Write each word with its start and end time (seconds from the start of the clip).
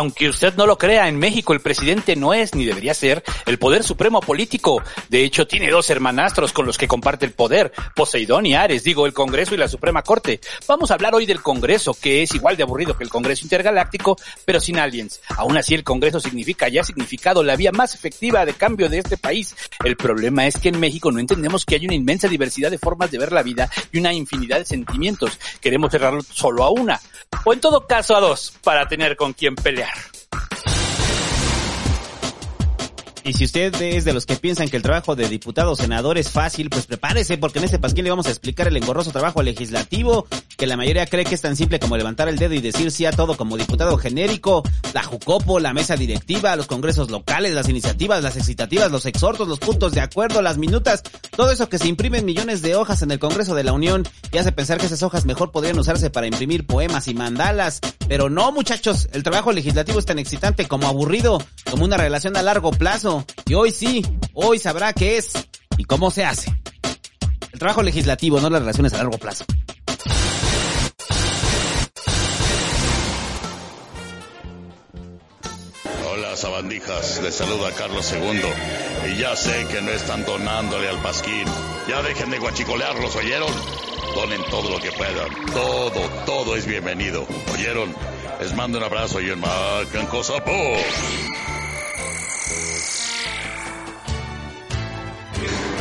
Aunque 0.00 0.30
usted 0.30 0.54
no 0.54 0.64
lo 0.64 0.78
crea, 0.78 1.08
en 1.08 1.18
México 1.18 1.52
el 1.52 1.60
presidente 1.60 2.16
no 2.16 2.32
es 2.32 2.54
ni 2.54 2.64
debería 2.64 2.94
ser 2.94 3.22
el 3.44 3.58
poder 3.58 3.84
supremo 3.84 4.22
político. 4.22 4.82
De 5.10 5.24
hecho, 5.24 5.46
tiene 5.46 5.70
dos 5.70 5.90
hermanastros 5.90 6.54
con 6.54 6.64
los 6.64 6.78
que 6.78 6.88
comparte 6.88 7.26
el 7.26 7.32
poder, 7.32 7.70
Poseidón 7.94 8.46
y 8.46 8.54
Ares, 8.54 8.82
digo, 8.82 9.04
el 9.04 9.12
Congreso 9.12 9.54
y 9.54 9.58
la 9.58 9.68
Suprema 9.68 10.00
Corte. 10.00 10.40
Vamos 10.66 10.90
a 10.90 10.94
hablar 10.94 11.14
hoy 11.14 11.26
del 11.26 11.42
Congreso, 11.42 11.92
que 11.92 12.22
es 12.22 12.34
igual 12.34 12.56
de 12.56 12.62
aburrido 12.62 12.96
que 12.96 13.04
el 13.04 13.10
Congreso 13.10 13.44
Intergaláctico, 13.44 14.16
pero 14.46 14.58
sin 14.58 14.78
aliens. 14.78 15.20
Aún 15.36 15.58
así, 15.58 15.74
el 15.74 15.84
Congreso 15.84 16.18
significa 16.18 16.70
y 16.70 16.78
ha 16.78 16.82
significado 16.82 17.42
la 17.42 17.56
vía 17.56 17.70
más 17.70 17.94
efectiva 17.94 18.46
de 18.46 18.54
cambio 18.54 18.88
de 18.88 19.00
este 19.00 19.18
país. 19.18 19.54
El 19.84 19.98
problema 19.98 20.46
es 20.46 20.56
que 20.56 20.70
en 20.70 20.80
México 20.80 21.12
no 21.12 21.20
entendemos 21.20 21.66
que 21.66 21.74
hay 21.74 21.84
una 21.84 21.94
inmensa 21.94 22.26
diversidad 22.26 22.70
de 22.70 22.78
formas 22.78 23.10
de 23.10 23.18
ver 23.18 23.32
la 23.32 23.42
vida 23.42 23.70
y 23.92 23.98
una 23.98 24.14
infinidad 24.14 24.60
de 24.60 24.64
sentimientos. 24.64 25.38
Queremos 25.60 25.90
cerrarlo 25.90 26.22
solo 26.22 26.64
a 26.64 26.70
una, 26.70 26.98
o 27.44 27.52
en 27.52 27.60
todo 27.60 27.86
caso 27.86 28.16
a 28.16 28.20
dos, 28.20 28.54
para 28.64 28.88
tener 28.88 29.14
con 29.14 29.34
quién 29.34 29.54
pelear. 29.54 29.89
Y 33.30 33.32
si 33.32 33.44
usted 33.44 33.72
es 33.80 34.04
de 34.04 34.12
los 34.12 34.26
que 34.26 34.34
piensan 34.34 34.68
que 34.68 34.76
el 34.76 34.82
trabajo 34.82 35.14
de 35.14 35.28
diputado 35.28 35.70
o 35.70 35.76
senador 35.76 36.18
es 36.18 36.30
fácil, 36.30 36.68
pues 36.68 36.86
prepárese 36.86 37.38
porque 37.38 37.60
en 37.60 37.66
este 37.66 37.78
pasquín 37.78 38.02
le 38.02 38.10
vamos 38.10 38.26
a 38.26 38.30
explicar 38.30 38.66
el 38.66 38.76
engorroso 38.76 39.12
trabajo 39.12 39.40
legislativo 39.40 40.26
que 40.56 40.66
la 40.66 40.76
mayoría 40.76 41.06
cree 41.06 41.24
que 41.24 41.36
es 41.36 41.40
tan 41.40 41.54
simple 41.54 41.78
como 41.78 41.96
levantar 41.96 42.28
el 42.28 42.38
dedo 42.38 42.54
y 42.54 42.60
decir 42.60 42.90
sí 42.90 43.06
a 43.06 43.12
todo 43.12 43.36
como 43.36 43.56
diputado 43.56 43.96
genérico, 43.98 44.64
la 44.92 45.04
Jucopo, 45.04 45.60
la 45.60 45.72
mesa 45.72 45.96
directiva, 45.96 46.56
los 46.56 46.66
congresos 46.66 47.08
locales, 47.08 47.54
las 47.54 47.68
iniciativas, 47.68 48.22
las 48.22 48.36
excitativas, 48.36 48.90
los 48.90 49.06
exhortos, 49.06 49.46
los 49.46 49.60
puntos 49.60 49.92
de 49.92 50.00
acuerdo, 50.00 50.42
las 50.42 50.58
minutas, 50.58 51.02
todo 51.36 51.52
eso 51.52 51.68
que 51.68 51.78
se 51.78 51.86
imprime 51.86 52.18
en 52.18 52.26
millones 52.26 52.62
de 52.62 52.74
hojas 52.74 53.00
en 53.02 53.12
el 53.12 53.20
Congreso 53.20 53.54
de 53.54 53.62
la 53.64 53.72
Unión 53.72 54.06
y 54.32 54.38
hace 54.38 54.52
pensar 54.52 54.78
que 54.78 54.86
esas 54.86 55.04
hojas 55.04 55.24
mejor 55.24 55.52
podrían 55.52 55.78
usarse 55.78 56.10
para 56.10 56.26
imprimir 56.26 56.66
poemas 56.66 57.06
y 57.06 57.14
mandalas. 57.14 57.80
Pero 58.06 58.28
no, 58.28 58.50
muchachos, 58.52 59.08
el 59.12 59.22
trabajo 59.22 59.52
legislativo 59.52 59.98
es 59.98 60.04
tan 60.04 60.18
excitante 60.18 60.66
como 60.66 60.88
aburrido, 60.88 61.40
como 61.70 61.84
una 61.84 61.96
relación 61.96 62.36
a 62.36 62.42
largo 62.42 62.72
plazo. 62.72 63.19
Y 63.46 63.54
hoy 63.54 63.70
sí, 63.70 64.04
hoy 64.34 64.58
sabrá 64.58 64.92
qué 64.92 65.16
es 65.16 65.32
y 65.76 65.84
cómo 65.84 66.10
se 66.10 66.24
hace. 66.24 66.54
El 67.52 67.58
trabajo 67.58 67.82
legislativo, 67.82 68.40
no 68.40 68.48
las 68.50 68.60
relaciones 68.60 68.92
a 68.94 68.98
largo 68.98 69.18
plazo. 69.18 69.44
Hola, 76.12 76.36
sabandijas. 76.36 77.20
Les 77.22 77.34
saluda 77.34 77.72
Carlos 77.72 78.12
II. 78.12 79.12
Y 79.12 79.18
ya 79.18 79.34
sé 79.36 79.66
que 79.70 79.80
no 79.80 79.90
están 79.90 80.24
donándole 80.24 80.88
al 80.88 81.00
pasquín. 81.02 81.44
Ya 81.88 82.02
dejen 82.02 82.30
de 82.30 82.38
guachicolearlos, 82.38 83.16
¿oyeron? 83.16 83.52
Donen 84.14 84.42
todo 84.50 84.70
lo 84.70 84.80
que 84.80 84.90
puedan. 84.92 85.46
Todo, 85.52 86.00
todo 86.26 86.56
es 86.56 86.66
bienvenido. 86.66 87.26
¿Oyeron? 87.52 87.94
Les 88.40 88.54
mando 88.54 88.78
un 88.78 88.84
abrazo 88.84 89.20
y 89.20 89.30
un 89.30 89.40
macan 89.40 90.06
cosa 90.06 90.42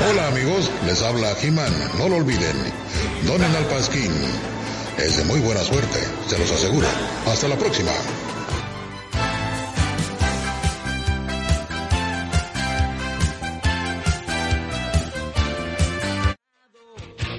Hola 0.07 0.27
amigos, 0.29 0.71
les 0.85 1.01
habla 1.01 1.35
Jimán. 1.35 1.73
No 1.97 2.07
lo 2.07 2.15
olviden. 2.15 2.55
Donen 3.25 3.53
al 3.53 3.65
Pasquín. 3.65 4.13
Es 4.97 5.17
de 5.17 5.25
muy 5.25 5.41
buena 5.41 5.61
suerte, 5.61 5.99
se 6.27 6.37
los 6.37 6.49
aseguro. 6.51 6.87
Hasta 7.27 7.49
la 7.49 7.57
próxima. 7.57 7.91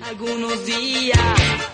Algunos 0.06 0.66
días 0.66 1.18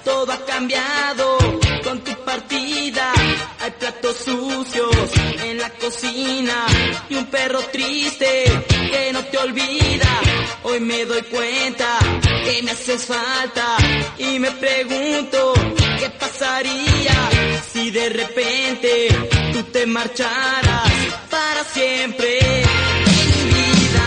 todo 0.04 0.32
ha 0.32 0.44
cambiado 0.46 1.36
con 1.82 1.98
tu 2.04 2.12
partida. 2.24 3.12
Hay 3.60 3.72
platos 3.72 4.18
sucios 4.18 5.10
en 5.42 5.58
la 5.58 5.70
cocina 5.70 6.66
y 7.08 7.16
un 7.16 7.26
perro 7.26 7.58
triste 7.72 8.44
que 8.70 9.12
no 9.12 9.24
te 9.24 9.38
olvida. 9.38 10.35
Hoy 10.68 10.80
me 10.80 11.04
doy 11.04 11.22
cuenta 11.22 11.96
que 12.44 12.60
me 12.64 12.72
haces 12.72 13.04
falta 13.04 13.76
y 14.18 14.40
me 14.40 14.50
pregunto 14.50 15.54
qué 16.00 16.10
pasaría 16.10 17.30
si 17.72 17.92
de 17.92 18.08
repente 18.08 19.08
tú 19.52 19.62
te 19.72 19.86
marcharas 19.86 20.90
para 21.30 21.62
siempre. 21.72 22.40
En 22.40 23.44
mi 23.44 23.52
vida 23.52 24.06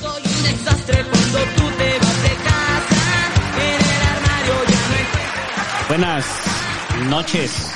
soy 0.00 0.22
un 0.24 0.42
desastre 0.42 1.04
cuando 1.04 1.38
tú 1.54 1.70
te 1.76 1.98
vas 1.98 2.22
de 2.22 2.34
casa. 2.48 3.02
En 3.60 3.80
el 3.84 4.02
armario 4.08 4.54
ya 4.70 5.82
no. 5.82 5.88
Buenas 5.88 6.26
noches. 7.10 7.72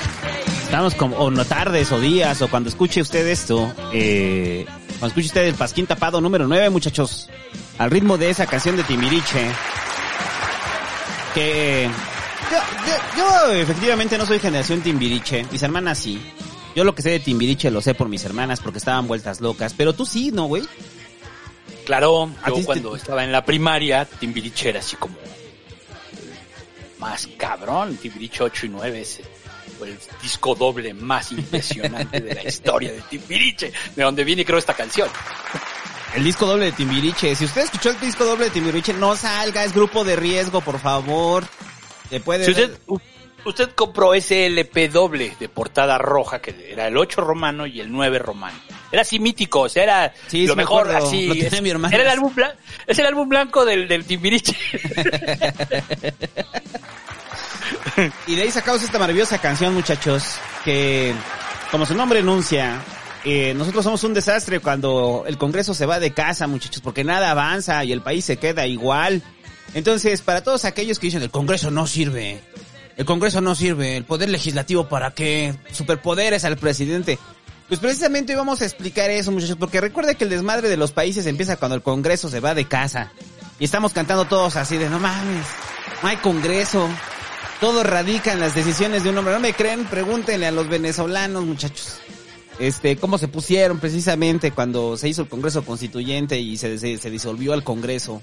Estamos 0.63 0.95
como, 0.95 1.15
o 1.17 1.29
no 1.29 1.45
tardes 1.45 1.91
o 1.91 1.99
días, 1.99 2.41
o 2.41 2.47
cuando 2.47 2.69
escuche 2.69 3.01
usted 3.01 3.27
esto, 3.27 3.71
eh, 3.93 4.65
cuando 4.97 5.07
escuche 5.09 5.27
usted 5.27 5.45
el 5.45 5.53
Pasquín 5.53 5.85
Tapado 5.85 6.21
número 6.21 6.47
9, 6.47 6.71
muchachos, 6.71 7.29
al 7.79 7.89
ritmo 7.91 8.17
de 8.17 8.29
esa 8.29 8.45
canción 8.45 8.75
de 8.77 8.83
Timiriche, 8.83 9.49
que 11.33 11.89
yo, 12.51 12.57
yo- 12.87 13.17
yo 13.17 13.51
efectivamente 13.53 14.17
no 14.17 14.25
soy 14.25 14.39
generación 14.39 14.81
Timbiriche, 14.81 15.45
mis 15.51 15.61
hermanas 15.63 15.97
sí. 15.99 16.21
Yo 16.75 16.83
lo 16.83 16.93
que 16.93 17.01
sé 17.01 17.09
de 17.09 17.19
Timbiriche 17.19 17.71
lo 17.71 17.81
sé 17.81 17.95
por 17.95 18.07
mis 18.09 18.23
hermanas 18.25 18.59
porque 18.59 18.77
estaban 18.77 19.07
vueltas 19.07 19.41
locas, 19.41 19.73
pero 19.75 19.93
tú 19.93 20.05
sí, 20.05 20.31
¿no, 20.31 20.45
güey? 20.45 20.63
Claro, 21.85 22.31
¿A 22.43 22.45
ti 22.45 22.51
yo 22.51 22.55
te- 22.57 22.65
cuando 22.65 22.95
estaba 22.95 23.23
en 23.23 23.31
la 23.31 23.43
primaria, 23.43 24.05
Timbiriche 24.05 24.69
era 24.69 24.79
así 24.79 24.95
como 24.95 25.15
más 26.99 27.27
cabrón, 27.37 27.95
Timbiriche 27.97 28.43
8 28.43 28.65
y 28.65 28.69
9 28.69 29.01
es 29.01 29.21
el 29.81 29.97
disco 30.21 30.53
doble 30.55 30.93
más 30.93 31.31
impresionante 31.31 32.19
de 32.19 32.35
la 32.35 32.43
historia 32.43 32.91
de 32.91 33.01
Timbiriche, 33.01 33.71
de 33.95 34.03
donde 34.03 34.23
viene 34.25 34.43
creo 34.43 34.59
esta 34.59 34.73
canción. 34.73 35.07
El 36.15 36.23
disco 36.23 36.45
doble 36.45 36.65
de 36.65 36.71
Timbiriche. 36.71 37.35
Si 37.35 37.45
usted 37.45 37.61
escuchó 37.61 37.91
el 37.91 37.99
disco 37.99 38.25
doble 38.25 38.45
de 38.45 38.51
Timbiriche, 38.51 38.93
no 38.93 39.15
salga, 39.15 39.63
es 39.63 39.73
grupo 39.73 40.03
de 40.03 40.15
riesgo, 40.15 40.61
por 40.61 40.79
favor. 40.79 41.45
Se 42.09 42.19
puede 42.19 42.45
Si 42.45 42.51
usted, 42.51 42.77
usted 43.45 43.69
compró 43.75 44.13
ese 44.15 44.47
LP 44.47 44.89
doble 44.89 45.35
de 45.39 45.47
portada 45.49 45.97
roja, 45.99 46.39
que 46.41 46.71
era 46.71 46.87
el 46.87 46.97
8 46.97 47.21
romano 47.21 47.67
y 47.67 47.79
el 47.79 47.91
9 47.91 48.17
romano. 48.19 48.57
Era 48.91 49.03
así 49.03 49.19
mítico, 49.19 49.61
o 49.61 49.69
sea, 49.69 49.83
era 49.83 50.13
Sí, 50.27 50.47
lo 50.47 50.53
sí 50.53 50.57
mejor, 50.57 50.89
así. 50.95 51.27
lo 51.27 51.33
es- 51.35 51.61
mi. 51.61 51.69
Era 51.69 52.01
el 52.03 52.09
álbum 52.09 52.33
blanco, 52.33 52.55
es 52.87 52.97
el 52.97 53.05
álbum 53.05 53.29
blanco 53.29 53.63
del, 53.65 53.87
del 53.87 54.05
Timbiriche. 54.05 54.55
Y 58.27 58.35
de 58.35 58.43
ahí 58.43 58.51
sacamos 58.51 58.81
esta 58.81 58.97
maravillosa 58.97 59.39
canción, 59.39 59.73
muchachos, 59.73 60.23
que, 60.63 61.13
como 61.69 61.85
su 61.85 61.93
nombre 61.95 62.19
enuncia, 62.19 62.81
eh, 63.31 63.53
nosotros 63.53 63.83
somos 63.83 64.03
un 64.03 64.13
desastre 64.13 64.59
cuando 64.59 65.23
el 65.27 65.37
Congreso 65.37 65.73
se 65.73 65.85
va 65.85 65.99
de 65.99 66.11
casa, 66.11 66.47
muchachos, 66.47 66.81
porque 66.81 67.03
nada 67.03 67.31
avanza 67.31 67.83
y 67.83 67.91
el 67.91 68.01
país 68.01 68.25
se 68.25 68.37
queda 68.37 68.65
igual. 68.65 69.21
Entonces, 69.73 70.21
para 70.21 70.43
todos 70.43 70.65
aquellos 70.65 70.97
que 70.97 71.07
dicen 71.07 71.21
el 71.21 71.29
Congreso 71.29 71.69
no 71.69 71.85
sirve, 71.85 72.41
el 72.97 73.05
Congreso 73.05 73.39
no 73.39 73.55
sirve, 73.55 73.97
el 73.97 74.03
poder 74.03 74.29
legislativo 74.29 74.89
para 74.89 75.11
qué, 75.11 75.55
superpoderes 75.71 76.43
al 76.43 76.57
presidente. 76.57 77.19
Pues 77.67 77.79
precisamente 77.79 78.33
hoy 78.33 78.37
vamos 78.37 78.61
a 78.61 78.65
explicar 78.65 79.11
eso, 79.11 79.31
muchachos, 79.31 79.57
porque 79.59 79.79
recuerda 79.79 80.15
que 80.15 80.23
el 80.23 80.31
desmadre 80.31 80.67
de 80.67 80.77
los 80.77 80.91
países 80.91 81.27
empieza 81.27 81.57
cuando 81.57 81.75
el 81.75 81.83
Congreso 81.83 82.29
se 82.29 82.39
va 82.39 82.55
de 82.55 82.65
casa. 82.65 83.11
Y 83.59 83.65
estamos 83.65 83.93
cantando 83.93 84.25
todos 84.25 84.55
así 84.55 84.77
de, 84.77 84.89
no 84.89 84.99
mames, 84.99 85.45
no 86.01 86.09
hay 86.09 86.17
Congreso. 86.17 86.89
Todo 87.59 87.83
radica 87.83 88.31
en 88.31 88.39
las 88.39 88.55
decisiones 88.55 89.03
de 89.03 89.09
un 89.09 89.17
hombre. 89.17 89.33
¿No 89.33 89.39
me 89.39 89.53
creen? 89.53 89.85
Pregúntenle 89.85 90.47
a 90.47 90.51
los 90.51 90.69
venezolanos, 90.69 91.43
muchachos. 91.45 91.99
Este, 92.59 92.97
cómo 92.97 93.17
se 93.17 93.29
pusieron 93.29 93.79
precisamente 93.79 94.51
cuando 94.51 94.97
se 94.97 95.07
hizo 95.07 95.21
el 95.21 95.29
Congreso 95.29 95.63
Constituyente 95.63 96.39
y 96.39 96.57
se, 96.57 96.77
se, 96.77 96.97
se 96.97 97.09
disolvió 97.09 97.53
el 97.53 97.63
Congreso. 97.63 98.21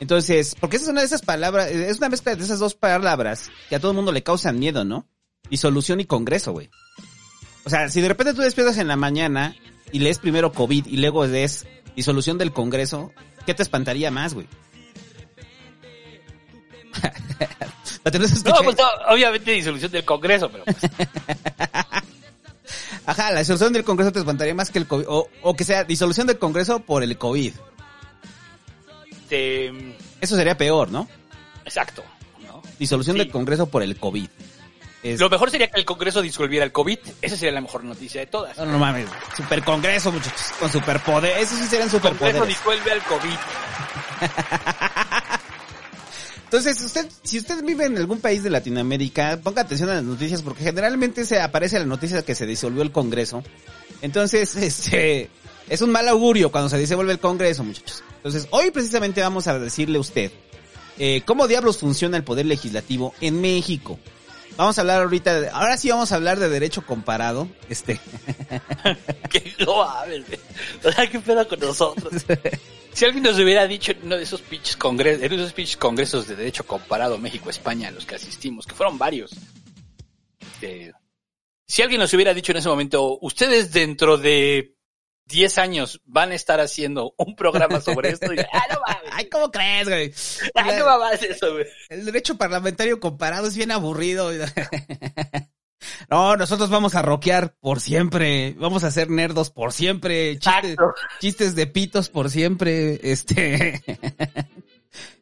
Entonces, 0.00 0.56
porque 0.58 0.76
esa 0.76 0.86
es 0.86 0.90
una 0.90 1.00
de 1.00 1.06
esas 1.06 1.22
palabras, 1.22 1.70
es 1.70 1.98
una 1.98 2.08
mezcla 2.08 2.34
de 2.34 2.42
esas 2.42 2.58
dos 2.58 2.74
palabras 2.74 3.50
que 3.68 3.76
a 3.76 3.80
todo 3.80 3.92
el 3.92 3.96
mundo 3.96 4.10
le 4.12 4.24
causan 4.24 4.58
miedo, 4.58 4.84
¿no? 4.84 5.06
Disolución 5.48 6.00
y 6.00 6.06
Congreso, 6.06 6.52
güey. 6.52 6.70
O 7.64 7.70
sea, 7.70 7.88
si 7.88 8.00
de 8.00 8.08
repente 8.08 8.34
tú 8.34 8.42
despiertas 8.42 8.78
en 8.78 8.88
la 8.88 8.96
mañana 8.96 9.54
y 9.92 10.00
lees 10.00 10.18
primero 10.18 10.52
COVID 10.52 10.86
y 10.86 10.96
luego 10.96 11.26
lees 11.26 11.66
disolución 11.94 12.36
del 12.38 12.52
Congreso, 12.52 13.12
¿qué 13.46 13.54
te 13.54 13.62
espantaría 13.62 14.10
más, 14.10 14.34
güey? 14.34 14.48
no, 18.04 18.54
pues 18.64 18.76
no, 18.76 18.84
obviamente 19.08 19.52
disolución 19.52 19.92
del 19.92 20.04
Congreso, 20.04 20.50
pero... 20.50 20.64
Pues. 20.64 20.76
Ajá, 23.08 23.30
la 23.32 23.38
disolución 23.40 23.72
del 23.72 23.84
Congreso 23.84 24.12
te 24.12 24.18
espantaría 24.18 24.54
más 24.54 24.70
que 24.70 24.78
el 24.78 24.86
COVID. 24.86 25.06
O, 25.08 25.28
o 25.42 25.56
que 25.56 25.64
sea 25.64 25.82
disolución 25.84 26.26
del 26.26 26.38
Congreso 26.38 26.80
por 26.80 27.02
el 27.02 27.16
COVID. 27.16 27.54
Este... 29.10 29.68
Eso 30.20 30.36
sería 30.36 30.56
peor, 30.58 30.90
¿no? 30.90 31.08
Exacto. 31.64 32.04
¿no? 32.46 32.62
Disolución 32.78 33.14
Sí. 33.16 33.20
del 33.20 33.30
Congreso 33.30 33.66
por 33.66 33.82
el 33.82 33.96
COVID. 33.96 34.28
Es- 35.02 35.20
Lo 35.20 35.30
mejor 35.30 35.50
sería 35.50 35.68
que 35.68 35.78
el 35.80 35.86
Congreso 35.86 36.20
disolviera 36.20 36.64
el 36.66 36.72
COVID. 36.72 36.98
Esa 37.22 37.36
sería 37.36 37.52
la 37.54 37.60
mejor 37.62 37.84
noticia 37.84 38.20
de 38.20 38.26
todas. 38.26 38.58
No, 38.58 38.66
no 38.66 38.78
mames. 38.78 39.06
Super 39.36 39.62
Congreso, 39.64 40.12
muchachos. 40.12 40.52
Con 40.60 40.70
superpoder. 40.70 41.38
Eso 41.38 41.56
sí 41.56 41.64
serían 41.64 41.88
El 41.88 42.00
Congreso 42.00 42.16
superpoderes. 42.18 42.48
disuelve 42.48 42.92
al 42.92 43.02
COVID. 43.04 43.38
Entonces, 46.48 46.80
usted, 46.80 47.06
si 47.22 47.38
usted 47.38 47.62
vive 47.62 47.84
en 47.84 47.98
algún 47.98 48.20
país 48.20 48.42
de 48.42 48.48
Latinoamérica, 48.48 49.38
ponga 49.42 49.60
atención 49.60 49.90
a 49.90 49.94
las 49.96 50.02
noticias 50.04 50.40
porque 50.40 50.64
generalmente 50.64 51.26
se 51.26 51.40
aparece 51.42 51.78
la 51.78 51.84
noticia 51.84 52.22
que 52.24 52.34
se 52.34 52.46
disolvió 52.46 52.80
el 52.80 52.90
Congreso. 52.90 53.42
Entonces, 54.00 54.56
este, 54.56 55.28
es 55.68 55.82
un 55.82 55.90
mal 55.90 56.08
augurio 56.08 56.50
cuando 56.50 56.70
se 56.70 56.78
disuelve 56.78 57.12
el 57.12 57.18
Congreso, 57.18 57.64
muchachos. 57.64 58.02
Entonces, 58.16 58.48
hoy 58.50 58.70
precisamente 58.70 59.20
vamos 59.20 59.46
a 59.46 59.58
decirle 59.58 59.98
a 59.98 60.00
usted 60.00 60.32
eh, 60.98 61.20
cómo 61.26 61.46
diablos 61.48 61.76
funciona 61.78 62.16
el 62.16 62.24
poder 62.24 62.46
legislativo 62.46 63.12
en 63.20 63.42
México. 63.42 63.98
Vamos 64.56 64.78
a 64.78 64.80
hablar 64.80 65.02
ahorita, 65.02 65.40
de- 65.40 65.48
ahora 65.50 65.76
sí 65.76 65.90
vamos 65.90 66.10
a 66.12 66.14
hablar 66.16 66.38
de 66.40 66.48
derecho 66.48 66.80
comparado. 66.86 67.46
Este, 67.68 68.00
Que 69.30 69.52
no. 69.60 69.82
O 69.82 70.92
sea, 70.92 71.08
qué 71.10 71.20
pedo 71.20 71.46
con 71.46 71.60
nosotros. 71.60 72.24
Si 72.98 73.04
alguien 73.04 73.22
nos 73.22 73.38
hubiera 73.38 73.64
dicho 73.68 73.92
en 73.92 73.98
uno 74.02 74.16
de 74.16 74.24
esos 74.24 74.42
pinches 74.42 74.76
congresos, 74.76 75.22
en 75.22 75.32
esos 75.32 75.52
pinches 75.52 75.76
congresos 75.76 76.26
de 76.26 76.34
derecho 76.34 76.66
comparado 76.66 77.16
México-España 77.16 77.86
a 77.86 77.90
los 77.92 78.04
que 78.04 78.16
asistimos, 78.16 78.66
que 78.66 78.74
fueron 78.74 78.98
varios. 78.98 79.36
este, 80.40 80.92
si 81.64 81.82
alguien 81.82 82.00
nos 82.00 82.12
hubiera 82.12 82.34
dicho 82.34 82.50
en 82.50 82.58
ese 82.58 82.68
momento, 82.68 83.16
ustedes 83.20 83.70
dentro 83.70 84.18
de 84.18 84.74
10 85.26 85.58
años 85.58 86.00
van 86.06 86.32
a 86.32 86.34
estar 86.34 86.58
haciendo 86.58 87.14
un 87.18 87.36
programa 87.36 87.80
sobre 87.80 88.08
esto, 88.08 88.34
y, 88.34 88.38
ah, 88.40 88.66
no 88.68 88.80
mames. 88.84 89.02
ay, 89.12 89.28
¿cómo 89.28 89.48
crees, 89.52 89.88
güey? 89.88 90.12
Ah, 90.56 90.72
no 90.76 90.84
mames 90.84 91.22
eso, 91.22 91.52
güey. 91.52 91.66
El 91.90 92.04
derecho 92.04 92.36
parlamentario 92.36 92.98
comparado 92.98 93.46
es 93.46 93.56
bien 93.56 93.70
aburrido. 93.70 94.32
No, 96.10 96.36
nosotros 96.36 96.70
vamos 96.70 96.94
a 96.94 97.02
rockear 97.02 97.54
por 97.60 97.80
siempre. 97.80 98.54
Vamos 98.58 98.84
a 98.84 98.90
ser 98.90 99.10
nerdos 99.10 99.50
por 99.50 99.72
siempre. 99.72 100.38
Chistes, 101.20 101.54
de 101.54 101.66
pitos 101.66 102.08
por 102.08 102.30
siempre. 102.30 102.98
Este. 103.02 103.82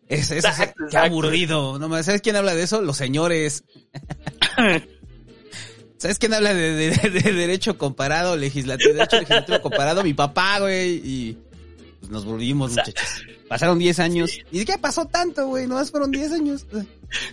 Es, 0.09 0.31
es, 0.31 0.45
Exacto, 0.45 0.85
qué 0.89 0.99
aburrido. 0.99 1.81
No, 1.81 1.89
¿Sabes 2.05 2.21
quién 2.21 2.37
habla 2.37 2.55
de 2.55 2.63
eso? 2.63 2.81
Los 2.81 2.97
señores. 2.97 3.65
¿Sabes 5.99 6.19
quién 6.21 6.33
habla 6.33 6.55
de, 6.55 6.73
de- 6.91 7.11
de 7.11 7.33
derecho 7.33 7.77
comparado, 7.77 8.37
legislativo, 8.37 8.93
derecho 8.95 9.17
legislativo 9.19 9.61
comparado? 9.63 10.05
Mi 10.05 10.15
papá, 10.15 10.61
güey. 10.61 11.01
Y 11.05 11.39
pues, 11.99 12.11
nos 12.13 12.25
volvimos, 12.25 12.71
muchachos. 12.71 13.25
Pasaron 13.49 13.79
10 13.79 13.99
años. 14.01 14.39
¿Y 14.51 14.65
qué 14.65 14.77
pasó 14.79 15.07
tanto, 15.07 15.47
güey? 15.47 15.67
Nomás 15.67 15.91
fueron 15.91 16.11
10 16.11 16.33
años. 16.33 16.67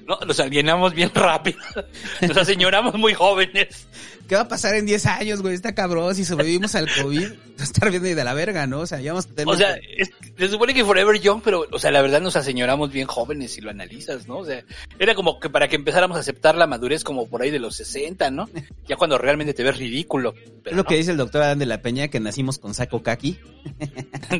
No, 0.07 0.19
nos 0.25 0.39
alienamos 0.39 0.93
bien 0.93 1.11
rápido. 1.13 1.57
Nos 2.21 2.37
aseñoramos 2.37 2.93
muy 2.95 3.13
jóvenes. 3.13 3.87
¿Qué 4.27 4.35
va 4.35 4.41
a 4.41 4.47
pasar 4.47 4.75
en 4.75 4.85
10 4.85 5.05
años, 5.05 5.41
güey? 5.41 5.53
Está 5.53 5.75
cabrón. 5.75 6.15
Si 6.15 6.23
sobrevivimos 6.25 6.73
al 6.75 6.87
COVID, 7.01 7.29
va 7.31 7.59
a 7.59 7.63
estar 7.63 7.89
bien 7.91 8.01
de 8.01 8.23
la 8.23 8.33
verga, 8.33 8.65
¿no? 8.67 8.79
O 8.79 8.87
sea, 8.87 9.01
ya 9.01 9.11
vamos 9.11 9.25
a 9.25 9.29
tener... 9.35 9.53
O 9.53 9.57
sea, 9.57 9.75
es- 9.75 10.11
se 10.37 10.47
supone 10.47 10.73
que 10.73 10.83
Forever 10.83 11.19
Young, 11.19 11.41
pero, 11.43 11.65
o 11.71 11.77
sea, 11.79 11.91
la 11.91 12.01
verdad 12.01 12.19
nos 12.21 12.35
aseñoramos 12.35 12.91
bien 12.91 13.05
jóvenes 13.05 13.51
si 13.51 13.61
lo 13.61 13.69
analizas, 13.69 14.27
¿no? 14.27 14.37
O 14.37 14.45
sea, 14.45 14.63
era 14.97 15.13
como 15.13 15.39
que 15.39 15.49
para 15.49 15.67
que 15.67 15.75
empezáramos 15.75 16.17
a 16.17 16.21
aceptar 16.21 16.55
la 16.55 16.65
madurez 16.67 17.03
como 17.03 17.27
por 17.27 17.41
ahí 17.41 17.51
de 17.51 17.59
los 17.59 17.75
60, 17.75 18.31
¿no? 18.31 18.49
Ya 18.87 18.95
cuando 18.97 19.17
realmente 19.17 19.53
te 19.53 19.63
ves 19.63 19.77
ridículo. 19.77 20.33
es 20.65 20.71
lo 20.71 20.77
no. 20.77 20.83
que 20.85 20.95
dice 20.95 21.11
el 21.11 21.17
doctor 21.17 21.41
Adán 21.43 21.59
de 21.59 21.65
la 21.65 21.81
Peña, 21.81 22.07
que 22.09 22.19
nacimos 22.19 22.59
con 22.59 22.73
saco 22.73 23.03
kaki. 23.03 23.39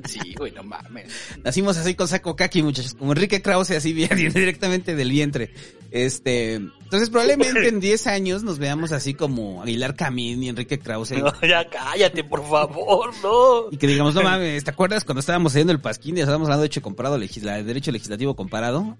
Sí, 0.07 0.33
güey, 0.37 0.51
no 0.51 0.63
mames. 0.63 1.11
Nacimos 1.43 1.77
así 1.77 1.93
con 1.95 2.07
saco 2.07 2.35
kaki, 2.35 2.63
muchachos. 2.63 2.93
Como 2.95 3.11
Enrique 3.13 3.41
Krause, 3.41 3.71
así 3.71 3.93
bien, 3.93 4.09
directamente 4.33 4.95
del 4.95 5.11
vientre. 5.11 5.53
Este... 5.93 6.55
Entonces, 6.55 7.09
probablemente 7.11 7.67
en 7.67 7.79
10 7.79 8.07
años 8.07 8.41
nos 8.43 8.57
veamos 8.57 8.91
así 8.91 9.13
como 9.13 9.61
Aguilar 9.61 9.95
Camín 9.95 10.41
y 10.41 10.49
Enrique 10.49 10.79
Krause. 10.79 11.11
No, 11.11 11.31
ya 11.41 11.69
cállate, 11.69 12.23
por 12.23 12.41
favor, 12.49 13.11
no. 13.21 13.69
Y 13.71 13.77
que 13.77 13.85
digamos, 13.85 14.15
no 14.15 14.23
mames, 14.23 14.63
¿te 14.63 14.71
acuerdas 14.71 15.05
cuando 15.05 15.19
estábamos 15.19 15.51
haciendo 15.51 15.71
el 15.71 15.79
pasquín 15.79 16.17
y 16.17 16.21
estábamos 16.21 16.47
hablando 16.47 16.63
de 16.63 16.67
hecho 16.67 16.81
legisla, 17.19 17.61
derecho 17.61 17.91
legislativo 17.91 18.35
comparado? 18.35 18.97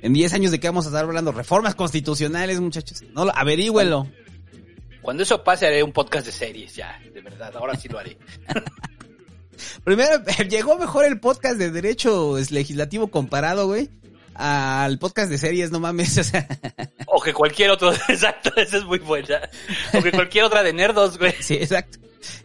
En 0.00 0.14
10 0.14 0.32
años 0.32 0.50
de 0.50 0.58
qué 0.58 0.68
vamos 0.68 0.86
a 0.86 0.88
estar 0.88 1.04
hablando 1.04 1.30
reformas 1.30 1.74
constitucionales, 1.74 2.58
muchachos. 2.58 3.02
No, 3.12 3.26
lo- 3.26 3.36
averígüelo. 3.36 4.08
Cuando 5.02 5.22
eso 5.22 5.44
pase 5.44 5.66
haré 5.66 5.82
un 5.82 5.92
podcast 5.92 6.24
de 6.24 6.32
series, 6.32 6.74
ya, 6.74 6.98
de 7.12 7.20
verdad, 7.20 7.54
ahora 7.54 7.76
sí 7.76 7.86
lo 7.88 7.98
haré. 7.98 8.16
Primero, 9.84 10.22
llegó 10.48 10.78
mejor 10.78 11.04
el 11.04 11.20
podcast 11.20 11.56
de 11.56 11.70
derecho 11.70 12.38
legislativo 12.50 13.08
comparado, 13.08 13.66
güey, 13.66 13.90
al 14.34 14.98
podcast 14.98 15.30
de 15.30 15.38
series, 15.38 15.70
no 15.70 15.80
mames, 15.80 16.16
o 16.18 16.24
sea, 16.24 16.46
O 17.06 17.20
que 17.20 17.32
cualquier 17.32 17.70
otro, 17.70 17.92
exacto, 18.08 18.50
esa 18.56 18.78
es 18.78 18.84
muy 18.84 18.98
buena. 18.98 19.40
O 19.92 20.02
que 20.02 20.12
cualquier 20.12 20.44
otra 20.44 20.62
de 20.62 20.72
nerdos, 20.72 21.18
güey. 21.18 21.34
sí, 21.40 21.54
exacto. 21.54 21.98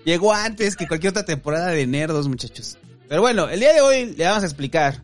Llegó 0.05 0.33
antes 0.33 0.75
que 0.75 0.87
cualquier 0.87 1.11
otra 1.11 1.25
temporada 1.25 1.67
de 1.67 1.85
Nerdos, 1.85 2.29
muchachos. 2.29 2.77
Pero 3.09 3.21
bueno, 3.21 3.49
el 3.49 3.59
día 3.59 3.73
de 3.73 3.81
hoy 3.81 4.13
le 4.15 4.23
vamos 4.23 4.43
a 4.43 4.45
explicar 4.45 5.03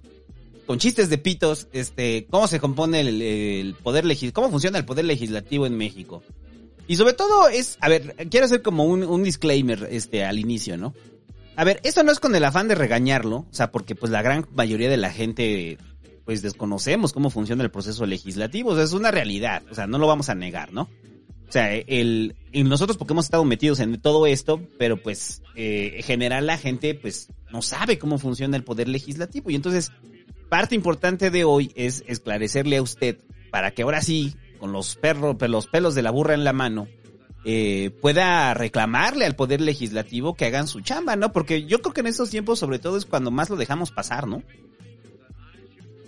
con 0.65 0.79
chistes 0.79 1.09
de 1.09 1.17
pitos, 1.17 1.67
este, 1.73 2.25
cómo 2.29 2.47
se 2.47 2.59
compone 2.59 3.01
el, 3.01 3.21
el 3.21 3.73
poder 3.75 4.05
legislativo, 4.05 4.43
cómo 4.43 4.51
funciona 4.51 4.77
el 4.77 4.85
poder 4.85 5.05
legislativo 5.05 5.65
en 5.65 5.75
México. 5.75 6.23
Y 6.87 6.95
sobre 6.95 7.13
todo 7.13 7.49
es, 7.49 7.77
a 7.81 7.89
ver, 7.89 8.15
quiero 8.29 8.45
hacer 8.45 8.61
como 8.61 8.85
un, 8.85 9.03
un 9.03 9.23
disclaimer, 9.23 9.87
este, 9.91 10.23
al 10.23 10.39
inicio, 10.39 10.77
¿no? 10.77 10.93
A 11.55 11.63
ver, 11.63 11.79
esto 11.83 12.03
no 12.03 12.11
es 12.11 12.19
con 12.19 12.33
el 12.35 12.43
afán 12.43 12.67
de 12.67 12.75
regañarlo, 12.75 13.37
o 13.37 13.53
sea, 13.53 13.71
porque 13.71 13.95
pues 13.95 14.11
la 14.11 14.21
gran 14.21 14.47
mayoría 14.55 14.89
de 14.89 14.97
la 14.97 15.11
gente, 15.11 15.77
pues 16.25 16.41
desconocemos 16.41 17.13
cómo 17.13 17.29
funciona 17.29 17.63
el 17.63 17.71
proceso 17.71 18.05
legislativo, 18.05 18.71
o 18.71 18.75
sea, 18.75 18.83
es 18.83 18.93
una 18.93 19.11
realidad, 19.11 19.63
o 19.71 19.75
sea, 19.75 19.87
no 19.87 19.97
lo 19.97 20.07
vamos 20.07 20.29
a 20.29 20.35
negar, 20.35 20.71
¿no? 20.73 20.89
O 21.47 21.51
sea, 21.51 21.75
el, 21.75 22.35
nosotros 22.53 22.95
porque 22.95 23.11
hemos 23.11 23.25
estado 23.25 23.43
metidos 23.43 23.81
en 23.81 23.99
todo 23.99 24.25
esto, 24.25 24.61
pero 24.79 24.95
pues 25.03 25.41
eh, 25.55 25.95
en 25.97 26.03
general 26.03 26.47
la 26.47 26.57
gente 26.57 26.95
pues 26.95 27.27
no 27.51 27.61
sabe 27.61 27.99
cómo 27.99 28.17
funciona 28.19 28.55
el 28.55 28.63
poder 28.63 28.87
legislativo. 28.87 29.49
Y 29.49 29.55
entonces, 29.55 29.91
parte 30.47 30.75
importante 30.75 31.29
de 31.29 31.43
hoy 31.43 31.73
es 31.75 32.05
esclarecerle 32.07 32.77
a 32.77 32.81
usted 32.81 33.17
para 33.49 33.71
que 33.71 33.81
ahora 33.81 34.01
sí, 34.01 34.33
con 34.59 34.71
los 34.71 34.95
perros, 34.95 35.35
los 35.41 35.67
pelos 35.67 35.93
de 35.93 36.03
la 36.03 36.11
burra 36.11 36.35
en 36.35 36.45
la 36.45 36.53
mano, 36.53 36.87
eh, 37.43 37.89
pueda 38.01 38.53
reclamarle 38.53 39.25
al 39.25 39.35
poder 39.35 39.59
legislativo 39.59 40.35
que 40.35 40.45
hagan 40.45 40.67
su 40.67 40.79
chamba, 40.79 41.17
¿no? 41.17 41.33
Porque 41.33 41.65
yo 41.65 41.81
creo 41.81 41.93
que 41.93 41.99
en 41.99 42.07
estos 42.07 42.29
tiempos 42.29 42.59
sobre 42.59 42.79
todo 42.79 42.95
es 42.95 43.05
cuando 43.05 43.29
más 43.29 43.49
lo 43.49 43.57
dejamos 43.57 43.91
pasar, 43.91 44.25
¿no? 44.25 44.41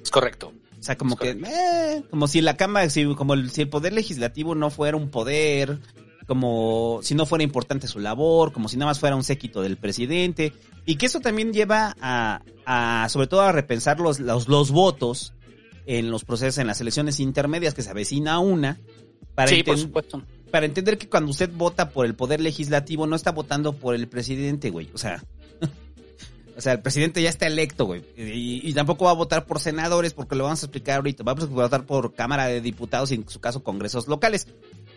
Es 0.03 0.11
correcto. 0.11 0.53
O 0.79 0.83
sea, 0.83 0.97
como 0.97 1.15
Es 1.15 1.19
que, 1.21 1.29
eh, 1.31 2.03
como 2.09 2.27
si 2.27 2.41
la 2.41 2.57
Cámara, 2.57 2.89
si, 2.89 3.05
como 3.15 3.33
el, 3.35 3.49
si 3.51 3.61
el 3.61 3.69
poder 3.69 3.93
legislativo 3.93 4.53
no 4.53 4.69
fuera 4.69 4.97
un 4.97 5.09
poder, 5.09 5.79
como 6.27 6.99
si 7.03 7.15
no 7.15 7.25
fuera 7.25 7.43
importante 7.43 7.87
su 7.87 7.99
labor, 7.99 8.51
como 8.51 8.67
si 8.67 8.75
nada 8.77 8.91
más 8.91 8.99
fuera 8.99 9.15
un 9.15 9.23
séquito 9.23 9.61
del 9.61 9.77
presidente, 9.77 10.51
y 10.85 10.95
que 10.97 11.05
eso 11.05 11.21
también 11.21 11.53
lleva 11.53 11.95
a, 12.01 12.41
a 12.65 13.07
sobre 13.09 13.27
todo 13.27 13.41
a 13.41 13.51
repensar 13.53 13.99
los, 14.01 14.19
los, 14.19 14.47
los 14.49 14.71
votos 14.71 15.33
en 15.85 16.11
los 16.11 16.25
procesos, 16.25 16.57
en 16.59 16.67
las 16.67 16.81
elecciones 16.81 17.19
intermedias 17.21 17.73
que 17.73 17.81
se 17.81 17.89
avecina 17.89 18.39
una, 18.39 18.79
para, 19.35 19.47
Sí, 19.49 19.63
por 19.63 19.75
enten- 19.75 19.81
supuesto. 19.81 20.23
para 20.51 20.65
entender 20.65 20.97
que 20.97 21.07
cuando 21.09 21.31
usted 21.31 21.49
vota 21.53 21.89
por 21.91 22.05
el 22.05 22.15
poder 22.15 22.41
legislativo 22.41 23.07
no 23.07 23.15
está 23.15 23.31
votando 23.31 23.73
por 23.73 23.95
el 23.95 24.07
presidente, 24.09 24.69
güey, 24.69 24.89
o 24.93 24.97
sea... 24.97 25.23
O 26.55 26.61
sea, 26.61 26.73
el 26.73 26.81
presidente 26.81 27.21
ya 27.21 27.29
está 27.29 27.47
electo, 27.47 27.85
güey. 27.85 28.03
Y, 28.17 28.61
y 28.67 28.73
tampoco 28.73 29.05
va 29.05 29.11
a 29.11 29.15
votar 29.15 29.45
por 29.45 29.59
senadores 29.59 30.13
porque 30.13 30.35
lo 30.35 30.43
vamos 30.43 30.61
a 30.63 30.65
explicar 30.67 30.97
ahorita. 30.97 31.23
Vamos 31.23 31.45
a 31.45 31.47
votar 31.47 31.85
por 31.85 32.13
Cámara 32.13 32.45
de 32.47 32.61
Diputados 32.61 33.11
y 33.11 33.15
en 33.15 33.27
su 33.27 33.39
caso 33.39 33.63
congresos 33.63 34.07
locales. 34.07 34.47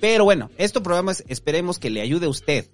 Pero 0.01 0.25
bueno, 0.25 0.51
estos 0.59 0.83
programas 0.83 1.25
esperemos 1.29 1.79
que 1.79 1.89
le 1.91 2.03
ayude 2.03 2.27
a 2.27 2.29
usted 2.29 2.67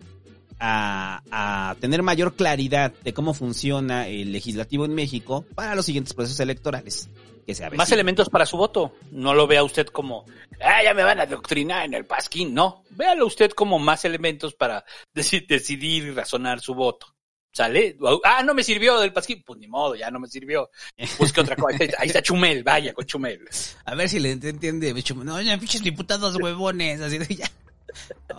a, 0.59 1.23
a 1.31 1.75
tener 1.81 2.03
mayor 2.03 2.35
claridad 2.35 2.93
de 3.05 3.13
cómo 3.13 3.35
funciona 3.35 4.09
el 4.09 4.33
legislativo 4.33 4.85
en 4.85 4.95
México 4.95 5.45
para 5.55 5.75
los 5.75 5.87
siguientes 5.87 6.15
procesos 6.15 6.41
electorales. 6.41 7.09
Que 7.47 7.57
se 7.57 7.69
Más 7.71 7.91
elementos 7.91 8.29
para 8.29 8.47
su 8.47 8.57
voto. 8.57 8.93
No 9.11 9.35
lo 9.35 9.49
vea 9.49 9.65
usted 9.65 9.87
como, 9.89 10.25
ah, 10.61 10.83
ya 10.85 10.95
me 10.95 11.03
van 11.03 11.19
a 11.19 11.27
doctrinar 11.27 11.85
en 11.85 11.95
el 11.95 12.05
pasquín. 12.05 12.55
No, 12.55 12.85
véalo 12.91 13.27
usted 13.27 13.51
como 13.51 13.81
más 13.81 14.05
elementos 14.05 14.55
para 14.55 14.85
deci- 15.15 15.45
decidir 15.47 16.05
y 16.05 16.11
razonar 16.13 16.61
su 16.61 16.75
voto. 16.75 17.12
¿Sale? 17.53 17.97
Ah, 18.25 18.43
no 18.43 18.55
me 18.55 18.65
sirvió 18.65 18.99
del 18.99 19.13
pasquín. 19.13 19.43
Pues 19.47 19.59
ni 19.59 19.69
modo, 19.69 19.95
ya 19.95 20.11
no 20.11 20.19
me 20.19 20.27
sirvió. 20.29 20.71
Busque 21.19 21.41
otra 21.43 21.55
cosa. 21.55 21.77
Ahí 21.99 22.07
está- 22.09 22.23
Chumel, 22.23 22.63
vaya 22.65 22.95
con 22.95 23.05
Chumel. 23.05 23.41
A 23.85 23.95
ver 23.95 24.09
si 24.09 24.19
le 24.21 24.35
ent- 24.37 24.45
entiende. 24.49 24.95
No, 25.25 25.41
ya, 25.41 25.59
pinches 25.59 25.83
diputados 25.83 26.37
huevones. 26.37 27.01
Así 27.01 27.19
de 27.19 27.35
ya. 27.35 27.51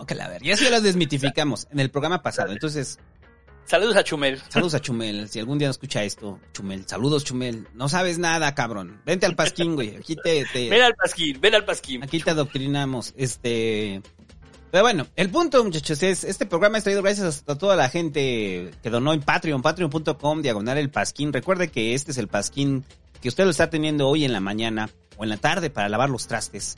Que 0.06 0.14
la 0.16 0.28
ver. 0.28 0.42
Ya 0.42 0.56
sí 0.56 0.68
los 0.68 0.82
desmitificamos 0.82 1.68
en 1.70 1.78
el 1.78 1.90
programa 1.90 2.22
pasado. 2.22 2.52
Entonces, 2.52 2.98
Saludos 3.66 3.96
a 3.96 4.02
Chumel. 4.04 4.42
saludos 4.50 4.74
a 4.74 4.80
Chumel. 4.80 5.26
Si 5.28 5.38
algún 5.38 5.58
día 5.58 5.68
no 5.68 5.70
escucha 5.70 6.02
esto, 6.02 6.38
Chumel. 6.52 6.86
Saludos, 6.86 7.24
Chumel. 7.24 7.66
No 7.72 7.88
sabes 7.88 8.18
nada, 8.18 8.54
cabrón. 8.54 9.00
Vente 9.06 9.24
al 9.26 9.36
pasquín, 9.36 9.74
güey. 9.76 9.96
Aquí 9.96 10.16
te, 10.16 10.44
te- 10.52 10.68
Ven 10.68 10.82
al 10.82 10.94
pasquín, 10.94 11.40
ven 11.40 11.54
al 11.54 11.64
pasquín. 11.64 12.02
aquí 12.02 12.20
te 12.20 12.30
adoctrinamos. 12.30 13.14
Este. 13.16 14.02
Pero 14.74 14.82
bueno, 14.82 15.06
el 15.14 15.30
punto, 15.30 15.62
muchachos, 15.62 16.02
es 16.02 16.24
este 16.24 16.46
programa 16.46 16.78
es 16.78 16.82
traído 16.82 17.00
gracias 17.00 17.44
a 17.46 17.54
toda 17.54 17.76
la 17.76 17.88
gente 17.88 18.72
que 18.82 18.90
donó 18.90 19.12
en 19.12 19.22
Patreon, 19.22 19.62
patreon.com, 19.62 20.42
diagonal 20.42 20.78
el 20.78 20.90
pasquín. 20.90 21.32
Recuerde 21.32 21.68
que 21.68 21.94
este 21.94 22.10
es 22.10 22.18
el 22.18 22.26
pasquín 22.26 22.84
que 23.22 23.28
usted 23.28 23.44
lo 23.44 23.50
está 23.50 23.70
teniendo 23.70 24.08
hoy 24.08 24.24
en 24.24 24.32
la 24.32 24.40
mañana 24.40 24.90
o 25.16 25.22
en 25.22 25.30
la 25.30 25.36
tarde 25.36 25.70
para 25.70 25.88
lavar 25.88 26.10
los 26.10 26.26
trastes. 26.26 26.76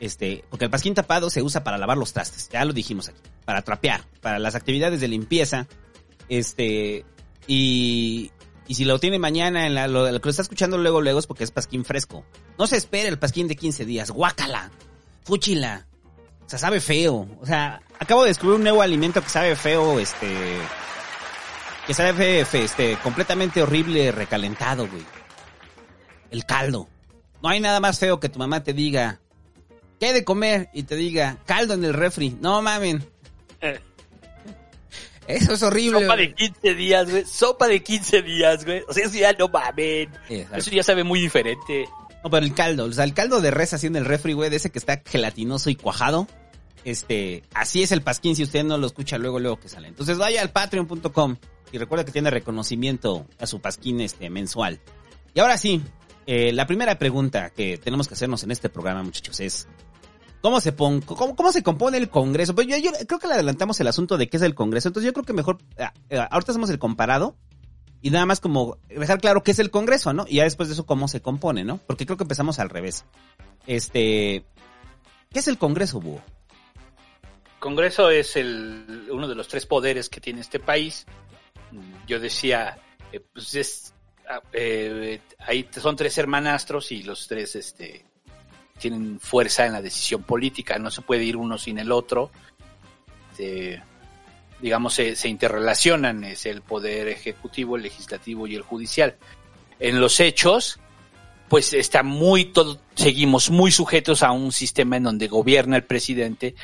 Este, 0.00 0.42
porque 0.50 0.64
el 0.64 0.72
pasquín 0.72 0.94
tapado 0.94 1.30
se 1.30 1.40
usa 1.40 1.62
para 1.62 1.78
lavar 1.78 1.98
los 1.98 2.12
trastes, 2.12 2.48
ya 2.48 2.64
lo 2.64 2.72
dijimos 2.72 3.10
aquí, 3.10 3.20
para 3.44 3.62
trapear, 3.62 4.02
para 4.20 4.40
las 4.40 4.56
actividades 4.56 5.00
de 5.00 5.06
limpieza. 5.06 5.68
Este, 6.28 7.04
y, 7.46 8.32
y 8.66 8.74
si 8.74 8.84
lo 8.84 8.98
tiene 8.98 9.20
mañana, 9.20 9.68
en 9.68 9.76
la, 9.76 9.86
lo, 9.86 10.04
que 10.06 10.18
lo 10.20 10.30
está 10.30 10.42
escuchando 10.42 10.78
luego, 10.78 11.00
luego 11.00 11.20
es 11.20 11.28
porque 11.28 11.44
es 11.44 11.52
pasquín 11.52 11.84
fresco. 11.84 12.24
No 12.58 12.66
se 12.66 12.76
espere 12.76 13.08
el 13.08 13.20
pasquín 13.20 13.46
de 13.46 13.54
15 13.54 13.84
días, 13.84 14.10
guácala, 14.10 14.72
fúchila. 15.22 15.86
O 16.46 16.48
sea, 16.48 16.58
sabe 16.58 16.80
feo. 16.80 17.28
O 17.40 17.46
sea, 17.46 17.80
acabo 17.98 18.22
de 18.22 18.28
descubrir 18.28 18.56
un 18.56 18.62
nuevo 18.62 18.80
alimento 18.82 19.20
que 19.22 19.28
sabe 19.28 19.56
feo, 19.56 19.98
este, 19.98 20.28
que 21.86 21.92
sabe 21.94 22.12
fe, 22.14 22.44
fe- 22.44 22.64
este, 22.64 22.96
completamente 22.98 23.62
horrible, 23.62 24.12
recalentado, 24.12 24.86
güey. 24.88 25.04
El 26.30 26.44
caldo. 26.44 26.88
No 27.42 27.48
hay 27.48 27.60
nada 27.60 27.80
más 27.80 27.98
feo 27.98 28.20
que 28.20 28.28
tu 28.28 28.38
mamá 28.38 28.62
te 28.62 28.72
diga, 28.72 29.20
¿qué 30.00 30.06
hay 30.06 30.12
de 30.14 30.24
comer? 30.24 30.68
Y 30.72 30.84
te 30.84 30.94
diga, 30.96 31.38
caldo 31.46 31.74
en 31.74 31.84
el 31.84 31.94
refri. 31.94 32.36
No 32.40 32.62
mamen. 32.62 33.04
Eso 35.26 35.54
es 35.54 35.62
horrible. 35.64 36.02
Sopa 36.02 36.14
güey. 36.14 36.28
de 36.28 36.34
15 36.34 36.74
días, 36.74 37.10
güey. 37.10 37.24
Sopa 37.24 37.66
de 37.66 37.82
15 37.82 38.22
días, 38.22 38.64
güey. 38.64 38.82
O 38.88 38.92
sea, 38.92 39.04
eso 39.06 39.18
ya 39.18 39.32
no 39.32 39.48
mamen. 39.48 40.08
Exacto. 40.28 40.56
Eso 40.56 40.70
ya 40.70 40.82
sabe 40.84 41.02
muy 41.02 41.20
diferente. 41.20 41.88
No, 42.26 42.30
pero 42.30 42.44
el 42.44 42.54
caldo, 42.54 42.86
o 42.86 42.92
sea, 42.92 43.04
el 43.04 43.14
caldo 43.14 43.40
de 43.40 43.52
res 43.52 43.72
así 43.72 43.86
en 43.86 43.94
el 43.94 44.04
refri, 44.04 44.32
güey, 44.32 44.50
de 44.50 44.56
ese 44.56 44.70
que 44.70 44.80
está 44.80 45.00
gelatinoso 45.06 45.70
y 45.70 45.76
cuajado. 45.76 46.26
Este, 46.82 47.44
así 47.54 47.84
es 47.84 47.92
el 47.92 48.02
pasquín 48.02 48.34
si 48.34 48.42
usted 48.42 48.64
no 48.64 48.78
lo 48.78 48.88
escucha 48.88 49.16
luego, 49.16 49.38
luego 49.38 49.60
que 49.60 49.68
sale. 49.68 49.86
Entonces 49.86 50.18
vaya 50.18 50.42
al 50.42 50.50
patreon.com 50.50 51.36
y 51.70 51.78
recuerda 51.78 52.04
que 52.04 52.10
tiene 52.10 52.28
reconocimiento 52.30 53.28
a 53.38 53.46
su 53.46 53.60
pasquín 53.60 54.00
este 54.00 54.28
mensual. 54.28 54.80
Y 55.34 55.38
ahora 55.38 55.56
sí, 55.56 55.80
eh, 56.26 56.52
la 56.52 56.66
primera 56.66 56.98
pregunta 56.98 57.50
que 57.50 57.78
tenemos 57.78 58.08
que 58.08 58.14
hacernos 58.14 58.42
en 58.42 58.50
este 58.50 58.70
programa, 58.70 59.04
muchachos, 59.04 59.38
es 59.38 59.68
¿cómo 60.40 60.60
se, 60.60 60.72
pon, 60.72 61.02
cómo, 61.02 61.52
se 61.52 61.62
compone 61.62 61.96
el 61.96 62.10
Congreso? 62.10 62.56
Pues 62.56 62.66
yo, 62.66 62.76
yo 62.76 62.90
creo 63.06 63.20
que 63.20 63.28
le 63.28 63.34
adelantamos 63.34 63.78
el 63.78 63.86
asunto 63.86 64.18
de 64.18 64.28
qué 64.28 64.38
es 64.38 64.42
el 64.42 64.56
Congreso, 64.56 64.88
entonces 64.88 65.06
yo 65.06 65.12
creo 65.12 65.24
que 65.24 65.32
mejor, 65.32 65.58
ah, 65.78 65.94
eh, 66.10 66.18
ahorita 66.28 66.50
hacemos 66.50 66.70
el 66.70 66.80
comparado 66.80 67.36
y 68.02 68.10
nada 68.10 68.26
más 68.26 68.40
como 68.40 68.78
dejar 68.88 69.20
claro 69.20 69.42
qué 69.42 69.50
es 69.50 69.58
el 69.58 69.70
Congreso, 69.70 70.12
¿no? 70.12 70.26
Y 70.28 70.36
ya 70.36 70.44
después 70.44 70.68
de 70.68 70.74
eso 70.74 70.86
cómo 70.86 71.08
se 71.08 71.22
compone, 71.22 71.64
¿no? 71.64 71.78
Porque 71.86 72.06
creo 72.06 72.16
que 72.16 72.24
empezamos 72.24 72.58
al 72.58 72.70
revés. 72.70 73.04
Este, 73.66 74.44
¿qué 75.32 75.38
es 75.38 75.48
el 75.48 75.58
Congreso, 75.58 76.00
Búho? 76.00 76.22
Congreso 77.58 78.10
es 78.10 78.36
el, 78.36 79.08
uno 79.10 79.26
de 79.26 79.34
los 79.34 79.48
tres 79.48 79.66
poderes 79.66 80.08
que 80.08 80.20
tiene 80.20 80.40
este 80.40 80.60
país. 80.60 81.06
Yo 82.06 82.20
decía, 82.20 82.78
eh, 83.12 83.20
pues 83.32 83.54
es, 83.54 83.94
ah, 84.28 84.40
eh, 84.52 85.20
ahí 85.40 85.68
son 85.72 85.96
tres 85.96 86.16
hermanastros 86.18 86.92
y 86.92 87.02
los 87.02 87.26
tres 87.26 87.56
este, 87.56 88.04
tienen 88.78 89.18
fuerza 89.18 89.66
en 89.66 89.72
la 89.72 89.82
decisión 89.82 90.22
política. 90.22 90.78
No 90.78 90.90
se 90.90 91.02
puede 91.02 91.24
ir 91.24 91.36
uno 91.36 91.58
sin 91.58 91.78
el 91.78 91.90
otro. 91.90 92.30
Este, 93.32 93.82
digamos, 94.60 94.94
se, 94.94 95.16
se 95.16 95.28
interrelacionan. 95.28 96.24
Es 96.24 96.46
el 96.46 96.62
poder 96.62 97.08
ejecutivo, 97.08 97.76
el 97.76 97.82
legislativo 97.82 98.46
y 98.46 98.54
el 98.54 98.62
judicial. 98.62 99.16
En 99.78 100.00
los 100.00 100.20
hechos, 100.20 100.80
pues 101.48 101.72
está 101.72 102.02
muy 102.02 102.46
todo, 102.46 102.78
seguimos 102.94 103.50
muy 103.50 103.70
sujetos 103.70 104.22
a 104.22 104.32
un 104.32 104.52
sistema 104.52 104.96
en 104.96 105.04
donde 105.04 105.28
gobierna 105.28 105.76
el 105.76 105.84
presidente. 105.84 106.54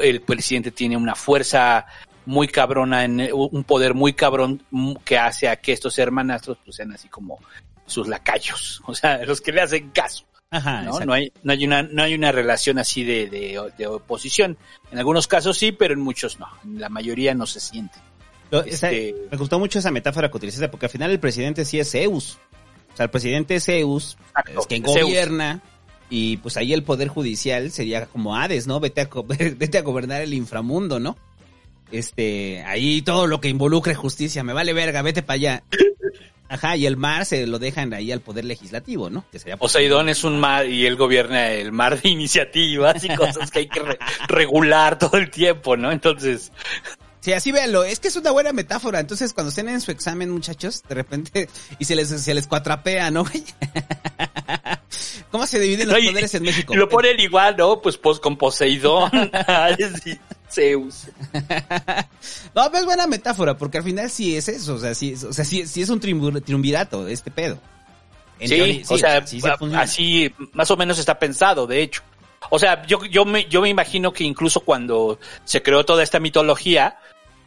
El 0.00 0.22
presidente 0.22 0.70
tiene 0.70 0.96
una 0.96 1.14
fuerza 1.14 1.86
muy 2.24 2.48
cabrona, 2.48 3.04
en, 3.04 3.28
un 3.32 3.64
poder 3.64 3.94
muy 3.94 4.12
cabrón 4.12 4.62
que 5.04 5.18
hace 5.18 5.48
a 5.48 5.56
que 5.56 5.72
estos 5.72 5.98
hermanastros 5.98 6.58
pues, 6.64 6.76
sean 6.76 6.92
así 6.92 7.08
como 7.08 7.38
sus 7.86 8.08
lacayos, 8.08 8.80
o 8.86 8.94
sea, 8.94 9.24
los 9.24 9.40
que 9.40 9.52
le 9.52 9.60
hacen 9.60 9.90
caso. 9.90 10.24
Ajá, 10.52 10.82
¿no? 10.82 10.90
exacto. 10.90 11.06
No 11.06 11.12
hay, 11.14 11.32
no 11.42 11.52
hay 11.52 11.64
una, 11.64 11.82
no 11.82 12.02
hay 12.04 12.14
una 12.14 12.30
relación 12.30 12.78
así 12.78 13.02
de, 13.02 13.28
de, 13.28 13.60
de 13.76 13.86
oposición. 13.88 14.56
En 14.92 14.98
algunos 14.98 15.26
casos 15.26 15.58
sí, 15.58 15.72
pero 15.72 15.94
en 15.94 16.00
muchos 16.00 16.38
no. 16.38 16.46
En 16.62 16.80
la 16.80 16.88
mayoría 16.88 17.34
no 17.34 17.46
se 17.46 17.58
siente. 17.58 17.98
Esa- 18.66 18.90
Este- 18.92 19.14
me 19.30 19.36
gustó 19.38 19.58
mucho 19.58 19.78
esa 19.80 19.90
metáfora 19.90 20.30
que 20.30 20.36
utilizaste, 20.36 20.68
porque 20.68 20.86
al 20.86 20.92
final 20.92 21.10
el 21.10 21.18
presidente 21.18 21.64
sí 21.64 21.80
es 21.80 21.90
Zeus. 21.90 22.38
O 22.92 22.96
sea, 22.96 23.04
el 23.04 23.10
presidente 23.10 23.54
es 23.56 23.64
Zeus, 23.64 24.18
es 24.54 24.66
quien 24.66 24.84
Zeus. 24.84 25.00
gobierna, 25.06 25.62
y 26.10 26.36
pues 26.36 26.58
ahí 26.58 26.74
el 26.74 26.82
poder 26.82 27.08
judicial 27.08 27.70
sería 27.70 28.04
como 28.04 28.36
Hades, 28.36 28.66
¿no? 28.66 28.78
Vete 28.78 29.00
a, 29.00 29.08
vete 29.56 29.78
a 29.78 29.82
gobernar 29.82 30.20
el 30.20 30.34
inframundo, 30.34 31.00
¿no? 31.00 31.16
Este, 31.90 32.62
ahí 32.64 33.00
todo 33.02 33.26
lo 33.26 33.40
que 33.40 33.48
involucre 33.48 33.94
justicia, 33.94 34.42
me 34.44 34.52
vale 34.52 34.72
verga, 34.74 35.00
vete 35.02 35.22
para 35.22 35.34
allá. 35.34 35.62
Ajá, 36.52 36.76
y 36.76 36.84
el 36.84 36.98
mar 36.98 37.24
se 37.24 37.46
lo 37.46 37.58
dejan 37.58 37.94
ahí 37.94 38.12
al 38.12 38.20
poder 38.20 38.44
legislativo, 38.44 39.08
¿no? 39.08 39.24
Que 39.32 39.38
sería 39.38 39.56
Poseidón 39.56 40.10
es 40.10 40.22
un 40.22 40.38
mar 40.38 40.66
y 40.66 40.84
él 40.84 40.96
gobierna 40.96 41.50
el 41.50 41.72
mar 41.72 41.98
de 41.98 42.08
iniciativas 42.10 43.02
y 43.04 43.08
cosas 43.16 43.50
que 43.50 43.60
hay 43.60 43.68
que 43.68 43.80
re- 43.80 43.98
regular 44.28 44.98
todo 44.98 45.16
el 45.16 45.30
tiempo, 45.30 45.78
¿no? 45.78 45.90
Entonces, 45.90 46.52
Sí, 47.20 47.32
así 47.32 47.52
véanlo. 47.52 47.84
Es 47.84 48.00
que 48.00 48.08
es 48.08 48.16
una 48.16 48.32
buena 48.32 48.52
metáfora. 48.52 48.98
Entonces, 48.98 49.32
cuando 49.32 49.50
estén 49.50 49.68
en 49.68 49.80
su 49.80 49.92
examen, 49.92 50.28
muchachos, 50.30 50.82
de 50.88 50.94
repente, 50.96 51.48
y 51.78 51.84
se 51.84 51.94
les, 51.94 52.08
se 52.08 52.34
les 52.34 52.48
cuatrapea, 52.48 53.12
¿no? 53.12 53.24
¿Cómo 55.32 55.46
se 55.46 55.58
dividen 55.58 55.88
los 55.88 55.96
No, 55.96 55.98
y- 56.04 56.08
poderes 56.08 56.34
en 56.34 56.42
México? 56.44 56.76
lo 56.76 56.88
ponen 56.88 57.18
igual, 57.18 57.56
¿no? 57.58 57.80
Pues, 57.80 57.96
pues 57.96 58.20
con 58.20 58.36
Poseidón, 58.36 59.10
Zeus. 60.50 61.06
No, 62.54 62.64
pero 62.66 62.78
es 62.80 62.84
buena 62.84 63.06
metáfora, 63.06 63.56
porque 63.56 63.78
al 63.78 63.84
final 63.84 64.10
sí 64.10 64.36
es 64.36 64.46
eso. 64.48 64.74
O 64.74 64.78
sea, 64.78 64.94
sí, 64.94 65.12
es- 65.12 65.24
o 65.24 65.32
sea, 65.32 65.44
sí, 65.44 65.66
sí 65.66 65.82
es 65.82 65.88
un 65.88 66.00
triunvir- 66.00 66.44
triunvirato, 66.44 67.08
este 67.08 67.30
pedo. 67.30 67.58
En 68.38 68.48
Sí, 68.48 68.56
teoría, 68.56 68.82
o 68.88 68.98
sea, 68.98 69.26
sí 69.26 69.40
se 69.40 69.48
así 69.76 70.34
más 70.52 70.70
o 70.70 70.76
menos 70.76 70.98
está 70.98 71.18
pensado, 71.18 71.66
de 71.66 71.82
hecho. 71.82 72.02
O 72.50 72.58
sea, 72.58 72.84
yo, 72.86 73.04
yo, 73.06 73.24
me, 73.24 73.44
yo 73.46 73.62
me 73.62 73.68
imagino 73.68 74.12
que 74.12 74.24
incluso 74.24 74.60
cuando 74.60 75.18
se 75.44 75.62
creó 75.62 75.84
toda 75.84 76.02
esta 76.02 76.18
mitología, 76.20 76.98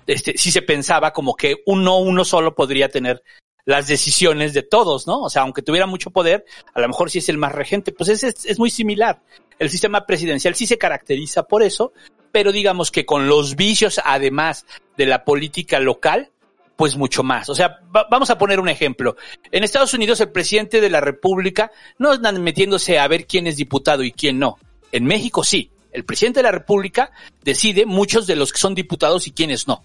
este, 0.08 0.38
sí 0.38 0.51
se 0.51 0.62
pensaba 0.62 1.12
como 1.12 1.36
que 1.36 1.58
uno, 1.65 1.98
uno 2.00 2.24
solo 2.25 2.56
podría 2.56 2.88
tener 2.89 3.22
las 3.65 3.88
decisiones 3.88 4.53
de 4.53 4.63
todos, 4.63 5.07
¿no? 5.07 5.22
O 5.22 5.29
sea, 5.29 5.41
aunque 5.41 5.62
tuviera 5.62 5.88
mucho 5.88 6.12
poder, 6.12 6.45
a 6.74 6.79
lo 6.81 6.88
mejor 6.88 7.10
sí 7.10 7.17
es 7.19 7.29
el 7.29 7.38
más 7.38 7.51
regente, 7.51 7.91
pues 7.91 8.10
es, 8.10 8.24
es, 8.24 8.45
es 8.45 8.60
muy 8.60 8.69
similar. 8.69 9.22
El 9.60 9.69
sistema 9.69 10.05
presidencial 10.05 10.53
sí 10.55 10.67
se 10.67 10.77
caracteriza 10.77 11.43
por 11.43 11.63
eso, 11.63 11.91
pero 12.31 12.51
digamos 12.51 12.91
que 12.91 13.05
con 13.05 13.27
los 13.27 13.55
vicios, 13.55 14.00
además 14.03 14.65
de 14.98 15.05
la 15.07 15.24
política 15.24 15.79
local, 15.79 16.29
pues 16.75 16.98
mucho 16.98 17.24
más. 17.24 17.48
O 17.50 17.55
sea, 17.55 17.79
va- 17.95 18.05
vamos 18.12 18.29
a 18.29 18.38
poner 18.38 18.60
un 18.60 18.67
ejemplo. 18.69 19.15
En 19.51 19.63
Estados 19.63 19.93
Unidos 19.93 20.19
el 20.19 20.29
presidente 20.31 20.81
de 20.81 20.89
la 20.89 21.00
República 21.00 21.72
no 21.98 22.12
andan 22.12 22.43
metiéndose 22.43 23.00
a 23.00 23.07
ver 23.07 23.25
quién 23.25 23.48
es 23.48 23.55
diputado 23.55 24.03
y 24.03 24.12
quién 24.12 24.38
no. 24.39 24.57
En 24.91 25.05
México 25.05 25.43
sí. 25.43 25.72
El 25.93 26.03
presidente 26.03 26.39
de 26.39 26.43
la 26.43 26.51
República 26.51 27.12
decide 27.41 27.86
muchos 27.86 28.27
de 28.27 28.36
los 28.36 28.51
que 28.51 28.60
son 28.60 28.75
diputados 28.75 29.25
y 29.27 29.31
quiénes 29.31 29.65
no. 29.69 29.81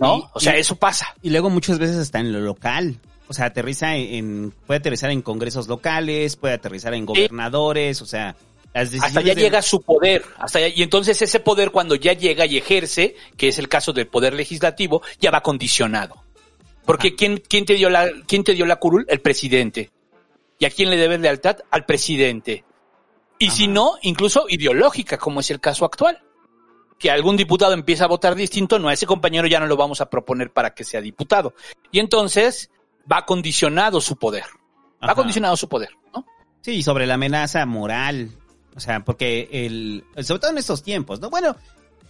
¿No? 0.00 0.18
Y- 0.18 0.24
o 0.32 0.40
sea, 0.40 0.56
y- 0.56 0.60
eso 0.60 0.74
pasa. 0.76 1.14
Y 1.22 1.30
luego 1.30 1.50
muchas 1.50 1.78
veces 1.78 1.96
está 1.96 2.18
en 2.20 2.32
lo 2.32 2.40
local. 2.40 2.98
O 3.28 3.32
sea, 3.32 3.46
aterriza 3.46 3.94
en, 3.94 4.52
puede 4.66 4.78
aterrizar 4.78 5.10
en 5.10 5.22
congresos 5.22 5.68
locales, 5.68 6.34
puede 6.34 6.54
aterrizar 6.54 6.94
en 6.94 7.06
gobernadores, 7.06 8.02
o 8.02 8.06
sea, 8.06 8.34
Hasta 8.74 9.20
ya 9.20 9.34
de- 9.34 9.40
llega 9.42 9.62
su 9.62 9.80
poder. 9.82 10.24
Hasta 10.38 10.58
allá- 10.58 10.74
y 10.74 10.82
entonces 10.82 11.20
ese 11.22 11.38
poder 11.38 11.70
cuando 11.70 11.94
ya 11.94 12.12
llega 12.12 12.46
y 12.46 12.56
ejerce, 12.56 13.14
que 13.36 13.48
es 13.48 13.58
el 13.60 13.68
caso 13.68 13.92
del 13.92 14.08
poder 14.08 14.34
legislativo, 14.34 15.02
ya 15.20 15.30
va 15.30 15.42
condicionado. 15.42 16.24
Porque 16.84 17.14
¿quién, 17.14 17.40
quién, 17.48 17.64
te 17.66 17.74
dio 17.74 17.88
la, 17.88 18.08
¿quién 18.26 18.42
te 18.42 18.54
dio 18.54 18.66
la 18.66 18.76
curul? 18.76 19.04
El 19.08 19.20
presidente. 19.20 19.90
¿Y 20.58 20.64
a 20.64 20.70
quién 20.70 20.90
le 20.90 20.96
debes 20.96 21.20
lealtad? 21.20 21.58
Al 21.70 21.84
presidente. 21.84 22.64
Y 23.38 23.50
si 23.50 23.68
no, 23.68 23.94
incluso 24.02 24.46
ideológica, 24.48 25.18
como 25.18 25.40
es 25.40 25.50
el 25.50 25.60
caso 25.60 25.84
actual. 25.84 26.18
Que 27.00 27.10
algún 27.10 27.36
diputado 27.36 27.72
empieza 27.72 28.04
a 28.04 28.08
votar 28.08 28.36
distinto, 28.36 28.78
no, 28.78 28.88
a 28.88 28.92
ese 28.92 29.06
compañero 29.06 29.48
ya 29.48 29.58
no 29.58 29.66
lo 29.66 29.76
vamos 29.76 30.00
a 30.00 30.08
proponer 30.08 30.52
para 30.52 30.74
que 30.74 30.84
sea 30.84 31.00
diputado. 31.00 31.54
Y 31.90 31.98
entonces 31.98 32.70
va 33.10 33.24
condicionado 33.26 34.00
su 34.00 34.16
poder. 34.16 34.44
Va 35.02 35.06
Ajá. 35.06 35.14
condicionado 35.16 35.56
su 35.56 35.68
poder, 35.68 35.90
¿no? 36.14 36.24
Sí, 36.60 36.82
sobre 36.82 37.06
la 37.06 37.14
amenaza 37.14 37.66
moral. 37.66 38.30
O 38.76 38.80
sea, 38.80 39.00
porque 39.00 39.48
el, 39.50 40.04
sobre 40.22 40.40
todo 40.40 40.50
en 40.52 40.58
estos 40.58 40.82
tiempos, 40.82 41.20
¿no? 41.20 41.30
Bueno, 41.30 41.56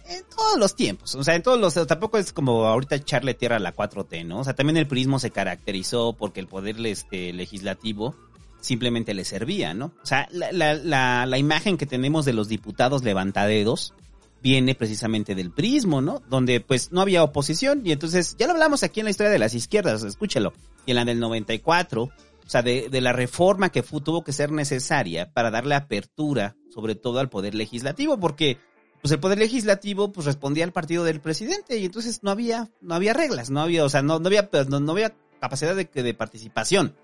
en 0.07 0.23
todos 0.25 0.59
los 0.59 0.75
tiempos. 0.75 1.15
O 1.15 1.23
sea, 1.23 1.35
en 1.35 1.43
todos 1.43 1.59
los, 1.59 1.87
tampoco 1.87 2.17
es 2.17 2.33
como 2.33 2.65
ahorita 2.65 2.95
echarle 2.95 3.33
tierra 3.33 3.55
a 3.55 3.59
la 3.59 3.73
4T, 3.73 4.25
¿no? 4.25 4.39
O 4.39 4.43
sea, 4.43 4.53
también 4.53 4.77
el 4.77 4.87
purismo 4.87 5.19
se 5.19 5.31
caracterizó 5.31 6.13
porque 6.13 6.39
el 6.41 6.47
poder 6.47 6.85
este, 6.85 7.33
legislativo 7.33 8.15
simplemente 8.59 9.13
le 9.13 9.25
servía, 9.25 9.73
¿no? 9.73 9.93
O 10.03 10.05
sea, 10.05 10.27
la, 10.31 10.51
la, 10.51 10.73
la, 10.75 11.25
la 11.25 11.37
imagen 11.37 11.77
que 11.77 11.85
tenemos 11.85 12.25
de 12.25 12.33
los 12.33 12.47
diputados 12.47 13.03
levantadedos 13.03 13.93
viene 14.41 14.75
precisamente 14.75 15.35
del 15.35 15.51
prismo, 15.51 16.01
¿no? 16.01 16.21
Donde 16.29 16.59
pues 16.61 16.91
no 16.91 17.01
había 17.01 17.23
oposición 17.23 17.81
y 17.85 17.91
entonces 17.91 18.35
ya 18.37 18.47
lo 18.47 18.53
hablamos 18.53 18.83
aquí 18.83 18.99
en 18.99 19.05
la 19.05 19.11
historia 19.11 19.31
de 19.31 19.39
las 19.39 19.53
izquierdas, 19.53 20.03
escúchelo. 20.03 20.53
Y 20.85 20.91
en 20.91 20.95
la 20.95 21.05
del 21.05 21.19
94, 21.19 22.03
o 22.03 22.11
sea, 22.47 22.61
de, 22.61 22.89
de 22.89 23.01
la 23.01 23.13
reforma 23.13 23.69
que 23.69 23.83
tuvo 23.83 24.23
que 24.23 24.33
ser 24.33 24.51
necesaria 24.51 25.31
para 25.31 25.51
darle 25.51 25.75
apertura, 25.75 26.55
sobre 26.73 26.95
todo 26.95 27.19
al 27.19 27.29
poder 27.29 27.53
legislativo, 27.53 28.19
porque 28.19 28.57
pues 29.01 29.11
el 29.11 29.19
poder 29.19 29.39
legislativo 29.39 30.11
pues 30.11 30.25
respondía 30.25 30.63
al 30.63 30.73
partido 30.73 31.03
del 31.03 31.21
presidente 31.21 31.77
y 31.77 31.85
entonces 31.85 32.21
no 32.23 32.31
había 32.31 32.69
no 32.81 32.95
había 32.95 33.13
reglas, 33.13 33.49
no 33.49 33.61
había, 33.61 33.85
o 33.85 33.89
sea, 33.89 34.01
no, 34.01 34.19
no 34.19 34.27
había 34.27 34.49
pues, 34.49 34.69
no, 34.69 34.79
no 34.79 34.91
había 34.91 35.13
capacidad 35.39 35.75
de, 35.75 35.85
de 35.85 36.13
participación. 36.13 36.95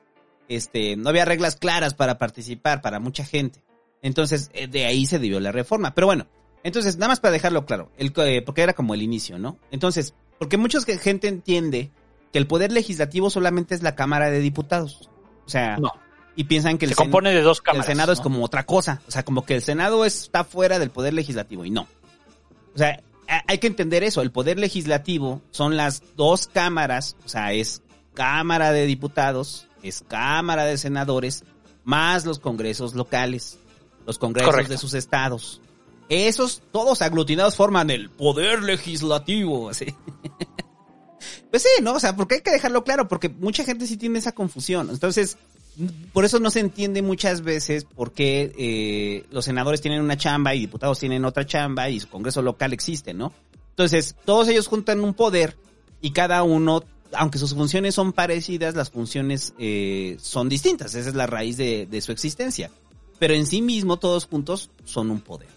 Este, 0.50 0.96
no 0.96 1.10
había 1.10 1.26
reglas 1.26 1.56
claras 1.56 1.94
para 1.94 2.18
participar 2.18 2.82
para 2.82 3.00
mucha 3.00 3.26
gente. 3.26 3.64
Entonces, 4.02 4.50
eh, 4.54 4.68
de 4.68 4.86
ahí 4.86 5.06
se 5.06 5.20
debió 5.20 5.40
la 5.40 5.52
reforma. 5.52 5.94
Pero 5.94 6.08
bueno, 6.08 6.28
entonces, 6.68 6.98
nada 6.98 7.10
más 7.10 7.20
para 7.20 7.32
dejarlo 7.32 7.66
claro, 7.66 7.92
el, 7.98 8.14
eh, 8.18 8.42
porque 8.46 8.62
era 8.62 8.74
como 8.74 8.94
el 8.94 9.02
inicio, 9.02 9.40
¿no? 9.40 9.58
Entonces, 9.72 10.14
porque 10.38 10.58
mucha 10.58 10.80
gente 10.82 11.28
entiende 11.28 11.92
que 12.32 12.38
el 12.40 12.48
poder 12.48 12.72
legislativo 12.72 13.30
solamente 13.30 13.74
es 13.74 13.82
la 13.82 13.96
Cámara 13.96 14.30
de 14.30 14.40
Diputados. 14.40 15.10
O 15.46 15.50
sea, 15.50 15.78
No. 15.78 15.92
y 16.36 16.44
piensan 16.44 16.78
que 16.78 16.86
el, 16.86 16.92
Se 16.92 16.96
compone 16.96 17.34
de 17.34 17.42
dos 17.42 17.60
el 17.60 17.64
cámaras. 17.64 17.86
Senado 17.88 18.12
es 18.14 18.20
como 18.20 18.44
otra 18.44 18.66
cosa. 18.66 19.02
O 19.08 19.12
sea, 19.12 19.24
como 19.24 19.46
que 19.46 19.56
el 19.56 19.64
Senado 19.64 20.06
está 20.06 20.44
fuera 20.44 20.78
del 20.78 20.92
poder 20.92 21.14
legislativo 21.14 21.66
y 21.66 21.72
no. 21.72 21.88
O 22.76 22.78
sea, 22.78 23.02
hay 23.48 23.58
que 23.58 23.68
entender 23.68 24.04
eso. 24.04 24.22
El 24.22 24.32
poder 24.32 24.60
legislativo 24.60 25.42
son 25.52 25.78
las 25.78 26.04
dos 26.16 26.48
cámaras, 26.48 27.16
o 27.26 27.30
sea, 27.30 27.54
es 27.54 27.82
Cámara 28.14 28.72
de 28.72 28.86
Diputados, 28.86 29.68
es 29.84 30.04
Cámara 30.08 30.66
de 30.66 30.78
Senadores, 30.78 31.44
más 31.84 32.26
los 32.26 32.40
congresos 32.40 32.94
locales, 32.94 33.58
los 34.06 34.20
congresos 34.20 34.52
Correcto. 34.52 34.74
de 34.74 34.78
sus 34.78 34.94
estados. 34.94 35.62
Esos, 36.10 36.62
todos 36.72 37.02
aglutinados, 37.02 37.56
forman 37.56 37.90
el 37.90 38.10
poder 38.10 38.64
legislativo, 38.64 39.70
así. 39.70 39.88
Pues 41.50 41.64
sí, 41.64 41.82
¿no? 41.82 41.94
O 41.94 42.00
sea, 42.00 42.16
porque 42.16 42.36
hay 42.36 42.42
que 42.42 42.52
dejarlo 42.52 42.84
claro, 42.84 43.08
porque 43.08 43.30
mucha 43.30 43.64
gente 43.64 43.88
sí 43.88 43.96
tiene 43.96 44.20
esa 44.20 44.34
confusión. 44.34 44.90
Entonces, 44.90 45.38
por 46.12 46.26
eso 46.26 46.40
no 46.40 46.50
se 46.50 46.60
entiende 46.60 47.02
muchas 47.02 47.42
veces 47.42 47.86
por 47.86 48.12
qué 48.12 48.52
eh, 48.58 49.26
los 49.32 49.46
senadores 49.46 49.82
tienen 49.82 50.02
una 50.02 50.18
chamba 50.18 50.56
y 50.56 50.60
diputados 50.60 51.00
tienen 51.00 51.24
otra 51.24 51.46
chamba 51.46 51.90
y 51.90 52.00
su 52.00 52.10
congreso 52.10 52.42
local 52.42 52.74
existe, 52.74 53.14
¿no? 53.14 53.32
Entonces, 53.70 54.16
todos 54.26 54.48
ellos 54.48 54.68
juntan 54.68 55.02
un 55.02 55.14
poder 55.14 55.56
y 56.02 56.12
cada 56.12 56.42
uno, 56.42 56.84
aunque 57.14 57.38
sus 57.38 57.54
funciones 57.54 57.94
son 57.94 58.12
parecidas, 58.12 58.76
las 58.76 58.90
funciones 58.90 59.54
eh, 59.60 60.18
son 60.20 60.50
distintas. 60.50 60.96
Esa 60.96 61.10
es 61.10 61.16
la 61.16 61.28
raíz 61.28 61.58
de, 61.58 62.02
su 62.02 62.12
existencia. 62.12 62.72
Pero 63.20 63.36
en 63.36 63.46
sí 63.46 63.62
mismo, 63.62 63.98
todos 63.98 64.26
juntos 64.26 64.72
son 64.84 65.12
un 65.12 65.22
poder. 65.22 65.50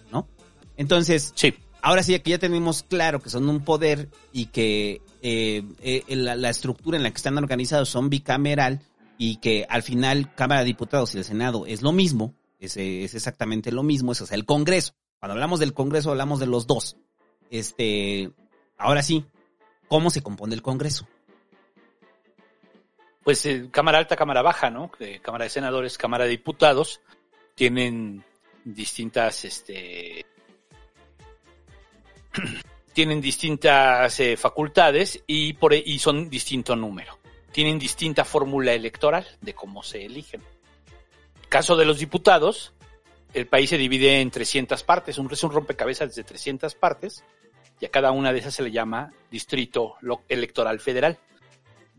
Entonces, 0.81 1.33
Sí. 1.35 1.53
ahora 1.83 2.03
sí 2.03 2.19
que 2.21 2.31
ya 2.31 2.39
tenemos 2.39 2.83
claro 2.83 3.21
que 3.21 3.29
son 3.29 3.47
un 3.51 3.63
poder 3.63 4.09
y 4.33 4.47
que 4.47 5.03
eh, 5.21 5.63
eh, 5.83 6.04
la, 6.17 6.37
la 6.37 6.49
estructura 6.49 6.97
en 6.97 7.02
la 7.02 7.11
que 7.11 7.19
están 7.19 7.37
organizados 7.37 7.91
son 7.91 8.09
bicameral 8.09 8.81
y 9.19 9.37
que 9.37 9.67
al 9.69 9.83
final 9.83 10.35
Cámara 10.35 10.61
de 10.61 10.67
Diputados 10.69 11.15
y 11.15 11.19
el 11.19 11.25
Senado 11.25 11.67
es 11.67 11.83
lo 11.83 11.93
mismo, 11.93 12.35
es, 12.59 12.78
es 12.78 13.15
exactamente 13.15 13.73
lo 13.73 13.83
mismo, 13.83 14.13
es 14.13 14.23
o 14.23 14.26
sea, 14.26 14.37
el 14.37 14.47
Congreso. 14.47 14.95
Cuando 15.19 15.35
hablamos 15.35 15.61
del 15.61 15.75
Congreso 15.75 16.13
hablamos 16.13 16.41
de 16.41 16.47
los 16.47 16.67
dos. 16.67 16.97
Este, 17.50 18.31
ahora 18.78 19.02
sí, 19.02 19.26
¿cómo 19.87 20.09
se 20.09 20.23
compone 20.23 20.54
el 20.54 20.63
Congreso? 20.63 21.07
Pues 23.23 23.45
eh, 23.45 23.69
Cámara 23.71 23.99
Alta, 23.99 24.17
Cámara 24.17 24.41
Baja, 24.41 24.71
¿no? 24.71 24.91
Cámara 25.21 25.45
de 25.45 25.50
Senadores, 25.50 25.99
Cámara 25.99 26.25
de 26.25 26.31
Diputados, 26.31 27.02
tienen 27.54 28.25
distintas, 28.65 29.45
este, 29.45 30.25
tienen 32.93 33.21
distintas 33.21 34.19
eh, 34.21 34.36
facultades 34.36 35.23
y, 35.26 35.54
por, 35.54 35.75
e- 35.75 35.82
y 35.84 35.99
son 35.99 36.28
distinto 36.28 36.76
número. 36.76 37.19
Tienen 37.52 37.78
distinta 37.78 38.25
fórmula 38.25 38.73
electoral 38.73 39.26
de 39.40 39.54
cómo 39.54 39.82
se 39.82 40.04
eligen. 40.04 40.43
Caso 41.49 41.76
de 41.76 41.84
los 41.84 41.99
diputados, 41.99 42.73
el 43.34 43.47
país 43.47 43.71
se 43.71 43.78
divide 43.78 44.21
en 44.21 44.30
300 44.30 44.82
partes, 44.84 45.19
un, 45.19 45.30
es 45.32 45.43
un 45.43 45.50
rompecabezas 45.50 46.14
de 46.14 46.25
300 46.25 46.75
partes, 46.76 47.25
y 47.80 47.86
a 47.86 47.90
cada 47.90 48.12
una 48.12 48.32
de 48.32 48.38
esas 48.38 48.54
se 48.54 48.62
le 48.62 48.71
llama 48.71 49.12
distrito 49.30 49.97
electoral 50.28 50.78
federal 50.80 51.19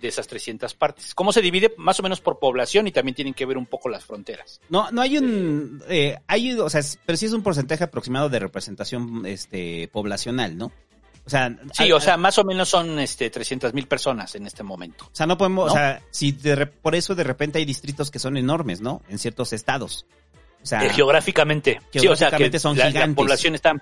de 0.02 0.08
esas 0.08 0.28
300 0.28 0.74
partes. 0.74 1.14
¿Cómo 1.16 1.32
se 1.32 1.42
divide? 1.42 1.74
Más 1.78 2.00
o 2.00 2.04
menos 2.04 2.20
por 2.22 2.40
población 2.40 2.88
y 2.88 2.92
también 2.92 3.16
tienen 3.16 3.34
que 3.34 3.46
ver 3.46 3.58
un 3.58 3.66
poco 3.68 3.88
las 3.90 4.04
fronteras. 4.04 4.60
No, 4.70 4.92
no 4.92 5.02
hay 5.02 5.18
un, 5.18 5.82
eh, 5.88 6.18
hay, 6.28 6.54
o 6.54 6.70
sea, 6.70 6.82
pero 7.06 7.18
sí 7.18 7.28
es 7.28 7.34
un 7.34 7.44
porcentaje 7.44 7.84
aproximado 7.84 8.28
de 8.30 8.40
representación, 8.40 9.26
este, 9.26 9.88
poblacional, 9.90 10.58
¿no? 10.58 10.72
O 11.24 11.30
sea, 11.30 11.56
Sí, 11.74 11.84
hay- 11.84 11.92
o 11.92 12.00
sea, 12.02 12.18
más 12.18 12.38
o 12.40 12.44
menos 12.44 12.68
son 12.68 12.98
este 13.00 13.30
300 13.30 13.74
mil 13.76 13.88
personas 13.88 14.34
en 14.36 14.48
este 14.48 14.64
momento. 14.64 15.06
O 15.06 15.16
sea, 15.16 15.28
no 15.28 15.38
podemos, 15.38 15.68
¿No? 15.68 15.72
o 15.72 15.76
sea, 15.76 16.02
si 16.10 16.32
de 16.32 16.66
por 16.66 16.96
eso 16.96 17.14
de 17.14 17.24
repente 17.24 17.60
hay 17.60 17.66
distritos 17.66 18.10
que 18.10 18.18
son 18.18 18.38
enormes, 18.38 18.82
¿no? 18.82 19.04
En 19.08 19.20
ciertos 19.20 19.54
estados. 19.54 20.08
O 20.64 20.66
sea, 20.66 20.84
Eh, 20.86 20.90
geográficamente. 20.90 21.80
Sí, 21.92 22.08
o 22.08 22.16
sea, 22.16 22.32
que 22.32 22.38
Geográficamente 22.38 22.60
son 22.60 22.78
la, 22.78 23.16
población 23.16 23.54
está 23.56 23.74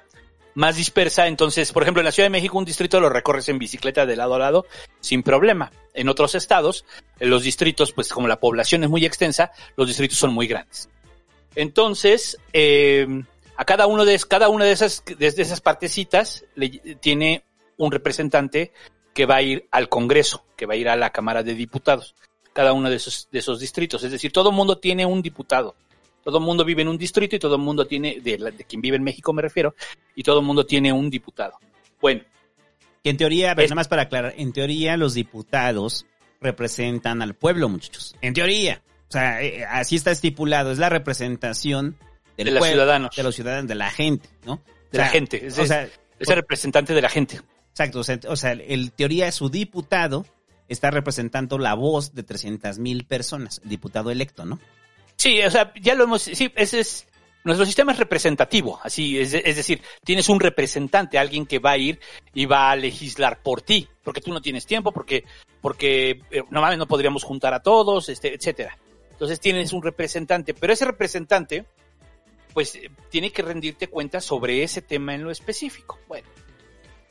más 0.59 0.75
dispersa. 0.75 1.27
Entonces, 1.27 1.71
por 1.71 1.83
ejemplo, 1.83 2.01
en 2.01 2.05
la 2.05 2.11
Ciudad 2.11 2.25
de 2.25 2.31
México 2.31 2.57
un 2.57 2.65
distrito 2.65 2.99
lo 2.99 3.09
recorres 3.09 3.47
en 3.47 3.57
bicicleta 3.57 4.05
de 4.05 4.17
lado 4.17 4.35
a 4.35 4.39
lado 4.39 4.65
sin 4.99 5.23
problema. 5.23 5.71
En 5.93 6.09
otros 6.09 6.35
estados, 6.35 6.83
en 7.17 7.29
los 7.29 7.43
distritos, 7.43 7.93
pues 7.93 8.09
como 8.09 8.27
la 8.27 8.41
población 8.41 8.83
es 8.83 8.89
muy 8.89 9.05
extensa, 9.05 9.51
los 9.77 9.87
distritos 9.87 10.17
son 10.17 10.33
muy 10.33 10.47
grandes. 10.47 10.89
Entonces, 11.55 12.37
eh, 12.51 13.07
a 13.55 13.63
cada 13.63 13.87
uno 13.87 14.03
de 14.03 14.19
cada 14.27 14.49
una 14.49 14.65
de 14.65 14.73
esas 14.73 15.01
de 15.05 15.27
esas 15.27 15.61
partecitas 15.61 16.43
le, 16.55 16.69
tiene 16.99 17.45
un 17.77 17.91
representante 17.91 18.73
que 19.13 19.25
va 19.25 19.37
a 19.37 19.41
ir 19.41 19.65
al 19.71 19.87
Congreso, 19.87 20.43
que 20.57 20.65
va 20.65 20.73
a 20.73 20.77
ir 20.77 20.89
a 20.89 20.97
la 20.97 21.11
Cámara 21.11 21.41
de 21.41 21.55
Diputados. 21.55 22.15
Cada 22.51 22.73
uno 22.73 22.89
de 22.89 22.97
esos 22.97 23.29
de 23.31 23.39
esos 23.39 23.61
distritos, 23.61 24.03
es 24.03 24.11
decir, 24.11 24.33
todo 24.33 24.51
mundo 24.51 24.77
tiene 24.77 25.05
un 25.05 25.21
diputado. 25.21 25.75
Todo 26.29 26.39
el 26.39 26.45
mundo 26.45 26.63
vive 26.65 26.81
en 26.81 26.87
un 26.87 26.97
distrito 26.97 27.35
y 27.35 27.39
todo 27.39 27.55
el 27.55 27.61
mundo 27.61 27.85
tiene, 27.85 28.19
de, 28.21 28.37
la- 28.37 28.51
de 28.51 28.63
quien 28.63 28.81
vive 28.81 28.97
en 28.97 29.03
México 29.03 29.33
me 29.33 29.41
refiero, 29.41 29.75
y 30.15 30.23
todo 30.23 30.39
el 30.39 30.45
mundo 30.45 30.65
tiene 30.65 30.91
un 30.93 31.09
diputado. 31.09 31.53
Bueno, 32.01 32.21
que 33.03 33.09
en 33.09 33.17
teoría, 33.17 33.51
Es- 33.53 33.69
nada 33.69 33.75
más 33.75 33.87
para 33.87 34.03
aclarar, 34.03 34.33
en 34.37 34.51
teoría 34.53 34.97
los 34.97 35.13
diputados 35.13 36.05
representan 36.41 37.21
al 37.21 37.33
pueblo, 37.35 37.69
muchachos. 37.69 38.15
En 38.21 38.33
teoría. 38.33 38.81
O 39.07 39.11
sea, 39.11 39.41
eh, 39.41 39.65
así 39.65 39.95
está 39.95 40.11
estipulado, 40.11 40.71
es 40.71 40.77
la 40.77 40.89
representación 40.89 41.97
del 42.37 42.45
De 42.45 42.51
los 42.51 42.59
pueblo, 42.59 42.75
ciudadanos. 42.75 43.15
De 43.15 43.23
los 43.23 43.35
ciudadanos, 43.35 43.67
de 43.67 43.75
la 43.75 43.89
gente, 43.89 44.29
¿no? 44.45 44.61
de 44.91 44.97
la 44.97 45.07
gente, 45.09 45.45
es, 45.47 45.57
o 45.59 45.65
sea, 45.65 45.83
es 46.19 46.29
el 46.29 46.35
representante 46.35 46.93
de 46.93 47.01
la 47.01 47.09
gente. 47.09 47.39
Exacto, 47.71 47.99
o 47.99 48.03
sea, 48.03 48.19
o 48.27 48.35
sea, 48.35 48.51
el 48.53 48.91
teoría 48.91 49.31
su 49.31 49.49
diputado 49.49 50.25
está 50.67 50.89
representando 50.91 51.57
la 51.59 51.73
voz 51.75 52.13
de 52.15 52.23
300 52.23 52.77
mil 52.79 53.05
personas, 53.05 53.61
el 53.63 53.69
diputado 53.69 54.09
electo, 54.11 54.45
¿no? 54.45 54.59
Sí, 55.19 55.41
o 55.41 55.51
sea, 55.51 55.73
ya 55.81 55.95
lo 55.95 56.05
hemos, 56.05 56.21
sí, 56.21 56.49
ese 56.55 56.79
es, 56.79 57.05
nuestro 57.43 57.65
sistema 57.65 57.91
es 57.91 57.99
representativo, 57.99 58.79
así, 58.81 59.19
es, 59.19 59.33
es 59.33 59.57
decir, 59.57 59.81
tienes 60.05 60.29
un 60.29 60.39
representante, 60.39 61.17
alguien 61.17 61.45
que 61.45 61.59
va 61.59 61.71
a 61.71 61.77
ir 61.77 61.99
y 62.33 62.45
va 62.45 62.71
a 62.71 62.75
legislar 62.77 63.41
por 63.43 63.61
ti, 63.61 63.85
porque 64.01 64.21
tú 64.21 64.31
no 64.31 64.41
tienes 64.41 64.65
tiempo, 64.65 64.93
porque, 64.93 65.25
porque 65.59 66.21
eh, 66.31 66.43
normalmente 66.49 66.77
no 66.77 66.87
podríamos 66.87 67.25
juntar 67.25 67.53
a 67.53 67.61
todos, 67.61 68.07
este, 68.07 68.33
etcétera. 68.33 68.77
Entonces 69.11 69.41
tienes 69.41 69.73
un 69.73 69.83
representante, 69.83 70.53
pero 70.53 70.71
ese 70.71 70.85
representante, 70.85 71.65
pues, 72.53 72.75
eh, 72.75 72.89
tiene 73.09 73.33
que 73.33 73.41
rendirte 73.41 73.89
cuenta 73.89 74.21
sobre 74.21 74.63
ese 74.63 74.81
tema 74.81 75.15
en 75.15 75.25
lo 75.25 75.31
específico. 75.31 75.99
Bueno, 76.07 76.29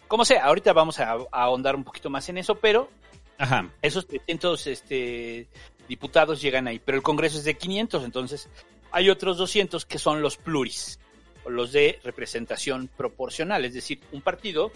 como 0.06 0.24
sea, 0.24 0.46
ahorita 0.46 0.72
vamos 0.72 0.98
a, 0.98 1.12
a 1.12 1.26
ahondar 1.30 1.76
un 1.76 1.84
poquito 1.84 2.08
más 2.08 2.26
en 2.30 2.38
eso, 2.38 2.54
pero 2.54 2.88
Ajá. 3.36 3.70
esos 3.82 4.06
300 4.06 4.66
este, 4.66 5.46
diputados 5.88 6.40
llegan 6.40 6.68
ahí, 6.68 6.78
pero 6.78 6.96
el 6.96 7.02
Congreso 7.02 7.38
es 7.38 7.44
de 7.44 7.56
500, 7.56 8.04
entonces 8.04 8.48
hay 8.90 9.10
otros 9.10 9.38
200 9.38 9.84
que 9.86 9.98
son 9.98 10.22
los 10.22 10.36
pluris, 10.36 11.00
o 11.44 11.50
los 11.50 11.72
de 11.72 11.98
representación 12.04 12.88
proporcional, 12.96 13.64
es 13.64 13.74
decir, 13.74 14.00
un 14.12 14.22
partido 14.22 14.70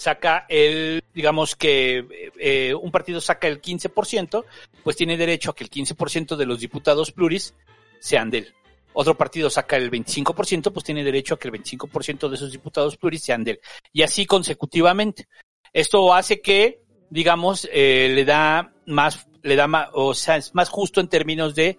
saca 0.00 0.46
el, 0.48 1.04
digamos 1.12 1.54
que 1.54 2.30
eh, 2.38 2.74
un 2.74 2.90
partido 2.90 3.20
saca 3.20 3.46
el 3.48 3.60
15%, 3.60 4.44
pues 4.82 4.96
tiene 4.96 5.18
derecho 5.18 5.50
a 5.50 5.54
que 5.54 5.62
el 5.62 5.70
15% 5.70 6.36
de 6.36 6.46
los 6.46 6.58
diputados 6.58 7.12
pluris 7.12 7.54
sean 7.98 8.30
de 8.30 8.38
él. 8.38 8.54
Otro 8.94 9.16
partido 9.16 9.50
saca 9.50 9.76
el 9.76 9.90
25%, 9.90 10.72
pues 10.72 10.84
tiene 10.84 11.04
derecho 11.04 11.34
a 11.34 11.38
que 11.38 11.48
el 11.48 11.54
25% 11.54 12.28
de 12.28 12.34
esos 12.34 12.50
diputados 12.50 12.96
pluris 12.96 13.22
sean 13.22 13.44
de 13.44 13.52
él. 13.52 13.60
Y 13.92 14.02
así 14.02 14.24
consecutivamente. 14.24 15.28
Esto 15.72 16.12
hace 16.14 16.40
que, 16.40 16.79
digamos, 17.10 17.68
eh, 17.72 18.10
le 18.14 18.24
da 18.24 18.72
más, 18.86 19.26
le 19.42 19.56
da 19.56 19.66
más, 19.66 19.88
o 19.92 20.14
sea, 20.14 20.36
es 20.36 20.54
más 20.54 20.68
justo 20.68 21.00
en 21.00 21.08
términos 21.08 21.54
de 21.54 21.78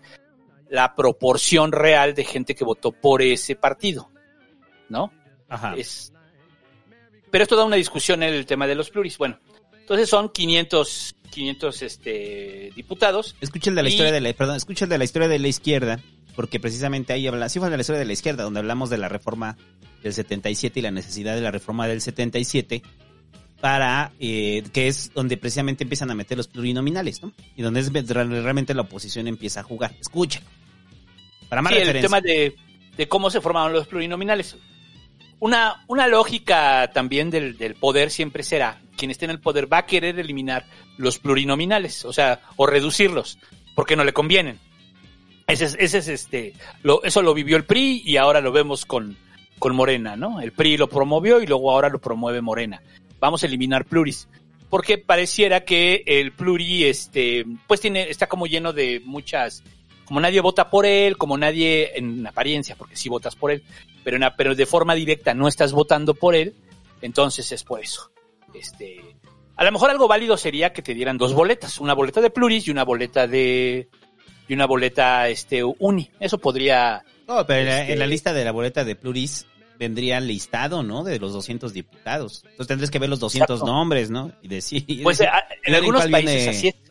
la 0.70 0.96
proporción 0.96 1.72
real 1.72 2.14
de 2.14 2.24
gente 2.24 2.56
que 2.56 2.64
votó 2.64 2.92
por 2.92 3.22
ese 3.22 3.56
partido. 3.56 4.10
¿No? 4.90 5.12
Ajá. 5.50 5.74
Es, 5.78 6.12
pero 7.30 7.44
esto 7.44 7.56
da 7.56 7.64
una 7.64 7.78
discusión 7.78 8.24
en 8.24 8.34
el 8.34 8.46
tema 8.46 8.68
de 8.68 8.76
los 8.76 8.90
pluris. 8.90 9.18
Bueno, 9.18 9.40
entonces 9.80 10.10
son 10.10 10.30
500, 10.30 11.16
500 11.30 11.82
este, 11.82 12.72
diputados. 12.76 13.36
Escucha 13.40 13.70
el 13.70 13.76
de 13.78 13.84
la 13.84 13.90
Y- 13.90 13.94
historia 13.94 14.12
de 14.12 14.22
la, 14.22 14.34
perdón, 14.34 14.58
escucha 14.58 14.86
el 14.86 14.90
de 14.90 14.98
la 14.98 15.04
historia 15.06 15.28
de 15.30 15.40
la 15.40 15.48
izquierda, 15.48 16.00
porque 16.36 16.60
precisamente 16.60 17.14
ahí 17.14 17.26
habla, 17.28 17.48
sí 17.50 17.60
fue 17.60 17.70
de 17.70 17.78
la 17.78 17.82
historia 17.82 18.00
de 18.00 18.06
la 18.06 18.14
izquierda, 18.14 18.44
donde 18.44 18.60
hablamos 18.60 18.90
de 18.90 18.98
la 18.98 19.08
reforma 19.10 19.58
del 20.04 20.14
77 20.14 20.80
y 20.80 20.84
la 20.84 20.92
necesidad 20.92 21.36
de 21.36 21.42
la 21.42 21.52
reforma 21.52 21.88
del 21.88 22.02
77 22.02 22.82
para, 23.62 24.12
eh, 24.20 24.64
que 24.74 24.88
es 24.88 25.14
donde 25.14 25.38
precisamente 25.38 25.84
empiezan 25.84 26.12
a 26.12 26.16
meter 26.16 26.38
los 26.38 26.48
plurinominales, 26.48 27.22
¿no? 27.24 27.32
Y 27.56 27.62
donde 27.62 27.80
es, 27.80 27.94
realmente 27.94 28.74
la 28.74 28.82
oposición 28.82 29.28
empieza 29.28 29.62
a 29.62 29.64
jugar. 29.64 29.94
Escucha. 30.02 30.42
Para 31.48 31.62
más 31.62 31.72
Sí, 31.74 31.80
el 31.80 31.86
referencia. 31.88 32.10
tema 32.10 32.22
de, 32.22 32.56
de 32.98 33.08
cómo 33.08 33.30
se 33.30 33.40
formaron 33.40 33.72
los 33.74 33.88
plurinominales. 33.88 34.58
Una, 35.40 35.84
una 35.88 36.08
lógica 36.08 36.92
también 36.94 37.30
del, 37.30 37.58
del 37.58 37.76
poder 37.76 38.12
siempre 38.12 38.44
será, 38.44 38.82
quien 38.98 39.10
esté 39.12 39.26
en 39.26 39.32
el 39.32 39.40
poder 39.40 39.72
va 39.72 39.80
a 39.80 39.86
querer 39.86 40.20
eliminar 40.20 40.66
los 40.98 41.18
plurinominales, 41.20 42.06
o 42.06 42.14
sea, 42.14 42.42
o 42.58 42.68
reducirlos, 42.68 43.40
porque 43.76 43.96
no 43.96 44.04
le 44.04 44.14
convienen. 44.14 44.60
Ese 45.48 45.66
es, 45.66 45.76
ese 45.80 45.98
es 46.00 46.08
este, 46.08 46.54
lo, 46.84 47.04
eso 47.04 47.22
lo 47.22 47.34
vivió 47.34 47.58
el 47.58 47.66
PRI 47.66 48.04
y 48.06 48.18
ahora 48.18 48.40
lo 48.40 48.52
vemos 48.52 48.86
con, 48.86 49.18
con 49.60 49.76
Morena, 49.76 50.16
¿no? 50.16 50.40
El 50.42 50.52
PRI 50.52 50.78
lo 50.78 50.88
promovió 50.88 51.42
y 51.42 51.48
luego 51.48 51.72
ahora 51.72 51.90
lo 51.90 52.00
promueve 52.00 52.42
Morena. 52.42 52.82
Vamos 53.22 53.44
a 53.44 53.46
eliminar 53.48 53.86
pluris. 53.86 54.28
Porque 54.70 54.98
pareciera 54.98 55.64
que 55.64 56.04
el 56.06 56.34
pluri, 56.34 56.84
este, 56.86 57.46
pues 57.68 57.80
tiene, 57.80 58.10
está 58.10 58.28
como 58.28 58.48
lleno 58.48 58.74
de 58.74 59.02
muchas, 59.06 59.64
como 60.06 60.20
nadie 60.20 60.42
vota 60.42 60.70
por 60.70 60.86
él, 60.86 61.18
como 61.18 61.38
nadie 61.38 61.98
en 61.98 62.26
apariencia, 62.28 62.76
porque 62.76 62.96
sí 62.98 63.08
votas 63.08 63.36
por 63.36 63.52
él, 63.52 63.64
pero, 64.04 64.18
en, 64.18 64.24
pero 64.38 64.56
de 64.56 64.66
forma 64.66 64.96
directa 64.96 65.34
no 65.34 65.48
estás 65.48 65.72
votando 65.74 66.14
por 66.14 66.36
él, 66.36 66.54
entonces 67.02 67.52
es 67.52 67.64
por 67.64 67.82
eso. 67.82 68.12
Este, 68.54 69.02
a 69.58 69.64
lo 69.66 69.72
mejor 69.74 69.90
algo 69.90 70.08
válido 70.08 70.38
sería 70.38 70.72
que 70.74 70.82
te 70.82 70.94
dieran 70.94 71.18
dos 71.18 71.34
boletas, 71.34 71.80
una 71.80 71.94
boleta 71.94 72.22
de 72.22 72.30
pluris 72.30 72.68
y 72.68 72.72
una 72.72 72.84
boleta 72.84 73.28
de 73.28 73.88
y 74.48 74.54
una 74.54 74.66
boleta 74.68 75.28
este 75.30 75.64
uni. 75.64 76.10
Eso 76.20 76.38
podría 76.38 77.04
No, 77.28 77.46
pero 77.46 77.60
en 77.62 77.66
la- 77.68 77.82
Este- 77.82 77.94
en 77.94 78.00
la 78.00 78.08
lista 78.08 78.34
de 78.34 78.44
la 78.46 78.52
boleta 78.52 78.84
de 78.84 78.96
pluris 78.96 79.46
vendría 79.82 80.20
listado, 80.20 80.84
¿no? 80.84 81.04
De 81.04 81.18
los 81.18 81.34
200 81.34 81.74
diputados. 81.74 82.44
Entonces 82.44 82.68
tendrías 82.68 82.92
que 82.92 83.00
ver 83.00 83.10
los 83.10 83.20
200 83.20 83.50
Exacto. 83.56 83.66
nombres, 83.74 84.12
¿no? 84.12 84.32
Y 84.44 84.48
decir... 84.48 84.86
Pues 85.02 85.18
decir, 85.18 85.34
a- 85.34 85.44
en 85.64 85.74
algunos 85.74 86.08
países 86.08 86.36
viene- 86.36 86.50
así 86.50 86.68
es. 86.68 86.76
En 86.76 86.84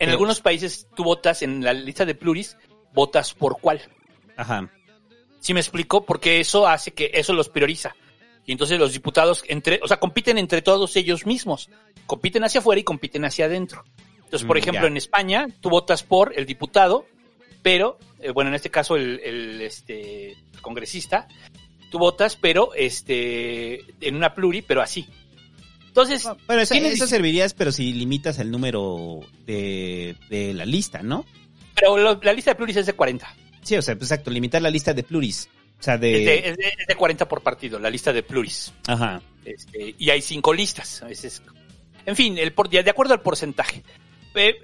Pero- 0.00 0.10
algunos 0.12 0.40
países 0.42 0.86
tú 0.94 1.04
votas 1.04 1.40
en 1.40 1.64
la 1.64 1.72
lista 1.72 2.04
de 2.04 2.14
pluris, 2.14 2.58
votas 2.92 3.32
por 3.32 3.58
cuál. 3.62 3.80
Ajá. 4.36 4.70
¿Sí 5.40 5.54
me 5.54 5.60
explico? 5.60 6.04
Porque 6.04 6.38
eso 6.38 6.68
hace 6.68 6.92
que 6.92 7.10
eso 7.14 7.32
los 7.32 7.48
prioriza. 7.48 7.96
Y 8.44 8.52
entonces 8.52 8.78
los 8.78 8.92
diputados 8.92 9.42
entre, 9.48 9.80
o 9.82 9.88
sea, 9.88 9.98
compiten 9.98 10.36
entre 10.36 10.60
todos 10.60 10.94
ellos 10.96 11.24
mismos. 11.24 11.70
Compiten 12.06 12.44
hacia 12.44 12.60
afuera 12.60 12.78
y 12.80 12.84
compiten 12.84 13.24
hacia 13.24 13.46
adentro. 13.46 13.84
Entonces, 14.24 14.46
por 14.46 14.56
Mm, 14.56 14.60
ejemplo, 14.60 14.82
ya. 14.82 14.88
en 14.88 14.96
España, 14.98 15.46
tú 15.62 15.70
votas 15.70 16.02
por 16.02 16.38
el 16.38 16.44
diputado, 16.44 17.06
pero, 17.62 17.98
eh, 18.20 18.30
bueno, 18.32 18.48
en 18.50 18.54
este 18.54 18.70
caso 18.70 18.96
el, 18.96 19.18
el, 19.24 19.62
este, 19.62 20.32
el 20.32 20.60
congresista, 20.60 21.26
tú 21.90 21.98
votas, 21.98 22.36
pero 22.36 22.70
este, 22.74 23.80
en 24.00 24.14
una 24.16 24.34
pluri, 24.34 24.62
pero 24.62 24.80
así. 24.82 25.06
Entonces, 25.86 26.28
Pero 26.46 26.60
eso, 26.60 26.74
tiene 26.74 26.88
eso 26.90 27.04
dis- 27.06 27.08
serviría, 27.08 27.46
pero 27.56 27.72
si 27.72 27.92
limitas 27.92 28.38
el 28.38 28.50
número 28.50 29.20
de, 29.46 30.14
de 30.30 30.54
la 30.54 30.64
lista, 30.64 31.02
¿no? 31.02 31.24
pero 31.74 31.96
lo- 31.96 32.20
la 32.22 32.32
lista 32.32 32.50
de 32.52 32.54
pluris 32.56 32.76
es 32.76 32.86
de 32.86 32.92
40. 32.92 33.34
Sí, 33.62 33.76
o 33.76 33.82
sea, 33.82 33.94
pues 33.96 34.10
exacto, 34.10 34.30
limitar 34.30 34.60
la 34.62 34.70
lista 34.70 34.92
de 34.94 35.02
pluris. 35.04 35.48
O 35.78 35.82
sea, 35.82 35.94
Es 35.94 36.00
de... 36.00 36.08
de, 36.10 36.38
es 36.50 36.56
de- 36.56 36.68
es 36.78 36.86
de 36.88 36.94
40 36.96 37.28
por 37.28 37.40
partido, 37.40 37.78
la 37.78 37.88
lista 37.90 38.12
de 38.12 38.22
pluris. 38.24 38.72
Ajá. 38.86 39.20
Este, 39.44 39.94
y 39.98 40.10
hay 40.10 40.20
cinco 40.22 40.52
listas. 40.52 41.02
En 42.04 42.16
fin, 42.16 42.36
el 42.38 42.52
por, 42.52 42.68
de 42.68 42.78
acuerdo 42.90 43.14
al 43.14 43.20
porcentaje. 43.22 43.82
Eh, 44.34 44.56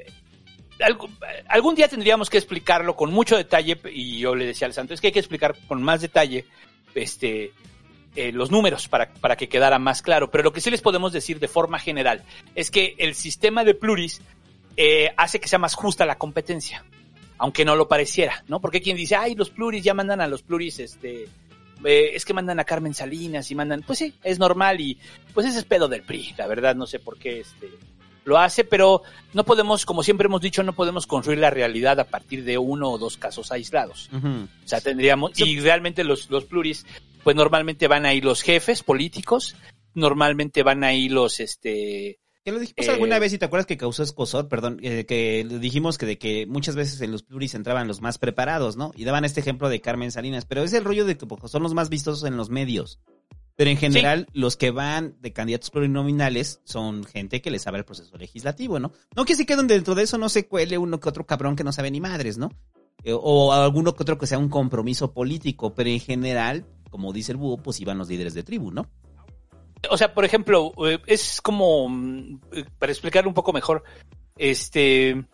algo- 0.81 1.09
algún 1.49 1.75
día 1.77 1.89
tendríamos 1.89 2.29
que 2.31 2.39
explicarlo 2.39 2.97
con 2.97 3.13
mucho 3.13 3.37
detalle 3.37 3.79
y 3.93 4.19
yo 4.19 4.35
le 4.35 4.47
decía 4.47 4.67
al 4.67 4.73
santo, 4.73 4.93
es 4.95 5.01
que 5.01 5.09
hay 5.09 5.13
que 5.13 5.21
explicar 5.21 5.57
con 5.69 5.83
más 5.83 6.01
detalle 6.01 6.45
este, 6.95 7.53
eh, 8.17 8.33
los 8.33 8.51
números 8.51 8.89
para, 8.89 9.13
para 9.13 9.37
que 9.37 9.49
quedara 9.49 9.79
más 9.79 10.03
claro. 10.03 10.31
Pero 10.31 10.45
lo 10.45 10.53
que 10.53 10.61
sí 10.61 10.71
les 10.71 10.83
podemos 10.83 11.13
decir 11.13 11.41
de 11.41 11.49
forma 11.49 11.79
general 11.79 12.23
es 12.55 12.71
que 12.71 12.95
el 12.99 13.15
sistema 13.15 13.65
de 13.65 13.75
pluris 13.75 14.21
eh, 14.77 15.13
hace 15.17 15.41
que 15.41 15.49
sea 15.49 15.59
más 15.59 15.75
justa 15.75 16.07
la 16.07 16.19
competencia, 16.19 16.85
aunque 17.39 17.65
no 17.65 17.77
lo 17.77 17.89
pareciera, 17.89 18.45
¿no? 18.49 18.61
Porque 18.61 18.81
quien 18.81 18.97
dice, 18.97 19.17
ay, 19.17 19.35
los 19.35 19.51
pluris 19.51 19.85
ya 19.85 19.95
mandan 19.95 20.21
a 20.21 20.27
los 20.27 20.43
pluris, 20.43 20.81
este, 20.81 21.29
eh, 21.85 22.11
es 22.15 22.25
que 22.25 22.35
mandan 22.35 22.61
a 22.61 22.65
Carmen 22.65 22.95
Salinas 22.95 23.51
y 23.51 23.55
mandan, 23.55 23.83
pues 23.83 23.99
sí, 23.99 24.15
es 24.23 24.39
normal 24.39 24.81
y 24.81 24.99
pues 25.33 25.47
ese 25.47 25.59
es 25.59 25.65
pedo 25.65 25.89
del 25.89 26.03
PRI, 26.03 26.35
la 26.39 26.47
verdad 26.47 26.75
no 26.75 26.87
sé 26.87 26.99
por 26.99 27.19
qué 27.19 27.41
este 27.41 27.71
lo 28.25 28.39
hace, 28.39 28.65
pero 28.65 29.03
no 29.33 29.45
podemos, 29.45 29.87
como 29.87 30.03
siempre 30.03 30.27
hemos 30.27 30.41
dicho, 30.41 30.63
no 30.63 30.73
podemos 30.75 31.07
construir 31.07 31.39
la 31.39 31.51
realidad 31.51 32.01
a 32.01 32.05
partir 32.05 32.45
de 32.45 32.59
uno 32.59 32.91
o 32.91 32.99
dos 32.99 33.17
casos 33.17 33.53
aislados. 33.53 34.11
O 34.13 34.69
sea, 34.69 34.81
tendríamos, 34.81 35.39
y 35.39 35.61
realmente 35.61 36.05
los, 36.05 36.31
los 36.31 36.45
pluris, 36.45 36.87
pues 37.23 37.37
normalmente 37.37 37.89
van 37.89 38.07
ahí 38.07 38.21
los 38.21 38.43
jefes 38.43 38.83
políticos, 38.83 39.57
normalmente 39.95 40.63
van 40.63 40.85
ahí 40.85 41.09
los, 41.09 41.41
este, 41.41 42.19
Que 42.45 42.53
lo 42.53 42.59
dijimos 42.59 42.87
Eh, 42.89 42.91
alguna 42.91 43.19
vez 43.19 43.33
y 43.33 43.39
te 43.39 43.45
acuerdas 43.45 43.67
que 43.67 43.77
causó 43.77 44.03
escosor, 44.03 44.49
perdón, 44.49 44.79
eh, 44.83 45.07
que 45.07 45.47
dijimos 45.61 45.99
que 45.99 46.07
de 46.07 46.19
que 46.19 46.47
muchas 46.47 46.77
veces 46.77 47.01
en 47.01 47.13
los 47.13 47.23
pluris 47.23 47.55
entraban 47.55 47.89
los 47.89 48.01
más 48.01 48.19
preparados, 48.19 48.77
¿no? 48.77 48.93
Y 48.97 49.05
daban 49.05 49.25
este 49.25 49.41
ejemplo 49.41 49.69
de 49.69 49.81
Carmen 49.81 50.11
Salinas, 50.11 50.45
pero 50.45 50.63
es 50.63 50.73
el 50.73 50.85
rollo 50.85 51.05
de 51.05 51.17
que 51.17 51.27
pues, 51.27 51.51
son 51.51 51.63
los 51.63 51.75
más 51.75 51.89
vistosos 51.89 52.29
en 52.29 52.37
los 52.37 52.51
medios. 52.51 53.01
Pero 53.57 53.71
en 53.71 53.77
general, 53.77 54.27
los 54.33 54.57
que 54.57 54.71
van 54.71 55.17
de 55.21 55.33
candidatos 55.33 55.71
plurinominales 55.71 56.61
son 56.64 57.05
gente 57.05 57.40
que 57.40 57.51
les 57.51 57.62
sabe 57.62 57.79
el 57.79 57.85
proceso 57.85 58.17
legislativo, 58.17 58.81
¿no? 58.81 58.93
No 59.14 59.25
que 59.25 59.37
si 59.37 59.47
queden 59.47 59.69
dentro 59.69 59.95
de 59.95 60.03
eso 60.03 60.19
no 60.19 60.29
se 60.29 60.49
cuele 60.49 60.77
uno 60.77 60.99
que 60.99 61.09
otro 61.09 61.25
cabrón 61.25 61.55
que 61.55 61.62
no 61.62 61.73
sabe 61.73 61.90
ni 61.90 62.01
madres, 62.01 62.37
¿no? 62.37 62.51
Eh, 63.05 63.12
o 63.14 63.53
alguno 63.53 63.95
que 63.95 64.03
otro 64.03 64.19
que 64.19 64.27
sea 64.27 64.38
un 64.38 64.49
compromiso 64.49 65.12
político, 65.12 65.75
pero 65.75 65.88
en 65.90 66.01
general, 66.01 66.67
como 66.90 67.12
dice 67.12 67.33
el 67.33 67.38
búho, 67.38 67.59
pues 67.59 67.81
iban 67.81 67.99
los 67.99 68.09
líderes 68.09 68.35
de 68.35 68.43
tribu, 68.43 68.73
¿no? 68.73 68.88
o 69.90 69.97
sea, 69.97 70.14
por 70.14 70.25
ejemplo, 70.25 70.73
eh, 70.87 70.99
es 71.07 71.40
como, 71.40 71.88
mm, 71.88 72.40
eh, 72.53 72.64
para 72.79 72.93
explicarlo 72.93 73.29
un 73.29 73.35
poco 73.35 73.53
mejor, 73.53 73.85
este, 74.37 75.25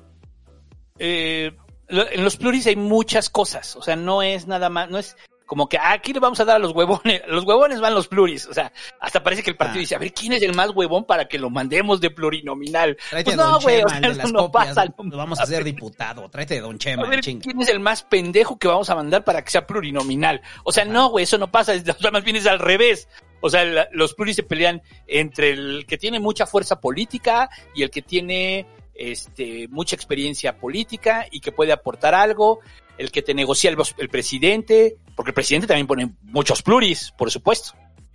eh, 0.98 1.56
en 1.88 2.24
los 2.24 2.36
pluris 2.36 2.66
hay 2.66 2.76
muchas 2.76 3.30
cosas, 3.30 3.76
o 3.76 3.82
sea, 3.82 3.96
no 3.96 4.22
es 4.22 4.46
nada 4.46 4.68
más, 4.68 4.90
no 4.90 4.98
es 4.98 5.16
como 5.50 5.68
que 5.68 5.78
"Ah, 5.78 5.90
aquí 5.94 6.12
le 6.12 6.20
vamos 6.20 6.38
a 6.38 6.44
dar 6.44 6.54
a 6.54 6.58
los 6.60 6.70
huevones, 6.70 7.22
los 7.26 7.42
huevones 7.44 7.80
van 7.80 7.92
los 7.92 8.06
pluris, 8.06 8.46
o 8.46 8.54
sea, 8.54 8.72
hasta 9.00 9.20
parece 9.20 9.42
que 9.42 9.50
el 9.50 9.56
partido 9.56 9.78
Ah. 9.78 9.80
dice, 9.80 9.94
a 9.96 9.98
ver, 9.98 10.12
¿quién 10.14 10.32
es 10.32 10.42
el 10.42 10.54
más 10.54 10.70
huevón 10.70 11.04
para 11.06 11.26
que 11.26 11.40
lo 11.40 11.50
mandemos 11.50 12.00
de 12.00 12.10
plurinominal? 12.10 12.96
Tráete 13.10 13.32
Pues 13.32 13.38
a 13.40 13.42
Don 13.42 13.52
no, 13.54 13.60
güey, 13.60 13.82
o 13.82 13.88
sea, 13.88 13.98
eso 13.98 14.28
no 14.32 14.38
copias, 14.52 14.68
pasa, 14.76 14.84
lo 14.96 15.16
vamos 15.16 15.40
a 15.40 15.42
hacer 15.42 15.64
diputado, 15.64 16.28
tráete 16.30 16.54
de 16.54 16.60
Don 16.60 16.78
Chema, 16.78 17.02
a 17.04 17.10
ver, 17.10 17.20
chinga. 17.20 17.42
¿quién 17.42 17.60
es 17.60 17.68
el 17.68 17.80
más 17.80 18.04
pendejo 18.04 18.60
que 18.60 18.68
vamos 18.68 18.88
a 18.90 18.94
mandar 18.94 19.24
para 19.24 19.42
que 19.42 19.50
sea 19.50 19.66
plurinominal? 19.66 20.40
O 20.62 20.70
sea, 20.70 20.84
no, 20.84 21.08
güey, 21.08 21.24
eso 21.24 21.36
no 21.36 21.50
pasa, 21.50 21.72
o 21.98 22.00
sea, 22.00 22.10
más 22.12 22.22
bien 22.22 22.36
es 22.36 22.46
al 22.46 22.60
revés. 22.60 23.08
O 23.42 23.48
sea, 23.50 23.64
la- 23.64 23.88
los 23.92 24.12
pluris 24.14 24.36
se 24.36 24.42
pelean 24.44 24.82
entre 25.06 25.50
el 25.50 25.86
que 25.88 25.96
tiene 25.98 26.20
mucha 26.20 26.46
fuerza 26.46 26.78
política 26.78 27.48
y 27.74 27.82
el 27.82 27.90
que 27.90 28.02
tiene 28.02 28.66
este, 29.00 29.66
mucha 29.68 29.96
experiencia 29.96 30.58
política 30.58 31.26
y 31.30 31.40
que 31.40 31.52
puede 31.52 31.72
aportar 31.72 32.14
algo, 32.14 32.60
el 32.98 33.10
que 33.10 33.22
te 33.22 33.32
negocia 33.34 33.70
el, 33.70 33.76
el 33.98 34.08
presidente, 34.10 34.96
porque 35.16 35.30
el 35.30 35.34
presidente 35.34 35.66
también 35.66 35.86
pone 35.86 36.10
muchos 36.22 36.62
pluris, 36.62 37.12
por 37.16 37.30
supuesto. 37.30 37.72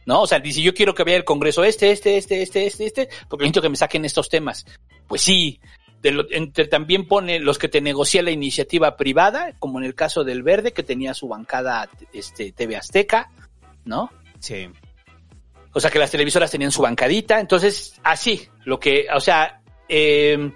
¿No? 0.07 0.21
O 0.21 0.27
sea, 0.27 0.37
dice, 0.39 0.61
yo 0.61 0.75
quiero 0.75 0.93
que 0.93 1.03
vea 1.03 1.15
el 1.17 1.23
Congreso 1.23 1.63
este, 1.63 1.89
este, 1.91 2.17
este, 2.17 2.43
este, 2.43 2.67
este, 2.67 2.85
este, 2.85 3.09
porque 3.27 3.45
necesito 3.45 3.63
que 3.63 3.69
me 3.69 3.75
saquen 3.75 4.05
estos 4.05 4.29
temas. 4.29 4.63
Pues 5.07 5.21
sí, 5.23 5.59
de 6.03 6.11
lo- 6.11 6.27
entre, 6.29 6.67
también 6.67 7.07
pone 7.07 7.39
los 7.39 7.57
que 7.57 7.69
te 7.69 7.81
negocia 7.81 8.21
la 8.21 8.29
iniciativa 8.29 8.97
privada, 8.97 9.53
como 9.57 9.79
en 9.79 9.85
el 9.85 9.95
caso 9.95 10.23
del 10.23 10.43
Verde, 10.43 10.73
que 10.73 10.83
tenía 10.83 11.15
su 11.15 11.27
bancada 11.27 11.89
este, 12.13 12.51
TV 12.51 12.75
Azteca, 12.75 13.31
¿no? 13.83 14.11
Sí. 14.37 14.67
O 15.73 15.79
sea, 15.79 15.89
que 15.89 15.97
las 15.97 16.11
televisoras 16.11 16.51
tenían 16.51 16.71
su 16.71 16.83
bancadita. 16.83 17.39
Entonces, 17.39 17.99
así, 18.03 18.47
lo 18.63 18.79
que, 18.79 19.07
o 19.11 19.19
sea, 19.19 19.59
eh, 19.89 20.51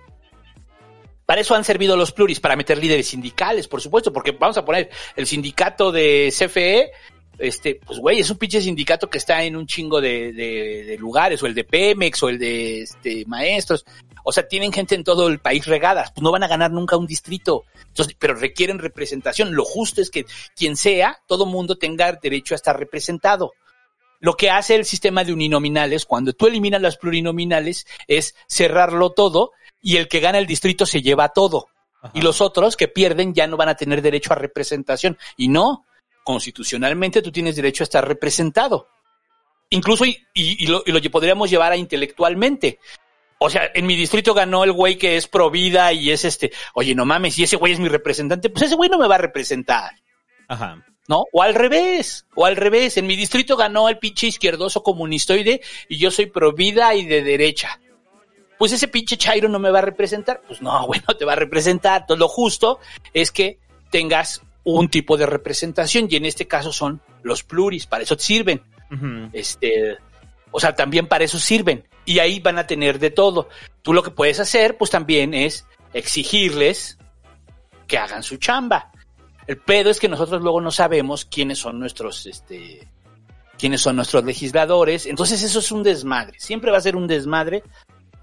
para 1.30 1.42
eso 1.42 1.54
han 1.54 1.64
servido 1.64 1.96
los 1.96 2.12
pluris, 2.12 2.40
para 2.40 2.56
meter 2.56 2.80
líderes 2.80 3.10
sindicales, 3.10 3.68
por 3.68 3.82
supuesto, 3.82 4.12
porque 4.12 4.32
vamos 4.32 4.58
a 4.58 4.66
poner 4.66 4.90
el 5.16 5.28
sindicato 5.28 5.92
de 5.92 6.34
CFE, 6.36 6.90
este, 7.38 7.80
pues 7.86 8.00
güey, 8.00 8.20
es 8.20 8.32
un 8.32 8.40
pinche 8.40 8.60
sindicato 8.60 9.12
que 9.12 9.20
está 9.20 9.44
en 9.44 9.56
un 9.56 9.68
chingo 9.68 10.02
de, 10.02 10.98
lugares, 11.00 11.44
o 11.44 11.46
el 11.46 11.54
de 11.54 11.66
Pemex, 11.66 12.24
o 12.24 12.30
el 12.30 12.40
de 12.40 12.82
este, 12.82 13.26
maestros. 13.28 13.86
O 14.24 14.32
sea, 14.32 14.48
tienen 14.48 14.74
gente 14.74 14.96
en 14.96 15.04
todo 15.04 15.28
el 15.28 15.38
país 15.38 15.68
regadas, 15.68 16.12
pues 16.14 16.24
no 16.24 16.32
van 16.32 16.42
a 16.42 16.48
ganar 16.48 16.72
nunca 16.72 16.98
un 16.98 17.06
distrito. 17.06 17.64
Entonces, 17.90 18.16
pero 18.18 18.34
requieren 18.34 18.80
representación. 18.80 19.54
Lo 19.54 19.66
justo 19.66 20.02
es 20.02 20.10
que 20.10 20.26
quien 20.56 20.76
sea, 20.76 21.22
todo 21.28 21.46
mundo 21.46 21.78
tenga 21.78 22.12
derecho 22.14 22.56
a 22.56 22.58
estar 22.58 22.76
representado. 22.80 23.52
Lo 24.20 24.34
que 24.34 24.50
hace 24.50 24.74
el 24.74 24.84
sistema 24.84 25.24
de 25.24 25.34
uninominales, 25.34 26.08
cuando 26.08 26.34
tú 26.34 26.48
eliminas 26.48 26.82
las 26.82 26.98
plurinominales, 26.98 27.86
es 28.08 28.34
cerrarlo 28.48 29.12
todo 29.12 29.52
y 29.82 29.98
el 29.98 30.08
que 30.08 30.20
gana 30.20 30.38
el 30.38 30.48
distrito 30.48 30.86
se 30.86 31.02
lleva 31.02 31.30
todo. 31.30 31.68
Y 32.14 32.22
los 32.22 32.40
otros 32.40 32.78
que 32.78 32.88
pierden 32.88 33.34
ya 33.34 33.48
no 33.48 33.58
van 33.58 33.70
a 33.70 33.76
tener 33.76 34.02
derecho 34.02 34.32
a 34.32 34.38
representación. 34.38 35.18
Y 35.36 35.50
no, 35.50 35.86
constitucionalmente 36.24 37.22
tú 37.22 37.32
tienes 37.32 37.56
derecho 37.56 37.84
a 37.84 37.86
estar 37.86 38.08
representado. 38.08 38.88
Incluso, 39.70 40.06
y, 40.06 40.18
y, 40.34 40.64
y 40.64 40.68
lo, 40.68 40.82
y 40.86 40.92
lo 40.92 41.12
podríamos 41.12 41.50
llevar 41.50 41.74
a 41.74 41.78
intelectualmente. 41.78 42.80
O 43.38 43.50
sea, 43.50 43.70
en 43.74 43.86
mi 43.86 43.96
distrito 43.96 44.34
ganó 44.34 44.64
el 44.64 44.74
güey 44.74 44.98
que 44.98 45.16
es 45.16 45.28
pro 45.28 45.50
vida 45.50 45.94
y 45.94 46.12
es 46.12 46.26
este, 46.26 46.52
oye, 46.74 46.94
no 46.94 47.06
mames, 47.06 47.36
si 47.36 47.44
ese 47.44 47.56
güey 47.56 47.74
es 47.74 47.80
mi 47.80 47.88
representante, 47.88 48.50
pues 48.50 48.64
ese 48.64 48.76
güey 48.76 48.90
no 48.90 48.98
me 48.98 49.08
va 49.08 49.16
a 49.16 49.20
representar. 49.20 49.92
Ajá. 50.48 50.86
¿No? 51.08 51.24
O 51.32 51.42
al 51.42 51.56
revés, 51.56 52.26
o 52.36 52.46
al 52.46 52.56
revés. 52.56 52.98
En 52.98 53.08
mi 53.08 53.16
distrito 53.16 53.56
ganó 53.56 53.90
el 53.90 53.98
pinche 53.98 54.28
izquierdoso 54.28 54.84
comunistoide 54.84 55.62
y 55.88 55.98
yo 55.98 56.12
soy 56.12 56.28
pro 56.28 56.54
vida 56.54 56.94
y 56.94 57.06
de 57.06 57.24
derecha. 57.24 57.80
Pues 58.60 58.74
ese 58.74 58.90
pinche 58.90 59.18
Chairo 59.18 59.48
no 59.48 59.58
me 59.58 59.72
va 59.72 59.80
a 59.80 59.84
representar. 59.84 60.42
Pues 60.46 60.62
no, 60.62 60.86
güey, 60.86 61.02
no 61.08 61.16
te 61.16 61.26
va 61.26 61.34
a 61.34 61.38
representar. 61.38 62.02
Entonces 62.02 62.20
lo 62.20 62.28
justo 62.28 62.80
es 63.14 63.32
que 63.32 63.58
tengas 63.90 64.44
un 64.66 64.90
tipo 64.90 65.18
de 65.18 65.26
representación 65.26 66.08
y 66.10 66.18
en 66.18 66.26
este 66.26 66.46
caso 66.46 66.72
son 66.72 67.02
los 67.24 67.44
pluris, 67.44 67.88
para 67.88 68.04
eso 68.04 68.16
sirven. 68.20 68.62
Ujú. 68.92 69.30
Este, 69.34 69.98
o 70.52 70.60
sea, 70.60 70.76
también 70.76 71.08
para 71.08 71.24
eso 71.24 71.40
sirven. 71.40 71.88
Y 72.06 72.20
ahí 72.20 72.42
van 72.42 72.58
a 72.58 72.68
tener 72.68 73.00
de 73.00 73.12
todo. 73.12 73.48
Tú 73.82 73.94
lo 73.94 74.04
que 74.04 74.12
puedes 74.12 74.42
hacer, 74.42 74.78
pues 74.78 74.92
también 74.92 75.34
es 75.34 75.66
exigirles 75.94 76.98
que 77.88 77.98
hagan 77.98 78.24
su 78.24 78.38
chamba. 78.38 78.92
El 79.48 79.58
pedo 79.58 79.90
es 79.90 80.00
que 80.00 80.10
nosotros 80.10 80.42
luego 80.42 80.60
no 80.60 80.70
sabemos 80.70 81.24
quiénes 81.24 81.60
son 81.60 81.80
nuestros, 81.80 82.26
este, 82.26 82.88
quiénes 83.58 83.82
son 83.82 83.96
nuestros 83.96 84.26
legisladores. 84.26 85.06
Entonces 85.06 85.42
eso 85.44 85.60
es 85.60 85.72
un 85.72 85.82
desmadre. 85.82 86.40
Siempre 86.40 86.72
va 86.72 86.78
a 86.78 86.82
ser 86.82 86.96
un 86.96 87.08
desmadre, 87.08 87.64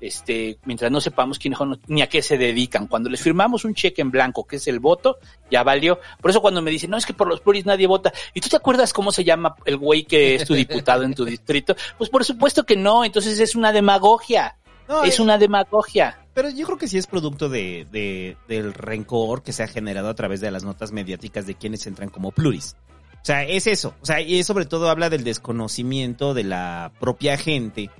este, 0.00 0.58
mientras 0.64 0.90
no 0.90 1.00
sepamos 1.00 1.38
quiénes 1.38 1.58
son 1.58 1.80
ni 1.86 2.02
a 2.02 2.08
qué 2.08 2.22
se 2.22 2.36
dedican. 2.38 2.86
Cuando 2.86 3.08
les 3.10 3.20
firmamos 3.20 3.64
un 3.64 3.74
cheque 3.74 4.02
en 4.02 4.10
blanco, 4.10 4.46
que 4.46 4.56
es 4.56 4.66
el 4.68 4.80
voto, 4.80 5.18
ya 5.50 5.62
valió. 5.62 5.98
Por 6.20 6.30
eso 6.30 6.40
cuando 6.42 6.62
me 6.62 6.70
dicen, 6.70 6.90
no, 6.90 6.96
es 6.96 7.06
que 7.06 7.14
por 7.14 7.28
los 7.28 7.40
pluris 7.40 7.66
nadie 7.66 7.86
vota. 7.86 8.12
¿Y 8.34 8.40
tú 8.40 8.48
te 8.48 8.56
acuerdas 8.56 8.92
cómo 8.92 9.12
se 9.12 9.24
llama 9.24 9.56
el 9.64 9.76
güey 9.76 10.04
que 10.04 10.34
es 10.34 10.44
tu 10.44 10.54
diputado 10.54 11.02
en 11.02 11.14
tu 11.14 11.24
distrito? 11.24 11.76
Pues 11.98 12.10
por 12.10 12.24
supuesto 12.24 12.64
que 12.64 12.76
no. 12.76 13.04
Entonces 13.04 13.38
es 13.40 13.54
una 13.56 13.72
demagogia. 13.72 14.56
No, 14.88 15.02
es 15.02 15.18
eh, 15.18 15.22
una 15.22 15.36
demagogia. 15.38 16.18
Pero 16.32 16.48
yo 16.50 16.64
creo 16.66 16.78
que 16.78 16.86
sí 16.86 16.96
es 16.98 17.06
producto 17.06 17.48
de, 17.48 17.86
de- 17.90 18.36
del 18.46 18.72
rencor 18.74 19.42
que 19.42 19.52
se 19.52 19.62
ha 19.64 19.66
generado 19.68 20.08
a 20.08 20.14
través 20.14 20.40
de 20.40 20.50
las 20.50 20.62
notas 20.62 20.92
mediáticas 20.92 21.46
de 21.46 21.54
quienes 21.56 21.86
entran 21.86 22.08
como 22.08 22.30
pluris. 22.30 22.76
O 23.14 23.24
sea, 23.26 23.42
es 23.42 23.66
eso. 23.66 23.94
O 24.00 24.06
sea, 24.06 24.20
y 24.20 24.44
sobre 24.44 24.66
todo 24.66 24.88
habla 24.88 25.10
del 25.10 25.24
desconocimiento 25.24 26.34
de 26.34 26.44
la 26.44 26.92
propia 27.00 27.36
gente 27.36 27.90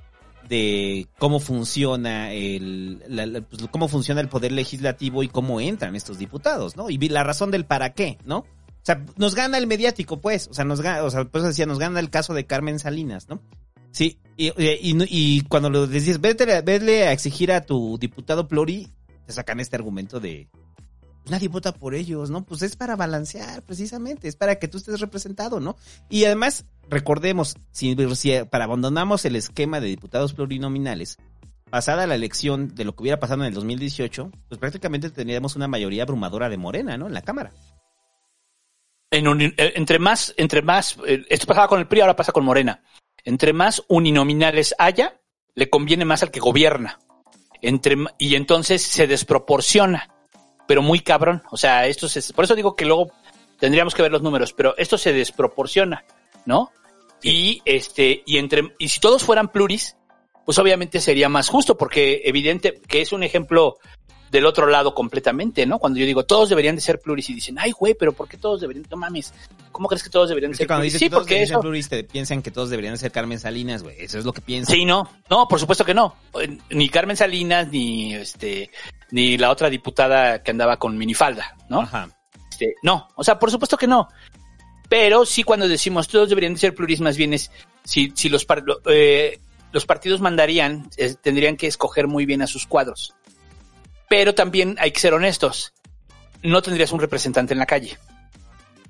de 0.48 1.06
cómo 1.18 1.40
funciona 1.40 2.32
el 2.32 3.02
pues, 3.48 3.66
cómo 3.70 3.88
funciona 3.88 4.20
el 4.20 4.28
poder 4.28 4.52
legislativo 4.52 5.22
y 5.22 5.28
cómo 5.28 5.60
entran 5.60 5.96
estos 5.96 6.18
diputados, 6.18 6.76
¿no? 6.76 6.90
Y 6.90 6.98
la 7.08 7.24
razón 7.24 7.50
del 7.50 7.64
para 7.64 7.92
qué, 7.92 8.18
¿no? 8.24 8.38
O 8.38 8.86
sea, 8.86 9.04
nos 9.16 9.34
gana 9.34 9.58
el 9.58 9.66
mediático, 9.66 10.20
pues. 10.20 10.46
O 10.48 10.54
sea, 10.54 10.64
nos 10.64 10.80
gana, 10.80 11.02
o 11.02 11.10
sea, 11.10 11.24
por 11.24 11.40
eso 11.40 11.48
decía, 11.48 11.66
nos 11.66 11.80
gana 11.80 11.98
el 11.98 12.10
caso 12.10 12.34
de 12.34 12.46
Carmen 12.46 12.78
Salinas, 12.78 13.28
¿no? 13.28 13.42
Sí, 13.90 14.18
y, 14.36 14.52
y, 14.58 15.40
cuando 15.48 15.70
lo 15.70 15.86
decís, 15.86 16.20
vete, 16.20 16.44
vete 16.62 17.08
a 17.08 17.12
exigir 17.12 17.50
a 17.50 17.62
tu 17.62 17.96
diputado 17.98 18.46
Pluri, 18.46 18.88
te 19.26 19.32
sacan 19.32 19.58
este 19.58 19.74
argumento 19.74 20.20
de 20.20 20.48
"Pues 20.52 20.65
nadie 21.30 21.48
vota 21.48 21.72
por 21.72 21.94
ellos, 21.94 22.30
¿no? 22.30 22.44
Pues 22.44 22.62
es 22.62 22.76
para 22.76 22.96
balancear, 22.96 23.62
precisamente, 23.62 24.28
es 24.28 24.36
para 24.36 24.58
que 24.58 24.68
tú 24.68 24.78
estés 24.78 25.00
representado, 25.00 25.60
¿no? 25.60 25.76
Y 26.08 26.24
además, 26.24 26.64
recordemos, 26.88 27.56
si, 27.72 27.94
para 28.50 28.64
abandonamos 28.64 29.24
el 29.24 29.36
esquema 29.36 29.80
de 29.80 29.88
diputados 29.88 30.34
plurinominales, 30.34 31.18
pasada 31.70 32.06
la 32.06 32.14
elección 32.14 32.74
de 32.74 32.84
lo 32.84 32.94
que 32.94 33.02
hubiera 33.02 33.20
pasado 33.20 33.42
en 33.42 33.48
el 33.48 33.54
2018, 33.54 34.30
pues 34.48 34.58
prácticamente 34.58 35.10
tendríamos 35.10 35.56
una 35.56 35.68
mayoría 35.68 36.04
abrumadora 36.04 36.48
de 36.48 36.56
Morena, 36.56 36.96
¿no? 36.96 37.06
En 37.06 37.14
la 37.14 37.22
Cámara. 37.22 37.52
Eh, 39.10 39.22
entre 39.76 39.98
más, 39.98 40.34
entre 40.36 40.62
más, 40.62 40.96
eh, 41.06 41.24
esto 41.28 41.46
pasaba 41.46 41.68
con 41.68 41.80
el 41.80 41.86
PRI, 41.86 42.00
ahora 42.00 42.16
pasa 42.16 42.32
con 42.32 42.44
Morena. 42.44 42.82
Entre 43.24 43.52
más 43.52 43.82
uninominales 43.88 44.74
haya, 44.78 45.20
le 45.54 45.70
conviene 45.70 46.04
más 46.04 46.22
al 46.22 46.30
que 46.30 46.40
gobierna. 46.40 46.98
Entre, 47.62 47.96
y 48.18 48.34
entonces 48.34 48.82
se 48.82 49.06
desproporciona, 49.06 50.14
pero 50.66 50.82
muy 50.82 51.00
cabrón. 51.00 51.42
O 51.50 51.56
sea, 51.56 51.86
esto 51.86 52.08
se, 52.08 52.32
por 52.32 52.44
eso 52.44 52.54
digo 52.54 52.74
que 52.74 52.84
luego 52.84 53.10
tendríamos 53.58 53.94
que 53.94 54.02
ver 54.02 54.12
los 54.12 54.22
números, 54.22 54.52
pero 54.52 54.76
esto 54.76 54.98
se 54.98 55.12
desproporciona, 55.12 56.04
¿no? 56.44 56.70
Y 57.22 57.62
este, 57.64 58.22
y 58.26 58.38
entre, 58.38 58.74
y 58.78 58.88
si 58.88 59.00
todos 59.00 59.24
fueran 59.24 59.48
pluris, 59.48 59.96
pues 60.44 60.58
obviamente 60.58 61.00
sería 61.00 61.28
más 61.28 61.48
justo, 61.48 61.76
porque 61.76 62.22
evidente 62.24 62.80
que 62.86 63.00
es 63.00 63.12
un 63.12 63.22
ejemplo 63.22 63.78
del 64.30 64.46
otro 64.46 64.66
lado 64.66 64.94
completamente, 64.94 65.66
¿no? 65.66 65.78
Cuando 65.78 65.98
yo 65.98 66.06
digo 66.06 66.24
todos 66.24 66.48
deberían 66.48 66.74
de 66.74 66.80
ser 66.82 67.00
pluris 67.00 67.30
y 67.30 67.34
dicen, 67.34 67.58
ay, 67.58 67.72
güey, 67.72 67.94
pero 67.94 68.12
¿por 68.12 68.28
qué 68.28 68.36
todos 68.36 68.60
deberían? 68.60 68.86
No 68.90 68.96
mames, 68.96 69.32
¿cómo 69.72 69.88
crees 69.88 70.02
que 70.02 70.10
todos 70.10 70.28
deberían 70.28 70.52
de 70.52 70.58
ser 70.58 70.66
cuando 70.66 70.80
pluris? 70.80 70.92
dices 70.94 71.00
Sí, 71.00 71.06
que 71.06 71.10
todos 71.10 71.22
porque 71.22 71.42
eso. 71.42 71.60
pluris, 71.60 71.88
te 71.88 72.04
piensan 72.04 72.42
que 72.42 72.50
todos 72.50 72.70
deberían 72.70 72.98
ser 72.98 73.12
Carmen 73.12 73.38
Salinas, 73.38 73.82
güey. 73.82 73.96
Eso 73.98 74.18
es 74.18 74.24
lo 74.24 74.32
que 74.32 74.40
piensan. 74.40 74.74
Sí, 74.74 74.84
no, 74.84 75.08
no, 75.30 75.46
por 75.48 75.60
supuesto 75.60 75.84
que 75.84 75.94
no. 75.94 76.14
Eh, 76.40 76.58
Ni 76.70 76.88
Carmen 76.88 77.16
Salinas, 77.16 77.68
ni 77.68 78.14
este, 78.14 78.70
ni 79.10 79.38
la 79.38 79.50
otra 79.50 79.70
diputada 79.70 80.42
que 80.42 80.50
andaba 80.50 80.76
con 80.78 80.98
minifalda, 80.98 81.56
¿no? 81.68 81.80
Ajá. 81.82 82.08
Este, 82.50 82.74
no, 82.82 83.08
o 83.14 83.22
sea, 83.24 83.38
por 83.38 83.50
supuesto 83.50 83.76
que 83.76 83.86
no. 83.86 84.08
Pero 84.88 85.26
sí 85.26 85.42
cuando 85.42 85.66
decimos 85.66 86.06
todos 86.08 86.28
deberían 86.28 86.54
de 86.54 86.60
ser 86.60 86.74
pluris, 86.74 87.00
más 87.00 87.16
bien 87.16 87.32
es 87.32 87.50
si, 87.84 88.12
si 88.14 88.28
los, 88.28 88.46
eh, 88.86 89.38
los 89.72 89.84
partidos 89.84 90.20
mandarían, 90.20 90.88
eh, 90.96 91.14
tendrían 91.20 91.56
que 91.56 91.66
escoger 91.66 92.06
muy 92.06 92.24
bien 92.24 92.40
a 92.42 92.46
sus 92.46 92.66
cuadros. 92.66 93.14
Pero 94.08 94.34
también 94.34 94.76
hay 94.78 94.90
que 94.92 95.00
ser 95.00 95.14
honestos. 95.14 95.72
No 96.42 96.62
tendrías 96.62 96.92
un 96.92 97.00
representante 97.00 97.54
en 97.54 97.58
la 97.58 97.66
calle, 97.66 97.98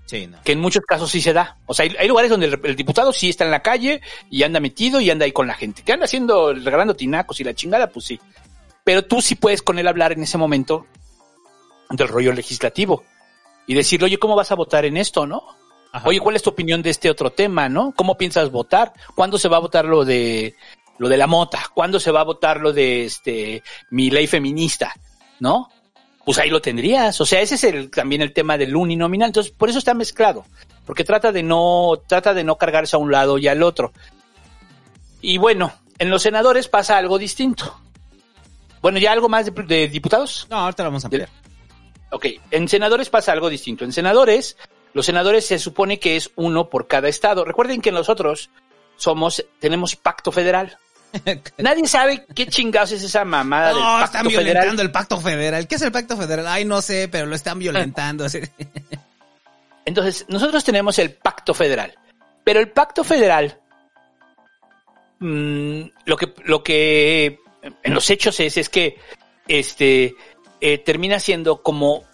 Sí, 0.05 0.27
no. 0.27 0.39
que 0.45 0.53
en 0.53 0.61
muchos 0.61 0.85
casos 0.87 1.11
sí 1.11 1.21
se 1.21 1.33
da. 1.33 1.57
O 1.67 1.75
sea, 1.75 1.85
hay, 1.85 1.95
hay 1.99 2.07
lugares 2.09 2.31
donde 2.31 2.47
el, 2.47 2.61
el 2.63 2.77
diputado 2.77 3.13
sí 3.13 3.29
está 3.31 3.45
en 3.45 3.51
la 3.51 3.63
calle 3.63 4.01
y 4.31 4.43
anda 4.43 4.61
metido 4.61 5.01
y 5.01 5.11
anda 5.11 5.25
ahí 5.25 5.33
con 5.33 5.47
la 5.47 5.55
gente. 5.55 5.83
Que 5.83 5.93
anda 5.93 6.05
haciendo, 6.05 6.53
regalando 6.53 6.95
tinacos 6.95 7.41
y 7.41 7.45
la 7.45 7.55
chingada, 7.55 7.89
pues 7.89 8.07
sí. 8.07 8.21
Pero 8.85 9.05
tú 9.05 9.21
sí 9.23 9.35
puedes 9.35 9.63
con 9.63 9.79
él 9.79 9.89
hablar 9.89 10.13
en 10.13 10.23
ese 10.23 10.39
momento 10.39 10.87
del 11.91 12.09
rollo 12.09 12.33
legislativo 12.33 13.05
y 13.67 13.75
decirle, 13.75 14.07
oye, 14.07 14.19
¿cómo 14.19 14.37
vas 14.37 14.53
a 14.53 14.55
votar 14.57 14.85
en 14.85 14.97
esto, 14.97 15.27
no? 15.27 15.43
Ajá. 15.93 16.09
Oye, 16.09 16.21
¿cuál 16.21 16.37
es 16.37 16.43
tu 16.43 16.51
opinión 16.51 16.83
de 16.83 16.91
este 16.91 17.11
otro 17.11 17.31
tema, 17.31 17.69
no? 17.69 17.93
¿Cómo 17.97 18.17
piensas 18.19 18.51
votar? 18.51 18.93
¿Cuándo 19.15 19.39
se 19.39 19.49
va 19.49 19.57
a 19.57 19.61
votar 19.61 19.87
lo 19.87 20.05
de 20.05 20.55
lo 20.99 21.09
de 21.09 21.17
la 21.17 21.27
mota? 21.27 21.65
¿Cuándo 21.75 21.99
se 21.99 22.11
va 22.11 22.21
a 22.21 22.25
votar 22.25 22.61
lo 22.61 22.73
de 22.73 23.07
este 23.07 23.63
mi 23.91 24.11
ley 24.11 24.27
feminista, 24.27 24.95
no? 25.41 25.69
Pues 26.25 26.39
ahí 26.39 26.51
lo 26.51 26.61
tendrías. 26.61 27.21
O 27.21 27.27
sea, 27.27 27.41
ese 27.41 27.55
es 27.55 27.65
el, 27.65 27.91
también 27.91 28.23
el 28.23 28.33
tema 28.33 28.59
del 28.59 28.75
uninominal. 28.75 29.29
Entonces, 29.29 29.53
por 29.53 29.69
eso 29.69 29.79
está 29.79 29.95
mezclado. 29.95 30.45
Porque 30.85 31.05
trata 31.05 31.33
de 31.33 31.43
no, 31.43 32.03
trata 32.07 32.35
de 32.35 32.45
no 32.45 32.57
cargarse 32.57 32.97
a 32.97 32.99
un 32.99 33.13
lado 33.13 33.39
y 33.39 33.49
al 33.49 33.63
otro. 33.63 33.93
Y 35.21 35.39
bueno, 35.39 35.73
en 35.99 36.11
los 36.11 36.23
senadores 36.23 36.69
pasa 36.69 36.97
algo 36.97 37.19
distinto. 37.19 37.79
Bueno, 38.83 38.99
ya 38.99 39.13
algo 39.13 39.29
más 39.29 39.47
de, 39.47 39.63
de 39.63 39.89
diputados. 39.89 40.47
No, 40.51 40.59
ahorita 40.59 40.83
lo 40.83 40.91
vamos 40.91 41.05
a 41.05 41.07
ampliar. 41.07 41.29
Ok, 42.11 42.27
en 42.51 42.69
senadores 42.69 43.11
pasa 43.11 43.33
algo 43.33 43.49
distinto. 43.49 43.85
En 43.85 43.93
senadores, 43.93 44.57
los 44.95 45.07
senadores 45.07 45.47
se 45.47 45.59
supone 45.59 45.99
que 45.99 46.17
es 46.17 46.31
uno 46.37 46.71
por 46.71 46.87
cada 46.87 47.09
estado. 47.09 47.45
Recuerden 47.45 47.81
que 47.81 47.93
nosotros 47.93 48.51
somos, 48.97 49.45
tenemos 49.59 49.97
pacto 49.97 50.33
federal. 50.33 50.79
Nadie 51.59 51.87
sabe 51.87 52.25
qué 52.35 52.47
chingados 52.47 52.93
es 52.93 53.03
esa 53.03 53.25
mamada 53.25 53.69
del 53.69 53.77
No, 53.77 53.83
pacto 53.83 54.05
están 54.05 54.29
violentando 54.29 54.61
federal. 54.63 54.87
el 54.87 54.91
pacto 54.93 55.21
federal. 55.21 55.69
¿Qué 55.69 55.75
es 55.75 55.83
el 55.83 55.93
pacto 55.93 56.17
federal? 56.17 56.47
Ay, 56.47 56.65
no 56.65 56.83
sé, 56.83 57.09
pero 57.09 57.27
lo 57.27 57.35
están 57.35 57.59
violentando. 57.59 58.27
Entonces, 59.85 60.27
nosotros 60.29 60.65
tenemos 60.65 60.99
el 60.99 61.13
pacto 61.13 61.55
federal. 61.55 61.95
Pero 62.45 62.61
el 62.61 62.71
pacto 62.71 63.05
federal, 63.05 63.59
mm, 65.21 65.83
lo 66.05 66.17
que, 66.17 66.35
lo 66.45 66.63
que 66.63 67.39
en 67.83 67.95
los 67.95 68.09
hechos 68.11 68.39
es, 68.41 68.57
es 68.57 68.69
que 68.69 68.99
este 69.49 70.15
eh, 70.61 70.79
termina 70.79 71.21
siendo 71.21 71.63
como 71.63 72.05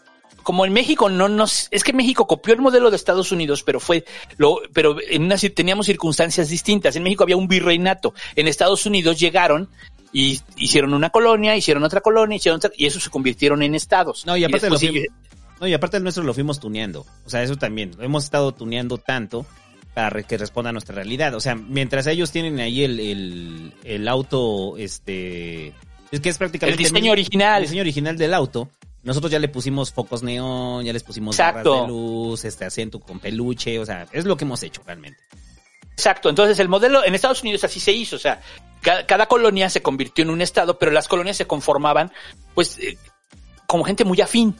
como 0.42 0.64
en 0.64 0.72
México 0.72 1.08
no 1.08 1.28
nos 1.28 1.68
es 1.70 1.84
que 1.84 1.92
México 1.92 2.26
copió 2.26 2.54
el 2.54 2.60
modelo 2.60 2.90
de 2.90 2.96
Estados 2.96 3.32
Unidos 3.32 3.62
pero 3.62 3.80
fue 3.80 4.04
lo 4.36 4.60
pero 4.72 4.96
en 5.00 5.24
una 5.24 5.36
teníamos 5.36 5.86
circunstancias 5.86 6.48
distintas 6.48 6.96
en 6.96 7.02
México 7.02 7.22
había 7.22 7.36
un 7.36 7.48
virreinato 7.48 8.14
en 8.36 8.48
Estados 8.48 8.86
Unidos 8.86 9.18
llegaron 9.18 9.68
y 10.12 10.40
hicieron 10.56 10.94
una 10.94 11.10
colonia 11.10 11.56
hicieron 11.56 11.82
otra 11.84 12.00
colonia 12.00 12.36
hicieron 12.36 12.58
otra, 12.58 12.70
y 12.76 12.86
eso 12.86 13.00
se 13.00 13.10
convirtieron 13.10 13.62
en 13.62 13.74
estados 13.74 14.26
No, 14.26 14.36
y 14.36 14.44
aparte 14.44 14.68
lo 14.68 14.78
después 14.78 14.90
fuimos, 14.90 15.08
no, 15.62 15.68
y 15.68 15.74
aparte 15.74 15.96
el 15.96 16.02
nuestro 16.02 16.24
lo 16.24 16.34
fuimos 16.34 16.58
tuneando. 16.58 17.06
O 17.24 17.30
sea, 17.30 17.40
eso 17.40 17.54
también. 17.54 17.92
Lo 17.96 18.02
hemos 18.02 18.24
estado 18.24 18.50
tuneando 18.50 18.98
tanto 18.98 19.46
para 19.94 20.24
que 20.24 20.36
responda 20.36 20.70
a 20.70 20.72
nuestra 20.72 20.96
realidad. 20.96 21.36
O 21.36 21.40
sea, 21.40 21.54
mientras 21.54 22.08
ellos 22.08 22.32
tienen 22.32 22.58
ahí 22.58 22.82
el, 22.82 22.98
el, 22.98 23.72
el 23.84 24.08
auto, 24.08 24.76
este, 24.76 25.72
es 26.10 26.20
que 26.20 26.30
es 26.30 26.38
prácticamente 26.38 26.82
El 26.82 26.88
diseño 26.88 27.12
original. 27.12 27.58
el 27.58 27.68
diseño 27.68 27.82
original 27.82 28.16
del 28.16 28.34
auto. 28.34 28.70
Nosotros 29.02 29.32
ya 29.32 29.38
le 29.38 29.48
pusimos 29.48 29.92
focos 29.92 30.22
neón, 30.22 30.84
ya 30.84 30.92
les 30.92 31.02
pusimos 31.02 31.34
Exacto. 31.36 31.70
barras 31.70 31.86
de 31.86 31.92
luz, 31.92 32.44
este 32.44 32.64
acento 32.64 33.00
con 33.00 33.18
peluche, 33.18 33.78
o 33.78 33.86
sea, 33.86 34.06
es 34.12 34.24
lo 34.24 34.36
que 34.36 34.44
hemos 34.44 34.62
hecho 34.62 34.82
realmente. 34.86 35.18
Exacto, 35.92 36.28
entonces 36.28 36.58
el 36.58 36.68
modelo 36.68 37.04
en 37.04 37.14
Estados 37.14 37.42
Unidos 37.42 37.64
así 37.64 37.80
se 37.80 37.92
hizo, 37.92 38.16
o 38.16 38.18
sea, 38.18 38.40
cada, 38.80 39.04
cada 39.06 39.26
colonia 39.26 39.68
se 39.70 39.82
convirtió 39.82 40.22
en 40.22 40.30
un 40.30 40.40
estado, 40.40 40.78
pero 40.78 40.92
las 40.92 41.08
colonias 41.08 41.36
se 41.36 41.46
conformaban, 41.46 42.12
pues, 42.54 42.78
eh, 42.78 42.96
como 43.66 43.84
gente 43.84 44.04
muy 44.04 44.20
afín. 44.20 44.56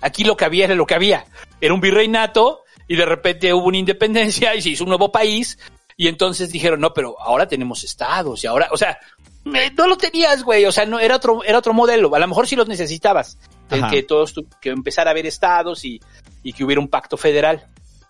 Aquí 0.00 0.24
lo 0.24 0.36
que 0.36 0.44
había 0.44 0.66
era 0.66 0.74
lo 0.74 0.86
que 0.86 0.94
había. 0.94 1.24
Era 1.60 1.72
un 1.72 1.80
virreinato 1.80 2.64
y 2.86 2.96
de 2.96 3.06
repente 3.06 3.52
hubo 3.54 3.66
una 3.66 3.78
independencia 3.78 4.54
y 4.54 4.62
se 4.62 4.70
hizo 4.70 4.84
un 4.84 4.90
nuevo 4.90 5.10
país 5.10 5.58
y 5.96 6.08
entonces 6.08 6.52
dijeron, 6.52 6.80
no, 6.80 6.92
pero 6.92 7.18
ahora 7.20 7.48
tenemos 7.48 7.82
estados 7.82 8.44
y 8.44 8.46
ahora, 8.46 8.68
o 8.70 8.76
sea, 8.76 8.98
no 9.46 9.86
lo 9.86 9.96
tenías, 9.96 10.42
güey, 10.42 10.64
o 10.64 10.72
sea, 10.72 10.86
no, 10.86 10.98
era 10.98 11.16
otro, 11.16 11.42
era 11.44 11.58
otro 11.58 11.72
modelo, 11.72 12.14
a 12.14 12.18
lo 12.18 12.26
mejor 12.28 12.46
sí 12.46 12.56
los 12.56 12.68
necesitabas, 12.68 13.38
Ajá. 13.70 13.88
que 13.90 14.02
todos, 14.02 14.32
tu- 14.34 14.48
que 14.60 14.70
empezara 14.70 15.10
a 15.10 15.12
haber 15.12 15.26
estados 15.26 15.84
y, 15.84 16.00
y 16.42 16.52
que 16.52 16.64
hubiera 16.64 16.80
un 16.80 16.88
pacto 16.88 17.16
federal. 17.16 17.66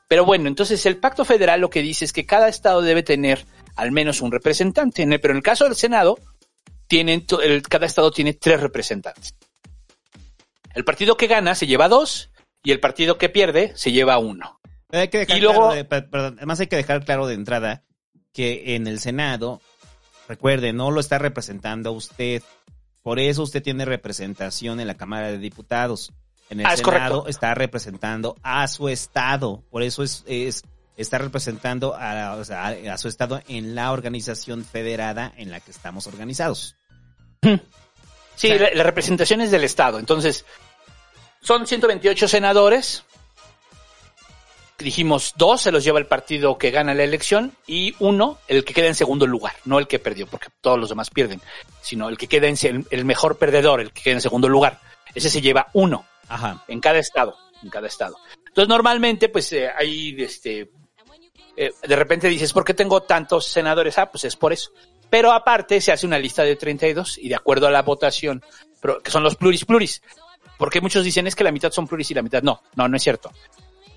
Pero 0.09 0.25
bueno, 0.25 0.49
entonces 0.49 0.85
el 0.87 0.99
pacto 0.99 1.25
federal 1.25 1.61
lo 1.61 1.69
que 1.71 1.83
dice 1.83 2.05
es 2.05 2.13
que 2.13 2.25
cada 2.27 2.49
estado 2.49 2.81
debe 2.81 3.03
tener 3.03 3.45
al 3.75 3.93
menos 3.93 4.21
un 4.23 4.33
representante, 4.33 5.03
en 5.03 5.13
el- 5.13 5.21
pero 5.21 5.33
en 5.33 5.39
el 5.39 5.43
caso 5.43 5.65
del 5.65 5.75
Senado, 5.77 6.19
tienen, 6.87 7.27
el- 7.43 7.63
cada 7.63 7.87
estado 7.87 8.11
tiene 8.11 8.33
tres 8.33 8.61
representantes. 8.61 9.35
El 10.75 10.85
partido 10.85 11.17
que 11.17 11.27
gana 11.27 11.55
se 11.55 11.67
lleva 11.67 11.89
dos 11.89 12.31
y 12.63 12.71
el 12.73 12.81
partido 12.81 13.19
que 13.19 13.29
pierde 13.29 13.73
se 13.77 13.93
lleva 13.93 14.19
uno. 14.19 14.61
Hay 14.91 15.09
que 15.09 15.19
dejar 15.19 15.37
Y 15.39 15.41
luego- 15.41 15.59
claro 15.61 15.75
de- 15.75 15.85
per- 15.85 16.09
perdón, 16.09 16.35
además 16.39 16.61
hay 16.61 16.67
que 16.69 16.77
dejar 16.77 17.05
claro 17.05 17.27
de 17.27 17.35
entrada 17.35 17.83
que 18.33 18.77
en 18.77 18.87
el 18.87 19.01
Senado, 19.01 19.61
recuerde, 20.29 20.73
no 20.73 20.91
lo 20.91 21.01
está 21.01 21.19
representando 21.19 21.91
a 21.91 21.93
usted. 21.93 22.43
Por 23.03 23.19
eso 23.21 23.43
usted 23.43 23.63
tiene 23.63 23.85
representación 23.85 24.81
en 24.81 24.87
la 24.87 24.95
Cámara 24.97 25.29
de 25.31 25.39
Diputados. 25.39 26.13
En 26.51 26.61
el 26.61 26.67
Ah, 26.67 26.77
Senado 26.77 27.27
está 27.29 27.55
representando 27.55 28.37
a 28.43 28.67
su 28.69 28.89
estado. 28.89 29.63
Por 29.71 29.83
eso 29.83 30.03
es, 30.03 30.25
es 30.27 30.63
está 30.97 31.19
representando 31.19 31.95
a, 31.95 32.35
o 32.37 32.45
sea, 32.45 32.67
a- 32.69 32.95
a 32.95 32.99
su 32.99 33.09
estado 33.09 33.43
en 33.49 33.75
la 33.75 33.93
organización 33.93 34.65
federada 34.65 35.33
en 35.37 35.51
la 35.51 35.61
que 35.61 35.71
estamos 35.71 36.07
organizados. 36.07 36.75
Sí, 38.35 38.49
la, 38.49 38.71
la 38.75 38.83
representación 38.83 39.41
es 39.41 39.51
del 39.51 39.65
Estado. 39.65 39.99
Entonces, 39.99 40.45
son 41.41 41.67
128 41.67 42.29
senadores. 42.29 43.05
Dijimos 44.79 45.33
dos 45.37 45.63
se 45.63 45.73
los 45.73 45.85
lleva 45.85 45.99
el 45.99 46.07
partido 46.07 46.59
que 46.59 46.71
gana 46.71 46.95
la 46.95 47.05
elección 47.05 47.53
y 47.67 47.95
uno 47.99 48.39
el 48.47 48.65
que 48.65 48.75
queda 48.75 48.89
en 48.89 48.95
segundo 48.95 49.27
lugar, 49.27 49.55
no 49.65 49.79
el 49.79 49.87
que 49.87 49.99
perdió, 49.99 50.27
porque 50.27 50.49
todos 50.61 50.79
los 50.79 50.91
demás 50.91 51.09
pierden, 51.09 51.41
sino 51.81 52.09
el 52.09 52.19
que 52.19 52.29
queda 52.29 52.47
en 52.47 52.87
el 52.91 53.05
mejor 53.05 53.39
perdedor, 53.39 53.81
el 53.81 53.93
que 53.93 54.03
queda 54.03 54.15
en 54.15 54.21
segundo 54.21 54.49
lugar. 54.49 54.81
Ese 55.15 55.31
se 55.31 55.41
lleva 55.41 55.69
uno 55.73 56.05
Ajá. 56.29 56.63
en 56.69 56.81
cada 56.81 56.99
estado, 56.99 57.37
en 57.63 57.71
cada 57.71 57.87
estado. 57.87 58.17
Entonces 58.47 58.69
normalmente 58.69 59.31
pues 59.31 59.51
eh, 59.53 59.71
hay 59.75 60.15
este 60.19 60.71
eh, 61.57 61.73
de 61.87 61.97
repente 61.97 62.29
dices, 62.29 62.53
¿por 62.53 62.65
qué 62.65 62.75
tengo 62.75 63.03
tantos 63.03 63.47
senadores? 63.47 63.97
Ah, 63.99 64.11
pues 64.11 64.25
es 64.25 64.37
por 64.37 64.53
eso. 64.53 64.71
Pero 65.09 65.33
aparte 65.33 65.81
se 65.81 65.93
hace 65.93 66.07
una 66.07 66.19
lista 66.19 66.43
de 66.43 66.57
32 66.57 67.19
y 67.19 67.29
de 67.29 67.35
acuerdo 67.35 67.67
a 67.67 67.71
la 67.71 67.83
votación, 67.83 68.45
pero, 68.81 69.01
que 69.01 69.11
son 69.11 69.23
los 69.23 69.37
pluris 69.37 69.65
pluris. 69.65 70.03
Porque 70.59 70.81
muchos 70.81 71.05
dicen 71.05 71.27
es 71.27 71.35
que 71.35 71.45
la 71.45 71.53
mitad 71.53 71.71
son 71.71 71.87
pluris 71.87 72.11
y 72.11 72.15
la 72.15 72.23
mitad 72.23 72.43
no. 72.43 72.63
No, 72.75 72.89
no 72.89 72.97
es 72.97 73.03
cierto. 73.03 73.33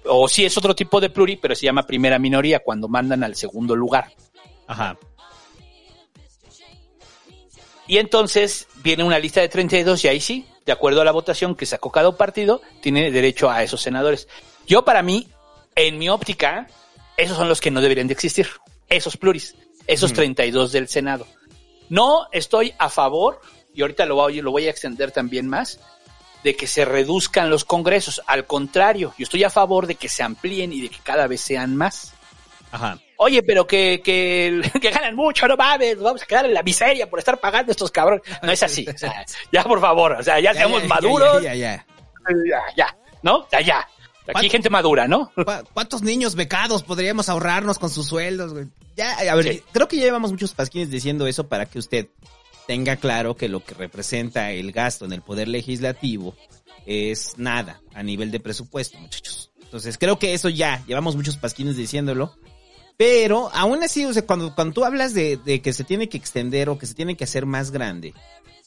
O 0.06 0.28
sí 0.28 0.46
es 0.46 0.58
otro 0.58 0.76
tipo 0.76 1.00
de 1.00 1.10
pluri, 1.10 1.36
pero 1.36 1.56
se 1.56 1.66
llama 1.66 1.86
primera 1.86 2.20
minoría 2.20 2.60
cuando 2.60 2.88
mandan 2.88 3.24
al 3.24 3.36
segundo 3.36 3.76
lugar. 3.76 4.12
Ajá. 4.68 4.98
Y 7.88 7.98
entonces 7.98 8.68
viene 8.84 9.04
una 9.04 9.18
lista 9.18 9.42
de 9.42 9.50
32 9.50 10.06
y 10.06 10.08
ahí 10.08 10.20
sí, 10.20 10.46
de 10.66 10.72
acuerdo 10.72 11.02
a 11.02 11.06
la 11.06 11.12
votación 11.12 11.56
que 11.56 11.66
sacó 11.66 11.92
cada 11.92 12.16
partido, 12.16 12.62
tiene 12.82 13.10
derecho 13.10 13.50
a 13.50 13.64
esos 13.64 13.82
senadores. 13.82 14.28
Yo 14.68 14.86
para 14.86 15.02
mí, 15.02 15.28
en 15.76 15.98
mi 15.98 16.08
óptica, 16.08 16.68
esos 17.18 17.36
son 17.36 17.50
los 17.50 17.60
que 17.60 17.72
no 17.72 17.82
deberían 17.82 18.06
de 18.06 18.14
existir. 18.14 18.48
Esos 18.88 19.18
pluris, 19.18 19.56
esos 19.88 20.14
32 20.14 20.72
del 20.72 20.88
Senado. 20.88 21.26
No 21.90 22.28
estoy 22.32 22.76
a 22.78 22.90
favor, 22.90 23.42
y 23.74 23.82
ahorita 23.82 24.06
lo 24.06 24.16
voy, 24.16 24.42
lo 24.42 24.52
voy 24.52 24.68
a 24.68 24.70
extender 24.70 25.12
también 25.12 25.48
más, 25.48 25.80
de 26.44 26.56
que 26.56 26.68
se 26.68 26.86
reduzcan 26.86 27.50
los 27.50 27.66
congresos. 27.66 28.22
Al 28.28 28.46
contrario, 28.46 29.14
yo 29.18 29.24
estoy 29.24 29.44
a 29.44 29.50
favor 29.50 29.88
de 29.88 29.96
que 29.96 30.10
se 30.10 30.24
amplíen 30.24 30.72
y 30.74 30.82
de 30.82 30.90
que 30.90 31.00
cada 31.04 31.28
vez 31.28 31.42
sean 31.42 31.76
más. 31.76 32.14
Ajá. 32.72 33.00
Oye, 33.18 33.42
pero 33.44 33.66
que, 33.68 34.02
que, 34.04 34.62
que 34.82 34.92
ganan 34.92 35.16
mucho, 35.16 35.48
no 35.48 35.58
mames, 35.58 35.96
nos 35.96 36.04
vamos 36.06 36.22
a 36.24 36.26
quedar 36.26 36.46
en 36.46 36.54
la 36.54 36.64
miseria 36.64 37.10
por 37.10 37.20
estar 37.20 37.40
pagando 37.40 37.72
estos 37.72 37.92
cabrones. 37.92 38.24
No 38.44 38.52
es 38.52 38.64
así. 38.64 38.86
O 38.88 38.98
sea, 38.98 39.26
ya 39.52 39.64
por 39.64 39.82
favor, 39.82 40.14
o 40.14 40.24
sea, 40.24 40.40
ya, 40.40 40.54
seamos 40.54 40.82
ya, 40.84 40.88
maduros. 40.88 41.42
Ya, 41.44 41.56
ya, 41.56 41.76
ya. 41.76 41.86
Ya, 42.48 42.62
ya, 42.78 42.98
¿no? 43.24 43.48
Ya, 43.52 43.62
ya. 43.62 43.88
Aquí 44.28 44.46
hay 44.46 44.50
gente 44.52 44.70
madura, 44.70 45.08
¿no? 45.08 45.32
¿Cu- 45.34 45.44
¿Cuántos 45.74 46.04
niños 46.04 46.36
becados 46.36 46.84
podríamos 46.84 47.28
ahorrarnos 47.30 47.80
con 47.80 47.90
sus 47.90 48.06
sueldos, 48.08 48.54
güey? 48.54 48.68
Ya, 48.96 49.14
a 49.18 49.36
ver, 49.36 49.46
Sí. 49.56 49.64
creo 49.72 49.88
que 49.88 49.98
ya 49.98 50.04
llevamos 50.04 50.32
muchos 50.32 50.54
pasquines 50.54 50.92
diciendo 50.92 51.26
eso 51.26 51.48
para 51.48 51.66
que 51.66 51.80
usted 51.80 52.08
tenga 52.70 52.98
claro 52.98 53.36
que 53.36 53.50
lo 53.50 53.64
que 53.66 53.74
representa 53.74 54.52
el 54.52 54.72
gasto 54.72 55.04
en 55.04 55.12
el 55.12 55.24
poder 55.24 55.48
legislativo 55.48 56.36
es 56.86 57.34
nada 57.40 57.82
a 57.96 58.04
nivel 58.04 58.30
de 58.30 58.40
presupuesto, 58.40 59.00
muchachos. 59.00 59.50
Entonces, 59.60 59.98
creo 59.98 60.20
que 60.20 60.36
eso 60.36 60.50
ya, 60.50 60.86
llevamos 60.86 61.16
muchos 61.16 61.36
pasquines 61.36 61.78
diciéndolo. 61.78 62.32
Pero 62.96 63.50
aún 63.56 63.82
así, 63.82 64.06
o 64.06 64.14
sea, 64.14 64.24
cuando, 64.24 64.54
cuando 64.54 64.76
tú 64.76 64.86
hablas 64.86 65.16
de, 65.16 65.38
de 65.38 65.64
que 65.64 65.74
se 65.74 65.84
tiene 65.84 66.10
que 66.10 66.18
extender 66.18 66.70
o 66.70 66.78
que 66.78 66.86
se 66.86 66.94
tiene 66.94 67.18
que 67.18 67.24
hacer 67.24 67.48
más 67.48 67.72
grande 67.72 68.14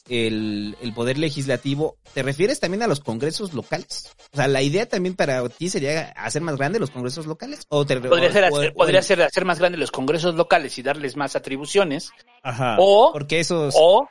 el, 0.09 0.75
el 0.81 0.93
poder 0.93 1.17
legislativo, 1.17 1.97
¿te 2.13 2.23
refieres 2.23 2.59
también 2.59 2.83
a 2.83 2.87
los 2.87 2.99
congresos 2.99 3.53
locales? 3.53 4.11
O 4.33 4.37
sea, 4.37 4.47
la 4.47 4.61
idea 4.61 4.87
también 4.87 5.15
para 5.15 5.47
ti 5.49 5.69
sería 5.69 6.11
hacer 6.17 6.41
más 6.41 6.57
grande 6.57 6.79
los 6.79 6.91
congresos 6.91 7.25
locales. 7.25 7.65
¿O 7.69 7.85
te, 7.85 7.99
Podría, 7.99 8.29
o- 8.29 8.31
ser, 8.33 8.43
o- 8.43 8.47
hacer, 8.57 8.69
o- 8.71 8.73
podría 8.73 9.01
ser 9.01 9.21
hacer 9.21 9.45
más 9.45 9.59
grandes 9.59 9.79
los 9.79 9.91
congresos 9.91 10.35
locales 10.35 10.77
y 10.77 10.81
darles 10.83 11.15
más 11.15 11.35
atribuciones. 11.35 12.11
Ajá. 12.43 12.75
o- 12.79 13.11
porque 13.13 13.39
esos. 13.39 13.73
O, 13.77 14.09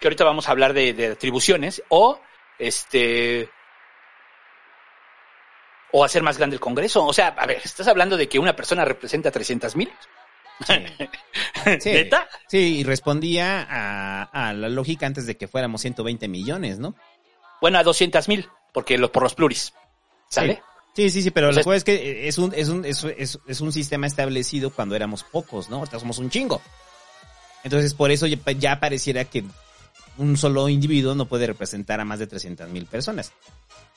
que 0.00 0.06
ahorita 0.08 0.24
vamos 0.24 0.48
a 0.48 0.52
hablar 0.52 0.72
de, 0.72 0.92
de 0.94 1.08
atribuciones, 1.08 1.82
o 1.88 2.18
este. 2.58 3.48
O 5.92 6.04
hacer 6.04 6.22
más 6.22 6.38
grande 6.38 6.54
el 6.54 6.60
Congreso. 6.60 7.04
O 7.04 7.12
sea, 7.12 7.28
a 7.36 7.46
ver, 7.46 7.60
estás 7.64 7.88
hablando 7.88 8.16
de 8.16 8.28
que 8.28 8.38
una 8.38 8.54
persona 8.54 8.84
representa 8.84 9.30
300 9.32 9.74
mil. 9.74 9.90
Sí. 10.66 11.90
¿Neta? 11.90 12.28
Sí, 12.48 12.78
y 12.78 12.84
respondía 12.84 13.66
a, 13.68 14.22
a 14.24 14.52
la 14.52 14.68
lógica 14.68 15.06
antes 15.06 15.26
de 15.26 15.36
que 15.36 15.48
fuéramos 15.48 15.80
120 15.82 16.28
millones, 16.28 16.78
¿no? 16.78 16.94
Bueno, 17.60 17.78
a 17.78 17.82
200 17.82 18.28
mil, 18.28 18.48
porque 18.72 18.98
lo, 18.98 19.10
por 19.12 19.22
los 19.22 19.34
pluris. 19.34 19.72
¿Sale? 20.28 20.62
Sí, 20.94 21.10
sí, 21.10 21.22
sí, 21.22 21.30
pero 21.30 21.48
Entonces- 21.48 21.66
lo 21.66 21.72
que 21.72 21.76
es 21.76 21.84
que 21.84 22.28
es 22.28 22.38
un, 22.38 22.52
es 22.54 22.68
un, 22.68 22.84
es, 22.84 23.04
es, 23.04 23.38
es 23.46 23.60
un 23.60 23.72
sistema 23.72 24.06
establecido 24.06 24.70
cuando 24.70 24.96
éramos 24.96 25.22
pocos, 25.24 25.68
¿no? 25.70 25.76
Ahorita 25.76 25.98
somos 25.98 26.18
un 26.18 26.30
chingo. 26.30 26.60
Entonces, 27.64 27.94
por 27.94 28.10
eso 28.10 28.26
ya, 28.26 28.38
ya 28.58 28.80
pareciera 28.80 29.24
que 29.24 29.44
un 30.18 30.36
solo 30.36 30.68
individuo 30.68 31.14
no 31.14 31.26
puede 31.26 31.46
representar 31.46 32.00
a 32.00 32.04
más 32.04 32.18
de 32.18 32.26
300 32.26 32.68
mil 32.70 32.86
personas. 32.86 33.32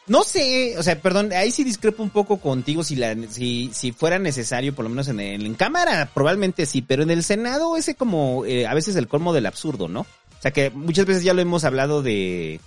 No 0.07 0.23
sé, 0.23 0.77
o 0.77 0.83
sea, 0.83 0.99
perdón, 0.99 1.31
ahí 1.31 1.49
sí 1.51 1.63
discrepo 1.63 2.03
un 2.03 2.09
poco 2.09 2.37
contigo 2.37 2.83
si 2.83 2.97
la, 2.97 3.15
si, 3.29 3.69
si 3.73 3.93
fuera 3.93 4.19
necesario, 4.19 4.75
por 4.75 4.83
lo 4.83 4.89
menos 4.89 5.07
en, 5.07 5.19
el- 5.21 5.45
en 5.45 5.55
cámara, 5.55 6.09
probablemente 6.13 6.65
sí, 6.65 6.81
pero 6.81 7.03
en 7.03 7.09
el 7.11 7.23
Senado 7.23 7.77
ese 7.77 7.95
como 7.95 8.43
eh, 8.45 8.67
a 8.67 8.73
veces 8.73 8.97
el 8.97 9.07
colmo 9.07 9.31
del 9.33 9.45
absurdo, 9.45 9.87
¿no? 9.87 10.01
O 10.01 10.41
sea 10.41 10.51
que 10.51 10.71
muchas 10.71 11.05
veces 11.05 11.23
ya 11.23 11.33
lo 11.33 11.41
hemos 11.41 11.63
hablado 11.63 12.01
de, 12.01 12.59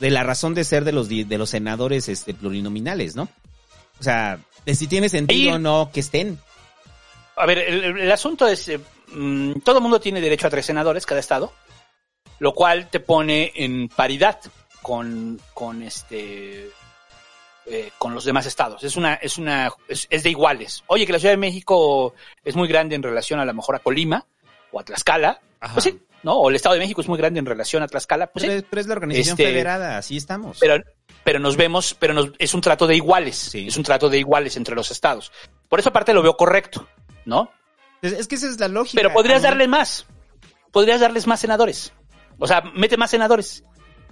de 0.00 0.10
la 0.10 0.24
razón 0.24 0.52
de 0.54 0.64
ser 0.64 0.82
de 0.84 0.90
los, 0.90 1.08
de 1.08 1.38
los 1.38 1.50
senadores 1.50 2.08
este, 2.08 2.34
plurinominales, 2.34 3.14
¿no? 3.14 3.28
O 4.00 4.02
sea, 4.02 4.40
de 4.66 4.74
si 4.74 4.88
tiene 4.88 5.08
sentido 5.08 5.54
o 5.54 5.58
no 5.60 5.90
que 5.94 6.00
estén. 6.00 6.40
A 7.36 7.46
ver, 7.46 7.58
el, 7.58 7.84
el- 7.84 7.98
el 8.00 8.10
asunto 8.10 8.48
es, 8.48 8.66
eh, 8.66 8.80
mm, 9.14 9.60
todo 9.60 9.76
el 9.76 9.82
mundo 9.82 10.00
tiene 10.00 10.20
derecho 10.20 10.48
a 10.48 10.50
tres 10.50 10.66
senadores, 10.66 11.06
cada 11.06 11.20
estado, 11.20 11.52
lo 12.40 12.52
cual 12.52 12.90
te 12.90 12.98
pone 12.98 13.52
en 13.54 13.88
paridad 13.88 14.40
con, 14.82 15.40
con 15.54 15.82
este, 15.82 16.68
eh, 17.70 17.90
con 17.98 18.14
los 18.14 18.24
demás 18.24 18.46
estados. 18.46 18.82
Es 18.82 18.96
una, 18.96 19.14
es 19.14 19.38
una, 19.38 19.70
es, 19.88 20.06
es 20.10 20.22
de 20.22 20.30
iguales. 20.30 20.82
Oye, 20.88 21.06
que 21.06 21.12
la 21.12 21.18
Ciudad 21.18 21.32
de 21.32 21.38
México 21.38 22.14
es 22.44 22.56
muy 22.56 22.66
grande 22.68 22.96
en 22.96 23.02
relación 23.02 23.38
a 23.40 23.44
lo 23.44 23.54
mejor 23.54 23.76
a 23.76 23.78
Colima 23.78 24.26
o 24.72 24.80
a 24.80 24.84
Tlaxcala, 24.84 25.40
Ajá. 25.60 25.74
pues 25.74 25.84
sí, 25.84 26.00
¿no? 26.22 26.34
O 26.34 26.50
el 26.50 26.56
Estado 26.56 26.74
de 26.74 26.80
México 26.80 27.00
es 27.00 27.08
muy 27.08 27.18
grande 27.18 27.38
en 27.38 27.46
relación 27.46 27.82
a 27.82 27.86
Tlaxcala, 27.88 28.26
pues 28.28 28.42
pero, 28.44 28.52
sí. 28.54 28.58
es, 28.58 28.64
pero 28.68 28.80
es 28.80 28.86
la 28.86 28.94
organización 28.94 29.32
Este, 29.34 29.44
federada, 29.44 29.98
así 29.98 30.16
estamos. 30.16 30.58
Pero, 30.60 30.82
pero 31.22 31.38
nos 31.38 31.56
vemos, 31.56 31.94
pero 31.98 32.12
nos, 32.14 32.30
es 32.38 32.54
un 32.54 32.60
trato 32.60 32.86
de 32.86 32.96
iguales. 32.96 33.36
Sí. 33.36 33.68
Es 33.68 33.76
un 33.76 33.82
trato 33.84 34.08
de 34.08 34.18
iguales 34.18 34.56
entre 34.56 34.74
los 34.74 34.90
estados. 34.90 35.30
Por 35.68 35.78
esa 35.80 35.92
parte 35.92 36.12
lo 36.12 36.22
veo 36.22 36.36
correcto, 36.36 36.88
¿no? 37.24 37.52
es, 38.02 38.12
es 38.12 38.26
que 38.28 38.34
esa 38.34 38.48
es 38.48 38.58
la 38.58 38.68
lógica. 38.68 39.00
Pero 39.00 39.12
podrías 39.12 39.42
también. 39.42 39.50
darle 39.58 39.68
más. 39.68 40.06
Podrías 40.72 41.00
darles 41.00 41.26
más 41.26 41.40
senadores. 41.40 41.92
O 42.38 42.46
sea, 42.46 42.62
mete 42.74 42.96
más 42.96 43.10
senadores. 43.10 43.62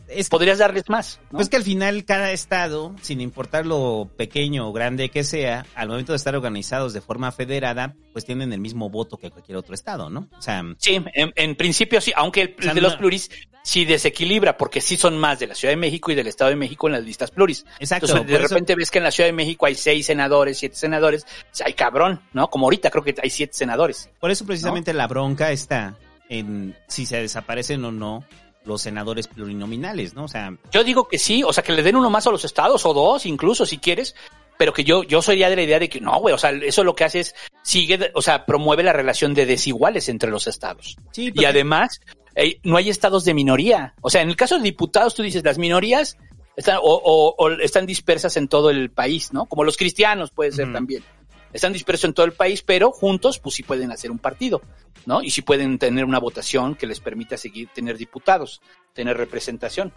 Es, 0.08 0.28
podrías 0.28 0.58
darles 0.58 0.88
más. 0.88 1.20
¿no? 1.30 1.38
Pues 1.38 1.48
que 1.48 1.56
al 1.56 1.62
final 1.62 2.04
cada 2.04 2.32
estado, 2.32 2.94
sin 3.02 3.20
importar 3.20 3.66
lo 3.66 4.10
pequeño 4.16 4.68
o 4.68 4.72
grande 4.72 5.10
que 5.10 5.24
sea, 5.24 5.64
al 5.74 5.88
momento 5.88 6.12
de 6.12 6.16
estar 6.16 6.34
organizados 6.34 6.92
de 6.92 7.00
forma 7.00 7.30
federada, 7.32 7.94
pues 8.12 8.24
tienen 8.24 8.52
el 8.52 8.60
mismo 8.60 8.88
voto 8.90 9.16
que 9.18 9.30
cualquier 9.30 9.58
otro 9.58 9.74
estado, 9.74 10.10
¿no? 10.10 10.28
O 10.36 10.42
sea, 10.42 10.62
Sí, 10.78 10.94
en, 11.14 11.32
en 11.36 11.56
principio 11.56 12.00
sí, 12.00 12.12
aunque 12.16 12.42
el, 12.42 12.56
O 12.58 12.62
sea, 12.62 12.74
de 12.74 12.80
los 12.80 12.92
no- 12.94 12.98
pluris 12.98 13.30
sí 13.62 13.84
desequilibra, 13.84 14.56
porque 14.56 14.80
sí 14.80 14.96
son 14.96 15.18
más 15.18 15.38
de 15.40 15.46
la 15.46 15.54
Ciudad 15.54 15.72
de 15.72 15.76
México 15.76 16.10
y 16.10 16.14
del 16.14 16.26
Estado 16.26 16.48
de 16.50 16.56
México 16.56 16.86
en 16.88 16.94
las 16.94 17.04
listas 17.04 17.30
pluris. 17.30 17.66
Exacto, 17.78 18.06
Entonces, 18.06 18.26
de 18.30 18.34
eso- 18.38 18.48
repente 18.54 18.74
ves 18.74 18.90
que 18.90 18.98
en 18.98 19.04
la 19.04 19.10
Ciudad 19.10 19.28
de 19.28 19.34
México 19.34 19.66
hay 19.66 19.74
seis 19.74 20.06
senadores, 20.06 20.56
siete 20.58 20.76
senadores, 20.76 21.24
o 21.24 21.26
sea, 21.54 21.66
hay 21.66 21.74
cabrón, 21.74 22.20
¿no? 22.32 22.48
Como 22.48 22.64
ahorita 22.66 22.90
creo 22.90 23.04
que 23.04 23.14
hay 23.22 23.28
siete 23.30 23.52
senadores. 23.54 24.08
por 24.20 24.30
eso 24.30 24.46
precisamente 24.46 24.94
la 24.94 25.06
bronca 25.06 25.52
está 25.52 25.96
en 26.30 26.74
si 26.86 27.04
se 27.06 27.18
desaparecen 27.18 27.84
o 27.84 27.92
no 27.92 28.24
los 28.68 28.82
senadores 28.82 29.26
plurinominales, 29.26 30.14
¿no? 30.14 30.24
O 30.24 30.28
sea, 30.28 30.54
Yo 30.70 30.84
digo 30.84 31.08
que 31.08 31.18
sí, 31.18 31.42
o 31.42 31.52
sea, 31.52 31.64
que 31.64 31.72
le 31.72 31.82
den 31.82 31.96
uno 31.96 32.10
más 32.10 32.26
a 32.26 32.30
los 32.30 32.44
estados, 32.44 32.84
o 32.86 32.94
dos 32.94 33.26
incluso, 33.26 33.66
si 33.66 33.78
quieres, 33.78 34.14
pero 34.58 34.72
que 34.72 34.84
yo, 34.84 35.02
yo 35.04 35.22
soy 35.22 35.38
ya 35.38 35.50
de 35.50 35.56
la 35.56 35.62
idea 35.62 35.78
de 35.78 35.88
que 35.88 36.00
no, 36.00 36.18
güey, 36.20 36.34
o 36.34 36.38
sea, 36.38 36.50
eso 36.50 36.84
lo 36.84 36.94
que 36.94 37.04
hace 37.04 37.20
es, 37.20 37.34
sigue, 37.62 38.10
o 38.14 38.22
sea, 38.22 38.44
promueve 38.46 38.82
la 38.82 38.92
relación 38.92 39.34
de 39.34 39.46
desiguales 39.46 40.08
entre 40.08 40.30
los 40.30 40.46
estados. 40.46 40.96
sí, 41.12 41.32
Y 41.34 41.44
además, 41.44 42.00
eh, 42.34 42.60
no 42.62 42.76
hay 42.76 42.88
estados 42.88 43.24
de 43.24 43.34
minoría. 43.34 43.94
O 44.00 44.10
sea, 44.10 44.22
en 44.22 44.28
el 44.28 44.36
caso 44.36 44.56
de 44.56 44.62
diputados, 44.62 45.14
tú 45.14 45.22
dices, 45.22 45.42
las 45.44 45.58
minorías 45.58 46.16
están, 46.56 46.78
o, 46.78 46.82
o- 46.82 47.34
o 47.38 47.50
están 47.52 47.86
dispersas 47.86 48.36
en 48.36 48.48
todo 48.48 48.70
el 48.70 48.90
país, 48.90 49.32
¿no? 49.32 49.46
Como 49.46 49.64
los 49.64 49.76
cristianos 49.76 50.30
puede 50.32 50.50
ser 50.52 50.72
también. 50.72 51.04
Están 51.52 51.72
dispersos 51.72 52.04
en 52.04 52.14
todo 52.14 52.26
el 52.26 52.32
país, 52.32 52.62
pero 52.62 52.90
juntos, 52.92 53.38
pues 53.38 53.54
sí 53.54 53.62
pueden 53.62 53.90
hacer 53.90 54.10
un 54.10 54.18
partido, 54.18 54.60
¿no? 55.06 55.22
Y 55.22 55.30
sí 55.30 55.42
pueden 55.42 55.78
tener 55.78 56.04
una 56.04 56.18
votación 56.18 56.74
que 56.74 56.86
les 56.86 57.00
permita 57.00 57.36
seguir, 57.36 57.68
tener 57.74 57.96
diputados, 57.96 58.60
tener 58.92 59.16
representación. 59.16 59.92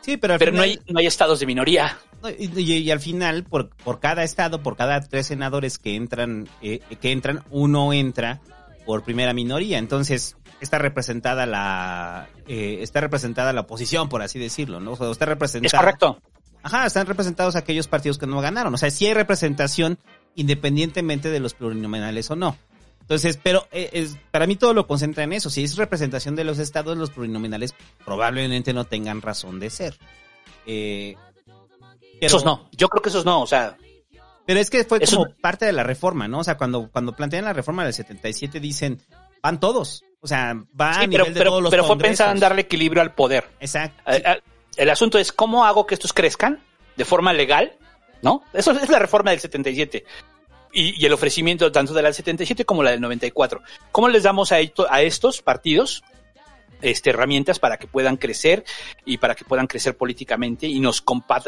sí, 0.00 0.16
pero 0.16 0.32
al 0.34 0.38
Pero 0.38 0.52
no 0.52 0.62
final- 0.62 0.78
hay, 0.86 0.92
no 0.92 0.98
hay 1.00 1.06
estados 1.06 1.38
de 1.40 1.46
minoría. 1.46 1.98
No, 2.22 2.30
Y, 2.30 2.50
y- 2.56 2.78
y 2.78 2.90
al 2.90 3.00
final, 3.00 3.44
por, 3.44 3.68
por 3.70 4.00
cada 4.00 4.24
estado, 4.24 4.62
por 4.62 4.76
cada 4.76 5.00
tres 5.00 5.26
senadores 5.26 5.78
que 5.78 5.94
entran, 5.96 6.48
eh, 6.62 6.80
que 7.00 7.12
entran, 7.12 7.42
uno 7.50 7.92
entra 7.92 8.40
por 8.86 9.02
primera 9.04 9.34
minoría. 9.34 9.76
Entonces, 9.78 10.36
está 10.60 10.78
representada 10.78 11.44
la, 11.46 12.28
eh, 12.48 12.78
está 12.80 13.00
representada 13.02 13.52
la 13.52 13.60
oposición, 13.62 14.08
por 14.08 14.22
así 14.22 14.38
decirlo, 14.38 14.80
¿no? 14.80 14.92
O 14.92 14.96
sea, 14.96 15.10
está 15.10 15.26
Es 15.26 15.28
representada. 15.28 15.78
correcto. 15.82 16.18
Ajá, 16.62 16.86
están 16.86 17.06
representados 17.06 17.54
aquellos 17.54 17.86
partidos 17.86 18.18
que 18.18 18.26
no 18.26 18.40
ganaron. 18.40 18.72
O 18.74 18.78
sea, 18.78 18.90
sí 18.90 19.06
hay 19.06 19.14
representación 19.14 19.98
independientemente 20.38 21.30
de 21.30 21.40
los 21.40 21.54
plurinominales 21.54 22.30
o 22.30 22.36
no. 22.36 22.56
Entonces, 23.00 23.38
pero 23.42 23.66
eh, 23.72 23.90
es, 23.92 24.16
para 24.30 24.46
mí 24.46 24.54
todo 24.54 24.72
lo 24.72 24.86
concentra 24.86 25.24
en 25.24 25.32
eso. 25.32 25.50
Si 25.50 25.64
es 25.64 25.76
representación 25.76 26.36
de 26.36 26.44
los 26.44 26.58
estados, 26.58 26.96
los 26.96 27.10
plurinominales 27.10 27.74
probablemente 28.04 28.72
no 28.72 28.84
tengan 28.84 29.20
razón 29.20 29.58
de 29.58 29.70
ser. 29.70 29.98
Eh, 30.64 31.16
pero- 31.44 31.56
Esos 32.20 32.44
no. 32.44 32.68
Yo 32.72 32.88
creo 32.88 33.02
que 33.02 33.08
esos 33.08 33.24
no. 33.24 33.42
O 33.42 33.46
sea, 33.46 33.76
pero 34.46 34.60
es 34.60 34.70
que 34.70 34.84
fue 34.84 35.00
como 35.00 35.26
parte 35.40 35.66
de 35.66 35.72
la 35.72 35.82
reforma, 35.82 36.28
¿no? 36.28 36.38
O 36.38 36.44
sea, 36.44 36.56
cuando, 36.56 36.88
cuando 36.90 37.16
plantean 37.16 37.44
la 37.44 37.52
reforma 37.52 37.84
del 37.84 37.92
77 37.92 38.60
dicen, 38.60 39.02
van 39.42 39.58
todos. 39.58 40.04
O 40.20 40.28
sea, 40.28 40.54
va 40.80 40.94
sí, 40.94 40.98
a 41.04 41.08
pero, 41.08 41.24
nivel 41.24 41.34
de 41.34 41.40
pero, 41.40 41.50
todos 41.50 41.62
los 41.64 41.70
pero 41.70 41.84
fue 41.84 41.98
pensado 41.98 42.30
en 42.30 42.40
darle 42.40 42.62
equilibrio 42.62 43.02
al 43.02 43.12
poder. 43.14 43.48
Exacto. 43.58 44.02
El 44.76 44.90
asunto 44.90 45.18
es 45.18 45.32
cómo 45.32 45.64
hago 45.64 45.86
que 45.86 45.94
estos 45.94 46.12
crezcan 46.12 46.60
de 46.96 47.04
forma 47.04 47.32
legal, 47.32 47.76
¿no? 48.22 48.42
Eso 48.52 48.72
es 48.72 48.88
la 48.88 48.98
reforma 48.98 49.30
del 49.30 49.40
77. 49.40 50.04
Y, 50.72 51.02
y 51.02 51.06
el 51.06 51.12
ofrecimiento 51.12 51.72
tanto 51.72 51.94
de 51.94 52.02
la 52.02 52.08
del 52.08 52.14
77 52.14 52.64
como 52.64 52.82
la 52.82 52.90
del 52.90 53.00
94. 53.00 53.62
¿Cómo 53.90 54.08
les 54.08 54.22
damos 54.22 54.52
a, 54.52 54.60
esto- 54.60 54.86
a 54.90 55.00
estos 55.02 55.40
partidos 55.40 56.02
este, 56.82 57.10
herramientas 57.10 57.58
para 57.58 57.76
que 57.78 57.86
puedan 57.88 58.16
crecer 58.18 58.64
y 59.04 59.16
para 59.16 59.34
que 59.34 59.44
puedan 59.44 59.66
crecer 59.66 59.96
políticamente 59.96 60.66
y 60.68 60.78
nos, 60.78 61.02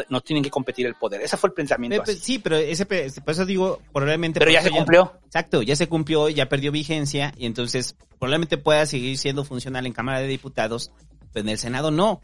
nos 0.09 0.23
tienen 0.23 0.43
que 0.43 0.49
competir 0.49 0.87
el 0.87 0.95
poder? 0.95 1.21
Ese 1.21 1.37
fue 1.37 1.49
el 1.49 1.53
pensamiento. 1.53 2.03
Sí, 2.07 2.39
pero 2.39 2.57
ese, 2.57 2.85
pe- 2.87 3.09
por 3.23 3.31
eso 3.33 3.45
digo, 3.45 3.79
probablemente... 3.93 4.39
Pero 4.39 4.51
ya 4.51 4.61
se 4.63 4.71
cumplió. 4.71 5.13
Exacto, 5.27 5.61
ya 5.61 5.75
se 5.75 5.87
cumplió, 5.87 6.27
ya 6.27 6.49
perdió 6.49 6.71
vigencia 6.71 7.31
y 7.37 7.45
entonces 7.45 7.95
probablemente 8.19 8.57
pueda 8.57 8.85
seguir 8.87 9.17
siendo 9.19 9.45
funcional 9.45 9.85
en 9.85 9.93
Cámara 9.93 10.19
de 10.19 10.27
Diputados, 10.27 10.91
pero 11.31 11.43
en 11.45 11.49
el 11.49 11.57
Senado 11.59 11.91
no, 11.91 12.21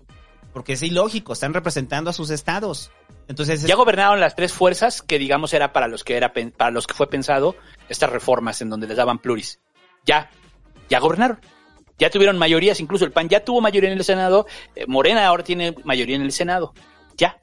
porque 0.58 0.74
es 0.74 0.82
ilógico, 0.82 1.34
están 1.34 1.54
representando 1.54 2.10
a 2.10 2.14
sus 2.14 2.32
estados. 2.32 2.90
Entonces, 3.28 3.62
es- 3.62 3.70
Ya 3.70 3.76
gobernaron 3.76 4.20
las 4.20 4.36
tres 4.36 4.52
fuerzas 4.54 5.04
que 5.04 5.20
digamos 5.20 5.54
era 5.54 5.72
para 5.72 5.88
los 5.88 6.04
que 6.04 6.18
era 6.18 6.34
para 6.34 6.72
los 6.72 6.88
que 6.88 6.96
fue 6.96 7.08
pensado 7.08 7.56
estas 7.90 8.10
reformas 8.10 8.60
en 8.64 8.72
donde 8.72 8.88
les 8.88 8.98
daban 8.98 9.20
pluris. 9.20 9.60
Ya, 10.04 10.32
ya 10.90 10.98
gobernaron. 10.98 11.40
Ya 12.00 12.10
tuvieron 12.10 12.40
mayorías, 12.40 12.80
incluso 12.80 13.06
el 13.06 13.12
PAN 13.12 13.30
ya 13.30 13.46
tuvo 13.46 13.62
mayoría 13.62 13.92
en 13.92 14.00
el 14.00 14.04
Senado, 14.04 14.48
eh, 14.76 14.86
Morena 14.88 15.28
ahora 15.28 15.44
tiene 15.44 15.76
mayoría 15.84 16.16
en 16.16 16.24
el 16.24 16.32
Senado. 16.32 16.74
Ya. 17.16 17.38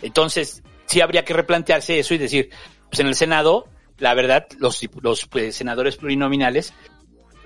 Entonces, 0.00 0.62
sí 0.84 1.00
habría 1.00 1.24
que 1.24 1.34
replantearse 1.34 1.98
eso 1.98 2.14
y 2.14 2.18
decir, 2.18 2.50
pues 2.88 3.00
en 3.00 3.08
el 3.08 3.16
Senado, 3.16 3.66
la 3.98 4.14
verdad, 4.14 4.46
los, 4.60 4.80
los 5.02 5.26
pues, 5.26 5.56
senadores 5.56 5.96
plurinominales, 5.96 6.74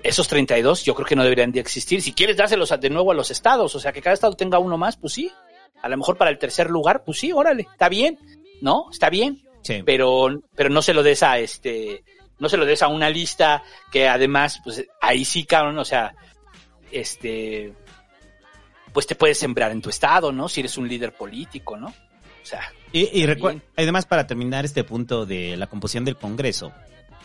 esos 0.03 0.27
32 0.27 0.83
yo 0.83 0.95
creo 0.95 1.07
que 1.07 1.15
no 1.15 1.23
deberían 1.23 1.51
de 1.51 1.59
existir. 1.59 2.01
Si 2.01 2.13
quieres 2.13 2.37
dárselos 2.37 2.73
de 2.79 2.89
nuevo 2.89 3.11
a 3.11 3.15
los 3.15 3.31
estados, 3.31 3.75
o 3.75 3.79
sea, 3.79 3.91
que 3.91 4.01
cada 4.01 4.13
estado 4.13 4.35
tenga 4.35 4.59
uno 4.59 4.77
más, 4.77 4.97
pues 4.97 5.13
sí. 5.13 5.31
A 5.81 5.89
lo 5.89 5.97
mejor 5.97 6.17
para 6.17 6.31
el 6.31 6.37
tercer 6.37 6.69
lugar, 6.69 7.03
pues 7.03 7.19
sí, 7.19 7.31
órale, 7.31 7.67
está 7.71 7.89
bien, 7.89 8.19
¿no? 8.61 8.87
Está 8.91 9.09
bien 9.09 9.41
sí. 9.61 9.83
pero, 9.85 10.41
pero 10.55 10.69
no 10.69 10.81
se 10.81 10.93
lo 10.93 11.03
des 11.03 11.23
a 11.23 11.39
este, 11.39 12.03
no 12.39 12.49
se 12.49 12.57
lo 12.57 12.65
des 12.65 12.81
a 12.81 12.87
una 12.87 13.09
lista 13.09 13.63
que 13.91 14.07
además, 14.07 14.61
pues 14.63 14.85
ahí 15.01 15.25
sí, 15.25 15.45
cabrón, 15.45 15.77
o 15.77 15.85
sea, 15.85 16.13
este, 16.91 17.73
pues 18.91 19.07
te 19.07 19.15
puedes 19.15 19.37
sembrar 19.37 19.71
en 19.71 19.81
tu 19.81 19.89
estado, 19.89 20.31
¿no? 20.31 20.49
Si 20.49 20.59
eres 20.59 20.77
un 20.77 20.87
líder 20.87 21.13
político, 21.13 21.77
¿no? 21.77 21.87
O 21.87 22.45
sea, 22.45 22.73
Y, 22.91 23.21
y 23.21 23.27
además, 23.77 24.05
para 24.05 24.25
terminar 24.25 24.65
este 24.65 24.83
punto 24.83 25.25
de 25.25 25.55
la 25.57 25.67
composición 25.67 26.03
del 26.05 26.17
Congreso, 26.17 26.73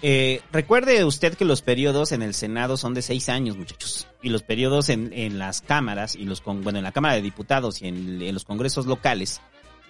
eh, 0.02 0.40
recuerde 0.52 1.04
usted 1.04 1.34
que 1.36 1.44
los 1.44 1.62
periodos 1.62 2.12
en 2.12 2.22
el 2.22 2.34
Senado 2.34 2.76
son 2.76 2.94
de 2.94 3.02
seis 3.02 3.28
años, 3.28 3.56
muchachos, 3.56 4.06
y 4.22 4.28
los 4.28 4.42
periodos 4.42 4.88
en, 4.88 5.12
en 5.12 5.38
las 5.38 5.60
cámaras 5.62 6.14
y 6.16 6.24
los 6.24 6.40
con, 6.40 6.62
bueno 6.62 6.78
en 6.78 6.84
la 6.84 6.92
Cámara 6.92 7.14
de 7.14 7.22
Diputados 7.22 7.80
y 7.82 7.88
en, 7.88 8.20
en 8.22 8.34
los 8.34 8.44
congresos 8.44 8.86
locales 8.86 9.40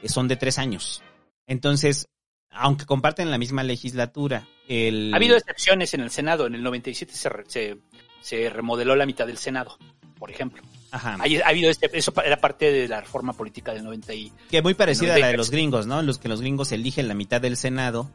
eh, 0.02 0.08
son 0.08 0.28
de 0.28 0.36
tres 0.36 0.58
años. 0.58 1.02
Entonces, 1.46 2.08
aunque 2.50 2.86
comparten 2.86 3.30
la 3.30 3.38
misma 3.38 3.62
legislatura, 3.62 4.46
el 4.68 5.12
ha 5.12 5.16
habido 5.16 5.36
excepciones 5.36 5.92
en 5.94 6.00
el 6.00 6.10
Senado, 6.10 6.46
en 6.46 6.54
el 6.54 6.62
97 6.62 7.12
se, 7.12 7.28
re- 7.28 7.44
se, 7.48 7.76
se 8.20 8.48
remodeló 8.50 8.96
la 8.96 9.06
mitad 9.06 9.26
del 9.26 9.38
Senado, 9.38 9.76
por 10.18 10.30
ejemplo. 10.30 10.62
Ajá. 10.92 11.18
Ha 11.20 11.48
habido 11.48 11.68
este, 11.70 11.90
eso 11.92 12.12
era 12.24 12.36
parte 12.38 12.70
de 12.72 12.88
la 12.88 13.00
reforma 13.00 13.32
política 13.32 13.74
del 13.74 13.84
90 13.84 14.14
y, 14.14 14.32
que 14.50 14.62
muy 14.62 14.74
parecida 14.74 15.14
a 15.14 15.18
la 15.18 15.26
de 15.26 15.32
93. 15.32 15.38
los 15.38 15.50
gringos, 15.50 15.86
¿no? 15.86 16.00
En 16.00 16.06
los 16.06 16.18
que 16.18 16.28
los 16.28 16.40
gringos 16.40 16.72
eligen 16.72 17.08
la 17.08 17.14
mitad 17.14 17.40
del 17.40 17.56
Senado 17.56 18.10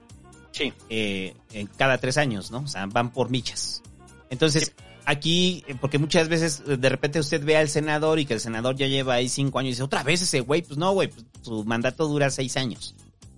sí. 0.52 0.74
eh, 0.89 1.36
en 1.52 1.68
cada 1.68 1.97
tres 1.97 2.18
años, 2.18 2.52
¿no? 2.52 2.60
O 2.60 2.68
sea, 2.68 2.86
van 2.86 3.12
por 3.12 3.30
michas. 3.30 3.82
Entonces, 4.30 4.74
aquí, 5.06 5.64
eh, 5.68 5.76
porque 5.80 5.97
muchas 5.97 6.30
veces 6.30 6.64
eh, 6.68 6.78
de 6.78 6.89
repente 6.89 7.20
usted 7.20 7.43
ve 7.43 7.58
al 7.58 7.70
senador 7.70 8.20
y 8.20 8.26
que 8.26 8.34
el 8.34 8.39
senador 8.39 8.76
ya 8.76 8.88
lleva 8.88 9.16
ahí 9.16 9.30
cinco 9.30 9.60
años 9.60 9.70
y 9.70 9.72
dice, 9.72 9.84
otra 9.84 10.04
vez 10.04 10.22
ese 10.22 10.41
güey, 10.41 10.62
pues 10.62 10.78
no, 10.78 10.91
güey, 10.93 11.10
pues, 11.10 11.26
su 11.41 11.64
mandato 11.66 12.08
dura 12.08 12.30
seis 12.30 12.58
años. 12.58 12.95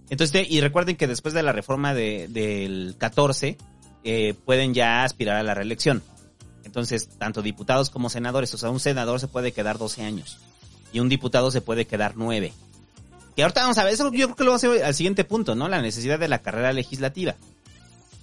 Entonces, 0.09 0.45
y 0.49 0.61
recuerden 0.61 0.95
que 0.95 1.07
después 1.07 1.33
de 1.33 1.43
la 1.43 1.51
reforma 1.51 1.93
de, 1.93 2.27
del 2.27 2.95
14, 2.97 3.57
eh, 4.03 4.33
pueden 4.45 4.73
ya 4.73 5.03
aspirar 5.03 5.37
a 5.37 5.43
la 5.43 5.53
reelección. 5.53 6.03
Entonces, 6.63 7.09
tanto 7.17 7.41
diputados 7.41 7.89
como 7.89 8.09
senadores, 8.09 8.53
o 8.53 8.57
sea, 8.57 8.69
un 8.69 8.79
senador 8.79 9.19
se 9.19 9.27
puede 9.27 9.51
quedar 9.51 9.77
12 9.77 10.03
años 10.03 10.39
y 10.91 10.99
un 10.99 11.09
diputado 11.09 11.51
se 11.51 11.61
puede 11.61 11.85
quedar 11.85 12.13
9. 12.15 12.53
Que 13.35 13.43
ahorita 13.43 13.61
vamos 13.61 13.77
a 13.77 13.83
ver, 13.83 13.93
eso 13.93 14.11
yo 14.11 14.27
creo 14.27 14.35
que 14.35 14.43
lo 14.43 14.51
vamos 14.51 14.63
a 14.63 14.67
ver 14.69 14.83
al 14.83 14.93
siguiente 14.93 15.23
punto, 15.23 15.55
¿no? 15.55 15.67
La 15.67 15.81
necesidad 15.81 16.19
de 16.19 16.27
la 16.27 16.39
carrera 16.41 16.71
legislativa. 16.73 17.35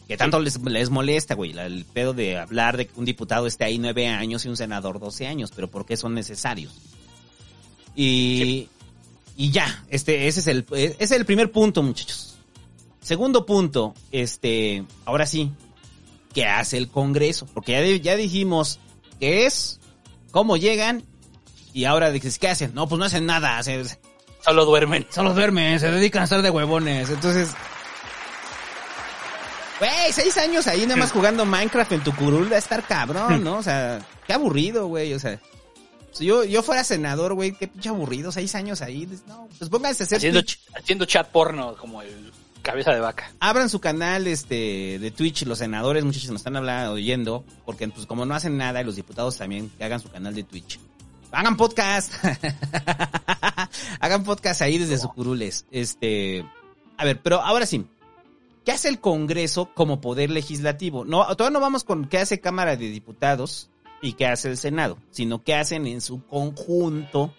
Que 0.06 0.16
tanto 0.16 0.40
les, 0.40 0.60
les 0.60 0.90
molesta, 0.90 1.34
güey, 1.34 1.56
el 1.56 1.84
pedo 1.84 2.12
de 2.12 2.36
hablar 2.38 2.76
de 2.76 2.86
que 2.86 2.98
un 2.98 3.04
diputado 3.04 3.46
esté 3.46 3.64
ahí 3.64 3.78
nueve 3.78 4.08
años 4.08 4.44
y 4.44 4.48
un 4.48 4.56
senador 4.56 4.98
12 4.98 5.26
años, 5.28 5.52
pero 5.54 5.68
¿por 5.68 5.86
qué 5.86 5.96
son 5.96 6.14
necesarios? 6.14 6.72
Y, 7.94 8.68
y 9.36 9.50
ya, 9.50 9.84
este, 9.88 10.26
ese 10.28 10.40
es 10.40 10.46
el, 10.46 10.66
ese 10.72 10.96
es 10.98 11.10
el 11.12 11.24
primer 11.24 11.50
punto, 11.52 11.82
muchachos. 11.82 12.36
Segundo 13.00 13.46
punto, 13.46 13.94
este, 14.12 14.84
ahora 15.04 15.26
sí, 15.26 15.50
¿qué 16.34 16.44
hace 16.44 16.76
el 16.76 16.88
Congreso? 16.88 17.46
Porque 17.46 17.72
ya, 17.72 18.02
ya 18.02 18.16
dijimos 18.16 18.78
qué 19.18 19.46
es, 19.46 19.80
cómo 20.30 20.56
llegan, 20.56 21.04
y 21.72 21.84
ahora 21.84 22.10
dices, 22.10 22.38
¿qué 22.38 22.48
hacen? 22.48 22.74
No, 22.74 22.88
pues 22.88 22.98
no 22.98 23.04
hacen 23.04 23.26
nada, 23.26 23.58
hacen- 23.58 23.86
Solo 24.44 24.64
duermen. 24.64 25.06
solo 25.10 25.34
duermen, 25.34 25.78
se 25.80 25.90
dedican 25.90 26.22
a 26.22 26.24
estar 26.24 26.42
de 26.42 26.50
huevones. 26.50 27.10
Entonces. 27.10 27.50
Güey, 29.78 30.12
seis 30.12 30.36
años 30.36 30.66
ahí 30.66 30.82
nada 30.82 30.96
más 30.96 31.12
jugando 31.12 31.44
Minecraft 31.46 31.92
en 31.92 32.04
tu 32.04 32.14
curul 32.14 32.50
va 32.50 32.56
a 32.56 32.58
estar 32.58 32.82
cabrón, 32.86 33.42
¿no? 33.44 33.58
O 33.58 33.62
sea, 33.62 34.00
qué 34.26 34.32
aburrido, 34.34 34.86
güey. 34.88 35.14
O 35.14 35.18
sea, 35.18 35.40
si 36.12 36.26
yo, 36.26 36.44
yo 36.44 36.62
fuera 36.62 36.84
senador, 36.84 37.34
güey, 37.34 37.52
qué 37.52 37.68
pinche 37.68 37.88
aburrido, 37.88 38.30
seis 38.32 38.54
años 38.54 38.82
ahí. 38.82 39.08
No, 39.26 39.48
pues 39.58 39.70
pónganse 39.70 40.02
a 40.02 40.06
hacer. 40.06 40.18
Haciendo, 40.18 40.40
Twitch. 40.42 40.58
ch- 40.58 40.78
haciendo 40.82 41.04
chat 41.06 41.28
porno 41.28 41.74
como 41.76 42.02
el 42.02 42.30
cabeza 42.62 42.90
de 42.92 43.00
vaca. 43.00 43.30
Abran 43.40 43.70
su 43.70 43.80
canal 43.80 44.26
este 44.26 44.98
de 44.98 45.10
Twitch, 45.10 45.44
los 45.46 45.58
senadores, 45.58 46.04
muchachos, 46.04 46.28
nos 46.30 46.40
están 46.40 46.56
hablando, 46.56 46.92
oyendo, 46.92 47.42
porque 47.64 47.88
pues 47.88 48.04
como 48.06 48.26
no 48.26 48.34
hacen 48.34 48.58
nada, 48.58 48.82
y 48.82 48.84
los 48.84 48.96
diputados 48.96 49.38
también 49.38 49.70
que 49.78 49.84
hagan 49.84 49.98
su 50.00 50.10
canal 50.10 50.34
de 50.34 50.42
Twitch. 50.44 50.78
Hagan 51.32 51.56
podcast. 51.56 52.12
hagan 54.00 54.24
podcast 54.24 54.62
ahí 54.62 54.78
desde 54.78 54.98
su 54.98 55.08
curules. 55.08 55.66
Este, 55.70 56.44
a 56.96 57.04
ver, 57.04 57.20
pero 57.22 57.40
ahora 57.40 57.66
sí. 57.66 57.86
¿Qué 58.64 58.72
hace 58.72 58.88
el 58.88 59.00
Congreso 59.00 59.70
como 59.74 60.00
poder 60.00 60.30
legislativo? 60.30 61.04
No, 61.04 61.24
todavía 61.34 61.58
no 61.58 61.60
vamos 61.60 61.82
con 61.82 62.06
qué 62.06 62.18
hace 62.18 62.40
Cámara 62.40 62.76
de 62.76 62.90
Diputados 62.90 63.70
y 64.02 64.12
qué 64.12 64.26
hace 64.26 64.50
el 64.50 64.58
Senado, 64.58 64.98
sino 65.10 65.42
qué 65.42 65.54
hacen 65.54 65.86
en 65.86 66.02
su 66.02 66.24
conjunto 66.26 67.32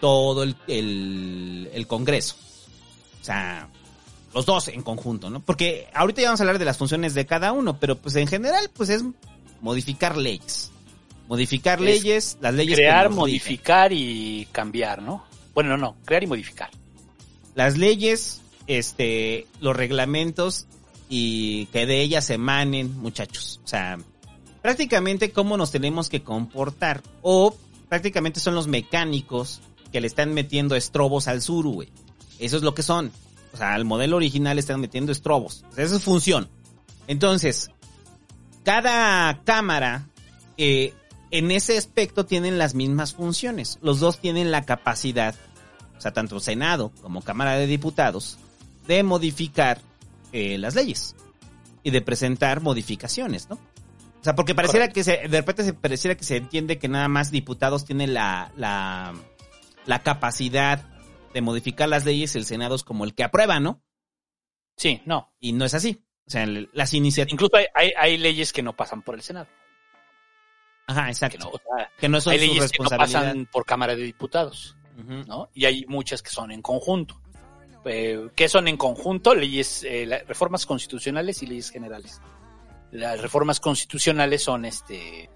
todo 0.00 0.42
el, 0.42 0.56
el, 0.66 1.70
el 1.72 1.86
Congreso. 1.86 2.36
O 3.20 3.24
sea, 3.24 3.70
los 4.34 4.46
dos 4.46 4.68
en 4.68 4.82
conjunto, 4.82 5.30
¿no? 5.30 5.40
Porque 5.40 5.88
ahorita 5.94 6.22
ya 6.22 6.28
vamos 6.28 6.40
a 6.40 6.44
hablar 6.44 6.58
de 6.58 6.64
las 6.64 6.78
funciones 6.78 7.14
de 7.14 7.26
cada 7.26 7.52
uno, 7.52 7.78
pero 7.80 7.96
pues 7.96 8.14
en 8.16 8.26
general, 8.26 8.70
pues 8.74 8.90
es 8.90 9.02
modificar 9.60 10.16
leyes. 10.16 10.70
Modificar 11.30 11.78
Es 11.78 11.84
leyes, 11.84 12.38
las 12.40 12.52
leyes 12.54 12.76
Crear, 12.76 13.08
modificar 13.08 13.92
y 13.92 14.48
cambiar, 14.50 15.00
¿no? 15.00 15.24
Bueno, 15.54 15.70
no, 15.70 15.76
no, 15.76 15.96
crear 16.04 16.24
y 16.24 16.26
modificar. 16.26 16.70
las 17.54 17.78
leyes, 17.78 18.42
este, 18.66 19.46
los 19.60 19.76
reglamentos 19.76 20.66
y 21.08 21.66
que 21.66 21.86
de 21.86 22.00
ellas 22.00 22.30
emanen, 22.30 22.98
muchachos. 22.98 23.60
O 23.64 23.68
sea, 23.68 23.98
prácticamente 24.60 25.30
cómo 25.30 25.56
nos 25.56 25.70
tenemos 25.70 26.08
que 26.08 26.24
comportar. 26.24 27.00
O 27.22 27.56
prácticamente 27.88 28.40
son 28.40 28.56
los 28.56 28.66
mecánicos 28.66 29.60
que 29.92 30.00
le 30.00 30.08
están 30.08 30.34
metiendo 30.34 30.74
estrobos 30.74 31.28
al 31.28 31.42
sur, 31.42 31.64
güey. 31.64 31.90
Eso 32.40 32.56
es 32.56 32.64
lo 32.64 32.74
que 32.74 32.82
son. 32.82 33.12
O 33.52 33.56
sea, 33.56 33.74
al 33.74 33.84
modelo 33.84 34.16
original 34.16 34.56
le 34.56 34.60
están 34.62 34.80
metiendo 34.80 35.12
estrobos. 35.12 35.64
O 35.70 35.74
sea, 35.76 35.84
esa 35.84 35.94
es 35.94 36.02
función. 36.02 36.48
Entonces, 37.06 37.70
cada 38.64 39.42
cámara 39.44 40.08
eh, 40.56 40.92
en 41.30 41.50
ese 41.50 41.76
aspecto 41.76 42.26
tienen 42.26 42.58
las 42.58 42.74
mismas 42.74 43.14
funciones. 43.14 43.78
Los 43.82 44.00
dos 44.00 44.18
tienen 44.18 44.50
la 44.50 44.64
capacidad, 44.64 45.34
o 45.96 46.00
sea, 46.00 46.12
tanto 46.12 46.40
Senado 46.40 46.92
como 47.02 47.22
Cámara 47.22 47.56
de 47.56 47.66
Diputados, 47.66 48.38
de 48.86 49.02
modificar 49.02 49.80
eh, 50.32 50.58
las 50.58 50.74
leyes 50.74 51.14
y 51.82 51.90
de 51.90 52.02
presentar 52.02 52.60
modificaciones, 52.60 53.48
¿no? 53.48 53.56
O 53.56 54.24
sea, 54.24 54.34
porque 54.34 54.54
pareciera 54.54 54.88
que 54.88 55.02
se, 55.02 55.28
de 55.28 55.40
repente 55.40 55.64
se 55.64 55.72
pareciera 55.72 56.14
que 56.14 56.24
se 56.24 56.36
entiende 56.36 56.78
que 56.78 56.88
nada 56.88 57.08
más 57.08 57.30
diputados 57.30 57.86
tienen 57.86 58.12
la, 58.12 58.52
la, 58.56 59.14
la 59.86 60.02
capacidad 60.02 60.84
de 61.32 61.40
modificar 61.40 61.88
las 61.88 62.04
leyes, 62.04 62.36
el 62.36 62.44
Senado 62.44 62.74
es 62.74 62.82
como 62.82 63.04
el 63.04 63.14
que 63.14 63.24
aprueba, 63.24 63.60
¿no? 63.60 63.82
Sí, 64.76 65.00
no. 65.06 65.32
Y 65.40 65.52
no 65.52 65.64
es 65.64 65.74
así. 65.74 66.04
O 66.26 66.30
sea, 66.30 66.46
las 66.46 66.92
iniciativas... 66.92 67.32
Incluso 67.32 67.56
hay, 67.56 67.66
hay, 67.74 67.92
hay 67.96 68.18
leyes 68.18 68.52
que 68.52 68.62
no 68.62 68.76
pasan 68.76 69.02
por 69.02 69.14
el 69.14 69.22
Senado. 69.22 69.48
Ajá, 70.90 71.08
exacto. 71.08 71.38
Que 71.38 71.44
no, 71.44 71.50
o 71.50 71.58
sea, 71.76 71.90
Que 71.98 72.08
no 72.08 72.20
son 72.20 72.32
hay 72.32 72.38
leyes 72.40 72.70
que 72.72 72.82
no 72.82 72.88
pasan 72.90 73.46
por 73.50 73.64
Cámara 73.64 73.94
de 73.94 74.02
Diputados. 74.02 74.76
¿no? 75.26 75.48
Y 75.54 75.64
hay 75.64 75.86
muchas 75.86 76.20
que 76.22 76.30
son 76.30 76.50
en 76.52 76.60
conjunto. 76.60 77.18
Eh, 77.86 78.28
¿Qué 78.34 78.48
son 78.48 78.68
en 78.68 78.76
conjunto? 78.76 79.34
Leyes, 79.34 79.82
eh, 79.84 80.04
la- 80.04 80.18
reformas 80.18 80.66
constitucionales 80.66 81.42
y 81.42 81.46
leyes 81.46 81.70
generales. 81.70 82.20
Las 82.92 83.20
reformas 83.22 83.60
constitucionales 83.60 84.42
son 84.42 84.66
este, 84.66 85.30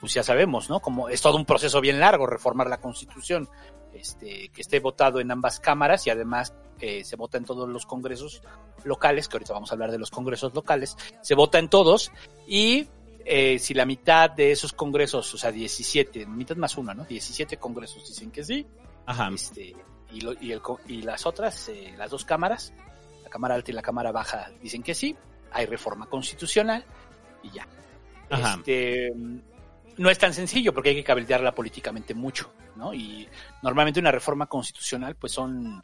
pues 0.00 0.14
ya 0.14 0.22
sabemos, 0.22 0.70
¿no? 0.70 0.80
Como 0.80 1.08
es 1.10 1.20
todo 1.20 1.36
un 1.36 1.44
proceso 1.44 1.80
bien 1.80 2.00
largo 2.00 2.26
reformar 2.26 2.68
la 2.68 2.80
constitución, 2.80 3.48
este, 3.92 4.48
que 4.48 4.62
esté 4.62 4.80
votado 4.80 5.20
en 5.20 5.30
ambas 5.30 5.60
cámaras 5.60 6.06
y 6.06 6.10
además 6.10 6.54
que 6.78 7.04
se 7.04 7.16
vota 7.16 7.36
en 7.38 7.44
todos 7.44 7.68
los 7.68 7.84
congresos 7.84 8.42
locales, 8.84 9.28
que 9.28 9.36
ahorita 9.36 9.52
vamos 9.52 9.70
a 9.70 9.74
hablar 9.74 9.90
de 9.90 9.98
los 9.98 10.10
congresos 10.10 10.54
locales, 10.54 10.96
se 11.20 11.34
vota 11.34 11.58
en 11.58 11.68
todos 11.68 12.10
y 12.48 12.86
eh, 13.26 13.58
si 13.58 13.74
la 13.74 13.84
mitad 13.86 14.30
de 14.30 14.52
esos 14.52 14.72
congresos, 14.72 15.32
o 15.34 15.38
sea, 15.38 15.50
17, 15.52 16.26
mitad 16.26 16.56
más 16.56 16.76
una, 16.76 16.94
¿no? 16.94 17.04
17 17.04 17.56
congresos 17.58 18.06
dicen 18.08 18.30
que 18.30 18.44
sí, 18.44 18.66
Ajá. 19.06 19.30
este, 19.34 19.74
y, 20.10 20.20
lo- 20.20 20.34
y, 20.40 20.52
el 20.52 20.60
co- 20.60 20.80
y 20.88 21.02
las 21.02 21.26
otras, 21.26 21.68
eh, 21.68 21.94
las 21.96 22.10
dos 22.10 22.24
cámaras, 22.24 22.72
la 23.22 23.30
Cámara 23.30 23.54
Alta 23.54 23.70
y 23.70 23.74
la 23.74 23.82
Cámara 23.82 24.12
Baja, 24.12 24.50
dicen 24.62 24.82
que 24.82 24.94
sí, 24.94 25.16
hay 25.52 25.66
reforma 25.66 26.06
constitucional 26.06 26.84
y 27.42 27.50
ya. 27.50 27.66
Ajá. 28.30 28.54
Este, 28.58 29.12
no 29.98 30.08
es 30.10 30.18
tan 30.18 30.32
sencillo 30.32 30.72
porque 30.72 30.90
hay 30.90 30.94
que 30.96 31.04
cabildearla 31.04 31.54
políticamente 31.54 32.14
mucho, 32.14 32.52
¿no? 32.76 32.94
Y 32.94 33.28
normalmente 33.62 34.00
una 34.00 34.10
reforma 34.12 34.46
constitucional, 34.46 35.16
pues 35.16 35.32
son, 35.32 35.82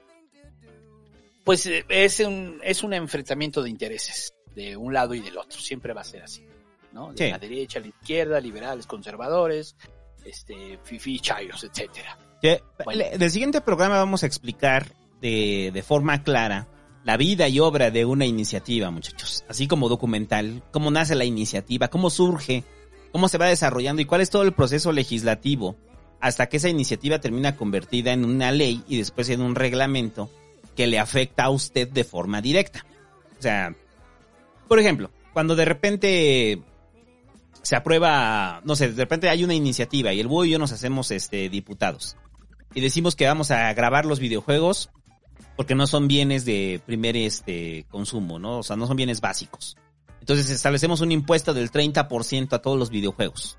pues 1.44 1.66
eh, 1.66 1.84
es 1.88 2.20
un, 2.20 2.60
es 2.62 2.82
un 2.82 2.92
enfrentamiento 2.94 3.62
de 3.62 3.70
intereses 3.70 4.34
de 4.54 4.76
un 4.76 4.92
lado 4.92 5.14
y 5.14 5.20
del 5.20 5.36
otro, 5.38 5.58
siempre 5.60 5.92
va 5.92 6.00
a 6.00 6.04
ser 6.04 6.22
así, 6.22 6.44
¿no? 6.92 7.12
De 7.12 7.24
Sí. 7.26 7.30
la 7.30 7.38
derecha, 7.38 7.80
la 7.80 7.88
izquierda, 7.88 8.40
liberales, 8.40 8.86
conservadores, 8.86 9.76
este, 10.24 10.78
fifi, 10.82 11.18
chayos, 11.20 11.64
etcétera. 11.64 12.18
Bueno. 12.84 12.98
le- 12.98 13.18
Del 13.18 13.30
siguiente 13.30 13.60
programa 13.60 13.96
vamos 13.96 14.22
a 14.22 14.26
explicar 14.26 14.86
de, 15.20 15.70
de 15.72 15.82
forma 15.82 16.22
clara 16.22 16.68
la 17.04 17.16
vida 17.16 17.48
y 17.48 17.58
obra 17.60 17.90
de 17.90 18.04
una 18.04 18.26
iniciativa, 18.26 18.90
muchachos. 18.90 19.44
Así 19.48 19.66
como 19.66 19.88
documental, 19.88 20.62
cómo 20.70 20.90
nace 20.90 21.14
la 21.14 21.24
iniciativa, 21.24 21.88
cómo 21.88 22.10
surge, 22.10 22.64
cómo 23.12 23.28
se 23.28 23.38
va 23.38 23.46
desarrollando 23.46 24.02
y 24.02 24.04
cuál 24.04 24.20
es 24.20 24.30
todo 24.30 24.42
el 24.42 24.52
proceso 24.52 24.92
legislativo 24.92 25.76
hasta 26.20 26.48
que 26.48 26.58
esa 26.58 26.68
iniciativa 26.68 27.20
termina 27.20 27.56
convertida 27.56 28.12
en 28.12 28.24
una 28.24 28.52
ley 28.52 28.82
y 28.88 28.98
después 28.98 29.28
en 29.30 29.40
un 29.40 29.54
reglamento 29.54 30.28
que 30.76 30.86
le 30.86 30.98
afecta 30.98 31.44
a 31.44 31.50
usted 31.50 31.88
de 31.88 32.04
forma 32.04 32.40
directa. 32.42 32.84
O 33.38 33.42
sea, 33.42 33.74
por 34.68 34.78
ejemplo, 34.78 35.10
cuando 35.32 35.56
de 35.56 35.64
repente 35.64 36.62
se 37.62 37.76
aprueba, 37.76 38.60
no 38.64 38.76
sé, 38.76 38.92
de 38.92 39.02
repente 39.04 39.28
hay 39.28 39.44
una 39.44 39.54
iniciativa 39.54 40.12
y 40.12 40.20
el 40.20 40.28
búho 40.28 40.44
y 40.44 40.50
yo 40.50 40.58
nos 40.58 40.72
hacemos 40.72 41.10
este 41.10 41.48
diputados 41.48 42.16
y 42.74 42.80
decimos 42.80 43.16
que 43.16 43.26
vamos 43.26 43.50
a 43.50 43.72
grabar 43.72 44.06
los 44.06 44.20
videojuegos 44.20 44.90
porque 45.56 45.74
no 45.74 45.86
son 45.86 46.06
bienes 46.06 46.44
de 46.44 46.80
primer 46.86 47.16
este 47.16 47.86
consumo, 47.90 48.38
¿no? 48.38 48.58
O 48.58 48.62
sea, 48.62 48.76
no 48.76 48.86
son 48.86 48.96
bienes 48.96 49.20
básicos. 49.20 49.76
Entonces 50.20 50.50
establecemos 50.50 51.00
un 51.00 51.10
impuesto 51.10 51.54
del 51.54 51.72
30% 51.72 52.52
a 52.52 52.62
todos 52.62 52.78
los 52.78 52.90
videojuegos. 52.90 53.58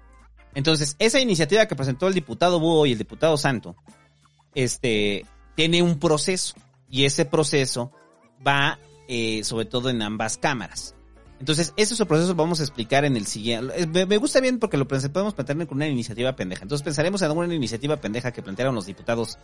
Entonces, 0.55 0.95
esa 0.99 1.19
iniciativa 1.19 1.67
que 1.67 1.75
presentó 1.75 2.07
el 2.07 2.13
diputado 2.13 2.59
Búho 2.59 2.85
y 2.85 2.93
el 2.93 2.97
diputado 2.97 3.37
Santo, 3.37 3.75
este, 4.55 5.25
tiene 5.55 5.81
un 5.83 5.99
proceso. 5.99 6.55
Y 6.89 7.05
ese 7.05 7.25
proceso 7.25 7.91
va, 8.45 8.79
eh, 9.07 9.43
sobre 9.43 9.65
todo 9.65 9.89
en 9.89 10.01
ambas 10.01 10.37
cámaras. 10.37 10.95
Entonces, 11.39 11.73
ese 11.77 11.93
es 11.93 11.99
el 11.99 12.07
proceso 12.07 12.33
que 12.33 12.37
vamos 12.37 12.59
a 12.59 12.63
explicar 12.63 13.05
en 13.05 13.15
el 13.15 13.25
siguiente. 13.25 13.87
Me, 13.87 14.17
gusta 14.17 14.41
bien 14.41 14.59
porque 14.59 14.77
lo 14.77 14.87
podemos 14.87 15.33
plantear 15.33 15.67
con 15.67 15.77
una 15.77 15.87
iniciativa 15.87 16.35
pendeja. 16.35 16.63
Entonces, 16.63 16.83
pensaremos 16.83 17.21
en 17.21 17.27
alguna 17.27 17.53
iniciativa 17.53 17.97
pendeja 17.97 18.31
que 18.31 18.41
plantearon 18.41 18.75
los 18.75 18.85
diputados 18.85 19.37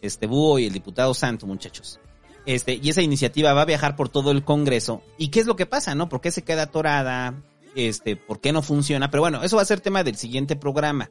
este 0.00 0.26
Búho 0.26 0.58
y 0.58 0.66
el 0.66 0.72
diputado 0.72 1.12
Santo, 1.14 1.46
muchachos. 1.46 2.00
Este, 2.46 2.78
y 2.82 2.90
esa 2.90 3.02
iniciativa 3.02 3.52
va 3.52 3.62
a 3.62 3.66
viajar 3.66 3.96
por 3.96 4.08
todo 4.08 4.30
el 4.30 4.44
Congreso. 4.44 5.02
¿Y 5.18 5.28
qué 5.28 5.40
es 5.40 5.46
lo 5.46 5.56
que 5.56 5.66
pasa, 5.66 5.94
no? 5.94 6.08
¿Por 6.08 6.20
qué 6.20 6.30
se 6.30 6.42
queda 6.42 6.62
atorada? 6.62 7.42
Este, 7.74 8.16
¿por 8.16 8.40
qué 8.40 8.52
no 8.52 8.62
funciona? 8.62 9.10
Pero 9.10 9.22
bueno, 9.22 9.42
eso 9.42 9.56
va 9.56 9.62
a 9.62 9.66
ser 9.66 9.80
tema 9.80 10.04
del 10.04 10.16
siguiente 10.16 10.56
programa. 10.56 11.10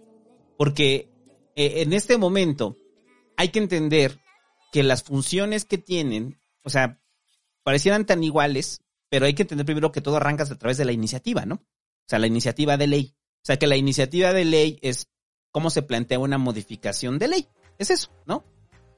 Porque 0.58 1.10
eh, 1.56 1.82
en 1.82 1.94
este 1.94 2.18
momento 2.18 2.78
hay 3.38 3.50
que 3.50 3.60
entender 3.60 4.20
que 4.72 4.84
las 4.84 5.04
funciones 5.04 5.66
que 5.66 5.78
tienen, 5.78 6.40
o 6.64 6.70
sea, 6.70 7.00
parecieran 7.64 8.06
tan 8.06 8.24
iguales, 8.24 8.83
pero 9.14 9.28
hay 9.28 9.36
que 9.36 9.44
entender 9.44 9.64
primero 9.64 9.92
que 9.92 10.02
todo 10.02 10.16
arranca 10.16 10.44
a 10.44 10.56
través 10.58 10.78
de 10.78 10.86
la 10.86 10.92
iniciativa, 10.92 11.46
¿no? 11.46 11.58
O 11.58 12.08
sea, 12.08 12.18
la 12.18 12.26
iniciativa 12.26 12.78
de 12.78 12.88
ley. 12.88 13.16
O 13.16 13.46
sea, 13.46 13.58
que 13.58 13.68
la 13.68 13.76
iniciativa 13.76 14.34
de 14.34 14.44
ley 14.44 14.80
es 14.82 15.08
cómo 15.52 15.70
se 15.70 15.84
plantea 15.84 16.18
una 16.18 16.40
modificación 16.40 17.20
de 17.20 17.28
ley. 17.28 17.48
Es 17.78 17.92
eso, 17.92 18.10
¿no? 18.26 18.44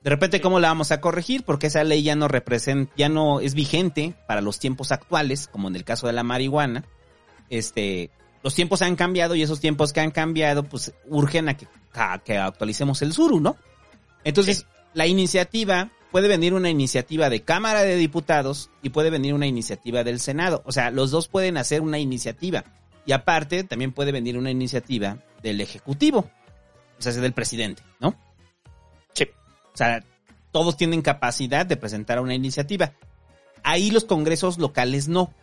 De 0.01 0.09
repente, 0.09 0.39
¿cómo 0.39 0.61
la 0.61 0.69
vamos 0.69 0.93
a 0.93 1.01
corregir? 1.01 1.43
Porque 1.43 1.67
esa 1.67 1.83
ley 1.83 2.01
ya 2.01 2.15
no 2.15 2.29
representa, 2.29 2.93
ya 2.95 3.09
no 3.09 3.41
es 3.41 3.55
vigente 3.55 4.15
para 4.25 4.39
los 4.39 4.57
tiempos 4.57 4.93
actuales, 4.93 5.49
como 5.49 5.67
en 5.67 5.75
el 5.75 5.83
caso 5.83 6.07
de 6.07 6.13
la 6.13 6.23
marihuana. 6.23 6.85
Este, 7.49 8.09
los 8.41 8.55
tiempos 8.55 8.81
han 8.83 8.95
cambiado 8.95 9.35
y 9.35 9.41
esos 9.41 9.59
tiempos 9.59 9.91
que 9.91 9.99
han 9.99 10.11
cambiado, 10.11 10.63
pues 10.63 10.93
urgen 11.09 11.49
a 11.49 11.57
que, 11.57 11.67
a 11.91 12.19
que 12.19 12.37
actualicemos 12.37 13.01
el 13.01 13.11
SURU, 13.11 13.41
¿no? 13.41 13.57
Entonces, 14.23 14.65
la 14.93 15.07
iniciativa, 15.07 15.91
puede 16.15 16.29
venir 16.29 16.53
una 16.53 16.69
iniciativa 16.69 17.29
de 17.29 17.41
Cámara 17.41 17.83
de 17.83 17.97
Diputados 17.97 18.69
y 18.81 18.91
puede 18.91 19.09
venir 19.09 19.33
una 19.33 19.47
iniciativa 19.47 20.05
del 20.05 20.21
Senado. 20.21 20.61
O 20.65 20.71
sea, 20.71 20.89
los 20.89 21.11
dos 21.11 21.27
pueden 21.27 21.57
hacer 21.57 21.81
una 21.81 21.99
iniciativa. 21.99 22.63
Y 23.05 23.11
aparte, 23.11 23.65
también 23.65 23.91
puede 23.91 24.13
venir 24.13 24.37
una 24.37 24.49
iniciativa 24.49 25.17
del 25.43 25.59
Ejecutivo. 25.59 26.19
O 26.97 27.01
sea, 27.01 27.09
es 27.09 27.17
del 27.17 27.33
presidente, 27.33 27.83
¿no? 27.99 28.15
Sí. 29.11 29.25
O 29.73 29.77
sea, 29.77 30.05
todos 30.53 30.77
tienen 30.77 31.01
capacidad 31.01 31.65
de 31.65 31.75
presentar 31.75 32.21
una 32.21 32.33
iniciativa. 32.33 32.93
Ahí 33.61 33.91
los 33.91 34.05
congresos 34.05 34.57
locales 34.57 35.09
no. 35.09 35.23
O 35.23 35.33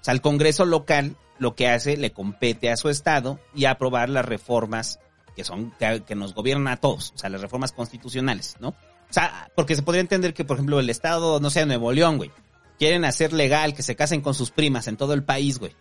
sea, 0.00 0.14
el 0.14 0.22
congreso 0.22 0.64
local 0.64 1.14
lo 1.38 1.54
que 1.54 1.68
hace 1.68 1.98
le 1.98 2.12
compete 2.12 2.70
a 2.70 2.78
su 2.78 2.88
estado 2.88 3.38
y 3.54 3.66
a 3.66 3.72
aprobar 3.72 4.08
las 4.08 4.24
reformas 4.24 4.98
que 5.36 5.44
son 5.44 5.72
que, 5.78 6.04
que 6.06 6.14
nos 6.14 6.32
gobiernan 6.32 6.72
a 6.72 6.78
todos, 6.78 7.12
o 7.14 7.18
sea, 7.18 7.28
las 7.28 7.42
reformas 7.42 7.72
constitucionales, 7.72 8.56
¿no? 8.60 8.74
O 9.10 9.12
sea, 9.12 9.50
porque 9.54 9.74
se 9.74 9.82
podría 9.82 10.00
entender 10.00 10.34
que, 10.34 10.44
por 10.44 10.56
ejemplo, 10.56 10.80
el 10.80 10.90
estado, 10.90 11.40
no 11.40 11.50
sé, 11.50 11.64
Nuevo 11.64 11.92
León, 11.92 12.18
güey, 12.18 12.30
quieren 12.78 13.04
hacer 13.04 13.32
legal 13.32 13.74
que 13.74 13.82
se 13.82 13.96
casen 13.96 14.20
con 14.20 14.34
sus 14.34 14.50
primas 14.50 14.86
en 14.86 14.96
todo 14.96 15.14
el 15.14 15.22
país, 15.22 15.58
güey. 15.58 15.74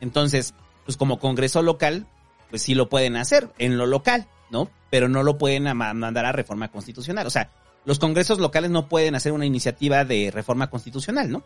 Entonces, 0.00 0.54
pues 0.84 0.96
como 0.96 1.18
congreso 1.18 1.62
local, 1.62 2.06
pues 2.50 2.62
sí 2.62 2.74
lo 2.74 2.88
pueden 2.88 3.16
hacer 3.16 3.48
en 3.58 3.78
lo 3.78 3.86
local, 3.86 4.28
¿no? 4.50 4.70
Pero 4.90 5.08
no 5.08 5.22
lo 5.22 5.38
pueden 5.38 5.64
mandar 5.76 6.26
a 6.26 6.32
reforma 6.32 6.70
constitucional. 6.70 7.26
O 7.26 7.30
sea, 7.30 7.50
los 7.84 7.98
congresos 7.98 8.38
locales 8.38 8.70
no 8.70 8.88
pueden 8.88 9.14
hacer 9.14 9.32
una 9.32 9.46
iniciativa 9.46 10.04
de 10.04 10.30
reforma 10.32 10.68
constitucional, 10.68 11.30
¿no? 11.30 11.44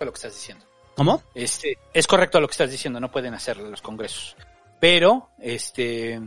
Lo 0.00 0.12
que 0.12 0.16
estás 0.16 0.34
diciendo. 0.34 0.66
¿Cómo? 0.96 1.22
Este, 1.34 1.78
es 1.92 2.06
correcto 2.06 2.40
lo 2.40 2.46
que 2.46 2.52
estás 2.52 2.70
diciendo, 2.70 3.00
no 3.00 3.10
pueden 3.10 3.34
hacerlo 3.34 3.70
los 3.70 3.80
congresos. 3.80 4.36
Pero, 4.80 5.30
este, 5.38 6.20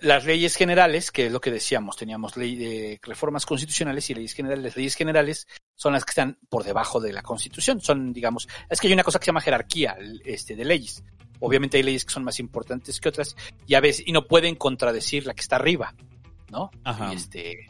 las 0.00 0.24
leyes 0.24 0.56
generales, 0.56 1.10
que 1.10 1.26
es 1.26 1.32
lo 1.32 1.40
que 1.40 1.50
decíamos, 1.50 1.96
teníamos 1.96 2.36
ley 2.36 2.56
de 2.56 2.98
reformas 3.02 3.44
constitucionales 3.44 4.08
y 4.08 4.14
leyes 4.14 4.32
generales. 4.32 4.64
Las 4.64 4.76
leyes 4.76 4.94
generales 4.94 5.46
son 5.74 5.92
las 5.92 6.04
que 6.04 6.12
están 6.12 6.38
por 6.48 6.64
debajo 6.64 7.00
de 7.00 7.12
la 7.12 7.22
constitución. 7.22 7.80
Son, 7.80 8.12
digamos, 8.12 8.48
es 8.70 8.80
que 8.80 8.86
hay 8.86 8.92
una 8.94 9.04
cosa 9.04 9.18
que 9.18 9.24
se 9.24 9.28
llama 9.28 9.42
jerarquía, 9.42 9.98
este, 10.24 10.56
de 10.56 10.64
leyes. 10.64 11.04
Obviamente 11.40 11.76
hay 11.76 11.82
leyes 11.82 12.04
que 12.04 12.12
son 12.12 12.24
más 12.24 12.38
importantes 12.38 13.00
que 13.00 13.08
otras 13.08 13.36
y 13.66 13.74
a 13.74 13.80
veces, 13.80 14.06
y 14.06 14.12
no 14.12 14.26
pueden 14.26 14.56
contradecir 14.56 15.26
la 15.26 15.34
que 15.34 15.42
está 15.42 15.56
arriba, 15.56 15.94
¿no? 16.50 16.70
Ajá. 16.84 17.12
Y 17.12 17.16
este, 17.16 17.66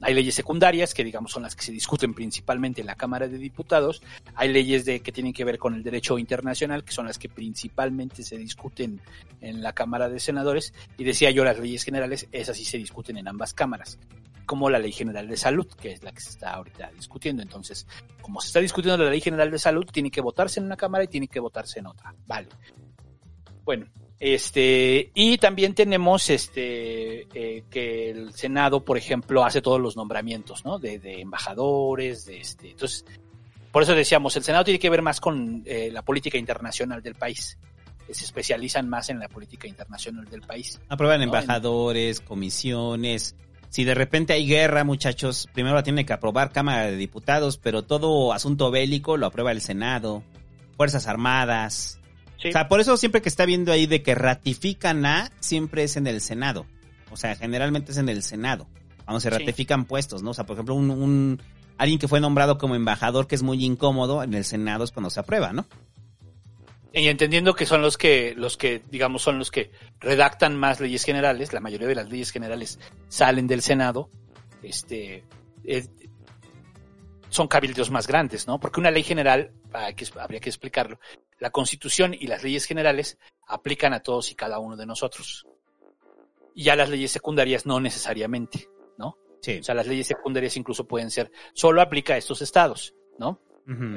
hay 0.00 0.14
leyes 0.14 0.34
secundarias 0.34 0.94
que 0.94 1.02
digamos 1.02 1.32
son 1.32 1.42
las 1.42 1.56
que 1.56 1.64
se 1.64 1.72
discuten 1.72 2.14
principalmente 2.14 2.80
en 2.80 2.86
la 2.86 2.94
Cámara 2.94 3.26
de 3.26 3.38
Diputados. 3.38 4.02
Hay 4.34 4.52
leyes 4.52 4.84
de 4.84 5.00
que 5.00 5.12
tienen 5.12 5.32
que 5.32 5.44
ver 5.44 5.58
con 5.58 5.74
el 5.74 5.82
derecho 5.82 6.18
internacional 6.18 6.84
que 6.84 6.92
son 6.92 7.06
las 7.06 7.18
que 7.18 7.28
principalmente 7.28 8.22
se 8.22 8.38
discuten 8.38 9.00
en 9.40 9.62
la 9.62 9.72
Cámara 9.72 10.08
de 10.08 10.20
Senadores. 10.20 10.72
Y 10.96 11.04
decía 11.04 11.30
yo 11.30 11.44
las 11.44 11.58
leyes 11.58 11.82
generales, 11.82 12.28
esas 12.32 12.56
sí 12.56 12.64
se 12.64 12.78
discuten 12.78 13.16
en 13.16 13.28
ambas 13.28 13.54
cámaras. 13.54 13.98
Como 14.46 14.70
la 14.70 14.78
Ley 14.78 14.92
General 14.92 15.28
de 15.28 15.36
Salud, 15.36 15.66
que 15.66 15.92
es 15.92 16.02
la 16.02 16.12
que 16.12 16.20
se 16.20 16.30
está 16.30 16.54
ahorita 16.54 16.90
discutiendo. 16.96 17.42
Entonces, 17.42 17.86
como 18.22 18.40
se 18.40 18.46
está 18.46 18.60
discutiendo 18.60 19.04
la 19.04 19.10
Ley 19.10 19.20
General 19.20 19.50
de 19.50 19.58
Salud, 19.58 19.84
tiene 19.84 20.10
que 20.10 20.22
votarse 20.22 20.58
en 20.58 20.66
una 20.66 20.76
cámara 20.76 21.04
y 21.04 21.08
tiene 21.08 21.28
que 21.28 21.38
votarse 21.38 21.80
en 21.80 21.86
otra. 21.86 22.14
Vale. 22.26 22.48
Bueno, 23.64 23.86
este, 24.20 25.10
y 25.14 25.38
también 25.38 25.74
tenemos 25.74 26.28
este 26.28 27.28
eh, 27.34 27.64
que 27.70 28.10
el 28.10 28.32
Senado, 28.34 28.84
por 28.84 28.98
ejemplo, 28.98 29.44
hace 29.44 29.62
todos 29.62 29.80
los 29.80 29.96
nombramientos, 29.96 30.64
¿no? 30.64 30.78
De, 30.78 30.98
de 30.98 31.20
embajadores, 31.20 32.24
de 32.26 32.40
este. 32.40 32.70
Entonces, 32.70 33.04
por 33.70 33.82
eso 33.82 33.94
decíamos, 33.94 34.34
el 34.36 34.42
Senado 34.42 34.64
tiene 34.64 34.80
que 34.80 34.90
ver 34.90 35.02
más 35.02 35.20
con 35.20 35.62
eh, 35.66 35.90
la 35.92 36.02
política 36.02 36.36
internacional 36.36 37.00
del 37.02 37.14
país. 37.14 37.58
Se 38.10 38.24
especializan 38.24 38.88
más 38.88 39.10
en 39.10 39.20
la 39.20 39.28
política 39.28 39.68
internacional 39.68 40.24
del 40.24 40.40
país. 40.40 40.80
Aprueban 40.88 41.18
No, 41.18 41.24
embajadores, 41.24 42.20
comisiones. 42.20 43.36
Si 43.68 43.84
de 43.84 43.94
repente 43.94 44.32
hay 44.32 44.46
guerra, 44.46 44.82
muchachos, 44.82 45.46
primero 45.52 45.76
la 45.76 45.82
tiene 45.82 46.06
que 46.06 46.14
aprobar 46.14 46.50
Cámara 46.50 46.86
de 46.86 46.96
Diputados, 46.96 47.58
pero 47.58 47.82
todo 47.82 48.32
asunto 48.32 48.70
bélico 48.70 49.18
lo 49.18 49.26
aprueba 49.26 49.52
el 49.52 49.60
Senado, 49.60 50.22
Fuerzas 50.76 51.06
Armadas. 51.06 51.97
Sí. 52.38 52.48
O 52.48 52.52
sea, 52.52 52.68
por 52.68 52.80
eso 52.80 52.96
siempre 52.96 53.20
que 53.20 53.28
está 53.28 53.44
viendo 53.44 53.72
ahí 53.72 53.86
de 53.86 54.02
que 54.02 54.14
ratifican 54.14 55.04
a, 55.06 55.30
siempre 55.40 55.82
es 55.82 55.96
en 55.96 56.06
el 56.06 56.20
Senado. 56.20 56.66
O 57.10 57.16
sea, 57.16 57.34
generalmente 57.36 57.92
es 57.92 57.98
en 57.98 58.08
el 58.08 58.22
Senado. 58.22 58.68
Cuando 59.04 59.20
se 59.20 59.28
Sí. 59.30 59.36
ratifican 59.38 59.84
puestos, 59.86 60.22
¿no? 60.22 60.30
O 60.30 60.34
sea, 60.34 60.44
por 60.46 60.54
ejemplo, 60.54 60.74
un, 60.74 60.90
un- 60.90 61.42
alguien 61.78 61.98
que 61.98 62.06
fue 62.08 62.20
nombrado 62.20 62.58
como 62.58 62.74
embajador 62.76 63.26
que 63.26 63.34
es 63.34 63.42
muy 63.42 63.64
incómodo, 63.64 64.22
en 64.22 64.34
el 64.34 64.44
Senado 64.44 64.84
es 64.84 64.92
cuando 64.92 65.10
se 65.10 65.18
aprueba, 65.20 65.52
¿no? 65.52 65.66
Y 66.92 67.08
entendiendo 67.08 67.54
que 67.54 67.66
son 67.66 67.82
los 67.82 67.98
que, 67.98 68.34
los 68.36 68.56
que, 68.56 68.82
digamos, 68.90 69.22
son 69.22 69.38
los 69.38 69.50
que 69.50 69.70
redactan 70.00 70.56
más 70.56 70.80
leyes 70.80 71.04
generales, 71.04 71.52
la 71.52 71.60
mayoría 71.60 71.86
de 71.86 71.94
las 71.94 72.08
leyes 72.08 72.30
generales 72.30 72.78
salen 73.08 73.46
del 73.46 73.62
Senado, 73.62 74.08
este, 74.62 75.22
eh, 75.64 75.86
son 77.30 77.46
cabildos 77.46 77.90
más 77.90 78.06
grandes, 78.06 78.46
¿no? 78.46 78.58
Porque 78.58 78.80
una 78.80 78.90
ley 78.90 79.02
general, 79.02 79.52
hay 79.72 79.94
que- 79.94 80.06
habría 80.18 80.40
que 80.40 80.48
explicarlo, 80.48 80.98
la 81.38 81.50
Constitución 81.50 82.14
y 82.14 82.26
las 82.26 82.42
leyes 82.42 82.64
generales 82.64 83.18
aplican 83.46 83.92
a 83.92 84.00
todos 84.00 84.30
y 84.30 84.34
cada 84.34 84.58
uno 84.58 84.76
de 84.76 84.86
nosotros. 84.86 85.46
Y 86.54 86.64
ya 86.64 86.76
las 86.76 86.90
leyes 86.90 87.10
secundarias 87.10 87.66
no 87.66 87.80
necesariamente, 87.80 88.68
¿no? 88.96 89.16
Sí. 89.40 89.58
O 89.60 89.62
sea, 89.62 89.74
las 89.74 89.86
leyes 89.86 90.06
secundarias 90.06 90.56
incluso 90.56 90.86
pueden 90.86 91.10
ser, 91.10 91.30
solo 91.54 91.80
aplica 91.80 92.14
a 92.14 92.16
estos 92.16 92.42
estados, 92.42 92.94
¿no? 93.18 93.40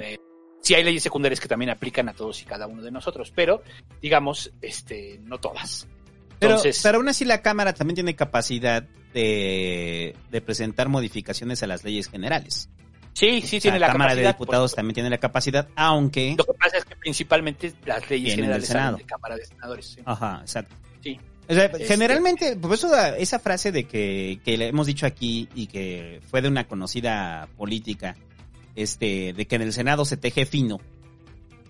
Eh, 0.02 0.18
sí 0.62 0.76
hay 0.76 0.84
leyes 0.84 1.02
secundarias 1.02 1.40
que 1.40 1.48
también 1.48 1.72
aplican 1.72 2.10
a 2.10 2.14
todos 2.14 2.42
y 2.42 2.46
cada 2.46 2.68
uno 2.68 2.82
de 2.82 2.92
nosotros, 2.92 3.32
pero 3.34 3.64
digamos, 4.02 4.52
este, 4.62 5.20
no 5.24 5.40
todas. 5.40 5.88
Pero, 6.40 6.54
Entonces, 6.54 6.82
pero 6.84 6.98
aún 6.98 7.08
así 7.08 7.24
la 7.24 7.42
Cámara 7.42 7.74
también 7.74 7.96
tiene 7.96 8.16
capacidad 8.16 8.84
de, 9.14 10.16
de 10.30 10.42
presentar 10.42 10.90
modificaciones 10.90 11.64
a 11.64 11.68
las 11.68 11.84
leyes 11.84 12.10
generales. 12.10 12.70
Sí, 13.14 13.42
sí 13.42 13.60
tiene 13.60 13.80
la 13.80 13.88
Cámara 13.92 14.12
de 14.16 14.22
capacidad, 14.22 14.36
Diputados 14.36 14.76
también 14.76 14.94
tiene 14.96 15.10
la 15.10 15.18
capacidad, 15.18 15.68
aunque... 15.76 16.36
Lo 16.38 16.44
que 16.46 16.54
pasa 16.54 16.78
es 16.78 16.86
que 16.86 16.96
principalmente 16.96 17.74
las 17.86 18.10
leyes 18.10 18.36
Vienen 18.36 18.52
del 18.52 18.62
generales 18.62 18.68
salen 18.68 18.82
Senado. 18.84 18.98
de 18.98 19.04
Cámara 19.06 19.36
de 19.36 19.46
Senadores. 19.46 19.86
sí. 19.86 20.02
Ajá, 20.06 20.40
exacto. 20.42 20.76
Sí. 21.04 21.20
O 21.50 21.54
sea, 21.54 21.66
Este- 21.66 21.86
generalmente, 21.86 22.56
por 22.56 22.74
eso 22.74 22.90
da- 22.90 23.18
esa 23.18 23.40
frase 23.40 23.72
de 23.72 23.84
que, 23.86 24.40
que 24.46 24.58
le 24.58 24.68
hemos 24.68 24.88
dicho 24.88 25.06
aquí 25.06 25.50
y 25.56 25.68
que 25.68 26.22
fue 26.30 26.42
de 26.42 26.48
una 26.48 26.68
conocida 26.68 27.50
política, 27.58 28.16
este, 28.76 29.34
de 29.34 29.46
que 29.48 29.56
en 29.56 29.64
el 29.64 29.74
Senado 29.74 30.06
se 30.06 30.18
teje 30.18 30.46
fino. 30.46 30.80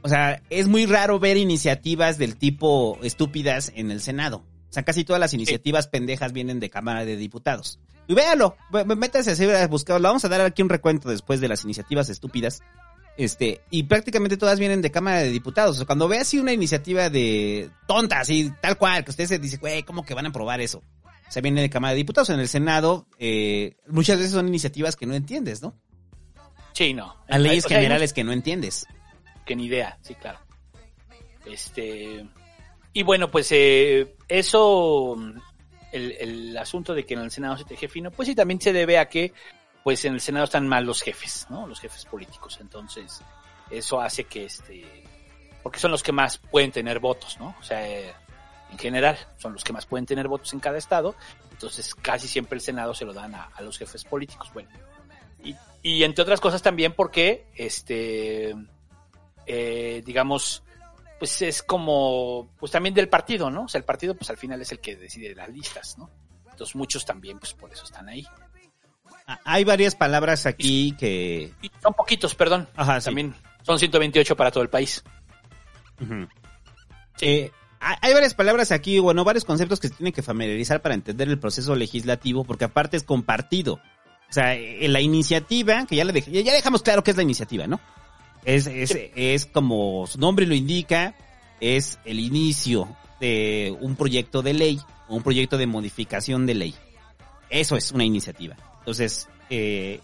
O 0.03 0.09
sea, 0.09 0.41
es 0.49 0.67
muy 0.67 0.85
raro 0.85 1.19
ver 1.19 1.37
iniciativas 1.37 2.17
del 2.17 2.35
tipo 2.35 2.99
estúpidas 3.03 3.71
en 3.75 3.91
el 3.91 4.01
Senado. 4.01 4.43
O 4.69 4.73
sea, 4.73 4.83
casi 4.83 5.03
todas 5.03 5.19
las 5.19 5.33
iniciativas 5.33 5.87
pendejas 5.87 6.31
vienen 6.33 6.59
de 6.59 6.69
Cámara 6.69 7.03
de 7.05 7.17
Diputados. 7.17 7.79
Y 8.07 8.13
véalo, 8.13 8.57
métase 8.97 9.31
así 9.31 9.49
a 9.49 9.67
buscarlo. 9.67 10.07
Vamos 10.07 10.25
a 10.25 10.29
dar 10.29 10.41
aquí 10.41 10.61
un 10.61 10.69
recuento 10.69 11.09
después 11.09 11.39
de 11.39 11.47
las 11.47 11.63
iniciativas 11.63 12.09
estúpidas. 12.09 12.61
Este, 13.17 13.61
y 13.69 13.83
prácticamente 13.83 14.37
todas 14.37 14.59
vienen 14.59 14.81
de 14.81 14.91
Cámara 14.91 15.19
de 15.19 15.29
Diputados. 15.29 15.75
O 15.75 15.77
sea, 15.77 15.85
cuando 15.85 16.07
ve 16.07 16.19
así 16.19 16.39
una 16.39 16.53
iniciativa 16.53 17.09
de 17.09 17.69
tonta, 17.87 18.19
así, 18.19 18.51
tal 18.61 18.77
cual, 18.77 19.03
que 19.03 19.11
usted 19.11 19.25
se 19.25 19.39
dice, 19.39 19.57
güey, 19.57 19.83
¿cómo 19.83 20.03
que 20.03 20.13
van 20.13 20.25
a 20.25 20.29
aprobar 20.29 20.61
eso? 20.61 20.79
O 20.79 21.31
sea, 21.31 21.41
viene 21.41 21.61
de 21.61 21.69
Cámara 21.69 21.91
de 21.91 21.97
Diputados. 21.97 22.29
En 22.29 22.39
el 22.39 22.47
Senado, 22.47 23.07
eh, 23.19 23.77
muchas 23.87 24.17
veces 24.17 24.33
son 24.33 24.47
iniciativas 24.47 24.95
que 24.95 25.05
no 25.05 25.13
entiendes, 25.13 25.61
¿no? 25.61 25.77
Sí, 26.73 26.93
no. 26.93 27.15
A 27.29 27.37
leyes 27.37 27.65
O 27.65 27.69
sea, 27.69 27.77
hay 27.77 27.83
generales 27.83 28.13
que 28.13 28.23
no 28.23 28.31
entiendes. 28.31 28.87
que 29.45 29.55
ni 29.55 29.65
idea, 29.65 29.97
sí, 30.01 30.15
claro. 30.15 30.39
Este 31.45 32.25
y 32.93 33.03
bueno, 33.03 33.31
pues 33.31 33.47
eh, 33.51 34.15
eso, 34.27 35.15
el, 35.91 36.57
asunto 36.57 36.93
de 36.93 37.05
que 37.05 37.13
en 37.13 37.21
el 37.21 37.31
Senado 37.31 37.57
se 37.57 37.65
teje 37.65 37.87
fino, 37.87 38.11
pues 38.11 38.27
sí, 38.27 38.35
también 38.35 38.61
se 38.61 38.73
debe 38.73 38.97
a 38.97 39.07
que, 39.07 39.33
pues 39.83 40.03
en 40.05 40.13
el 40.13 40.21
Senado 40.21 40.45
están 40.45 40.67
mal 40.67 40.85
los 40.85 41.01
jefes, 41.01 41.47
¿no? 41.49 41.67
Los 41.67 41.79
jefes 41.79 42.05
políticos. 42.05 42.59
Entonces, 42.61 43.21
eso 43.69 44.01
hace 44.01 44.25
que 44.25 44.45
este, 44.45 45.03
porque 45.63 45.79
son 45.79 45.91
los 45.91 46.03
que 46.03 46.11
más 46.11 46.37
pueden 46.37 46.71
tener 46.71 46.99
votos, 46.99 47.39
¿no? 47.39 47.55
O 47.59 47.63
sea, 47.63 47.85
en 47.87 48.77
general, 48.77 49.17
son 49.37 49.53
los 49.53 49.63
que 49.63 49.73
más 49.73 49.85
pueden 49.85 50.05
tener 50.05 50.27
votos 50.27 50.53
en 50.53 50.59
cada 50.59 50.77
estado. 50.77 51.15
Entonces, 51.51 51.93
casi 51.95 52.27
siempre 52.27 52.55
el 52.55 52.61
Senado 52.61 52.93
se 52.93 53.05
lo 53.05 53.13
dan 53.13 53.35
a, 53.35 53.49
a 53.53 53.61
los 53.61 53.77
jefes 53.77 54.03
políticos. 54.03 54.49
Bueno, 54.53 54.69
y, 55.43 55.55
y 55.81 56.03
entre 56.03 56.23
otras 56.23 56.39
cosas 56.39 56.61
también 56.61 56.93
porque, 56.93 57.47
este, 57.55 58.55
eh, 59.45 60.01
digamos, 60.05 60.63
pues 61.21 61.39
es 61.43 61.61
como, 61.61 62.49
pues 62.57 62.71
también 62.71 62.95
del 62.95 63.07
partido, 63.07 63.51
¿no? 63.51 63.65
O 63.65 63.67
sea, 63.67 63.77
el 63.77 63.85
partido, 63.85 64.15
pues 64.15 64.31
al 64.31 64.37
final 64.37 64.59
es 64.59 64.71
el 64.71 64.79
que 64.79 64.95
decide 64.95 65.35
las 65.35 65.49
listas, 65.49 65.95
¿no? 65.99 66.09
Entonces 66.49 66.75
muchos 66.75 67.05
también, 67.05 67.37
pues 67.37 67.53
por 67.53 67.71
eso 67.71 67.83
están 67.83 68.09
ahí. 68.09 68.25
Ah, 69.27 69.39
Hay 69.45 69.63
varias 69.63 69.93
palabras 69.93 70.47
aquí 70.47 70.95
que... 70.97 71.53
Y 71.61 71.69
son 71.79 71.93
poquitos, 71.93 72.33
perdón. 72.33 72.67
Ajá, 72.75 72.99
sí. 72.99 73.05
También 73.05 73.35
son 73.61 73.77
128 73.77 74.35
para 74.35 74.49
todo 74.49 74.63
el 74.63 74.69
país. 74.71 75.03
Ujú. 76.01 76.27
Eh, 77.21 77.51
hay 77.79 78.13
varias 78.13 78.33
palabras 78.33 78.71
aquí, 78.71 78.97
bueno, 78.97 79.23
varios 79.23 79.45
conceptos 79.45 79.79
que 79.79 79.89
se 79.89 79.93
tienen 79.93 80.13
que 80.13 80.23
familiarizar 80.23 80.81
para 80.81 80.95
entender 80.95 81.27
el 81.29 81.37
proceso 81.37 81.75
legislativo, 81.75 82.43
porque 82.45 82.65
aparte 82.65 82.97
es 82.97 83.03
compartido. 83.03 83.75
O 83.75 84.33
sea, 84.33 84.55
eh, 84.55 84.87
la 84.87 85.01
iniciativa, 85.01 85.85
que 85.85 85.97
ya 85.97 86.03
le 86.03 86.13
dej- 86.13 86.43
ya 86.43 86.51
dejamos 86.53 86.81
claro 86.81 87.03
qué 87.03 87.11
es 87.11 87.17
la 87.17 87.23
iniciativa, 87.23 87.67
¿no? 87.67 87.79
Es, 88.43 88.67
es, 88.67 88.97
es 89.15 89.45
como 89.45 90.07
su 90.07 90.19
nombre 90.19 90.45
lo 90.45 90.55
indica, 90.55 91.15
es 91.59 91.99
el 92.05 92.19
inicio 92.19 92.87
de 93.19 93.75
un 93.79 93.95
proyecto 93.95 94.41
de 94.41 94.53
ley 94.53 94.81
o 95.07 95.15
un 95.15 95.23
proyecto 95.23 95.57
de 95.57 95.67
modificación 95.67 96.45
de 96.45 96.55
ley. 96.55 96.75
Eso 97.49 97.75
es 97.75 97.91
una 97.91 98.03
iniciativa. 98.03 98.55
Entonces, 98.79 99.29
eh, 99.49 99.99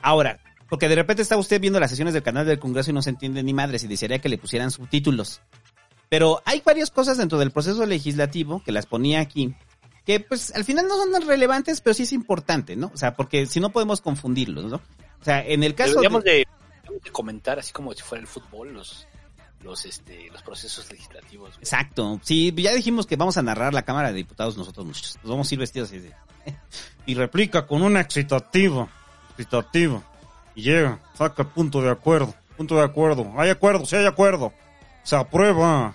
ahora, 0.00 0.38
porque 0.68 0.88
de 0.88 0.94
repente 0.94 1.22
está 1.22 1.36
usted 1.36 1.60
viendo 1.60 1.80
las 1.80 1.90
sesiones 1.90 2.14
del 2.14 2.22
canal 2.22 2.46
del 2.46 2.58
Congreso 2.58 2.90
y 2.90 2.94
no 2.94 3.02
se 3.02 3.10
entiende 3.10 3.42
ni 3.42 3.52
madre 3.52 3.78
si 3.78 3.88
desearía 3.88 4.20
que 4.20 4.28
le 4.28 4.38
pusieran 4.38 4.70
subtítulos. 4.70 5.40
Pero 6.08 6.42
hay 6.44 6.62
varias 6.64 6.90
cosas 6.90 7.18
dentro 7.18 7.38
del 7.38 7.50
proceso 7.50 7.84
legislativo 7.86 8.62
que 8.62 8.70
las 8.70 8.86
ponía 8.86 9.20
aquí, 9.20 9.54
que 10.06 10.20
pues 10.20 10.54
al 10.54 10.64
final 10.64 10.86
no 10.86 10.96
son 10.96 11.10
tan 11.10 11.26
relevantes, 11.26 11.80
pero 11.80 11.94
sí 11.94 12.04
es 12.04 12.12
importante, 12.12 12.76
¿no? 12.76 12.92
O 12.94 12.96
sea, 12.96 13.16
porque 13.16 13.46
si 13.46 13.58
no 13.58 13.70
podemos 13.70 14.00
confundirlos, 14.00 14.66
¿no? 14.66 14.76
O 14.76 15.24
sea, 15.24 15.44
en 15.44 15.64
el 15.64 15.74
caso 15.74 15.92
Deberíamos 15.92 16.22
de 16.22 16.46
comentar, 17.12 17.58
así 17.58 17.72
como 17.72 17.92
si 17.92 18.02
fuera 18.02 18.22
el 18.22 18.26
fútbol, 18.26 18.72
los, 18.72 19.06
los, 19.60 19.84
este, 19.84 20.28
los 20.30 20.42
procesos 20.42 20.90
legislativos. 20.90 21.50
güey. 21.50 21.60
Exacto. 21.60 22.20
Sí, 22.22 22.52
ya 22.56 22.72
dijimos 22.72 23.06
que 23.06 23.16
vamos 23.16 23.36
a 23.36 23.42
narrar 23.42 23.74
la 23.74 23.82
Cámara 23.82 24.08
de 24.08 24.14
Diputados 24.14 24.56
nosotros 24.56 24.86
muchos. 24.86 25.16
Nos 25.22 25.30
vamos 25.30 25.50
a 25.50 25.54
ir 25.54 25.60
vestidos 25.60 25.88
así 25.88 26.00
de... 26.00 26.12
y 27.06 27.14
replica 27.14 27.66
con 27.66 27.82
un 27.82 27.96
excitativo. 27.96 28.88
Excitativo. 29.30 30.02
Y 30.54 30.62
llega, 30.62 31.00
saca 31.14 31.44
punto 31.44 31.80
de 31.82 31.90
acuerdo. 31.90 32.34
Punto 32.56 32.76
de 32.76 32.82
acuerdo. 32.82 33.32
Hay 33.36 33.50
acuerdo, 33.50 33.84
sí 33.86 33.96
hay 33.96 34.06
acuerdo. 34.06 34.52
Se 35.02 35.16
aprueba. 35.16 35.94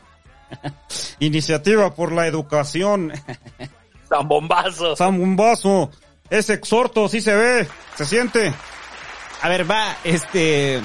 Iniciativa 1.20 1.94
por 1.94 2.12
la 2.12 2.28
educación. 2.28 3.14
San 4.10 4.28
Bombazo. 4.28 4.96
San 4.96 5.18
Bombazo. 5.18 5.92
Es 6.30 6.50
exhorto, 6.50 7.08
sí 7.08 7.22
se 7.22 7.36
ve. 7.36 7.68
Se 7.96 8.06
siente. 8.06 8.54
A 9.42 9.50
ver, 9.50 9.70
va, 9.70 9.98
este... 10.04 10.82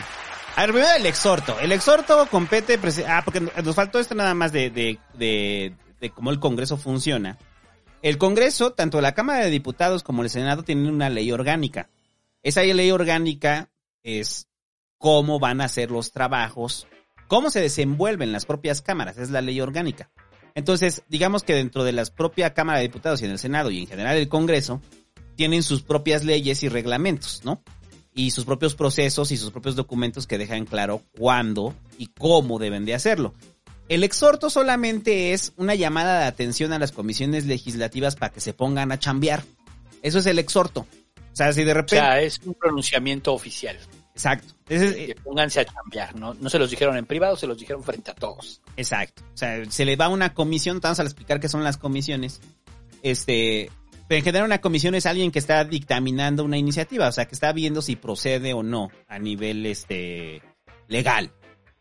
A 0.56 0.60
ver, 0.62 0.70
primero 0.70 0.94
el 0.96 1.06
exhorto. 1.06 1.58
El 1.60 1.72
exhorto 1.72 2.26
compete... 2.30 2.78
Ah, 3.08 3.22
porque 3.24 3.40
nos 3.40 3.74
faltó 3.74 3.98
esto 3.98 4.14
nada 4.14 4.34
más 4.34 4.52
de, 4.52 4.70
de, 4.70 4.98
de, 5.14 5.74
de 6.00 6.10
cómo 6.10 6.30
el 6.30 6.38
Congreso 6.38 6.76
funciona. 6.76 7.38
El 8.02 8.18
Congreso, 8.18 8.72
tanto 8.72 9.00
la 9.00 9.14
Cámara 9.14 9.44
de 9.44 9.50
Diputados 9.50 10.02
como 10.02 10.22
el 10.22 10.30
Senado, 10.30 10.62
tienen 10.62 10.92
una 10.92 11.10
ley 11.10 11.32
orgánica. 11.32 11.88
Esa 12.42 12.62
ley 12.62 12.90
orgánica 12.90 13.70
es 14.02 14.46
cómo 14.98 15.40
van 15.40 15.60
a 15.60 15.68
ser 15.68 15.90
los 15.90 16.12
trabajos, 16.12 16.86
cómo 17.26 17.50
se 17.50 17.60
desenvuelven 17.60 18.32
las 18.32 18.46
propias 18.46 18.82
cámaras, 18.82 19.18
es 19.18 19.30
la 19.30 19.40
ley 19.40 19.60
orgánica. 19.60 20.10
Entonces, 20.54 21.02
digamos 21.08 21.42
que 21.42 21.54
dentro 21.54 21.82
de 21.82 21.92
la 21.92 22.04
propia 22.04 22.54
Cámara 22.54 22.78
de 22.78 22.84
Diputados 22.84 23.20
y 23.22 23.24
en 23.24 23.32
el 23.32 23.38
Senado 23.38 23.70
y 23.70 23.80
en 23.80 23.86
general 23.86 24.16
el 24.16 24.28
Congreso, 24.28 24.80
tienen 25.34 25.62
sus 25.62 25.82
propias 25.82 26.24
leyes 26.24 26.62
y 26.62 26.68
reglamentos, 26.68 27.40
¿no? 27.44 27.62
Y 28.14 28.30
sus 28.30 28.44
propios 28.44 28.74
procesos 28.76 29.32
y 29.32 29.36
sus 29.36 29.50
propios 29.50 29.74
documentos 29.74 30.26
que 30.26 30.38
dejan 30.38 30.66
claro 30.66 31.02
cuándo 31.18 31.74
y 31.98 32.06
cómo 32.08 32.58
deben 32.58 32.84
de 32.84 32.94
hacerlo. 32.94 33.34
El 33.88 34.04
exhorto 34.04 34.48
solamente 34.50 35.32
es 35.32 35.52
una 35.56 35.74
llamada 35.74 36.20
de 36.20 36.26
atención 36.26 36.72
a 36.72 36.78
las 36.78 36.92
comisiones 36.92 37.44
legislativas 37.44 38.14
para 38.16 38.32
que 38.32 38.40
se 38.40 38.54
pongan 38.54 38.92
a 38.92 38.98
chambear. 38.98 39.42
Eso 40.02 40.20
es 40.20 40.26
el 40.26 40.38
exhorto. 40.38 40.86
O 41.32 41.36
sea, 41.36 41.52
si 41.52 41.64
de 41.64 41.72
O 41.72 41.74
repente... 41.74 41.96
sea, 41.96 42.20
es 42.20 42.40
un 42.44 42.54
pronunciamiento 42.54 43.34
oficial. 43.34 43.76
Exacto. 44.14 44.54
Ese 44.68 44.86
es- 44.88 44.94
Que 45.08 45.14
pónganse 45.16 45.60
a 45.60 45.64
cambiar, 45.64 46.14
¿no? 46.14 46.34
No 46.34 46.48
se 46.48 46.58
los 46.60 46.70
dijeron 46.70 46.96
en 46.96 47.04
privado, 47.06 47.36
se 47.36 47.48
los 47.48 47.58
dijeron 47.58 47.82
frente 47.82 48.12
a 48.12 48.14
todos. 48.14 48.60
Exacto. 48.76 49.22
O 49.34 49.36
sea, 49.36 49.64
se 49.68 49.84
le 49.84 49.96
va 49.96 50.04
a 50.04 50.10
una 50.10 50.32
comisión, 50.34 50.78
vamos 50.80 51.00
a 51.00 51.02
explicar 51.02 51.40
qué 51.40 51.48
son 51.48 51.64
las 51.64 51.76
comisiones. 51.76 52.40
Este, 53.02 53.70
pero 54.08 54.18
en 54.18 54.24
general 54.24 54.46
una 54.46 54.60
comisión 54.60 54.94
es 54.94 55.06
alguien 55.06 55.30
que 55.30 55.38
está 55.38 55.64
dictaminando 55.64 56.44
una 56.44 56.58
iniciativa, 56.58 57.08
o 57.08 57.12
sea, 57.12 57.26
que 57.26 57.34
está 57.34 57.52
viendo 57.52 57.82
si 57.82 57.96
procede 57.96 58.52
o 58.52 58.62
no 58.62 58.90
a 59.08 59.18
nivel 59.18 59.64
este 59.66 60.42
legal. 60.88 61.32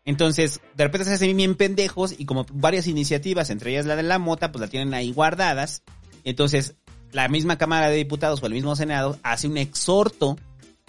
Entonces, 0.06 0.60
de 0.74 0.84
repente 0.84 1.06
se 1.06 1.14
hacen 1.14 1.36
bien 1.36 1.54
pendejos 1.54 2.14
y 2.18 2.26
como 2.26 2.46
varias 2.52 2.86
iniciativas, 2.86 3.50
entre 3.50 3.72
ellas 3.72 3.86
la 3.86 3.96
de 3.96 4.02
la 4.02 4.18
mota, 4.18 4.52
pues 4.52 4.60
la 4.60 4.68
tienen 4.68 4.94
ahí 4.94 5.12
guardadas. 5.12 5.82
Entonces, 6.24 6.76
la 7.12 7.28
misma 7.28 7.58
Cámara 7.58 7.88
de 7.88 7.96
Diputados 7.96 8.42
o 8.42 8.46
el 8.46 8.52
mismo 8.52 8.76
Senado 8.76 9.18
hace 9.22 9.46
un 9.46 9.56
exhorto 9.56 10.36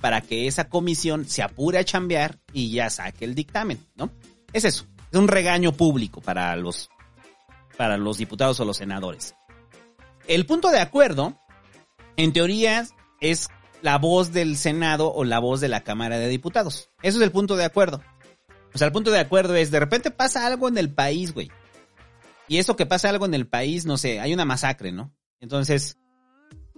para 0.01 0.21
que 0.21 0.47
esa 0.47 0.67
comisión 0.69 1.25
se 1.25 1.43
apure 1.43 1.77
a 1.77 1.85
chambear 1.85 2.39
y 2.51 2.71
ya 2.71 2.89
saque 2.89 3.25
el 3.25 3.35
dictamen, 3.35 3.79
¿no? 3.95 4.11
Es 4.51 4.65
eso. 4.65 4.85
Es 5.11 5.19
un 5.19 5.27
regaño 5.27 5.71
público 5.71 6.19
para 6.19 6.55
los, 6.55 6.89
para 7.77 7.97
los 7.97 8.17
diputados 8.17 8.59
o 8.59 8.65
los 8.65 8.77
senadores. 8.77 9.35
El 10.27 10.45
punto 10.45 10.71
de 10.71 10.79
acuerdo, 10.79 11.39
en 12.17 12.33
teoría, 12.33 12.87
es 13.21 13.49
la 13.81 13.99
voz 13.99 14.31
del 14.33 14.57
Senado 14.57 15.13
o 15.13 15.23
la 15.23 15.39
voz 15.39 15.61
de 15.61 15.69
la 15.69 15.83
Cámara 15.83 16.17
de 16.17 16.27
Diputados. 16.27 16.89
Eso 17.03 17.19
es 17.19 17.23
el 17.23 17.31
punto 17.31 17.55
de 17.55 17.65
acuerdo. 17.65 18.01
O 18.73 18.77
sea, 18.77 18.87
el 18.87 18.93
punto 18.93 19.11
de 19.11 19.19
acuerdo 19.19 19.55
es, 19.55 19.69
de 19.69 19.79
repente 19.79 20.11
pasa 20.11 20.45
algo 20.45 20.67
en 20.67 20.77
el 20.77 20.93
país, 20.93 21.33
güey. 21.33 21.51
Y 22.47 22.57
eso 22.57 22.75
que 22.75 22.85
pasa 22.85 23.09
algo 23.09 23.25
en 23.25 23.33
el 23.33 23.47
país, 23.47 23.85
no 23.85 23.97
sé, 23.97 24.19
hay 24.19 24.33
una 24.33 24.45
masacre, 24.45 24.91
¿no? 24.91 25.13
Entonces, 25.39 25.97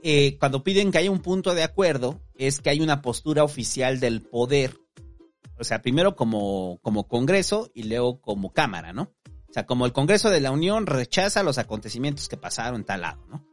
eh, 0.04 0.38
cuando 0.40 0.64
piden 0.64 0.92
que 0.92 0.98
haya 1.00 1.12
un 1.12 1.22
punto 1.22 1.56
de 1.56 1.64
acuerdo, 1.64 2.22
es 2.36 2.60
que 2.60 2.70
hay 2.70 2.82
una 2.82 3.02
postura 3.02 3.44
oficial 3.44 4.00
del 4.00 4.22
poder. 4.22 4.78
O 5.58 5.64
sea, 5.64 5.82
primero 5.82 6.16
como, 6.16 6.80
como 6.82 7.08
Congreso 7.08 7.72
y 7.74 7.84
luego 7.84 8.22
como 8.22 8.54
Cámara, 8.54 8.94
¿no? 8.94 9.14
Sea, 9.58 9.66
como 9.66 9.88
el 9.88 9.92
Congreso 9.92 10.30
de 10.30 10.40
la 10.40 10.52
Unión 10.52 10.86
rechaza 10.86 11.42
los 11.42 11.58
acontecimientos 11.58 12.30
que 12.30 12.38
pasaron 12.38 12.82
en 12.82 12.86
tal 12.86 13.02
lado, 13.02 13.26
¿no? 13.28 13.44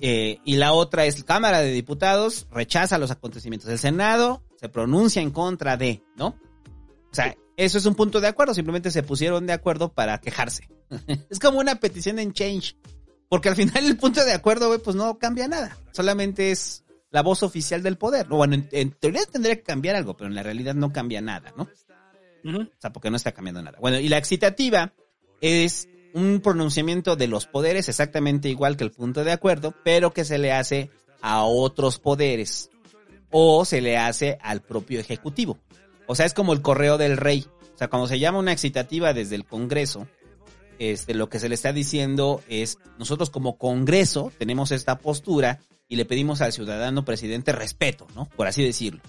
Eh, 0.00 0.40
y 0.44 0.56
la 0.56 0.72
otra 0.72 1.04
es 1.04 1.22
Cámara 1.22 1.60
de 1.60 1.70
Diputados 1.70 2.48
rechaza 2.50 2.98
los 2.98 3.12
acontecimientos. 3.12 3.70
El 3.70 3.78
Senado 3.78 4.42
se 4.56 4.68
pronuncia 4.68 5.22
en 5.22 5.30
contra 5.30 5.76
de, 5.76 6.02
¿no? 6.16 6.26
O 6.26 7.14
sea, 7.14 7.36
eso 7.56 7.78
es 7.78 7.86
un 7.86 7.94
punto 7.94 8.20
de 8.20 8.26
acuerdo. 8.26 8.52
Simplemente 8.52 8.90
se 8.90 9.04
pusieron 9.04 9.46
de 9.46 9.52
acuerdo 9.52 9.92
para 9.92 10.18
quejarse. 10.18 10.68
es 11.30 11.38
como 11.38 11.60
una 11.60 11.76
petición 11.76 12.18
en 12.18 12.32
change. 12.32 12.76
Porque 13.28 13.48
al 13.48 13.54
final 13.54 13.86
el 13.86 13.96
punto 13.96 14.24
de 14.24 14.32
acuerdo, 14.32 14.66
güey, 14.66 14.80
pues 14.80 14.96
no 14.96 15.20
cambia 15.20 15.46
nada. 15.46 15.78
Solamente 15.92 16.50
es 16.50 16.82
la 17.12 17.22
voz 17.22 17.44
oficial 17.44 17.80
del 17.80 17.96
poder. 17.96 18.26
Bueno, 18.26 18.56
en, 18.56 18.68
en 18.72 18.90
teoría 18.90 19.24
tendría 19.26 19.54
que 19.54 19.62
cambiar 19.62 19.94
algo, 19.94 20.16
pero 20.16 20.26
en 20.26 20.34
la 20.34 20.42
realidad 20.42 20.74
no 20.74 20.92
cambia 20.92 21.20
nada, 21.20 21.54
¿no? 21.56 21.68
O 22.44 22.68
sea, 22.80 22.92
porque 22.92 23.08
no 23.08 23.16
está 23.16 23.30
cambiando 23.30 23.62
nada. 23.62 23.78
Bueno, 23.80 24.00
y 24.00 24.08
la 24.08 24.18
excitativa 24.18 24.92
es 25.40 25.88
un 26.14 26.40
pronunciamiento 26.40 27.16
de 27.16 27.26
los 27.26 27.46
poderes 27.46 27.88
exactamente 27.88 28.48
igual 28.48 28.76
que 28.76 28.84
el 28.84 28.92
punto 28.92 29.24
de 29.24 29.32
acuerdo, 29.32 29.74
pero 29.84 30.12
que 30.12 30.24
se 30.24 30.38
le 30.38 30.52
hace 30.52 30.90
a 31.20 31.44
otros 31.44 31.98
poderes 31.98 32.70
o 33.30 33.64
se 33.64 33.80
le 33.80 33.98
hace 33.98 34.38
al 34.42 34.62
propio 34.62 35.00
ejecutivo. 35.00 35.58
O 36.06 36.14
sea, 36.14 36.26
es 36.26 36.34
como 36.34 36.52
el 36.52 36.62
correo 36.62 36.98
del 36.98 37.16
rey. 37.16 37.46
O 37.74 37.78
sea, 37.78 37.88
cuando 37.88 38.06
se 38.06 38.20
llama 38.20 38.38
una 38.38 38.52
excitativa 38.52 39.12
desde 39.12 39.34
el 39.34 39.44
Congreso, 39.44 40.06
este, 40.78 41.14
lo 41.14 41.28
que 41.28 41.40
se 41.40 41.48
le 41.48 41.56
está 41.56 41.72
diciendo 41.72 42.42
es, 42.48 42.78
nosotros 42.98 43.30
como 43.30 43.58
Congreso 43.58 44.32
tenemos 44.38 44.70
esta 44.70 44.98
postura 44.98 45.58
y 45.88 45.96
le 45.96 46.04
pedimos 46.04 46.40
al 46.40 46.52
ciudadano 46.52 47.04
presidente 47.04 47.52
respeto, 47.52 48.06
¿no? 48.14 48.26
Por 48.36 48.46
así 48.46 48.62
decirlo. 48.62 49.00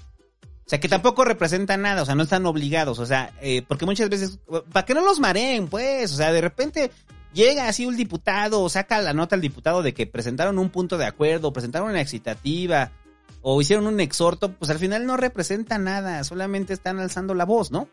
O 0.66 0.70
sea, 0.70 0.80
que 0.80 0.89
tampoco 0.89 1.24
representa 1.24 1.78
nada, 1.78 2.01
o 2.01 2.05
sea, 2.05 2.16
no 2.16 2.24
están 2.24 2.45
obligados, 2.47 2.97
o 2.97 3.05
sea, 3.05 3.32
eh, 3.39 3.61
porque 3.68 3.86
muchas 3.86 4.09
veces, 4.09 4.39
para 4.72 4.84
que 4.84 4.95
no 4.95 5.05
los 5.05 5.20
mareen, 5.20 5.68
pues, 5.68 6.11
o 6.11 6.16
sea, 6.16 6.32
de 6.32 6.41
repente 6.41 6.89
llega 7.34 7.68
así 7.68 7.86
un 7.86 7.95
diputado, 7.95 8.63
o 8.63 8.70
saca 8.70 8.99
la 9.01 9.13
nota 9.13 9.36
al 9.36 9.41
diputado 9.41 9.84
de 9.84 9.93
que 9.93 10.07
presentaron 10.07 10.57
un 10.57 10.72
punto 10.72 10.97
de 10.97 11.05
acuerdo, 11.05 11.53
presentaron 11.53 11.89
una 11.89 12.01
excitativa, 12.01 12.91
o 13.43 13.61
hicieron 13.61 13.86
un 13.86 13.99
exhorto, 13.99 14.53
pues 14.53 14.72
al 14.72 14.80
final 14.80 15.05
no 15.05 15.18
representa 15.18 15.78
nada, 15.78 16.24
solamente 16.24 16.74
están 16.74 16.99
alzando 16.99 17.36
la 17.36 17.45
voz, 17.45 17.70
¿no? 17.70 17.88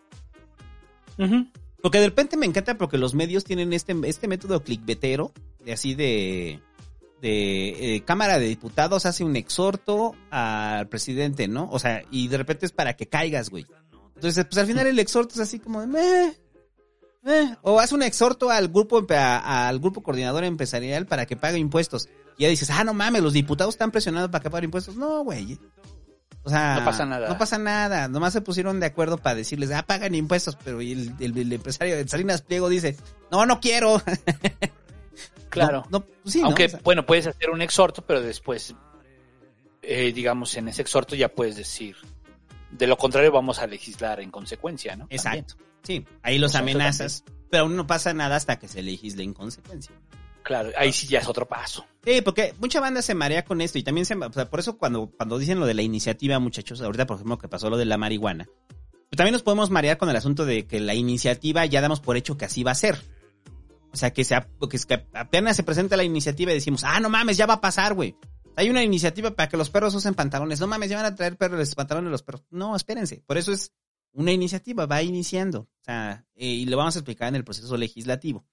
Porque 1.82 2.00
de 2.00 2.06
repente 2.06 2.38
me 2.38 2.46
encanta 2.46 2.78
porque 2.78 2.96
los 2.96 3.12
medios 3.12 3.44
tienen 3.44 3.74
este, 3.74 3.94
este 4.04 4.28
método 4.28 4.62
clickbetero, 4.62 5.30
de 5.62 5.74
así 5.74 5.94
de, 5.94 6.62
de 7.22 7.94
eh, 7.96 8.02
Cámara 8.04 8.38
de 8.38 8.46
Diputados 8.46 9.06
hace 9.06 9.24
un 9.24 9.36
exhorto 9.36 10.14
al 10.30 10.88
presidente, 10.88 11.48
¿no? 11.48 11.68
O 11.70 11.78
sea, 11.78 12.02
y 12.10 12.28
de 12.28 12.36
repente 12.36 12.66
es 12.66 12.72
para 12.72 12.94
que 12.94 13.06
caigas, 13.08 13.48
güey. 13.48 13.64
Entonces, 14.16 14.44
pues 14.44 14.58
al 14.58 14.66
final 14.66 14.86
el 14.88 14.98
exhorto 14.98 15.34
es 15.34 15.40
así 15.40 15.58
como 15.58 15.80
de, 15.80 15.86
meh, 15.86 16.36
meh. 17.22 17.56
o 17.62 17.80
hace 17.80 17.94
un 17.94 18.02
exhorto 18.02 18.50
al 18.50 18.68
grupo, 18.68 19.06
a- 19.10 19.68
al 19.68 19.78
grupo 19.78 20.02
coordinador 20.02 20.44
empresarial 20.44 21.06
para 21.06 21.24
que 21.24 21.36
pague 21.36 21.58
impuestos. 21.58 22.08
Y 22.36 22.42
ya 22.42 22.48
dices, 22.48 22.70
ah, 22.70 22.82
no 22.84 22.92
mames, 22.92 23.22
los 23.22 23.32
diputados 23.32 23.74
están 23.74 23.90
presionados 23.92 24.28
para 24.30 24.42
que 24.42 24.50
paguen 24.50 24.64
impuestos. 24.66 24.96
No, 24.96 25.22
güey. 25.24 25.58
O 26.44 26.50
sea, 26.50 26.80
No 26.80 26.84
pasa 26.84 27.06
nada. 27.06 27.28
No 27.28 27.38
pasa 27.38 27.56
nada. 27.58 28.08
Nomás 28.08 28.32
se 28.32 28.40
pusieron 28.40 28.80
de 28.80 28.86
acuerdo 28.86 29.16
para 29.16 29.36
decirles, 29.36 29.70
ah, 29.70 29.84
pagan 29.86 30.14
impuestos, 30.16 30.56
pero 30.64 30.80
el, 30.80 31.14
el- 31.20 31.38
el 31.38 31.52
empresario 31.52 31.96
de 31.96 32.08
Salinas 32.08 32.42
Pliego 32.42 32.68
dice, 32.68 32.96
no, 33.30 33.46
no 33.46 33.60
quiero. 33.60 34.02
Claro. 35.52 35.84
No, 35.90 35.98
no, 35.98 36.04
pues 36.04 36.32
sí, 36.32 36.40
¿no? 36.40 36.46
Aunque, 36.46 36.64
O 36.64 36.68
sea, 36.70 36.80
bueno, 36.82 37.04
puedes 37.04 37.26
hacer 37.26 37.50
un 37.50 37.60
exhorto, 37.60 38.02
pero 38.02 38.22
después, 38.22 38.74
eh, 39.82 40.12
digamos, 40.12 40.56
en 40.56 40.68
ese 40.68 40.80
exhorto 40.80 41.14
ya 41.14 41.28
puedes 41.28 41.56
decir, 41.56 41.94
de 42.70 42.86
lo 42.86 42.96
contrario 42.96 43.30
vamos 43.30 43.58
a 43.58 43.66
legislar 43.66 44.20
en 44.20 44.30
consecuencia, 44.30 44.96
¿no? 44.96 45.06
Exacto. 45.10 45.56
Sí, 45.82 46.06
ahí 46.22 46.38
los 46.38 46.54
amenazas, 46.54 47.22
pero 47.50 47.64
aún 47.64 47.76
no 47.76 47.86
pasa 47.86 48.14
nada 48.14 48.36
hasta 48.36 48.58
que 48.58 48.66
se 48.66 48.82
legisle 48.82 49.24
en 49.24 49.34
consecuencia. 49.34 49.94
Claro, 50.42 50.70
ahí 50.76 50.92
sí 50.92 51.06
ya 51.06 51.18
es 51.18 51.28
otro 51.28 51.46
paso. 51.46 51.84
Sí, 52.04 52.22
porque 52.22 52.54
mucha 52.58 52.80
banda 52.80 53.02
se 53.02 53.14
marea 53.14 53.44
con 53.44 53.60
esto 53.60 53.78
y 53.78 53.82
también 53.82 54.06
se, 54.06 54.14
o 54.14 54.32
sea, 54.32 54.48
por 54.48 54.58
eso 54.58 54.78
cuando, 54.78 55.10
cuando 55.16 55.38
dicen 55.38 55.60
lo 55.60 55.66
de 55.66 55.74
la 55.74 55.82
iniciativa, 55.82 56.38
muchachos, 56.38 56.80
ahorita 56.80 57.06
por 57.06 57.16
ejemplo 57.16 57.38
que 57.38 57.48
pasó 57.48 57.68
lo 57.68 57.76
de 57.76 57.84
la 57.84 57.98
marihuana, 57.98 58.48
pero 59.10 59.18
también 59.18 59.34
nos 59.34 59.42
podemos 59.42 59.68
marear 59.68 59.98
con 59.98 60.08
el 60.08 60.16
asunto 60.16 60.46
de 60.46 60.66
que 60.66 60.80
la 60.80 60.94
iniciativa 60.94 61.66
ya 61.66 61.82
damos 61.82 62.00
por 62.00 62.16
hecho 62.16 62.38
que 62.38 62.46
así 62.46 62.62
va 62.62 62.70
a 62.70 62.76
ser. 62.76 62.98
O 63.92 63.96
sea, 63.96 64.12
que, 64.12 64.24
se, 64.24 64.34
que, 64.70 65.06
apenas 65.12 65.56
se 65.56 65.62
presenta 65.62 65.96
la 65.96 66.04
iniciativa 66.04 66.50
y 66.50 66.54
decimos, 66.54 66.82
ah, 66.84 66.98
no 67.00 67.10
mames, 67.10 67.36
ya 67.36 67.46
va 67.46 67.54
a 67.54 67.60
pasar, 67.60 67.94
güey. 67.94 68.16
Hay 68.56 68.70
una 68.70 68.82
iniciativa 68.82 69.34
para 69.34 69.48
que 69.48 69.56
los 69.56 69.70
perros 69.70 69.94
usen 69.94 70.14
pantalones. 70.14 70.60
No 70.60 70.66
mames, 70.66 70.90
ya 70.90 70.96
van 70.96 71.06
a 71.06 71.14
traer 71.14 71.36
perros, 71.36 71.74
pantalones 71.74 72.10
los 72.10 72.22
perros. 72.22 72.44
No, 72.50 72.74
espérense. 72.74 73.22
Por 73.26 73.38
eso 73.38 73.52
es 73.52 73.72
una 74.12 74.32
iniciativa, 74.32 74.86
va 74.86 75.02
iniciando. 75.02 75.60
O 75.60 75.84
sea, 75.84 76.26
eh, 76.34 76.46
y 76.46 76.64
lo 76.66 76.76
vamos 76.76 76.96
a 76.96 77.00
explicar 77.00 77.28
en 77.28 77.36
el 77.36 77.44
proceso 77.44 77.76
legislativo. 77.76 78.46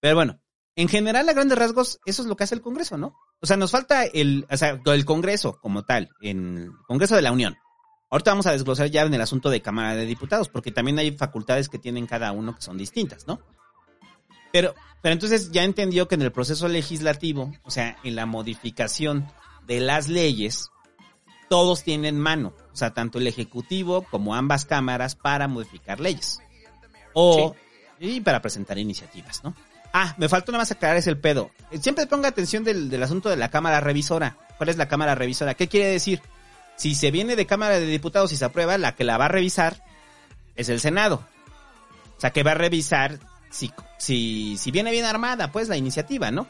Pero 0.00 0.16
bueno, 0.16 0.40
en 0.76 0.88
general, 0.88 1.28
a 1.28 1.32
grandes 1.32 1.58
rasgos, 1.58 2.00
eso 2.04 2.22
es 2.22 2.28
lo 2.28 2.36
que 2.36 2.44
hace 2.44 2.54
el 2.54 2.60
Congreso, 2.60 2.98
¿no? 2.98 3.16
O 3.40 3.46
sea, 3.46 3.56
nos 3.56 3.70
falta 3.70 4.04
el, 4.04 4.46
o 4.50 4.56
sea, 4.56 4.80
el 4.84 5.04
Congreso 5.04 5.58
como 5.60 5.84
tal, 5.84 6.10
en 6.20 6.58
el 6.58 6.72
Congreso 6.86 7.14
de 7.16 7.22
la 7.22 7.32
Unión. 7.32 7.56
Ahorita 8.10 8.32
vamos 8.32 8.46
a 8.46 8.52
desglosar 8.52 8.88
ya 8.90 9.02
en 9.02 9.14
el 9.14 9.20
asunto 9.20 9.50
de 9.50 9.62
Cámara 9.62 9.94
de 9.94 10.06
Diputados, 10.06 10.48
porque 10.48 10.72
también 10.72 10.98
hay 10.98 11.12
facultades 11.12 11.68
que 11.68 11.78
tienen 11.78 12.06
cada 12.06 12.32
uno 12.32 12.54
que 12.54 12.62
son 12.62 12.76
distintas, 12.76 13.26
¿no? 13.26 13.40
Pero, 14.54 14.72
pero 15.02 15.12
entonces 15.14 15.50
ya 15.50 15.64
entendió 15.64 16.06
que 16.06 16.14
en 16.14 16.22
el 16.22 16.30
proceso 16.30 16.68
legislativo, 16.68 17.52
o 17.64 17.72
sea, 17.72 17.96
en 18.04 18.14
la 18.14 18.24
modificación 18.24 19.26
de 19.66 19.80
las 19.80 20.06
leyes, 20.06 20.70
todos 21.48 21.82
tienen 21.82 22.20
mano, 22.20 22.54
o 22.72 22.76
sea, 22.76 22.94
tanto 22.94 23.18
el 23.18 23.26
Ejecutivo 23.26 24.06
como 24.12 24.36
ambas 24.36 24.64
cámaras 24.64 25.16
para 25.16 25.48
modificar 25.48 25.98
leyes. 25.98 26.38
O 27.14 27.56
Y 27.98 28.20
para 28.20 28.40
presentar 28.40 28.78
iniciativas, 28.78 29.42
¿no? 29.42 29.56
Ah, 29.92 30.14
me 30.18 30.28
faltó 30.28 30.52
nada 30.52 30.62
más 30.62 30.70
aclarar 30.70 30.98
es 30.98 31.08
el 31.08 31.18
pedo. 31.18 31.50
Siempre 31.80 32.06
ponga 32.06 32.28
atención 32.28 32.62
del, 32.62 32.90
del 32.90 33.02
asunto 33.02 33.30
de 33.30 33.36
la 33.36 33.50
Cámara 33.50 33.80
Revisora. 33.80 34.38
¿Cuál 34.56 34.68
es 34.68 34.76
la 34.76 34.86
Cámara 34.86 35.16
Revisora? 35.16 35.54
¿Qué 35.54 35.66
quiere 35.66 35.88
decir? 35.88 36.22
Si 36.76 36.94
se 36.94 37.10
viene 37.10 37.34
de 37.34 37.46
Cámara 37.46 37.80
de 37.80 37.86
Diputados 37.86 38.30
y 38.30 38.36
se 38.36 38.44
aprueba, 38.44 38.78
la 38.78 38.94
que 38.94 39.02
la 39.02 39.18
va 39.18 39.24
a 39.24 39.28
revisar 39.28 39.82
es 40.54 40.68
el 40.68 40.78
Senado. 40.78 41.26
O 42.16 42.20
sea, 42.20 42.30
que 42.30 42.44
va 42.44 42.52
a 42.52 42.54
revisar 42.54 43.18
si, 43.54 43.70
si, 43.98 44.56
si 44.58 44.70
viene 44.72 44.90
bien 44.90 45.04
armada, 45.04 45.52
pues, 45.52 45.68
la 45.68 45.76
iniciativa, 45.76 46.32
¿no? 46.32 46.48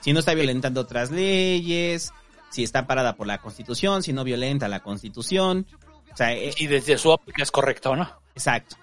Si 0.00 0.12
no 0.12 0.20
está 0.20 0.32
violentando 0.32 0.80
otras 0.80 1.10
leyes, 1.10 2.12
si 2.50 2.64
está 2.64 2.86
parada 2.86 3.14
por 3.14 3.26
la 3.26 3.38
Constitución, 3.38 4.02
si 4.02 4.14
no 4.14 4.24
violenta 4.24 4.66
la 4.66 4.80
Constitución. 4.80 5.66
O 6.12 6.16
sea, 6.16 6.32
eh, 6.32 6.54
Y 6.56 6.66
desde 6.66 6.96
su 6.96 7.10
óptica 7.10 7.42
es 7.42 7.50
correcto, 7.50 7.94
¿no? 7.94 8.10
Exacto. 8.34 8.76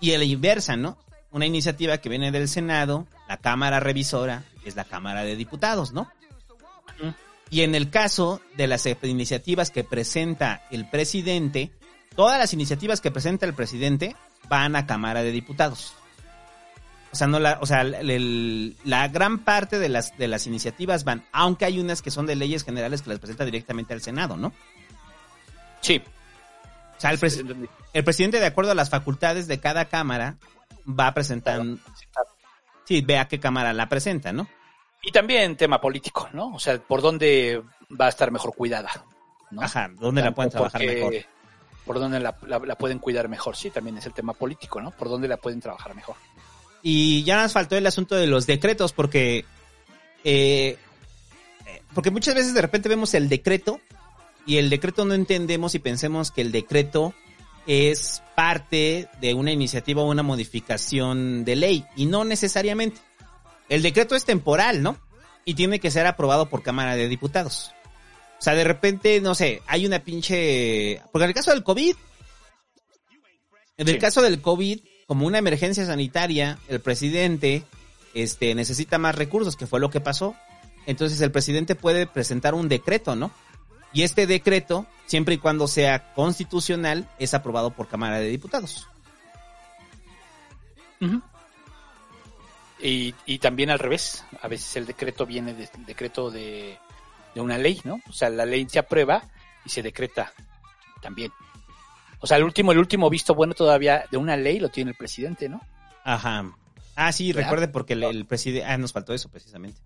Y 0.00 0.14
a 0.14 0.18
la 0.18 0.24
inversa, 0.24 0.76
¿no? 0.76 0.96
Una 1.30 1.44
iniciativa 1.44 1.98
que 1.98 2.08
viene 2.08 2.32
del 2.32 2.48
Senado, 2.48 3.06
la 3.28 3.36
Cámara 3.36 3.80
Revisora 3.80 4.44
es 4.64 4.74
la 4.74 4.84
Cámara 4.84 5.24
de 5.24 5.36
Diputados, 5.36 5.92
¿no? 5.92 6.10
Y 7.50 7.62
en 7.62 7.74
el 7.74 7.90
caso 7.90 8.40
de 8.56 8.66
las 8.66 8.86
iniciativas 9.02 9.70
que 9.70 9.84
presenta 9.84 10.66
el 10.70 10.88
presidente, 10.88 11.70
todas 12.16 12.38
las 12.38 12.54
iniciativas 12.54 13.02
que 13.02 13.10
presenta 13.10 13.44
el 13.44 13.54
presidente 13.54 14.16
van 14.48 14.74
a 14.74 14.86
Cámara 14.86 15.22
de 15.22 15.32
Diputados. 15.32 15.94
O 17.10 17.16
sea, 17.16 17.26
no 17.26 17.38
la, 17.40 17.58
o 17.60 17.66
sea, 17.66 17.80
el- 17.82 18.10
el- 18.10 18.76
la 18.84 19.08
gran 19.08 19.38
parte 19.38 19.78
de 19.78 19.88
las, 19.88 20.16
de 20.18 20.28
las 20.28 20.46
iniciativas 20.46 21.04
van, 21.04 21.24
aunque 21.32 21.64
hay 21.64 21.80
unas 21.80 22.02
que 22.02 22.10
son 22.10 22.26
de 22.26 22.36
leyes 22.36 22.64
generales 22.64 23.00
que 23.02 23.10
las 23.10 23.18
presenta 23.18 23.44
directamente 23.46 23.94
al 23.94 24.02
Senado, 24.02 24.36
¿no? 24.36 24.52
Sí. 25.80 26.02
O 26.96 27.00
sea, 27.00 27.10
el, 27.10 27.18
pres- 27.18 27.68
el 27.92 28.04
presidente, 28.04 28.40
de 28.40 28.46
acuerdo 28.46 28.72
a 28.72 28.74
las 28.74 28.90
facultades 28.90 29.46
de 29.46 29.60
cada 29.60 29.86
cámara, 29.86 30.36
va 30.88 31.06
a 31.06 31.14
presentar. 31.14 31.62
Sí, 32.84 33.00
ve 33.02 33.18
a 33.18 33.28
qué 33.28 33.38
cámara 33.38 33.72
la 33.72 33.88
presenta, 33.88 34.32
¿no? 34.32 34.48
Y 35.02 35.12
también 35.12 35.56
tema 35.56 35.80
político, 35.80 36.28
¿no? 36.32 36.54
O 36.54 36.58
sea, 36.58 36.78
por 36.78 37.00
dónde 37.00 37.62
va 37.98 38.06
a 38.06 38.08
estar 38.08 38.30
mejor 38.30 38.54
cuidada. 38.54 38.90
¿no? 39.50 39.62
Ajá, 39.62 39.88
¿dónde 39.98 40.22
la 40.22 40.32
pueden 40.32 40.50
trabajar 40.50 40.80
porque- 40.80 40.94
mejor? 40.94 41.14
Por 41.86 41.98
dónde 42.00 42.20
la, 42.20 42.36
la- 42.46 42.58
la 42.58 42.74
pueden 42.74 42.98
cuidar 42.98 43.28
mejor. 43.28 43.56
Sí, 43.56 43.70
también 43.70 43.96
es 43.96 44.04
el 44.04 44.12
tema 44.12 44.34
político, 44.34 44.78
¿no? 44.80 44.90
Por 44.90 45.08
dónde 45.08 45.26
la 45.28 45.38
pueden 45.38 45.60
trabajar 45.60 45.94
mejor. 45.94 46.16
Y 46.82 47.24
ya 47.24 47.42
nos 47.42 47.52
faltó 47.52 47.76
el 47.76 47.86
asunto 47.86 48.14
de 48.14 48.26
los 48.26 48.46
decretos, 48.46 48.92
porque. 48.92 49.44
eh, 50.24 50.76
porque 51.94 52.10
muchas 52.10 52.34
veces 52.34 52.54
de 52.54 52.62
repente 52.62 52.88
vemos 52.88 53.14
el 53.14 53.28
decreto 53.28 53.80
y 54.46 54.58
el 54.58 54.70
decreto 54.70 55.04
no 55.04 55.14
entendemos 55.14 55.74
y 55.74 55.78
pensemos 55.78 56.30
que 56.30 56.42
el 56.42 56.52
decreto 56.52 57.14
es 57.66 58.22
parte 58.34 59.08
de 59.20 59.34
una 59.34 59.52
iniciativa 59.52 60.02
o 60.02 60.06
una 60.10 60.22
modificación 60.22 61.44
de 61.44 61.56
ley. 61.56 61.84
Y 61.96 62.06
no 62.06 62.24
necesariamente. 62.24 63.00
El 63.68 63.82
decreto 63.82 64.14
es 64.16 64.24
temporal, 64.24 64.82
¿no? 64.82 64.96
Y 65.44 65.54
tiene 65.54 65.80
que 65.80 65.90
ser 65.90 66.06
aprobado 66.06 66.48
por 66.48 66.62
Cámara 66.62 66.94
de 66.96 67.08
Diputados. 67.08 67.72
O 68.38 68.42
sea, 68.42 68.54
de 68.54 68.64
repente, 68.64 69.20
no 69.20 69.34
sé, 69.34 69.62
hay 69.66 69.84
una 69.84 69.98
pinche... 69.98 71.02
Porque 71.12 71.24
en 71.24 71.30
el 71.30 71.34
caso 71.34 71.50
del 71.50 71.62
COVID, 71.64 71.96
en 73.78 73.88
el 73.88 73.94
Sí. 73.94 74.00
caso 74.00 74.22
del 74.22 74.40
COVID, 74.40 74.80
como 75.08 75.26
una 75.26 75.38
emergencia 75.38 75.86
sanitaria, 75.86 76.58
el 76.68 76.80
presidente 76.80 77.64
este, 78.12 78.54
necesita 78.54 78.98
más 78.98 79.14
recursos, 79.14 79.56
que 79.56 79.66
fue 79.66 79.80
lo 79.80 79.88
que 79.88 80.00
pasó. 80.00 80.36
Entonces 80.84 81.18
el 81.22 81.32
presidente 81.32 81.74
puede 81.74 82.06
presentar 82.06 82.54
un 82.54 82.68
decreto, 82.68 83.16
¿no? 83.16 83.30
Y 83.94 84.02
este 84.02 84.26
decreto, 84.26 84.86
siempre 85.06 85.36
y 85.36 85.38
cuando 85.38 85.66
sea 85.66 86.12
constitucional, 86.12 87.08
es 87.18 87.32
aprobado 87.32 87.70
por 87.70 87.88
Cámara 87.88 88.20
de 88.20 88.28
Diputados. 88.28 88.86
Y, 92.78 93.14
y 93.24 93.38
también 93.38 93.70
al 93.70 93.78
revés. 93.78 94.26
A 94.42 94.48
veces 94.48 94.76
el 94.76 94.84
decreto 94.84 95.24
viene 95.24 95.54
del 95.54 95.70
decreto 95.86 96.30
de, 96.30 96.78
de 97.34 97.40
una 97.40 97.56
ley, 97.56 97.80
¿no? 97.84 97.98
O 98.10 98.12
sea, 98.12 98.28
la 98.28 98.44
ley 98.44 98.66
se 98.68 98.78
aprueba 98.78 99.24
y 99.64 99.70
se 99.70 99.82
decreta 99.82 100.34
también. 101.00 101.32
O 102.20 102.26
sea, 102.26 102.36
el 102.36 102.44
último, 102.44 102.72
el 102.72 102.78
último 102.78 103.08
visto 103.10 103.34
bueno 103.34 103.54
todavía 103.54 104.04
de 104.10 104.16
una 104.16 104.36
ley 104.36 104.58
lo 104.58 104.68
tiene 104.68 104.90
el 104.90 104.96
presidente, 104.96 105.48
¿no? 105.48 105.60
Ajá. 106.04 106.52
Ah, 106.96 107.12
sí, 107.12 107.32
¿Verdad? 107.32 107.48
recuerde 107.48 107.68
porque 107.68 107.92
el, 107.92 108.02
el 108.04 108.26
presidente... 108.26 108.66
Ah, 108.66 108.76
nos 108.76 108.92
faltó 108.92 109.14
eso 109.14 109.30
precisamente. 109.30 109.80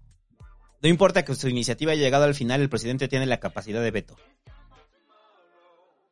No 0.81 0.89
importa 0.89 1.25
que 1.25 1.35
su 1.35 1.49
iniciativa 1.49 1.93
haya 1.93 2.03
llegado 2.03 2.25
al 2.25 2.35
final, 2.35 2.61
el 2.61 2.69
presidente 2.69 3.07
tiene 3.07 3.27
la 3.27 3.39
capacidad 3.39 3.83
de 3.83 3.91
veto. 3.91 4.17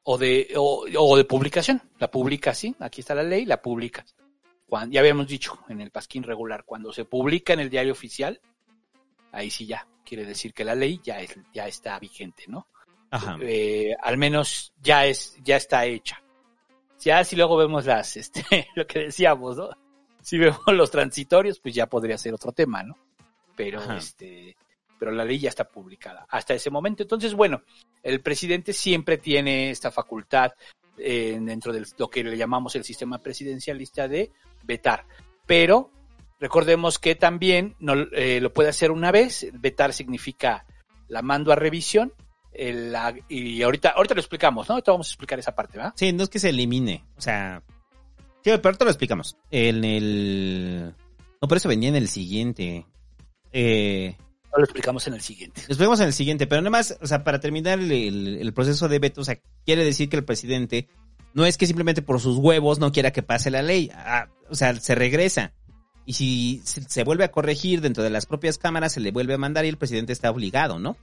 O 0.03 0.19
de, 0.19 0.53
o, 0.57 0.87
o 0.97 1.17
de 1.17 1.25
publicación. 1.25 1.83
La 1.99 2.11
publica, 2.11 2.55
sí. 2.55 2.75
Aquí 2.81 3.01
está 3.01 3.15
la 3.15 3.23
ley, 3.23 3.47
la 3.47 3.61
publica. 3.61 4.05
Cuando, 4.67 4.93
ya 4.95 5.01
habíamos 5.01 5.27
dicho 5.27 5.59
en 5.69 5.81
el 5.81 5.91
pasquín 5.91 6.23
regular, 6.23 6.65
cuando 6.65 6.93
se 6.93 7.05
publica 7.05 7.53
en 7.53 7.61
el 7.61 7.71
diario 7.71 7.93
oficial, 7.93 8.41
ahí 9.33 9.51
sí 9.51 9.67
ya 9.67 9.87
quiere 10.05 10.25
decir 10.25 10.55
que 10.55 10.65
la 10.65 10.75
ley 10.75 11.01
ya, 11.03 11.21
es, 11.21 11.37
ya 11.53 11.67
está 11.67 11.99
vigente, 11.99 12.45
¿no? 12.47 12.69
Ajá. 13.11 13.39
eh, 13.43 13.95
al 14.01 14.17
menos 14.17 14.73
ya 14.81 15.07
es, 15.07 15.37
ya 15.43 15.57
está 15.57 15.85
hecha. 15.87 16.23
Ya 17.01 17.25
si 17.25 17.37
luego 17.37 17.57
vemos 17.57 17.87
las, 17.87 18.17
este, 18.17 18.69
lo 18.75 18.87
que 18.87 19.01
decíamos, 19.01 19.57
¿no? 19.57 19.71
Si 20.23 20.39
vemos 20.39 20.61
los 20.67 20.91
transitorios, 20.91 21.59
pues 21.59 21.75
ya 21.75 21.87
podría 21.87 22.19
ser 22.19 22.35
otro 22.35 22.53
tema, 22.53 22.83
¿no? 22.83 22.97
Pero 23.57 23.81
Ajá. 23.81 23.97
este, 23.97 24.57
pero 24.99 25.13
la 25.13 25.25
ley 25.25 25.39
ya 25.39 25.49
está 25.49 25.65
publicada 25.65 26.27
hasta 26.29 26.55
ese 26.55 26.71
momento. 26.71 27.03
Entonces, 27.03 27.35
bueno, 27.35 27.63
el 28.03 28.21
presidente 28.21 28.75
siempre 28.75 29.17
tiene 29.17 29.71
esta 29.71 29.91
facultad 29.91 30.53
eh, 30.99 31.39
dentro 31.41 31.73
de 31.73 31.87
lo 31.97 32.09
que 32.09 32.23
le 32.23 32.37
llamamos 32.37 32.77
el 32.77 32.85
sistema 32.85 33.19
presidencialista 33.19 34.07
de 34.07 34.31
vetar. 34.63 35.07
Pero 35.47 35.91
recordemos 36.39 36.99
que 36.99 37.15
también 37.15 37.75
no, 37.79 37.95
eh, 38.13 38.41
lo 38.41 38.53
puede 38.53 38.69
hacer 38.69 38.91
una 38.91 39.11
vez. 39.11 39.47
Vetar 39.55 39.95
significa 39.95 40.67
la 41.09 41.23
mando 41.23 41.51
a 41.51 41.57
revisión. 41.57 42.13
El- 42.53 42.93
la- 42.93 43.15
y 43.29 43.63
ahorita, 43.63 43.91
ahorita 43.91 44.15
lo 44.15 44.21
explicamos, 44.21 44.69
¿no? 44.69 44.75
Ahorita 44.75 44.93
vamos 44.93 45.09
a 45.09 45.11
explicar 45.11 45.39
esa 45.39 45.55
parte, 45.55 45.79
¿va? 45.79 45.93
Sí, 45.97 46.13
no 46.13 46.23
es 46.25 46.29
que 46.29 46.39
se 46.39 46.51
elimine. 46.51 47.05
O 47.17 47.21
sea. 47.21 47.63
Sí, 48.43 48.51
pero 48.57 48.61
ahorita 48.65 48.85
lo 48.85 48.91
explicamos. 48.91 49.37
En 49.51 49.85
el. 49.85 50.95
No, 51.43 51.49
por 51.49 51.57
eso 51.57 51.69
venía 51.69 51.89
en 51.89 51.97
el 51.97 52.09
siguiente. 52.09 52.87
Eh, 53.53 54.17
Lo 54.57 54.65
explicamos 54.65 55.07
en 55.07 55.15
el 55.15 55.21
siguiente. 55.21 55.63
Los 55.69 55.79
vemos 55.79 56.01
en 56.01 56.07
el 56.07 56.13
siguiente, 56.13 56.47
pero 56.47 56.61
nada 56.61 56.71
más, 56.71 56.97
o 57.01 57.07
sea, 57.07 57.23
para 57.25 57.41
terminar 57.41 57.79
el, 57.79 57.91
el- 57.93 58.39
el 58.41 58.53
proceso 58.53 58.89
de 58.89 58.99
veto, 58.99 59.21
o 59.21 59.25
sea, 59.25 59.39
quiere 59.65 59.85
decir 59.85 60.09
que 60.09 60.17
el 60.17 60.25
presidente 60.25 60.89
no 61.35 61.47
es 61.47 61.57
que 61.57 61.67
simplemente 61.67 62.03
por 62.03 62.21
sus 62.21 62.37
huevos 62.39 62.79
no 62.81 62.91
quiera 62.93 63.13
que 63.13 63.23
pase 63.23 63.51
la 63.51 63.63
ley, 63.63 63.91
ah, 63.95 64.29
o 64.49 64.55
sea, 64.55 64.75
se 64.75 64.95
regresa. 64.95 65.53
Y 66.07 66.15
si 66.15 66.61
se 66.65 66.83
se 66.83 67.05
vuelve 67.05 67.25
a 67.25 67.31
corregir 67.31 67.81
dentro 67.81 68.03
de 68.03 68.11
las 68.11 68.27
propias 68.27 68.59
cámaras, 68.59 68.93
se 68.93 69.01
le 69.01 69.13
vuelve 69.13 69.35
a 69.35 69.39
mandar 69.39 69.65
y 69.65 69.69
el 69.69 69.77
presidente 69.77 70.13
está 70.13 70.31
obligado, 70.31 70.79
¿no? 70.81 70.97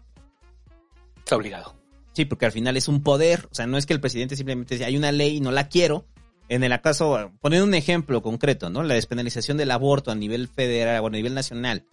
Está 1.27 1.35
obligado. 1.35 1.75
Sí, 2.13 2.23
porque 2.23 2.45
al 2.45 2.53
final 2.53 2.77
es 2.77 2.87
un 2.87 3.03
poder, 3.03 3.47
o 3.51 3.53
sea, 3.53 3.67
no 3.67 3.77
es 3.77 3.85
que 3.85 3.91
el 3.93 3.99
presidente 3.99 4.37
simplemente 4.37 4.75
dice, 4.75 4.85
hay 4.85 4.95
una 4.95 5.11
ley 5.11 5.35
y 5.37 5.41
no 5.41 5.51
la 5.51 5.67
quiero. 5.67 6.05
En 6.47 6.63
el 6.63 6.79
caso, 6.79 7.31
poniendo 7.41 7.67
un 7.67 7.73
ejemplo 7.73 8.21
concreto, 8.21 8.69
¿no? 8.69 8.81
La 8.81 8.93
despenalización 8.93 9.57
del 9.57 9.71
aborto 9.71 10.09
a 10.09 10.15
nivel 10.15 10.47
federal 10.47 11.03
o 11.03 11.07
a 11.07 11.09
nivel 11.09 11.33
nacional. 11.33 11.83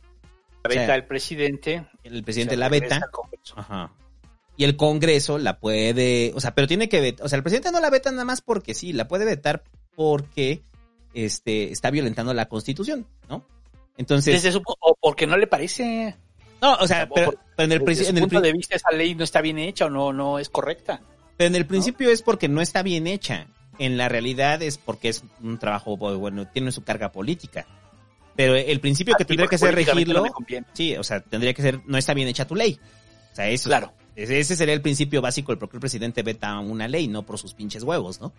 La 0.62 0.70
O 0.70 0.72
sea, 0.72 0.82
veta 0.82 0.95
el 0.95 1.05
presidente. 1.07 1.85
el 2.05 2.22
presidente 2.22 2.57
la 2.57 2.68
veta. 2.68 3.01
Ajá. 3.57 3.93
Y 4.57 4.62
el 4.62 4.76
Congreso 4.76 5.39
la 5.39 5.59
puede, 5.59 6.30
o 6.37 6.41
sea, 6.41 6.55
pero 6.55 6.68
tiene 6.68 6.89
que 6.89 7.01
vetar, 7.01 7.26
o 7.26 7.28
sea, 7.28 7.37
el 7.37 7.43
presidente 7.43 7.72
no 7.72 7.80
la 7.80 7.91
veta 7.91 8.12
nada 8.12 8.24
más 8.24 8.41
porque 8.41 8.72
sí, 8.74 8.93
la 8.93 9.09
puede 9.09 9.24
vetar 9.24 9.64
porque 9.97 10.62
este 11.12 11.72
está 11.72 11.91
violentando 11.91 12.32
la 12.35 12.47
Constitución, 12.49 13.07
¿no? 13.28 13.45
Entonces, 13.97 14.35
Desde 14.43 14.53
su, 14.53 14.62
o 14.64 14.97
porque 15.01 15.26
no 15.26 15.37
le 15.37 15.49
parece. 15.49 16.16
no, 16.62 16.74
o 16.76 16.87
sea, 16.87 17.09
o 17.11 17.14
pero, 17.14 17.26
por- 17.32 17.41
pero 17.41 17.43
en 17.57 17.72
el, 17.72 17.84
Desde 17.84 18.09
en 18.09 18.16
el 18.16 18.22
punto 18.22 18.40
de 18.40 18.52
vista, 18.52 18.76
esa 18.76 18.90
ley 18.90 19.14
no 19.14 19.24
está 19.24 19.40
bien 19.40 19.59
hecha 19.59 19.86
o 19.86 19.90
no, 19.90 20.12
no 20.12 20.38
es 20.38 20.48
correcta. 20.48 21.00
pero 21.36 21.48
en 21.48 21.57
el 21.57 21.66
principio 21.66 22.11
es 22.11 22.22
porque 22.22 22.48
no 22.48 22.61
está 22.61 22.82
bien 22.82 23.07
hecha. 23.07 23.46
En 23.78 23.96
la 23.96 24.09
realidad 24.09 24.62
es 24.62 24.78
porque 24.78 25.09
es 25.09 25.24
un 25.42 25.59
trabajo, 25.59 25.96
bueno, 25.96 26.46
tiene 26.48 26.70
su 26.70 26.84
carga 26.84 27.11
política. 27.11 27.66
Pero 28.36 28.55
el 28.55 28.80
principio 28.80 29.14
que 29.16 29.24
sí, 29.24 29.28
tendría 29.28 29.48
que 29.48 29.59
ser 29.59 29.70
no 29.70 29.76
regirlo, 29.76 30.24
sí, 30.72 30.96
o 30.96 31.05
sea, 31.05 31.20
tendría 31.20 31.55
que 31.55 31.62
ser, 31.62 31.80
no 31.86 31.98
está 31.98 32.14
bien 32.14 32.28
hecha 32.28 32.46
tu 32.46 32.55
ley. 32.55 32.78
O 33.32 33.34
sea, 33.36 33.48
eso. 33.48 33.68
Claro. 33.68 33.92
Ese 34.16 34.55
sería 34.57 34.74
el 34.74 34.80
principio 34.80 35.20
básico 35.20 35.50
del 35.50 35.59
por 35.59 35.68
qué 35.68 35.76
el 35.76 35.80
presidente 35.80 36.22
veta 36.22 36.59
una 36.61 36.86
ley, 36.86 37.09
no 37.09 37.24
por 37.24 37.38
sus 37.38 37.52
pinches 37.55 37.82
huevos, 37.82 38.20
¿no? 38.20 38.32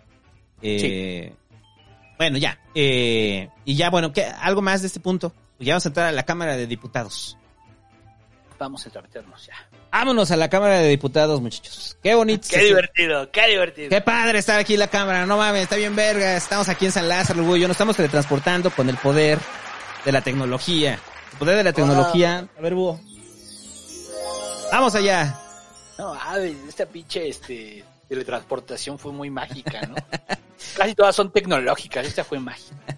Eh, 0.62 1.34
Bueno, 2.16 2.38
ya. 2.38 2.58
eh, 2.74 3.50
y 3.66 3.74
ya, 3.76 3.90
bueno, 3.90 4.10
¿qué, 4.12 4.24
algo 4.24 4.62
más 4.62 4.80
de 4.80 4.86
este 4.86 5.00
punto. 5.00 5.34
Ya 5.58 5.74
vamos 5.74 5.84
a 5.84 5.88
entrar 5.90 6.06
a 6.06 6.12
la 6.12 6.24
Cámara 6.24 6.56
de 6.56 6.66
Diputados. 6.66 7.36
Vamos 8.58 8.86
a 8.86 9.02
meternos 9.02 9.46
ya. 9.46 9.54
Vámonos 9.92 10.30
a 10.30 10.36
la 10.36 10.48
Cámara 10.48 10.78
de 10.78 10.88
Diputados, 10.88 11.40
muchachos. 11.40 11.98
Qué 12.02 12.14
bonito. 12.14 12.48
Qué 12.50 12.64
divertido, 12.64 13.30
qué 13.30 13.48
divertido. 13.48 13.88
Qué 13.90 14.00
padre 14.00 14.38
estar 14.38 14.58
aquí 14.58 14.74
en 14.74 14.80
la 14.80 14.88
cámara, 14.88 15.26
no 15.26 15.36
mames, 15.36 15.62
está 15.62 15.76
bien 15.76 15.94
verga. 15.94 16.36
Estamos 16.36 16.68
aquí 16.68 16.86
en 16.86 16.92
San 16.92 17.08
Lázaro, 17.08 17.44
güey. 17.44 17.60
Yo 17.60 17.68
nos 17.68 17.74
estamos 17.74 17.96
teletransportando 17.96 18.70
con 18.70 18.88
el 18.88 18.96
poder 18.96 19.38
de 20.04 20.12
la 20.12 20.22
tecnología. 20.22 20.98
El 21.32 21.38
poder 21.38 21.56
de 21.56 21.64
la 21.64 21.72
tecnología. 21.72 22.48
A 22.56 22.60
ver, 22.60 22.74
búho. 22.74 23.00
Vamos 24.72 24.94
allá. 24.94 25.38
No, 25.98 26.14
mames, 26.14 26.56
esta 26.68 26.86
pinche 26.86 27.28
este, 27.28 27.84
teletransportación 28.08 28.98
fue 28.98 29.12
muy 29.12 29.30
mágica, 29.30 29.82
¿no? 29.82 29.94
Casi 30.76 30.94
todas 30.94 31.14
son 31.14 31.30
tecnológicas, 31.30 32.06
esta 32.06 32.24
fue 32.24 32.38
mágica. 32.38 32.95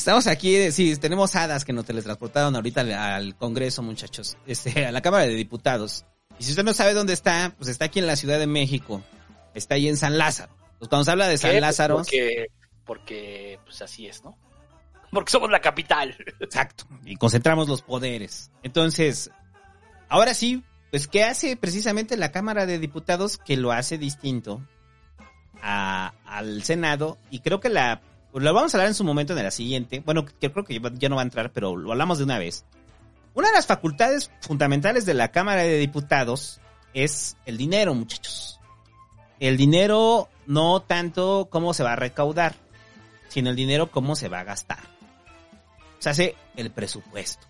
Estamos 0.00 0.26
aquí, 0.28 0.72
sí, 0.72 0.96
tenemos 0.96 1.36
hadas 1.36 1.66
que 1.66 1.74
nos 1.74 1.84
teletransportaron 1.84 2.56
ahorita 2.56 2.80
al, 2.80 2.92
al 2.92 3.36
Congreso, 3.36 3.82
muchachos, 3.82 4.38
este, 4.46 4.86
a 4.86 4.92
la 4.92 5.02
Cámara 5.02 5.24
de 5.26 5.34
Diputados. 5.34 6.06
Y 6.38 6.44
si 6.44 6.52
usted 6.52 6.64
no 6.64 6.72
sabe 6.72 6.94
dónde 6.94 7.12
está, 7.12 7.54
pues 7.58 7.68
está 7.68 7.84
aquí 7.84 7.98
en 7.98 8.06
la 8.06 8.16
Ciudad 8.16 8.38
de 8.38 8.46
México. 8.46 9.02
Está 9.52 9.74
ahí 9.74 9.88
en 9.88 9.98
San 9.98 10.16
Lázaro. 10.16 10.54
Pues 10.78 10.88
cuando 10.88 11.04
se 11.04 11.10
habla 11.10 11.28
de 11.28 11.36
San 11.36 11.50
¿Qué? 11.50 11.60
Lázaro, 11.60 11.96
Porque, 11.96 12.46
porque, 12.86 13.58
pues 13.66 13.82
así 13.82 14.06
es, 14.06 14.24
¿no? 14.24 14.38
Porque 15.12 15.30
somos 15.32 15.50
la 15.50 15.60
capital. 15.60 16.16
Exacto. 16.40 16.86
y 17.04 17.16
concentramos 17.16 17.68
los 17.68 17.82
poderes. 17.82 18.50
Entonces, 18.62 19.30
ahora 20.08 20.32
sí, 20.32 20.64
pues, 20.90 21.08
¿qué 21.08 21.24
hace 21.24 21.58
precisamente 21.58 22.16
la 22.16 22.32
Cámara 22.32 22.64
de 22.64 22.78
Diputados 22.78 23.36
que 23.36 23.58
lo 23.58 23.70
hace 23.70 23.98
distinto 23.98 24.66
a- 25.62 26.14
al 26.24 26.62
Senado? 26.62 27.18
Y 27.30 27.40
creo 27.40 27.60
que 27.60 27.68
la, 27.68 28.00
lo 28.32 28.54
vamos 28.54 28.74
a 28.74 28.78
hablar 28.78 28.88
en 28.88 28.94
su 28.94 29.04
momento 29.04 29.36
en 29.36 29.42
la 29.42 29.50
siguiente. 29.50 30.00
Bueno, 30.04 30.24
creo 30.24 30.64
que 30.64 30.80
ya 30.98 31.08
no 31.08 31.16
va 31.16 31.22
a 31.22 31.24
entrar, 31.24 31.52
pero 31.52 31.76
lo 31.76 31.92
hablamos 31.92 32.18
de 32.18 32.24
una 32.24 32.38
vez. 32.38 32.64
Una 33.34 33.48
de 33.48 33.54
las 33.54 33.66
facultades 33.66 34.30
fundamentales 34.40 35.06
de 35.06 35.14
la 35.14 35.30
Cámara 35.30 35.62
de 35.62 35.78
Diputados 35.78 36.60
es 36.94 37.36
el 37.46 37.56
dinero, 37.56 37.94
muchachos. 37.94 38.60
El 39.38 39.56
dinero 39.56 40.28
no 40.46 40.82
tanto 40.82 41.48
cómo 41.50 41.72
se 41.74 41.82
va 41.82 41.92
a 41.92 41.96
recaudar, 41.96 42.54
sino 43.28 43.50
el 43.50 43.56
dinero 43.56 43.90
cómo 43.90 44.16
se 44.16 44.28
va 44.28 44.40
a 44.40 44.44
gastar. 44.44 44.80
Se 45.98 46.10
hace 46.10 46.36
el 46.56 46.70
presupuesto. 46.70 47.46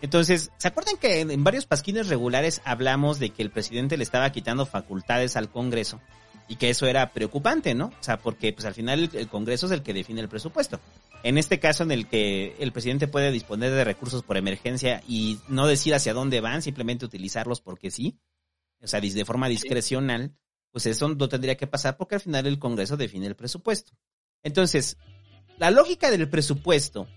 Entonces, 0.00 0.52
¿se 0.56 0.68
acuerdan 0.68 0.96
que 0.96 1.20
en 1.20 1.44
varios 1.44 1.66
pasquines 1.66 2.08
regulares 2.08 2.60
hablamos 2.64 3.18
de 3.18 3.30
que 3.30 3.42
el 3.42 3.50
presidente 3.50 3.96
le 3.96 4.04
estaba 4.04 4.30
quitando 4.30 4.64
facultades 4.64 5.36
al 5.36 5.50
Congreso? 5.50 6.00
Y 6.48 6.56
que 6.56 6.70
eso 6.70 6.86
era 6.86 7.12
preocupante, 7.12 7.74
¿no? 7.74 7.86
O 7.86 8.02
sea, 8.02 8.18
porque 8.18 8.52
pues 8.52 8.64
al 8.64 8.74
final 8.74 9.10
el, 9.12 9.28
Congreso 9.28 9.66
es 9.66 9.72
el 9.72 9.82
que 9.82 9.92
define 9.92 10.20
el 10.22 10.28
presupuesto. 10.28 10.80
En 11.22 11.36
este 11.36 11.58
caso 11.60 11.82
en 11.82 11.90
el 11.92 12.08
que 12.08 12.56
el 12.58 12.72
presidente 12.72 13.06
puede 13.06 13.30
disponer 13.30 13.70
de 13.72 13.84
recursos 13.84 14.22
por 14.22 14.36
emergencia 14.36 15.02
y 15.06 15.38
no 15.48 15.66
decir 15.66 15.94
hacia 15.94 16.14
dónde 16.14 16.40
van, 16.40 16.62
simplemente 16.62 17.04
utilizarlos 17.04 17.60
porque 17.60 17.90
sí, 17.90 18.18
o 18.80 18.86
sea, 18.86 19.00
de 19.00 19.24
forma 19.24 19.48
discrecional, 19.48 20.34
pues 20.70 20.86
eso 20.86 21.08
no 21.08 21.28
tendría 21.28 21.56
que 21.56 21.66
pasar 21.66 21.96
porque 21.96 22.14
al 22.14 22.20
final 22.20 22.46
el 22.46 22.58
Congreso 22.58 22.96
define 22.96 23.26
el 23.26 23.36
presupuesto. 23.36 23.92
Entonces, 24.42 24.96
la 25.58 25.70
lógica 25.70 26.10
del 26.10 26.28
presupuesto 26.28 27.08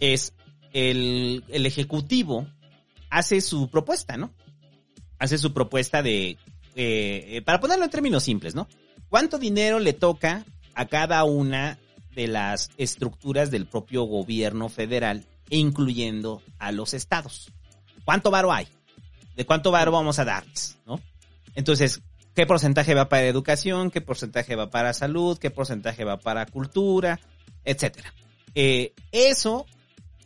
es 0.00 0.34
el, 0.72 1.44
el 1.48 1.66
Ejecutivo 1.66 2.46
hace 3.10 3.40
su 3.40 3.68
propuesta, 3.68 4.16
¿no? 4.16 4.32
Hace 5.18 5.38
su 5.38 5.52
propuesta 5.52 6.02
de, 6.02 6.38
eh, 6.80 7.42
para 7.44 7.58
ponerlo 7.58 7.84
en 7.84 7.90
términos 7.90 8.22
simples, 8.22 8.54
¿no? 8.54 8.68
¿Cuánto 9.08 9.40
dinero 9.40 9.80
le 9.80 9.94
toca 9.94 10.44
a 10.74 10.86
cada 10.86 11.24
una 11.24 11.76
de 12.14 12.28
las 12.28 12.70
estructuras 12.76 13.50
del 13.50 13.66
propio 13.66 14.04
gobierno 14.04 14.68
federal, 14.68 15.26
incluyendo 15.50 16.40
a 16.60 16.70
los 16.70 16.94
estados? 16.94 17.50
¿Cuánto 18.04 18.30
varo 18.30 18.52
hay? 18.52 18.68
¿De 19.34 19.44
cuánto 19.44 19.72
varo 19.72 19.90
vamos 19.90 20.20
a 20.20 20.24
darles, 20.24 20.78
no? 20.86 21.00
Entonces, 21.56 22.00
¿qué 22.36 22.46
porcentaje 22.46 22.94
va 22.94 23.08
para 23.08 23.26
educación? 23.26 23.90
¿Qué 23.90 24.00
porcentaje 24.00 24.54
va 24.54 24.70
para 24.70 24.92
salud? 24.92 25.36
¿Qué 25.36 25.50
porcentaje 25.50 26.04
va 26.04 26.20
para 26.20 26.46
cultura? 26.46 27.18
Etcétera. 27.64 28.14
Eh, 28.54 28.94
eso 29.10 29.66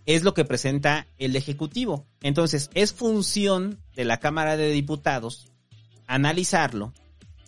es 0.05 0.23
lo 0.23 0.35
que 0.35 0.45
presenta 0.45 1.07
el 1.17 1.35
Ejecutivo. 1.35 2.05
Entonces, 2.21 2.69
es 2.75 2.93
función 2.93 3.81
de 3.95 4.05
la 4.05 4.19
Cámara 4.19 4.59
de 4.59 4.71
Diputados 4.71 5.52
analizarlo 6.15 6.93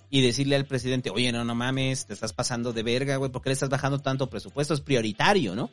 y 0.09 0.23
decirle 0.23 0.57
al 0.57 0.65
presidente, 0.65 1.11
oye, 1.11 1.33
no, 1.33 1.45
no 1.45 1.55
mames, 1.55 2.07
te 2.07 2.15
estás 2.15 2.33
pasando 2.33 2.73
de 2.73 2.83
verga, 2.83 3.17
güey, 3.17 3.31
¿por 3.31 3.43
qué 3.43 3.51
le 3.51 3.55
estás 3.55 3.69
bajando 3.69 3.99
tanto 3.99 4.31
presupuesto? 4.31 4.73
Es 4.73 4.81
prioritario, 4.81 5.55
¿no? 5.55 5.71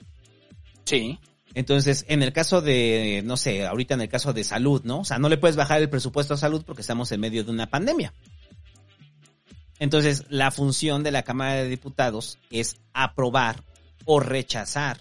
Sí. 0.84 1.20
Entonces, 1.54 2.06
en 2.08 2.22
el 2.24 2.34
caso 2.34 2.62
de, 2.62 3.22
no 3.24 3.38
sé, 3.38 3.66
ahorita 3.66 3.94
en 3.94 4.02
el 4.02 4.10
caso 4.10 4.34
de 4.34 4.44
salud, 4.44 4.82
¿no? 4.84 5.00
O 5.00 5.06
sea, 5.06 5.20
no 5.20 5.30
le 5.30 5.38
puedes 5.38 5.56
bajar 5.56 5.82
el 5.82 5.90
presupuesto 5.90 6.34
a 6.34 6.38
salud 6.38 6.64
porque 6.66 6.82
estamos 6.82 7.12
en 7.12 7.22
medio 7.22 7.44
de 7.44 7.52
una 7.52 7.70
pandemia. 7.70 8.14
Entonces, 9.80 10.26
la 10.30 10.52
función 10.52 11.04
de 11.04 11.12
la 11.12 11.24
Cámara 11.24 11.56
de 11.56 11.70
Diputados 11.70 12.40
es 12.50 12.78
aprobar 12.94 13.64
o 14.06 14.20
rechazar 14.20 14.98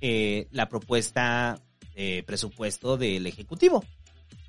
eh, 0.00 0.48
la 0.50 0.68
propuesta 0.68 1.60
de 1.94 2.24
presupuesto 2.26 2.96
del 2.96 3.26
Ejecutivo. 3.26 3.84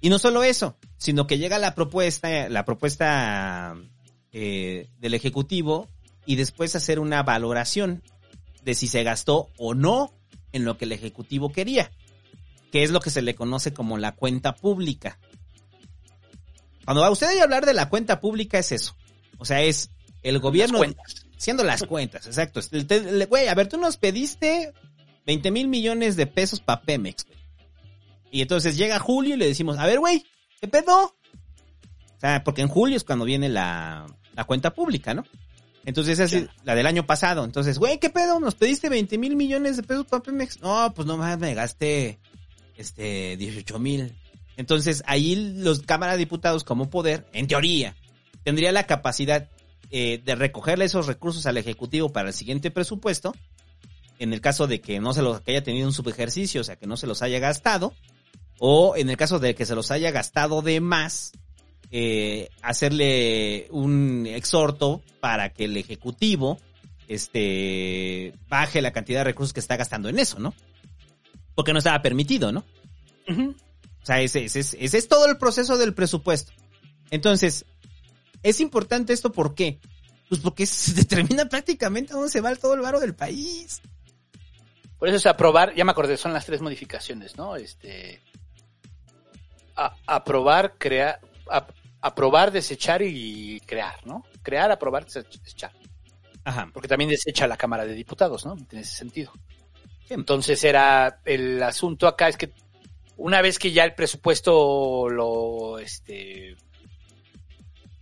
Y 0.04 0.10
no 0.10 0.20
solo 0.20 0.43
eso, 0.43 0.76
sino 0.97 1.28
que 1.28 1.38
llega 1.38 1.58
la 1.60 1.76
propuesta, 1.76 2.49
la 2.49 2.66
propuesta 2.66 3.74
eh, 4.34 4.89
del 4.99 5.14
Ejecutivo 5.14 5.88
y 6.26 6.36
después 6.36 6.76
hacer 6.76 6.99
una 6.99 7.24
valoración 7.24 8.04
de 8.66 8.76
si 8.76 8.88
se 8.88 9.04
gastó 9.04 9.47
o 9.58 9.74
no 9.74 10.14
en 10.51 10.66
lo 10.66 10.78
que 10.78 10.84
el 10.84 10.91
Ejecutivo 10.91 11.54
quería, 11.54 11.89
que 12.70 12.84
es 12.84 12.91
lo 12.91 12.99
que 12.99 13.12
se 13.12 13.22
le 13.22 13.34
conoce 13.34 13.74
como 13.74 13.97
la 13.97 14.12
cuenta 14.12 14.54
pública. 14.54 15.20
Cuando 16.84 16.99
va 16.99 17.10
usted 17.10 17.39
a 17.39 17.43
hablar 17.43 17.66
de 17.66 17.74
la 17.74 17.88
cuenta 17.88 18.20
pública 18.20 18.60
es 18.60 18.74
eso. 18.74 18.97
O 19.38 19.45
sea, 19.45 19.62
es 19.62 19.89
el 20.22 20.39
gobierno 20.39 20.82
haciendo 21.38 21.64
las 21.64 21.84
cuentas, 21.84 22.28
exacto. 22.28 22.60
Güey, 23.30 23.47
a 23.47 23.56
ver, 23.56 23.70
tú 23.70 23.78
nos 23.78 23.95
pediste 23.95 24.74
20 25.26 25.49
mil 25.51 25.70
millones 25.70 26.18
de 26.18 26.28
pesos 26.28 26.60
para 26.60 26.82
Pemex. 26.82 27.26
güey. 27.26 27.42
Y 28.34 28.41
entonces 28.41 28.75
llega 28.75 28.97
julio 28.97 29.36
y 29.36 29.38
le 29.38 29.45
decimos, 29.45 29.77
a 29.77 29.86
ver, 29.86 29.99
güey, 29.99 30.25
¿qué 30.59 30.67
pedo? 30.67 31.03
O 31.03 32.19
sea, 32.19 32.43
porque 32.43 32.61
en 32.61 32.67
julio 32.67 32.97
es 32.97 33.03
cuando 33.03 33.25
viene 33.25 33.47
la, 33.47 34.07
la 34.34 34.43
cuenta 34.45 34.73
pública, 34.73 35.13
¿no? 35.13 35.23
Entonces 35.86 36.17
esa 36.17 36.36
es 36.36 36.47
la 36.63 36.73
del 36.73 36.88
año 36.88 37.05
pasado. 37.05 37.45
Entonces, 37.45 37.77
güey, 37.77 37.99
¿qué 37.99 38.09
pedo? 38.09 38.39
Nos 38.39 38.55
pediste 38.55 38.89
20 38.89 39.19
mil 39.19 39.36
millones 39.36 39.77
de 39.77 39.84
pesos 39.84 40.07
para 40.07 40.23
Pemex. 40.23 40.61
No, 40.61 40.91
pues 40.95 41.07
no 41.07 41.15
más 41.15 41.38
me 41.38 41.53
gasté 41.53 42.17
este 42.75 43.38
18 43.38 43.77
mil. 43.77 44.15
Entonces 44.57 45.03
ahí 45.05 45.53
los 45.57 45.84
cámaras 45.84 46.15
de 46.15 46.25
diputados 46.25 46.63
como 46.63 46.89
poder, 46.89 47.27
en 47.34 47.45
teoría, 47.45 47.95
tendría 48.43 48.71
la 48.71 48.88
capacidad 48.88 49.47
eh, 49.91 50.19
de 50.25 50.34
recogerle 50.34 50.86
esos 50.86 51.05
recursos 51.05 51.45
al 51.45 51.57
Ejecutivo 51.57 52.09
para 52.09 52.29
el 52.29 52.34
siguiente 52.34 52.71
presupuesto, 52.71 53.36
en 54.17 54.34
el 54.34 54.41
caso 54.41 54.65
de 54.65 54.81
que 54.81 54.99
no 54.99 55.13
se 55.13 55.21
los 55.21 55.41
que 55.41 55.51
haya 55.51 55.63
tenido 55.63 55.86
un 55.86 55.93
subejercicio, 55.93 56.61
o 56.61 56.63
sea, 56.63 56.77
que 56.77 56.88
no 56.88 56.97
se 56.97 57.05
los 57.05 57.21
haya 57.21 57.38
gastado, 57.38 57.93
o 58.60 58.95
en 58.95 59.10
el 59.10 59.18
caso 59.18 59.39
de 59.39 59.56
que 59.56 59.66
se 59.66 59.76
los 59.76 59.91
haya 59.91 60.12
gastado 60.12 60.62
de 60.62 60.80
más, 60.82 61.32
eh, 61.91 62.49
hacerle 62.62 63.68
un 63.72 64.26
exhorto 64.28 65.04
para 65.20 65.49
que 65.49 65.66
el 65.66 65.78
Ejecutivo 65.78 66.60
este, 67.08 68.34
baje 68.47 68.82
la 68.82 68.91
cantidad 68.91 69.20
de 69.20 69.26
recursos 69.26 69.54
que 69.54 69.60
está 69.60 69.78
gastando 69.78 70.10
en 70.10 70.20
eso, 70.20 70.39
¿no? 70.39 70.54
Porque 71.56 71.74
no 71.74 71.80
estaba 71.80 72.01
permitido, 72.01 72.51
¿no? 72.51 72.64
O 74.01 74.06
sea, 74.06 74.22
ese, 74.22 74.45
ese 74.45 74.60
es- 74.62 74.76
ese 74.80 74.97
es 74.97 75.08
todo 75.08 75.28
el 75.28 75.38
proceso 75.38 75.78
del 75.78 75.93
presupuesto. 75.93 76.51
Entonces, 77.12 77.66
es 78.41 78.60
importante 78.60 79.14
esto, 79.14 79.32
¿por 79.32 79.56
qué? 79.56 79.80
Pues 80.30 80.41
porque 80.41 80.66
se 80.66 80.93
determina 80.93 81.47
prácticamente 81.47 82.14
dónde 82.14 82.30
se 82.30 82.41
va 82.41 82.56
todo 82.56 82.74
el 82.74 82.82
varo 82.82 82.99
del 82.99 83.14
país. 83.16 83.82
Por 84.97 85.10
eso 85.10 85.18
es 85.18 85.26
aprobar, 85.26 85.76
ya 85.76 85.86
me 85.86 85.91
acordé, 85.91 86.18
son 86.18 86.34
las 86.34 86.45
tres 86.45 86.62
modificaciones, 86.62 87.36
¿no? 87.38 87.56
Este. 87.56 88.22
A- 89.76 89.95
aprobar, 90.07 90.76
crear. 90.78 91.19
a- 91.49 91.67
aprobar, 92.01 92.51
desechar 92.51 93.01
y 93.01 93.61
crear, 93.65 93.95
¿no? 94.05 94.24
Crear, 94.41 94.69
aprobar, 94.71 95.05
desech- 95.05 95.39
desechar. 95.41 95.71
Ajá. 96.43 96.69
Porque 96.74 96.89
también 96.89 97.09
desecha 97.09 97.47
la 97.47 97.55
Cámara 97.55 97.86
de 97.86 97.93
Diputados, 97.93 98.45
¿no? 98.45 98.55
En 98.71 98.78
ese 98.80 98.95
sentido. 98.95 99.32
Entonces 100.09 100.61
era 100.65 101.21
el 101.24 101.63
asunto 101.63 102.07
acá 102.07 102.28
es 102.28 102.36
que 102.36 102.51
una 103.15 103.41
vez 103.41 103.57
que 103.57 103.71
ya 103.71 103.86
el 103.86 103.93
presupuesto 103.95 105.07
lo, 105.09 105.80
este, 105.80 106.57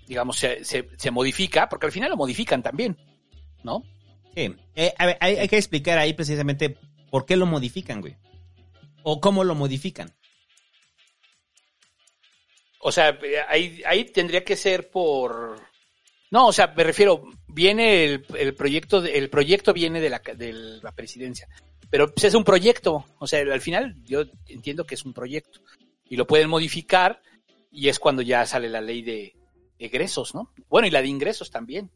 digamos, 0.07 0.37
se, 0.37 0.63
se, 0.65 0.87
se 0.97 1.11
modifica, 1.11 1.69
porque 1.69 1.85
al 1.85 1.91
final 1.91 2.09
lo 2.09 2.17
modifican 2.17 2.63
también, 2.63 2.97
¿no? 3.63 3.83
Sí. 4.35 4.55
Eh, 4.75 4.93
a 4.97 5.05
ver, 5.05 5.17
hay, 5.19 5.35
hay 5.37 5.47
que 5.47 5.57
explicar 5.57 5.97
ahí 5.97 6.13
precisamente 6.13 6.77
por 7.09 7.25
qué 7.25 7.35
lo 7.35 7.45
modifican, 7.45 8.01
güey. 8.01 8.15
O 9.03 9.19
cómo 9.21 9.43
lo 9.43 9.53
modifican. 9.55 10.11
O 12.81 12.91
sea, 12.91 13.17
ahí, 13.47 13.81
ahí 13.85 14.05
tendría 14.05 14.43
que 14.43 14.55
ser 14.55 14.89
por... 14.89 15.59
No, 16.31 16.47
o 16.47 16.53
sea, 16.53 16.73
me 16.75 16.83
refiero, 16.83 17.23
viene 17.47 18.05
el, 18.05 18.25
el 18.37 18.55
proyecto, 18.55 19.03
el 19.03 19.29
proyecto 19.29 19.73
viene 19.73 19.99
de 19.99 20.09
la, 20.09 20.21
de 20.35 20.53
la 20.81 20.91
presidencia, 20.93 21.47
pero 21.89 22.11
pues, 22.11 22.23
es 22.23 22.33
un 22.33 22.45
proyecto, 22.45 23.05
o 23.19 23.27
sea, 23.27 23.41
al 23.41 23.61
final 23.61 23.97
yo 24.05 24.23
entiendo 24.47 24.85
que 24.85 24.95
es 24.95 25.03
un 25.03 25.13
proyecto 25.13 25.59
y 26.05 26.15
lo 26.15 26.25
pueden 26.25 26.49
modificar 26.49 27.21
y 27.69 27.89
es 27.89 27.99
cuando 27.99 28.21
ya 28.21 28.45
sale 28.45 28.69
la 28.69 28.79
ley 28.79 29.01
de 29.01 29.35
egresos, 29.77 30.33
¿no? 30.33 30.53
Bueno, 30.69 30.87
y 30.87 30.91
la 30.91 31.01
de 31.01 31.09
ingresos 31.09 31.51
también. 31.51 31.91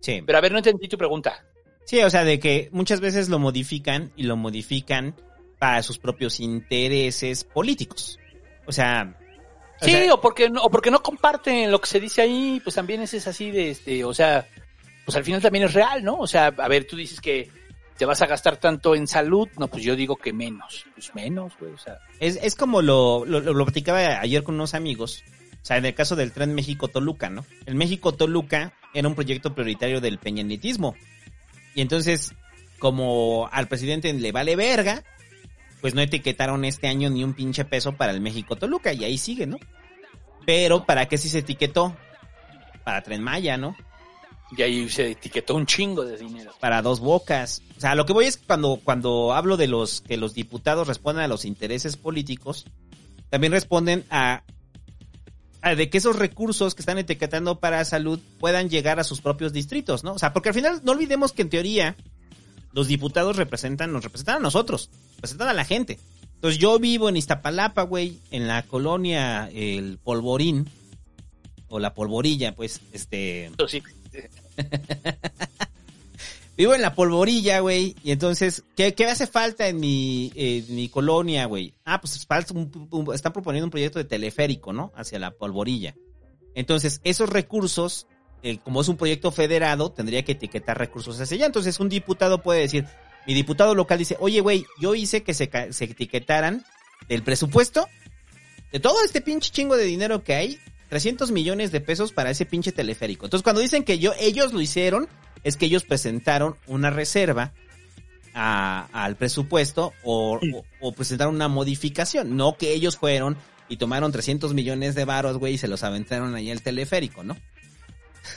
Sí. 0.00 0.22
Pero 0.24 0.36
a 0.36 0.42
ver, 0.42 0.52
no 0.52 0.58
entendí 0.58 0.86
tu 0.88 0.98
pregunta. 0.98 1.44
Sí, 1.86 2.00
o 2.02 2.10
sea, 2.10 2.24
de 2.24 2.38
que 2.38 2.68
muchas 2.72 3.00
veces 3.00 3.30
lo 3.30 3.38
modifican 3.38 4.12
y 4.14 4.24
lo 4.24 4.36
modifican 4.36 5.16
para 5.58 5.82
sus 5.82 5.98
propios 5.98 6.38
intereses 6.38 7.44
políticos. 7.44 8.18
O 8.66 8.72
sea... 8.72 9.16
o 9.80 9.84
Sí, 9.84 9.92
sea, 9.92 10.14
o 10.14 10.20
porque 10.20 10.50
no, 10.50 10.62
o 10.62 10.70
porque 10.70 10.90
no 10.90 11.02
comparten 11.02 11.70
lo 11.70 11.80
que 11.80 11.86
se 11.88 12.00
dice 12.00 12.22
ahí, 12.22 12.60
pues 12.62 12.74
también 12.76 13.02
ese 13.02 13.16
es 13.18 13.26
así 13.26 13.50
de 13.50 13.70
este, 13.70 14.04
o 14.04 14.14
sea, 14.14 14.46
pues 15.04 15.16
al 15.16 15.24
final 15.24 15.40
también 15.40 15.64
es 15.64 15.74
real, 15.74 16.04
¿no? 16.04 16.18
O 16.18 16.26
sea, 16.26 16.46
a 16.46 16.68
ver, 16.68 16.86
tú 16.86 16.96
dices 16.96 17.20
que 17.20 17.48
¿Te 18.00 18.06
vas 18.06 18.22
a 18.22 18.26
gastar 18.26 18.56
tanto 18.56 18.94
en 18.94 19.06
salud? 19.06 19.46
No, 19.58 19.68
pues 19.68 19.84
yo 19.84 19.94
digo 19.94 20.16
que 20.16 20.32
menos. 20.32 20.86
Pues 20.94 21.14
menos, 21.14 21.52
güey. 21.60 21.70
O 21.74 21.76
sea, 21.76 21.98
Es, 22.18 22.38
es 22.42 22.54
como 22.54 22.80
lo, 22.80 23.26
lo, 23.26 23.40
lo 23.40 23.64
platicaba 23.66 24.20
ayer 24.20 24.42
con 24.42 24.54
unos 24.54 24.72
amigos. 24.72 25.22
O 25.62 25.66
sea, 25.66 25.76
en 25.76 25.84
el 25.84 25.92
caso 25.92 26.16
del 26.16 26.32
tren 26.32 26.54
México-Toluca, 26.54 27.28
¿no? 27.28 27.44
El 27.66 27.74
México-Toluca 27.74 28.72
era 28.94 29.06
un 29.06 29.14
proyecto 29.14 29.54
prioritario 29.54 30.00
del 30.00 30.16
peñanitismo. 30.16 30.96
Y 31.74 31.82
entonces, 31.82 32.32
como 32.78 33.50
al 33.52 33.68
presidente 33.68 34.10
le 34.14 34.32
vale 34.32 34.56
verga, 34.56 35.04
pues 35.80 35.94
no 35.94 36.00
etiquetaron 36.00 36.64
este 36.64 36.88
año 36.88 37.10
ni 37.10 37.24
un 37.24 37.34
pinche 37.34 37.64
peso 37.64 37.96
para 37.96 38.12
el 38.12 38.20
México-Toluca. 38.20 38.92
Y 38.92 39.04
ahí 39.04 39.18
sigue, 39.18 39.46
¿no? 39.46 39.58
Pero, 40.46 40.84
¿para 40.84 41.06
qué 41.06 41.18
sí 41.18 41.28
se 41.28 41.38
etiquetó? 41.38 41.96
Para 42.84 43.02
Tren 43.02 43.22
Maya, 43.22 43.56
¿no? 43.56 43.76
y 44.56 44.62
ahí 44.62 44.88
se 44.88 45.12
etiquetó 45.12 45.54
un 45.54 45.66
chingo 45.66 46.04
de 46.04 46.16
dinero. 46.16 46.52
para 46.60 46.82
dos 46.82 47.00
bocas. 47.00 47.62
O 47.76 47.80
sea, 47.80 47.94
lo 47.94 48.04
que 48.04 48.12
voy 48.12 48.26
es 48.26 48.36
que 48.36 48.46
cuando, 48.46 48.80
cuando 48.82 49.32
hablo 49.32 49.56
de 49.56 49.68
los 49.68 50.00
que 50.00 50.16
los 50.16 50.34
diputados 50.34 50.88
responden 50.88 51.24
a 51.24 51.28
los 51.28 51.44
intereses 51.44 51.96
políticos, 51.96 52.66
también 53.28 53.52
responden 53.52 54.04
a, 54.10 54.42
a 55.62 55.74
de 55.74 55.88
que 55.88 55.98
esos 55.98 56.16
recursos 56.16 56.74
que 56.74 56.82
están 56.82 56.98
etiquetando 56.98 57.60
para 57.60 57.84
salud 57.84 58.18
puedan 58.38 58.68
llegar 58.68 58.98
a 58.98 59.04
sus 59.04 59.20
propios 59.20 59.52
distritos, 59.52 60.02
¿no? 60.02 60.14
O 60.14 60.18
sea, 60.18 60.32
porque 60.32 60.48
al 60.48 60.54
final 60.54 60.80
no 60.84 60.92
olvidemos 60.92 61.32
que 61.32 61.42
en 61.42 61.50
teoría 61.50 61.96
los 62.72 62.86
diputados 62.88 63.36
representan, 63.36 63.92
nos 63.92 64.04
representan 64.04 64.36
a 64.36 64.40
nosotros, 64.40 64.90
representan 65.16 65.48
a 65.48 65.52
la 65.54 65.64
gente. 65.64 65.98
Entonces 66.34 66.58
yo 66.58 66.78
vivo 66.78 67.08
en 67.08 67.16
Iztapalapa, 67.16 67.82
güey, 67.82 68.18
en 68.30 68.48
la 68.48 68.62
colonia 68.62 69.50
El 69.52 69.98
Polvorín, 69.98 70.68
o 71.68 71.78
la 71.78 71.94
Polvorilla, 71.94 72.54
pues, 72.54 72.80
este... 72.92 73.50
Sí. 73.68 73.82
Vivo 76.56 76.74
en 76.74 76.82
la 76.82 76.94
polvorilla, 76.94 77.60
güey. 77.60 77.96
Y 78.04 78.10
entonces, 78.10 78.64
¿qué, 78.76 78.94
qué 78.94 79.06
hace 79.06 79.26
falta 79.26 79.68
en 79.68 79.80
mi, 79.80 80.30
en 80.34 80.74
mi 80.74 80.88
colonia, 80.90 81.46
güey? 81.46 81.72
Ah, 81.86 82.00
pues 82.02 82.26
falta 82.26 82.52
un- 82.52 82.88
un- 82.90 83.14
están 83.14 83.32
proponiendo 83.32 83.64
un 83.66 83.70
proyecto 83.70 83.98
de 83.98 84.04
teleférico, 84.04 84.72
¿no? 84.72 84.92
Hacia 84.94 85.18
la 85.18 85.30
polvorilla. 85.30 85.94
Entonces, 86.54 87.00
esos 87.04 87.30
recursos, 87.30 88.06
eh, 88.42 88.58
como 88.58 88.80
es 88.80 88.88
un 88.88 88.96
proyecto 88.96 89.30
federado, 89.30 89.90
tendría 89.92 90.24
que 90.24 90.32
etiquetar 90.32 90.78
recursos 90.78 91.20
hacia 91.20 91.34
allá. 91.36 91.46
Entonces, 91.46 91.78
un 91.80 91.88
diputado 91.88 92.42
puede 92.42 92.60
decir, 92.60 92.86
mi 93.26 93.34
diputado 93.34 93.74
local 93.74 93.98
dice, 93.98 94.16
oye, 94.20 94.40
güey, 94.40 94.64
yo 94.80 94.94
hice 94.94 95.22
que 95.22 95.34
se, 95.34 95.50
se 95.72 95.84
etiquetaran 95.84 96.64
del 97.08 97.22
presupuesto, 97.22 97.86
de 98.72 98.80
todo 98.80 99.02
este 99.04 99.20
pinche 99.20 99.50
chingo 99.50 99.76
de 99.76 99.84
dinero 99.84 100.22
que 100.24 100.34
hay, 100.34 100.58
300 100.88 101.30
millones 101.30 101.70
de 101.70 101.80
pesos 101.80 102.12
para 102.12 102.30
ese 102.30 102.46
pinche 102.46 102.72
teleférico. 102.72 103.26
Entonces, 103.26 103.42
cuando 103.44 103.60
dicen 103.60 103.84
que 103.84 103.98
yo, 103.98 104.12
ellos 104.18 104.52
lo 104.52 104.60
hicieron, 104.60 105.08
es 105.44 105.56
que 105.56 105.66
ellos 105.66 105.84
presentaron 105.84 106.56
una 106.66 106.90
reserva 106.90 107.52
a- 108.34 108.88
al 108.92 109.16
presupuesto 109.16 109.92
o, 110.02 110.38
o- 110.52 110.64
o 110.80 110.92
presentaron 110.92 111.34
una 111.34 111.48
modificación, 111.48 112.36
no 112.36 112.56
que 112.56 112.72
ellos 112.72 112.96
fueron 112.96 113.36
y 113.68 113.76
tomaron 113.76 114.12
300 114.12 114.52
millones 114.54 114.94
de 114.94 115.04
varos, 115.04 115.36
güey, 115.38 115.54
y 115.54 115.58
se 115.58 115.68
los 115.68 115.82
aventaron 115.84 116.34
ahí 116.34 116.50
al 116.50 116.62
teleférico, 116.62 117.22
¿no? 117.22 117.36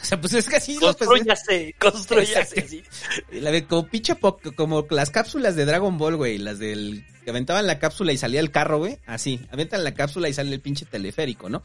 O 0.02 0.06
sea, 0.06 0.20
pues 0.20 0.34
es 0.34 0.48
que 0.48 0.58
así 0.58 0.78
los 0.80 0.96
Construyase, 0.96 1.76
construyase. 1.80 2.68
Sí. 2.68 2.84
la 3.32 3.52
de 3.52 3.66
como 3.66 3.88
pinche 3.88 4.16
como 4.56 4.86
las 4.90 5.10
cápsulas 5.10 5.56
de 5.56 5.66
Dragon 5.66 5.98
Ball, 5.98 6.16
güey, 6.16 6.38
las 6.38 6.60
del 6.60 7.06
que 7.24 7.30
aventaban 7.30 7.68
la 7.68 7.80
cápsula 7.80 8.12
y 8.12 8.18
salía 8.18 8.40
el 8.40 8.52
carro, 8.52 8.80
güey, 8.80 9.00
así, 9.06 9.40
aventan 9.52 9.84
la 9.84 9.94
cápsula 9.94 10.30
y 10.30 10.34
sale 10.34 10.54
el 10.54 10.62
pinche 10.62 10.86
teleférico, 10.86 11.50
¿no? 11.50 11.64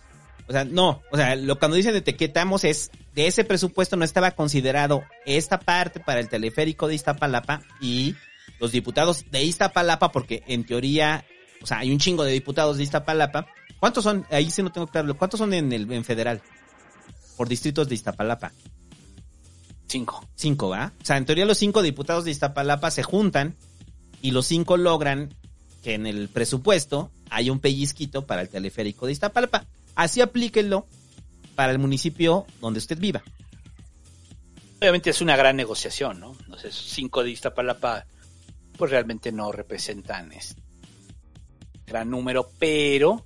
O 0.49 0.53
sea, 0.53 0.64
no, 0.64 1.03
o 1.11 1.16
sea, 1.16 1.37
lo 1.37 1.59
cuando 1.59 1.77
dicen 1.77 1.95
etiquetamos 1.95 2.64
es 2.64 2.91
de 3.14 3.27
ese 3.27 3.45
presupuesto 3.45 3.97
no 3.97 4.05
estaba 4.05 4.31
considerado 4.31 5.03
esta 5.27 5.61
parte 5.61 6.01
para 6.01 6.21
el 6.21 6.29
teleférico 6.29 6.89
de 6.89 6.95
Iztapalapa 6.95 7.62
y 7.83 8.14
los 8.59 8.73
diputados 8.73 9.27
de 9.31 9.43
Iztapalapa 9.43 10.11
porque 10.11 10.43
en 10.47 10.64
teoría, 10.64 11.25
o 11.61 11.66
sea, 11.66 11.81
hay 11.81 11.93
un 11.93 11.99
chingo 11.99 12.25
de 12.25 12.33
diputados 12.33 12.79
de 12.79 12.85
Iztapalapa. 12.85 13.47
¿Cuántos 13.79 14.05
son? 14.05 14.27
Ahí 14.31 14.51
sí 14.51 14.62
no 14.62 14.73
tengo 14.73 14.87
claro. 14.87 15.14
¿Cuántos 15.16 15.39
son 15.39 15.53
en 15.53 15.71
el 15.73 15.91
en 15.93 16.05
federal? 16.05 16.41
Por 17.39 17.49
distritos 17.49 17.89
de 17.89 17.95
Iztapalapa. 17.95 18.53
Cinco. 19.86 20.28
Cinco, 20.34 20.68
¿va? 20.68 20.93
O 21.01 21.05
sea, 21.05 21.16
en 21.16 21.24
teoría 21.24 21.47
los 21.47 21.57
cinco 21.57 21.80
diputados 21.80 22.24
de 22.24 22.32
Iztapalapa 22.32 22.91
se 22.91 23.03
juntan 23.03 23.55
y 24.20 24.32
los 24.32 24.47
cinco 24.47 24.76
logran 24.76 25.34
que 25.82 25.95
en 25.95 26.07
el 26.07 26.28
presupuesto 26.28 27.11
haya 27.30 27.53
un 27.53 27.61
pellizquito 27.61 28.26
para 28.26 28.43
el 28.43 28.49
teleférico 28.49 29.07
de 29.07 29.12
Iztapalapa. 29.12 29.64
Así 29.95 30.20
aplíquenlo 30.20 30.86
para 31.55 31.72
el 31.72 31.78
municipio 31.78 32.45
donde 32.61 32.78
usted 32.78 32.99
viva. 32.99 33.22
Obviamente 34.80 35.11
es 35.11 35.20
una 35.20 35.36
gran 35.36 35.57
negociación, 35.57 36.20
¿no? 36.20 36.36
Entonces, 36.45 36.74
cinco 36.74 37.22
de 37.22 37.30
Iztapalapa, 37.30 38.05
pues 38.76 38.91
realmente 38.91 39.32
no 39.32 39.51
representan 39.53 40.32
este 40.32 40.61
gran 41.86 42.11
número, 42.11 42.51
pero, 42.59 43.24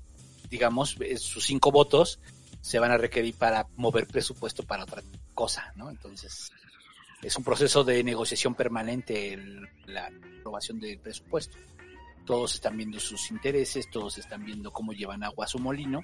digamos, 0.48 0.96
eh, 1.00 1.16
sus 1.16 1.44
cinco 1.44 1.72
votos 1.72 2.20
se 2.62 2.78
van 2.78 2.92
a 2.92 2.96
requerir 2.96 3.34
para 3.34 3.66
mover 3.76 4.06
presupuesto 4.06 4.62
para 4.62 4.84
otra 4.84 5.02
cosa, 5.34 5.72
¿no? 5.76 5.90
Entonces, 5.90 6.50
es 7.20 7.36
un 7.36 7.44
proceso 7.44 7.84
de 7.84 8.02
negociación 8.02 8.54
permanente 8.54 9.38
la 9.86 10.10
aprobación 10.38 10.80
del 10.80 10.98
presupuesto. 10.98 11.58
Todos 12.24 12.54
están 12.54 12.76
viendo 12.76 13.00
sus 13.00 13.30
intereses, 13.32 13.90
todos 13.90 14.16
están 14.16 14.44
viendo 14.44 14.70
cómo 14.70 14.92
llevan 14.92 15.24
agua 15.24 15.44
a 15.44 15.48
su 15.48 15.58
molino. 15.58 16.02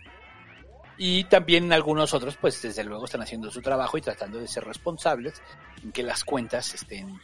Y 0.98 1.24
también 1.24 1.72
algunos 1.72 2.12
otros, 2.12 2.36
pues 2.36 2.60
desde 2.60 2.82
luego 2.82 3.04
están 3.04 3.22
haciendo 3.22 3.52
su 3.52 3.62
trabajo 3.62 3.96
y 3.96 4.00
tratando 4.00 4.38
de 4.38 4.48
ser 4.48 4.64
responsables 4.64 5.40
en 5.84 5.92
que 5.92 6.02
las 6.02 6.24
cuentas 6.24 6.74
estén 6.74 7.20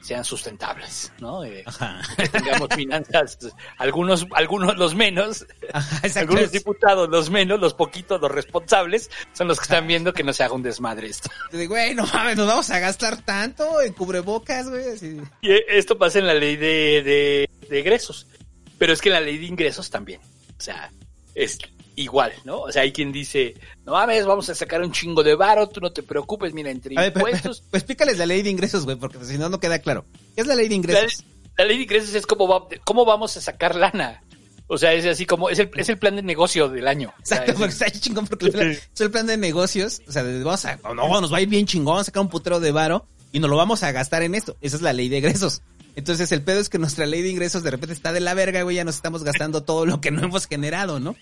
sean 0.00 0.24
sustentables, 0.24 1.12
¿no? 1.20 1.44
Eh, 1.44 1.64
tengamos 2.32 2.68
finanzas, 2.74 3.38
algunos, 3.78 4.26
algunos 4.34 4.76
los 4.76 4.94
menos, 4.94 5.46
algunos 6.16 6.52
diputados 6.52 7.08
los 7.08 7.30
menos, 7.30 7.60
los 7.60 7.74
poquitos, 7.74 8.20
los 8.20 8.30
responsables, 8.30 9.10
son 9.32 9.48
los 9.48 9.58
que 9.58 9.64
están 9.64 9.86
viendo 9.86 10.12
que 10.12 10.22
no 10.22 10.32
se 10.32 10.44
haga 10.44 10.54
un 10.54 10.62
desmadre 10.62 11.08
esto. 11.08 11.30
De, 11.50 11.66
Güey, 11.66 11.94
no 11.94 12.06
mames, 12.06 12.36
nos 12.36 12.46
vamos 12.46 12.70
a 12.70 12.78
gastar 12.78 13.22
tanto 13.22 13.80
en 13.80 13.92
cubrebocas, 13.92 14.68
güey. 14.68 15.20
Y 15.42 15.50
esto 15.68 15.98
pasa 15.98 16.18
en 16.18 16.26
la 16.26 16.34
ley 16.34 16.56
de, 16.56 17.02
de, 17.02 17.50
de 17.68 17.78
egresos, 17.78 18.26
pero 18.78 18.92
es 18.92 19.00
que 19.00 19.08
en 19.08 19.14
la 19.14 19.20
ley 19.20 19.38
de 19.38 19.46
ingresos 19.46 19.90
también, 19.90 20.20
o 20.58 20.60
sea, 20.60 20.90
es 21.34 21.58
igual, 21.96 22.32
¿no? 22.44 22.60
O 22.60 22.70
sea, 22.72 22.82
hay 22.82 22.92
quien 22.92 23.10
dice, 23.10 23.54
no 23.84 23.92
mames, 23.92 24.24
vamos 24.26 24.48
a 24.50 24.54
sacar 24.54 24.82
un 24.82 24.92
chingo 24.92 25.22
de 25.22 25.34
varo, 25.34 25.68
tú 25.68 25.80
no 25.80 25.90
te 25.92 26.02
preocupes, 26.02 26.52
mira, 26.54 26.70
entre 26.70 26.96
A 26.96 27.00
ver, 27.00 27.12
pero- 27.12 27.26
impuestos. 27.26 27.62
pues 27.70 27.82
explícales 27.82 28.18
la 28.18 28.26
ley 28.26 28.42
de 28.42 28.50
ingresos, 28.50 28.84
güey, 28.84 28.96
porque 28.96 29.24
si 29.24 29.38
no, 29.38 29.48
no 29.48 29.58
queda 29.58 29.78
claro. 29.80 30.04
¿Qué 30.34 30.42
es 30.42 30.46
la 30.46 30.54
ley 30.54 30.68
de 30.68 30.74
ingresos? 30.76 31.24
la 31.58 31.64
ley 31.64 31.78
de 31.78 31.82
ingresos 31.84 32.14
es 32.14 32.26
cómo, 32.26 32.46
va- 32.46 32.68
cómo 32.84 33.04
vamos 33.06 33.36
a 33.36 33.40
sacar 33.40 33.74
lana. 33.76 34.22
O 34.68 34.76
sea, 34.78 34.92
es 34.92 35.06
así 35.06 35.24
como, 35.26 35.48
es 35.48 35.58
el, 35.58 35.70
es 35.76 35.88
el 35.88 35.96
plan 35.96 36.16
de 36.16 36.22
negocio 36.22 36.68
del 36.68 36.86
año. 36.88 37.14
O 37.22 37.24
sea, 37.24 37.38
Exacto, 37.38 37.52
es- 37.52 37.58
porque 37.58 37.72
está 37.72 37.90
chingón 37.90 38.26
porque 38.26 38.46
el 38.46 38.52
plan- 38.52 38.70
es 38.70 39.00
el 39.00 39.10
plan 39.10 39.26
de 39.26 39.36
negocios, 39.38 40.02
o 40.06 40.12
sea, 40.12 40.22
vamos 40.22 40.64
a, 40.66 40.76
no, 40.94 41.20
nos 41.20 41.32
va 41.32 41.38
a 41.38 41.40
ir 41.40 41.48
bien 41.48 41.64
chingón, 41.66 41.86
vamos 41.94 42.02
a 42.02 42.04
sacar 42.04 42.20
un 42.22 42.28
putero 42.28 42.60
de 42.60 42.72
varo 42.72 43.06
y 43.32 43.38
nos 43.40 43.48
lo 43.48 43.56
vamos 43.56 43.82
a 43.84 43.92
gastar 43.92 44.22
en 44.22 44.34
esto. 44.34 44.56
Esa 44.60 44.76
es 44.76 44.82
la 44.82 44.92
ley 44.92 45.08
de 45.08 45.18
ingresos. 45.18 45.62
Entonces 45.94 46.30
el 46.32 46.42
pedo 46.42 46.60
es 46.60 46.68
que 46.68 46.78
nuestra 46.78 47.06
ley 47.06 47.22
de 47.22 47.30
ingresos 47.30 47.62
de 47.62 47.70
repente 47.70 47.94
está 47.94 48.12
de 48.12 48.20
la 48.20 48.34
verga, 48.34 48.60
güey, 48.62 48.76
ya 48.76 48.84
nos 48.84 48.96
estamos 48.96 49.24
gastando 49.24 49.62
todo 49.62 49.86
lo 49.86 49.98
que 50.02 50.10
no 50.10 50.22
hemos 50.24 50.46
generado, 50.46 51.00
¿no? 51.00 51.16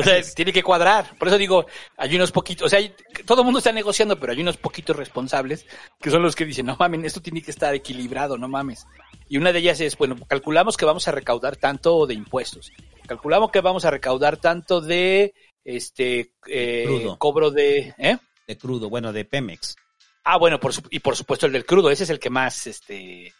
O 0.00 0.02
sea, 0.04 0.20
tiene 0.34 0.52
que 0.52 0.62
cuadrar. 0.62 1.16
Por 1.18 1.28
eso 1.28 1.38
digo, 1.38 1.66
hay 1.96 2.16
unos 2.16 2.32
poquitos, 2.32 2.66
o 2.66 2.68
sea, 2.68 2.78
hay- 2.78 2.94
todo 3.26 3.40
el 3.42 3.44
mundo 3.44 3.58
está 3.58 3.72
negociando, 3.72 4.18
pero 4.18 4.32
hay 4.32 4.40
unos 4.40 4.56
poquitos 4.56 4.96
responsables 4.96 5.66
que 6.00 6.10
son 6.10 6.22
los 6.22 6.34
que 6.34 6.44
dicen, 6.44 6.66
no 6.66 6.76
mames, 6.78 7.04
esto 7.04 7.20
tiene 7.22 7.42
que 7.42 7.50
estar 7.50 7.74
equilibrado, 7.74 8.36
no 8.38 8.48
mames. 8.48 8.86
Y 9.28 9.36
una 9.36 9.52
de 9.52 9.60
ellas 9.60 9.80
es, 9.80 9.96
bueno, 9.96 10.16
calculamos 10.28 10.76
que 10.76 10.84
vamos 10.84 11.06
a 11.08 11.12
recaudar 11.12 11.56
tanto 11.56 12.06
de 12.06 12.14
impuestos. 12.14 12.72
Calculamos 13.06 13.50
que 13.50 13.60
vamos 13.60 13.84
a 13.84 13.90
recaudar 13.90 14.36
tanto 14.36 14.80
de, 14.80 15.34
este, 15.64 16.32
eh, 16.46 17.06
cobro 17.18 17.50
de, 17.50 17.94
¿eh? 17.98 18.18
De 18.46 18.58
crudo, 18.58 18.88
bueno, 18.88 19.12
de 19.12 19.24
Pemex. 19.24 19.76
Ah, 20.24 20.36
bueno, 20.36 20.58
por 20.60 20.72
su- 20.72 20.82
y 20.90 20.98
por 21.00 21.16
supuesto 21.16 21.46
el 21.46 21.52
del 21.52 21.64
crudo, 21.64 21.90
ese 21.90 22.04
es 22.04 22.10
el 22.10 22.18
que 22.18 22.30
más, 22.30 22.66
este, 22.66 23.32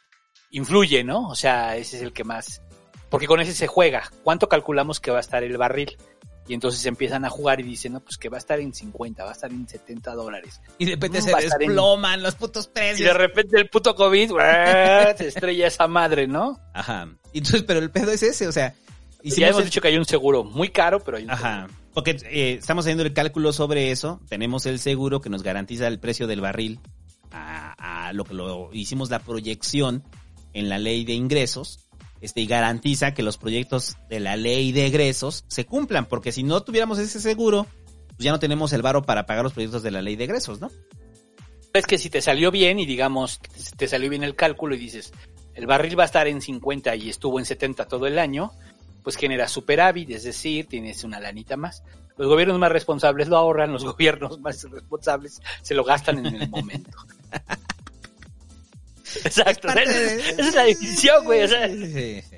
influye, 0.50 1.04
¿no? 1.04 1.28
O 1.28 1.34
sea, 1.34 1.76
ese 1.76 1.96
es 1.96 2.02
el 2.02 2.12
que 2.12 2.24
más, 2.24 2.62
porque 3.08 3.26
con 3.26 3.40
ese 3.40 3.52
se 3.54 3.66
juega. 3.66 4.10
¿Cuánto 4.22 4.48
calculamos 4.48 5.00
que 5.00 5.10
va 5.10 5.18
a 5.18 5.20
estar 5.22 5.42
el 5.44 5.56
barril? 5.56 5.96
Y 6.51 6.55
entonces 6.55 6.85
empiezan 6.86 7.24
a 7.24 7.31
jugar 7.31 7.60
y 7.60 7.62
dicen, 7.62 7.93
no, 7.93 8.01
pues 8.01 8.16
que 8.18 8.28
va 8.28 8.36
a 8.36 8.40
estar 8.40 8.59
en 8.59 8.74
50, 8.74 9.22
va 9.22 9.31
a 9.31 9.32
estar 9.35 9.52
en 9.52 9.68
70 9.68 10.14
dólares. 10.14 10.60
Y 10.78 10.85
de 10.86 10.90
repente 10.93 11.20
Mm, 11.20 11.22
se 11.22 11.31
en- 11.31 11.39
desploman 11.39 12.22
los 12.24 12.35
putos 12.35 12.66
Y 12.66 12.74
precios. 12.74 13.06
de 13.06 13.14
repente 13.14 13.56
el 13.56 13.68
puto 13.68 13.94
COVID, 13.94 14.31
¡buah! 14.32 15.16
se 15.16 15.28
estrella 15.28 15.68
esa 15.68 15.86
madre, 15.86 16.27
¿no? 16.27 16.59
Ajá. 16.74 17.09
Y 17.32 17.39
Entonces, 17.39 17.62
pero 17.62 17.78
el 17.78 17.90
pedo 17.93 18.10
es 18.10 18.24
ese, 18.24 18.48
o 18.48 18.52
sea, 18.52 18.74
Y 19.22 19.31
ya 19.31 19.47
hemos 19.48 19.60
el- 19.60 19.66
dicho 19.66 19.81
que 19.81 19.86
hay 19.89 19.97
un 19.97 20.05
seguro 20.05 20.43
muy 20.43 20.70
caro, 20.70 20.98
pero 21.05 21.18
hay 21.18 21.24
un 21.24 21.31
Ajá. 21.31 21.68
Porque 21.94 22.16
eh, 22.24 22.55
estamos 22.59 22.85
haciendo 22.85 23.05
el 23.05 23.12
cálculo 23.12 23.52
sobre 23.52 23.90
eso. 23.93 24.20
Tenemos 24.28 24.66
el 24.66 24.78
seguro 24.81 25.20
que 25.20 25.28
nos 25.31 25.43
garantiza 25.44 25.86
el 25.86 25.98
precio 26.01 26.27
del 26.27 26.40
barril 26.40 26.81
a, 27.31 28.06
a 28.09 28.12
lo 28.12 28.24
que 28.24 28.35
lo 28.35 28.70
hicimos 28.72 29.09
la 29.10 29.20
proyección 29.20 30.02
en 30.52 30.68
la 30.68 30.78
ley 30.78 31.05
de 31.05 31.12
ingresos. 31.12 31.86
Este, 32.20 32.42
y 32.42 32.47
garantiza 32.47 33.14
que 33.14 33.22
los 33.22 33.38
proyectos 33.38 33.97
de 34.09 34.20
la 34.20 34.36
ley 34.36 34.72
de 34.72 34.86
egresos 34.86 35.44
se 35.48 35.64
cumplan, 35.64 36.06
porque 36.06 36.32
si 36.32 36.42
no 36.42 36.62
tuviéramos 36.62 36.98
ese 36.98 37.20
seguro, 37.20 37.66
pues 38.09 38.18
ya 38.24 38.30
no 38.30 38.38
tenemos 38.38 38.72
el 38.72 38.82
varo 38.82 39.02
para 39.02 39.24
pagar 39.24 39.44
los 39.44 39.55
proyectos 39.55 39.82
de 39.82 39.90
la 39.90 40.02
ley 40.02 40.16
de 40.16 40.24
egresos, 40.24 40.60
¿no? 40.60 40.70
Es 41.72 41.86
que 41.86 41.98
si 41.98 42.10
te 42.10 42.20
salió 42.20 42.51
bien 42.51 42.78
y 42.78 42.84
digamos, 42.84 43.40
te 43.76 43.88
salió 43.88 44.10
bien 44.10 44.24
el 44.24 44.34
cálculo 44.34 44.74
y 44.74 44.78
dices, 44.78 45.12
el 45.55 45.66
barril 45.66 45.98
va 45.98 46.02
a 46.02 46.06
estar 46.06 46.26
en 46.26 46.40
50 46.40 46.94
y 46.97 47.09
estuvo 47.09 47.38
en 47.38 47.44
70 47.44 47.86
todo 47.86 48.06
el 48.06 48.18
año, 48.18 48.52
pues 49.02 49.16
genera 49.16 49.48
superávit, 49.48 50.10
es 50.10 50.24
decir, 50.24 50.66
tienes 50.66 51.05
una 51.05 51.20
lanita 51.20 51.56
más. 51.56 51.82
Los 52.16 52.28
gobiernos 52.28 52.59
más 52.59 52.70
responsables 52.70 53.28
lo 53.28 53.36
ahorran, 53.36 53.72
los 53.72 53.84
gobiernos 53.90 54.40
más 54.40 54.62
responsables 54.70 55.40
se 55.62 55.74
lo 55.74 55.84
gastan 55.84 56.26
en 56.26 56.34
el 56.34 56.51
momento. 56.51 56.98
Exacto. 59.24 59.68
Es 59.68 59.74
esa, 59.76 59.92
de- 59.94 60.30
esa 60.30 60.40
es 60.48 60.54
la 60.54 60.64
definición, 60.64 61.24
güey. 61.24 61.42
o 61.42 61.48
sea, 61.48 61.68
Sí, 61.68 61.86
sí, 61.86 62.22
sí. 62.22 62.36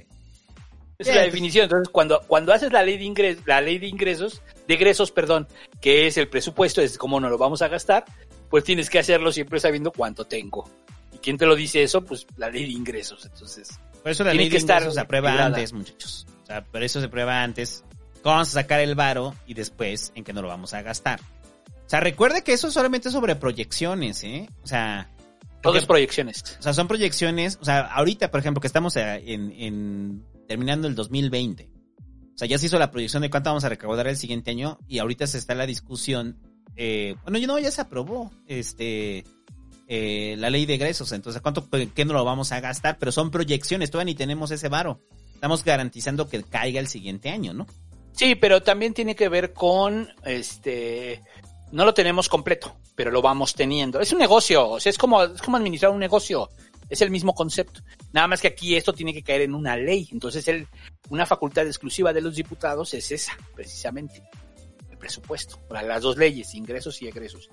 esa 0.99 1.11
es 1.11 1.17
la 1.17 1.23
definición. 1.23 1.65
Entonces, 1.65 1.89
cuando, 1.91 2.21
cuando 2.27 2.53
haces 2.53 2.73
la 2.73 2.83
ley 2.83 2.99
de 2.99 3.05
ingresos, 3.05 3.43
la 3.47 3.61
ley 3.61 3.79
de 3.79 3.87
ingresos, 3.89 4.43
de 4.69 4.75
egresos, 4.75 5.11
perdón, 5.11 5.49
que 5.81 6.07
es 6.07 6.17
el 6.17 6.29
presupuesto, 6.29 6.81
es 6.81 6.99
cómo 6.99 7.21
no 7.21 7.29
lo 7.29 7.39
vamos 7.39 7.63
a 7.63 7.69
gastar, 7.69 8.05
pues 8.51 8.65
tienes 8.65 8.91
que 8.91 8.99
hacerlo 8.99 9.33
siempre 9.33 9.61
sabiendo 9.61 9.91
cuánto 9.93 10.25
tengo. 10.27 10.69
¿Y 11.13 11.19
quién 11.19 11.37
te 11.39 11.47
lo 11.47 11.55
dice 11.57 11.83
eso? 11.83 12.03
Pues 12.05 12.27
la 12.37 12.49
ley 12.51 12.65
de 12.65 12.73
ingresos. 12.73 13.25
Entonces, 13.25 13.69
Por 14.03 14.11
eso 14.13 14.25
la 14.25 14.33
ley 14.35 14.47
que 14.47 14.53
de 14.53 14.59
estar 14.59 14.77
ingresos 14.79 14.95
se 14.95 15.01
aprueba 15.01 15.45
antes, 15.45 15.73
muchachos. 15.73 16.27
O 16.43 16.47
sea, 16.47 16.63
por 16.65 16.83
eso 16.83 17.01
se 17.01 17.09
prueba 17.09 17.43
antes. 17.43 17.85
Vamos 18.23 18.49
a 18.49 18.53
sacar 18.53 18.81
el 18.81 18.95
varo 18.95 19.35
y 19.47 19.55
después 19.55 20.13
en 20.15 20.23
qué 20.25 20.33
no 20.33 20.43
lo 20.43 20.49
vamos 20.49 20.75
a 20.75 20.83
gastar. 20.83 21.21
O 21.21 21.89
sea, 21.93 22.01
recuerde 22.01 22.43
que 22.43 22.53
eso 22.53 22.69
es 22.69 22.75
solamente 22.75 23.11
sobre 23.11 23.35
proyecciones, 23.37 24.23
¿eh? 24.25 24.49
O 24.63 24.67
sea, 24.67 25.11
todo 25.63 25.77
es 25.79 25.87
proyecciones. 25.87 26.43
o 26.59 26.63
sea, 26.63 26.73
son 26.75 26.89
proyecciones. 26.89 27.59
O 27.61 27.65
sea, 27.65 27.81
ahorita, 27.81 28.31
por 28.31 28.41
ejemplo, 28.41 28.61
que 28.61 28.67
estamos 28.67 28.97
en, 28.97 29.53
en- 29.53 30.25
terminando 30.49 30.89
el 30.89 30.95
2020. 30.95 31.71
O 32.35 32.39
sea, 32.39 32.49
ya 32.49 32.59
se 32.59 32.67
hizo 32.67 32.79
la 32.79 32.91
proyección 32.91 33.23
de 33.23 33.31
cuánto 33.31 33.51
vamos 33.51 33.65
a 33.65 33.69
recaudar 33.69 34.07
el 34.09 34.17
siguiente 34.17 34.51
año 34.51 34.79
y 34.89 34.99
ahorita 34.99 35.27
se 35.27 35.39
está 35.39 35.55
la 35.55 35.67
discusión. 35.67 36.39
eh, 36.77 37.15
bueno, 37.23 37.39
yo 37.39 37.47
no, 37.47 37.59
ya 37.59 37.71
se 37.71 37.81
aprobó 37.83 38.31
este 38.47 39.25
eh, 39.89 40.37
la 40.39 40.49
ley 40.51 40.65
de 40.67 40.75
egresos. 40.75 41.13
Entonces, 41.13 41.43
¿cuánto 41.43 41.69
qué 41.95 42.05
no 42.05 42.15
lo 42.15 42.25
vamos 42.25 42.51
a 42.53 42.61
gastar? 42.61 42.99
Pero 42.99 43.13
son 43.13 43.31
proyecciones, 43.31 43.91
todavía 43.91 44.13
ni 44.13 44.15
tenemos 44.17 44.51
ese 44.51 44.69
varo. 44.69 45.01
Estamos 45.35 45.65
garantizando 45.65 46.29
que 46.29 46.43
caiga 46.43 46.81
el 46.81 46.87
siguiente 46.89 47.29
año, 47.31 47.53
¿no? 47.53 47.67
Sí, 48.13 48.35
pero 48.35 48.63
también 48.63 48.95
tiene 48.95 49.15
que 49.17 49.29
ver 49.29 49.53
con, 49.53 50.09
este, 50.25 51.23
no 51.73 51.85
lo 51.85 51.95
tenemos 51.95 52.29
completo, 52.29 52.77
pero 52.95 53.11
lo 53.11 53.23
vamos 53.23 53.55
teniendo. 53.55 54.01
Es 54.01 54.13
un 54.13 54.19
negocio, 54.19 54.69
o 54.69 54.81
sea, 54.81 54.91
es 54.91 54.99
como, 54.99 55.23
es 55.25 55.41
como 55.41 55.57
administrar 55.57 55.91
un 55.91 55.99
negocio. 55.99 56.51
Es 56.89 57.01
el 57.01 57.11
mismo 57.11 57.35
concepto. 57.35 57.81
Nada 58.13 58.29
más 58.29 58.43
que 58.43 58.49
aquí 58.49 58.77
esto 58.77 58.93
tiene 58.93 59.15
que 59.15 59.23
caer 59.23 59.41
en 59.41 59.55
una 59.55 59.77
ley. 59.77 60.07
Entonces, 60.13 60.47
una 61.09 61.25
facultad 61.25 61.67
exclusiva 61.67 62.13
de 62.13 62.21
los 62.21 62.37
diputados 62.37 62.93
es 62.93 63.11
esa, 63.11 63.33
precisamente. 63.55 64.23
El 64.91 64.99
presupuesto. 64.99 65.59
Para 65.69 65.83
las 65.83 66.03
dos 66.03 66.19
leyes, 66.19 66.55
ingresos 66.55 67.01
y 67.01 67.09
egresos. 67.09 67.49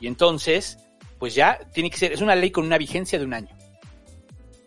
Y 0.00 0.06
entonces, 0.06 0.78
pues 1.18 1.34
ya 1.34 1.58
tiene 1.72 1.90
que 1.90 1.96
ser, 1.96 2.12
es 2.12 2.20
una 2.20 2.36
ley 2.36 2.52
con 2.52 2.64
una 2.64 2.78
vigencia 2.78 3.18
de 3.18 3.24
un 3.24 3.34
año. 3.34 3.56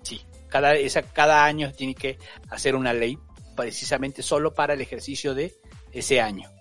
Sí, 0.01 0.21
cada, 0.49 0.75
esa, 0.75 1.03
cada 1.03 1.45
año 1.45 1.71
tiene 1.71 1.95
que 1.95 2.17
hacer 2.49 2.75
una 2.75 2.91
ley 2.91 3.17
precisamente 3.55 4.21
solo 4.21 4.53
para 4.53 4.73
el 4.73 4.81
ejercicio 4.81 5.33
de 5.33 5.55
ese 5.93 6.19
año. 6.19 6.51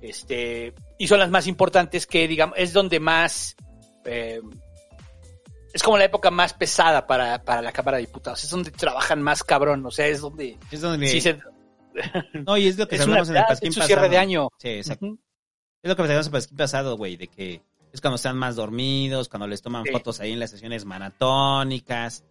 Este, 0.00 0.74
y 0.98 1.06
son 1.08 1.18
las 1.20 1.30
más 1.30 1.46
importantes 1.46 2.06
que, 2.06 2.26
digamos, 2.28 2.56
es 2.58 2.72
donde 2.72 3.00
más, 3.00 3.56
eh, 4.04 4.40
es 5.72 5.82
como 5.82 5.96
la 5.98 6.04
época 6.04 6.30
más 6.30 6.54
pesada 6.54 7.06
para, 7.06 7.42
para 7.44 7.62
la 7.62 7.72
Cámara 7.72 7.98
de 7.98 8.06
Diputados, 8.06 8.42
es 8.44 8.50
donde 8.50 8.70
trabajan 8.70 9.22
más 9.22 9.44
cabrón, 9.44 9.84
o 9.86 9.90
sea, 9.90 10.06
es 10.08 10.20
donde... 10.20 10.58
Es 10.70 10.80
donde... 10.80 11.08
sí 11.08 11.20
se- 11.20 11.38
No, 12.46 12.56
y 12.56 12.68
es 12.68 12.78
lo 12.78 12.86
que 12.88 12.96
es 12.96 13.02
hablamos 13.02 13.28
una- 13.28 13.38
en 13.38 13.44
el 13.44 13.48
pasquín 13.48 13.68
es 13.68 13.74
su 13.74 13.80
pasado. 13.80 13.86
cierre 14.00 14.08
de 14.10 14.18
año. 14.18 14.48
Sí, 14.58 14.68
exacto. 14.68 15.06
Es 15.82 15.88
lo 15.88 15.96
que 15.96 16.02
hablamos 16.02 16.26
en 16.26 16.30
el 16.34 16.38
pasquín 16.38 16.56
pasado, 16.56 16.96
güey, 16.96 17.16
de 17.16 17.28
que 17.28 17.62
es 17.92 18.00
cuando 18.00 18.16
están 18.16 18.36
más 18.36 18.56
dormidos, 18.56 19.28
cuando 19.28 19.46
les 19.46 19.62
toman 19.62 19.84
Sí. 19.84 19.92
fotos 19.92 20.20
ahí 20.20 20.32
en 20.32 20.40
las 20.40 20.50
sesiones 20.50 20.84
maratónicas, 20.84 22.24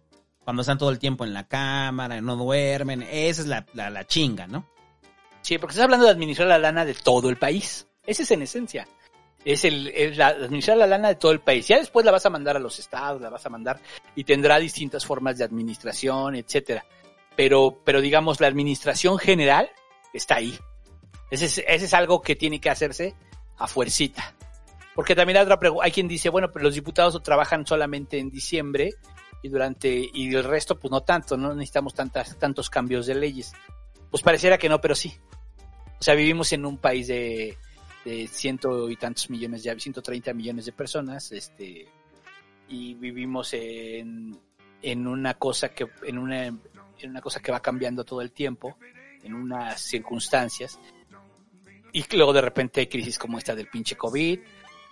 cuando 0.44 0.62
están 0.62 0.78
todo 0.78 0.90
el 0.90 0.98
tiempo 0.98 1.24
en 1.24 1.34
la 1.34 1.46
cámara, 1.48 2.20
no 2.20 2.36
duermen. 2.36 3.02
Esa 3.02 3.42
es 3.42 3.46
la, 3.48 3.66
la, 3.74 3.90
la 3.90 4.06
chinga, 4.06 4.46
¿no? 4.46 4.66
Sí, 5.42 5.58
porque 5.58 5.72
estás 5.72 5.84
hablando 5.84 6.06
de 6.06 6.12
administrar 6.12 6.48
la 6.48 6.58
lana 6.58 6.84
de 6.84 6.94
todo 6.94 7.28
el 7.28 7.36
país. 7.36 7.87
Ese 8.08 8.22
es 8.22 8.30
en 8.30 8.40
esencia. 8.40 8.88
Es 9.44 9.66
el, 9.66 10.16
la, 10.16 10.28
administrar 10.28 10.78
la 10.78 10.86
lana 10.86 11.08
de 11.08 11.16
todo 11.16 11.30
el 11.30 11.40
país. 11.40 11.68
Ya 11.68 11.78
después 11.78 12.06
la 12.06 12.10
vas 12.10 12.24
a 12.24 12.30
mandar 12.30 12.56
a 12.56 12.58
los 12.58 12.78
estados, 12.78 13.20
la 13.20 13.28
vas 13.28 13.44
a 13.44 13.50
mandar 13.50 13.78
y 14.16 14.24
tendrá 14.24 14.58
distintas 14.58 15.04
formas 15.04 15.36
de 15.36 15.44
administración, 15.44 16.34
etcétera. 16.34 16.86
Pero, 17.36 17.82
pero 17.84 18.00
digamos, 18.00 18.40
la 18.40 18.46
administración 18.46 19.18
general 19.18 19.70
está 20.14 20.36
ahí. 20.36 20.58
Ese 21.30 21.62
es, 21.66 21.92
algo 21.92 22.22
que 22.22 22.34
tiene 22.34 22.62
que 22.62 22.70
hacerse 22.70 23.14
a 23.58 23.66
fuercita. 23.66 24.34
Porque 24.94 25.14
también 25.14 25.36
hay 25.36 25.44
otra 25.44 25.60
hay 25.82 25.92
quien 25.92 26.08
dice, 26.08 26.30
bueno, 26.30 26.50
pero 26.50 26.62
los 26.62 26.74
diputados 26.74 27.22
trabajan 27.22 27.66
solamente 27.66 28.18
en 28.18 28.30
diciembre 28.30 28.94
y 29.42 29.50
durante, 29.50 30.08
y 30.14 30.34
el 30.34 30.44
resto, 30.44 30.80
pues 30.80 30.90
no 30.90 31.02
tanto, 31.02 31.36
no 31.36 31.52
necesitamos 31.52 31.92
tantas, 31.92 32.38
tantos 32.38 32.70
cambios 32.70 33.06
de 33.06 33.16
leyes. 33.16 33.52
Pues 34.10 34.22
pareciera 34.22 34.56
que 34.56 34.70
no, 34.70 34.80
pero 34.80 34.94
sí. 34.94 35.14
O 36.00 36.02
sea, 36.02 36.14
vivimos 36.14 36.54
en 36.54 36.64
un 36.64 36.78
país 36.78 37.06
de, 37.08 37.58
de 38.08 38.26
ciento 38.28 38.88
y 38.90 38.96
tantos 38.96 39.28
millones, 39.30 39.62
ya 39.62 39.78
130 39.78 40.32
millones 40.34 40.64
de 40.66 40.72
personas, 40.72 41.30
este, 41.32 41.86
y 42.68 42.94
vivimos 42.94 43.52
en, 43.54 44.38
en 44.82 45.06
una 45.06 45.34
cosa 45.34 45.68
que, 45.70 45.86
en 46.04 46.18
una, 46.18 46.46
en 46.46 47.10
una 47.10 47.20
cosa 47.20 47.40
que 47.40 47.52
va 47.52 47.60
cambiando 47.60 48.04
todo 48.04 48.20
el 48.22 48.32
tiempo, 48.32 48.76
en 49.22 49.34
unas 49.34 49.80
circunstancias, 49.80 50.78
y 51.92 52.04
luego 52.16 52.32
de 52.32 52.40
repente 52.42 52.80
hay 52.80 52.86
crisis 52.86 53.18
como 53.18 53.38
esta 53.38 53.54
del 53.54 53.68
pinche 53.68 53.96
COVID, 53.96 54.38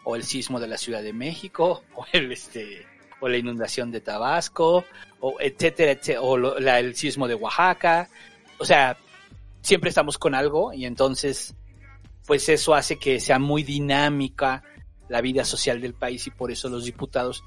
o 0.04 0.16
el 0.16 0.22
sismo 0.22 0.60
de 0.60 0.68
la 0.68 0.76
Ciudad 0.78 1.02
de 1.02 1.12
México, 1.12 1.82
o 1.94 2.06
el 2.12 2.32
este, 2.32 2.86
o 3.20 3.28
la 3.28 3.36
inundación 3.38 3.90
de 3.90 4.00
Tabasco, 4.00 4.84
o 5.20 5.36
etcétera, 5.40 5.92
etcétera, 5.92 6.22
o 6.22 6.36
la- 6.38 6.78
el 6.78 6.94
sismo 6.94 7.26
de 7.26 7.34
Oaxaca, 7.34 8.08
o 8.58 8.64
sea, 8.64 8.96
siempre 9.62 9.88
estamos 9.90 10.16
con 10.18 10.34
algo 10.34 10.72
y 10.72 10.84
entonces 10.86 11.54
pues 12.26 12.48
eso 12.48 12.74
hace 12.74 12.98
que 12.98 13.20
sea 13.20 13.38
muy 13.38 13.62
dinámica 13.62 14.62
la 15.08 15.20
vida 15.20 15.44
social 15.44 15.80
del 15.80 15.94
país 15.94 16.26
y 16.26 16.30
por 16.30 16.50
eso 16.50 16.68
los 16.68 16.84
diputados 16.84 17.44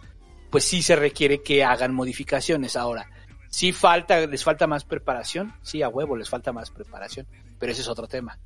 pues 0.49 0.63
sí 0.63 0.81
se 0.81 0.95
requiere 0.95 1.41
que 1.41 1.63
hagan 1.63 1.93
modificaciones 1.93 2.75
ahora. 2.75 3.09
Sí 3.49 3.71
falta, 3.71 4.25
les 4.25 4.43
falta 4.43 4.67
más 4.67 4.83
preparación, 4.83 5.53
sí 5.61 5.81
a 5.81 5.89
huevo 5.89 6.15
les 6.15 6.29
falta 6.29 6.53
más 6.53 6.71
preparación, 6.71 7.27
pero 7.59 7.71
ese 7.71 7.81
es 7.81 7.87
otro 7.87 8.07
tema. 8.07 8.39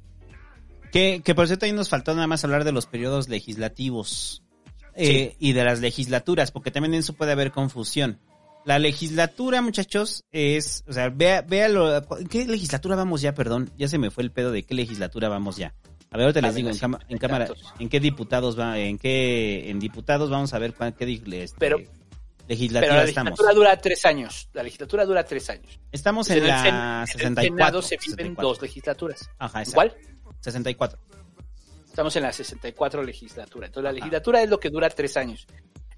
Que, 0.92 1.22
que 1.24 1.36
por 1.36 1.48
cierto 1.48 1.66
ahí 1.66 1.74
nos 1.74 1.90
faltó 1.90 2.14
nada 2.14 2.28
más 2.28 2.44
hablar 2.44 2.64
de 2.64 2.72
los 2.72 2.86
periodos 2.86 3.28
legislativos 3.28 4.44
eh, 4.96 5.36
y 5.40 5.54
de 5.54 5.64
las 5.64 5.80
legislaturas, 5.80 6.52
porque 6.52 6.72
también 6.72 6.94
en 6.94 7.00
eso 7.02 7.14
puede 7.14 7.32
haber 7.32 7.52
confusión. 7.52 8.20
La 8.66 8.80
legislatura, 8.80 9.62
muchachos, 9.62 10.24
es, 10.32 10.86
o 10.88 10.94
sea, 10.94 11.10
vea, 11.10 11.42
vea 11.42 11.68
lo, 11.68 11.98
¿en 11.98 12.28
qué 12.28 12.46
legislatura 12.46 12.96
vamos 12.96 13.22
ya? 13.22 13.34
Perdón, 13.34 13.72
ya 13.78 13.90
se 13.90 13.98
me 13.98 14.10
fue 14.10 14.24
el 14.24 14.32
pedo 14.32 14.52
de 14.52 14.64
qué 14.64 14.74
legislatura 14.74 15.28
vamos 15.28 15.58
ya. 15.58 15.74
A 16.14 16.18
ver, 16.18 16.26
ahorita 16.28 16.42
les 16.42 16.56
digo 16.56 16.70
en, 16.70 16.78
cama- 16.78 17.00
en 17.10 17.18
cámara, 17.18 17.48
en 17.80 17.90
qué 17.90 18.00
diputados 18.00 18.58
va, 18.60 18.78
en 18.80 18.98
qué, 19.00 19.70
en 19.70 19.80
diputados 19.80 20.30
vamos 20.30 20.54
a 20.54 20.60
ver 20.60 20.74
cuál, 20.74 20.94
qué 20.96 21.06
este, 21.44 21.58
Pero- 21.60 21.80
legislatura 22.48 22.92
Pero 22.92 23.04
la 23.04 23.10
estamos. 23.10 23.32
legislatura 23.32 23.54
dura 23.56 23.78
tres 23.82 24.06
años, 24.06 24.50
la 24.54 24.64
legislatura 24.64 25.06
dura 25.06 25.24
tres 25.26 25.50
años. 25.50 25.80
Estamos 25.92 26.30
en 26.30 26.46
la 26.48 26.64
Sen- 26.64 26.68
en 26.70 27.02
el 27.02 27.08
64. 27.08 27.56
Senado 27.56 27.82
se 27.82 27.96
viven 27.98 28.12
64. 28.18 28.48
dos 28.48 28.62
legislaturas. 28.62 29.30
Ajá, 29.40 29.60
exacto. 29.60 29.74
¿Cuál? 29.76 29.96
64. 30.42 31.00
Estamos 31.88 32.16
en 32.16 32.24
la 32.24 32.32
64 32.34 33.04
legislatura. 33.04 33.68
Entonces, 33.68 33.84
la 33.86 33.92
legislatura 33.94 34.42
es 34.42 34.50
lo 34.50 34.60
que 34.60 34.70
dura 34.70 34.90
tres 34.90 35.16
años. 35.16 35.48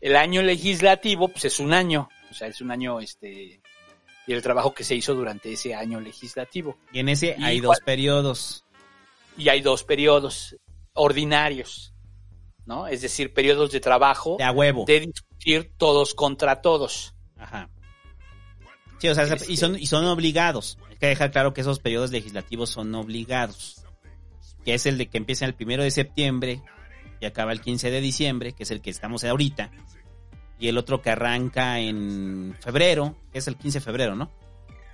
El 0.01 0.15
año 0.17 0.41
legislativo, 0.41 1.29
pues 1.29 1.45
es 1.45 1.59
un 1.59 1.73
año. 1.73 2.09
O 2.29 2.33
sea, 2.33 2.47
es 2.49 2.59
un 2.61 2.69
año, 2.69 2.99
este, 2.99 3.61
y 4.27 4.33
el 4.33 4.41
trabajo 4.41 4.73
que 4.73 4.83
se 4.83 4.93
hizo 4.93 5.15
durante 5.15 5.53
ese 5.53 5.73
año 5.73 5.99
legislativo. 6.01 6.77
Y 6.91 6.99
en 6.99 7.09
ese 7.09 7.35
Y 7.39 7.43
hay 7.43 7.59
dos 7.61 7.79
periodos. 7.79 8.64
Y 9.37 9.49
hay 9.49 9.61
dos 9.61 9.83
periodos 9.83 10.55
ordinarios, 10.93 11.93
¿no? 12.65 12.87
Es 12.87 13.01
decir, 13.01 13.33
periodos 13.33 13.71
de 13.71 13.79
trabajo 13.79 14.35
De 14.37 14.43
a 14.45 14.51
huevo. 14.51 14.85
de 14.85 15.01
discutir 15.01 15.71
todos 15.77 16.13
contra 16.13 16.61
todos. 16.61 17.13
Ajá. 17.37 17.69
Sí, 18.99 19.09
o 19.09 19.15
sea, 19.15 19.25
Este- 19.25 19.51
y 19.51 19.57
son, 19.57 19.77
y 19.77 19.85
son 19.87 20.05
obligados. 20.05 20.77
Hay 20.89 20.95
que 20.95 21.07
dejar 21.07 21.31
claro 21.31 21.53
que 21.53 21.61
esos 21.61 21.79
periodos 21.79 22.11
legislativos 22.11 22.69
son 22.69 22.95
obligados. 22.95 23.83
Que 24.63 24.73
es 24.73 24.85
el 24.85 24.97
de 24.97 25.07
que 25.07 25.17
empieza 25.17 25.45
el 25.45 25.53
primero 25.53 25.83
de 25.83 25.91
septiembre 25.91 26.61
y 27.19 27.25
acaba 27.25 27.51
el 27.51 27.61
15 27.61 27.91
de 27.91 28.01
diciembre, 28.01 28.53
que 28.53 28.63
es 28.63 28.71
el 28.71 28.81
que 28.81 28.89
estamos 28.89 29.23
ahorita. 29.23 29.69
Y 30.57 30.69
el 30.69 30.77
otro 30.77 31.01
que 31.01 31.09
arranca 31.09 31.79
en 31.79 32.55
febrero, 32.61 33.17
que 33.33 33.39
es 33.39 33.47
el 33.47 33.57
15 33.57 33.79
de 33.79 33.85
febrero, 33.85 34.15
¿no? 34.15 34.31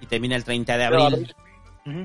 Y 0.01 0.07
termina 0.07 0.35
el 0.35 0.43
30 0.43 0.77
de 0.77 0.89
Pero, 0.89 1.09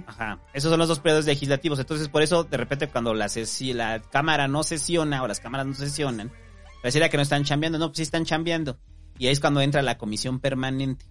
Ajá. 0.06 0.40
Esos 0.54 0.70
son 0.70 0.78
los 0.78 0.88
dos 0.88 1.00
periodos 1.00 1.26
legislativos. 1.26 1.78
Entonces, 1.78 2.08
por 2.08 2.22
eso, 2.22 2.44
de 2.44 2.56
repente, 2.56 2.88
cuando 2.88 3.12
la, 3.14 3.26
sesi- 3.26 3.74
la 3.74 4.00
Cámara 4.00 4.48
no 4.48 4.62
sesiona 4.62 5.22
o 5.22 5.28
las 5.28 5.40
cámaras 5.40 5.66
no 5.66 5.74
sesionan, 5.74 6.32
pareciera 6.82 7.08
que 7.08 7.16
no 7.16 7.22
están 7.22 7.44
chambeando. 7.44 7.78
No, 7.78 7.88
pues 7.88 7.98
sí 7.98 8.02
están 8.02 8.24
chambeando. 8.24 8.78
Y 9.18 9.26
ahí 9.26 9.32
es 9.32 9.40
cuando 9.40 9.60
entra 9.60 9.82
la 9.82 9.98
comisión 9.98 10.40
permanente. 10.40 11.04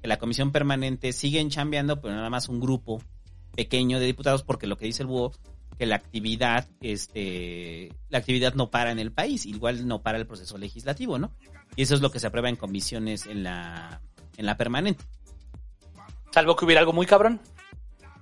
Que 0.00 0.08
la 0.08 0.18
comisión 0.18 0.52
permanente 0.52 1.12
siguen 1.12 1.50
chambeando, 1.50 2.00
pero 2.00 2.14
nada 2.14 2.30
más 2.30 2.48
un 2.48 2.60
grupo 2.60 3.02
pequeño 3.56 3.98
de 3.98 4.06
diputados, 4.06 4.42
porque 4.42 4.66
lo 4.66 4.76
que 4.76 4.84
dice 4.86 5.02
el 5.02 5.06
búho, 5.08 5.32
que 5.78 5.86
la 5.86 5.96
actividad, 5.96 6.68
este, 6.82 7.92
la 8.10 8.18
actividad 8.18 8.54
no 8.54 8.70
para 8.70 8.92
en 8.92 8.98
el 8.98 9.12
país, 9.12 9.46
igual 9.46 9.86
no 9.88 10.02
para 10.02 10.18
el 10.18 10.26
proceso 10.26 10.58
legislativo, 10.58 11.18
¿no? 11.18 11.32
Y 11.74 11.82
eso 11.82 11.94
es 11.94 12.00
lo 12.00 12.10
que 12.10 12.18
se 12.20 12.26
aprueba 12.26 12.48
en 12.48 12.56
comisiones 12.56 13.26
en 13.26 13.42
la, 13.42 14.00
en 14.36 14.46
la 14.46 14.56
permanente. 14.56 15.04
Salvo 16.32 16.54
que 16.56 16.64
hubiera 16.64 16.80
algo 16.80 16.92
muy 16.92 17.06
cabrón. 17.06 17.40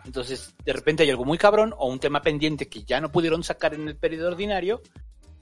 Entonces, 0.05 0.55
de 0.65 0.73
repente 0.73 1.03
hay 1.03 1.11
algo 1.11 1.24
muy 1.24 1.39
cabrón 1.39 1.74
o 1.79 1.89
un 1.89 1.99
tema 1.99 2.23
pendiente 2.23 2.69
que 2.69 2.83
ya 2.85 3.01
no 3.01 3.11
pudieron 3.11 3.45
sacar 3.45 3.74
en 3.74 3.89
el 3.89 3.97
periodo 3.97 4.29
ordinario. 4.29 4.83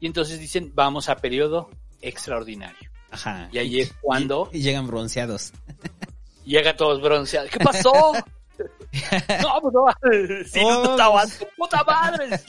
Y 0.01 0.07
entonces 0.07 0.39
dicen, 0.39 0.73
vamos 0.75 1.09
a 1.09 1.17
periodo 1.17 1.71
extraordinario. 2.01 2.91
Ajá. 3.11 3.49
Y 3.53 3.59
ahí 3.59 3.81
es 3.81 3.93
cuando 4.01 4.49
Y, 4.53 4.59
y 4.59 4.63
llegan 4.63 4.87
bronceados. 4.87 5.53
llega 6.45 6.77
todos 6.77 7.01
bronceados. 7.03 7.51
¿Qué 7.51 7.59
pasó? 7.59 8.13
no, 9.43 9.61
pues 9.61 9.75
no. 9.75 10.45
Si 10.47 10.61
no, 10.61 10.85
no 10.85 10.91
estaba 10.91 11.25
puta 11.57 11.85
madre. 11.85 12.41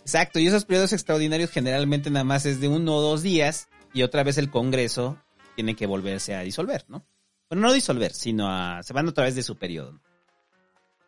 Exacto, 0.00 0.38
y 0.38 0.46
esos 0.46 0.64
periodos 0.64 0.92
extraordinarios 0.92 1.50
generalmente 1.50 2.10
nada 2.10 2.24
más 2.24 2.46
es 2.46 2.60
de 2.60 2.68
uno 2.68 2.96
o 2.96 3.02
dos 3.02 3.22
días 3.22 3.68
y 3.92 4.02
otra 4.02 4.22
vez 4.22 4.38
el 4.38 4.50
Congreso 4.50 5.18
tiene 5.54 5.76
que 5.76 5.86
volverse 5.86 6.34
a 6.34 6.40
disolver, 6.40 6.86
¿no? 6.88 7.04
Bueno, 7.50 7.66
no 7.66 7.72
disolver, 7.72 8.14
sino 8.14 8.48
a... 8.50 8.82
se 8.82 8.92
van 8.92 9.08
otra 9.08 9.24
vez 9.24 9.34
de 9.34 9.42
su 9.42 9.56
periodo. 9.56 10.00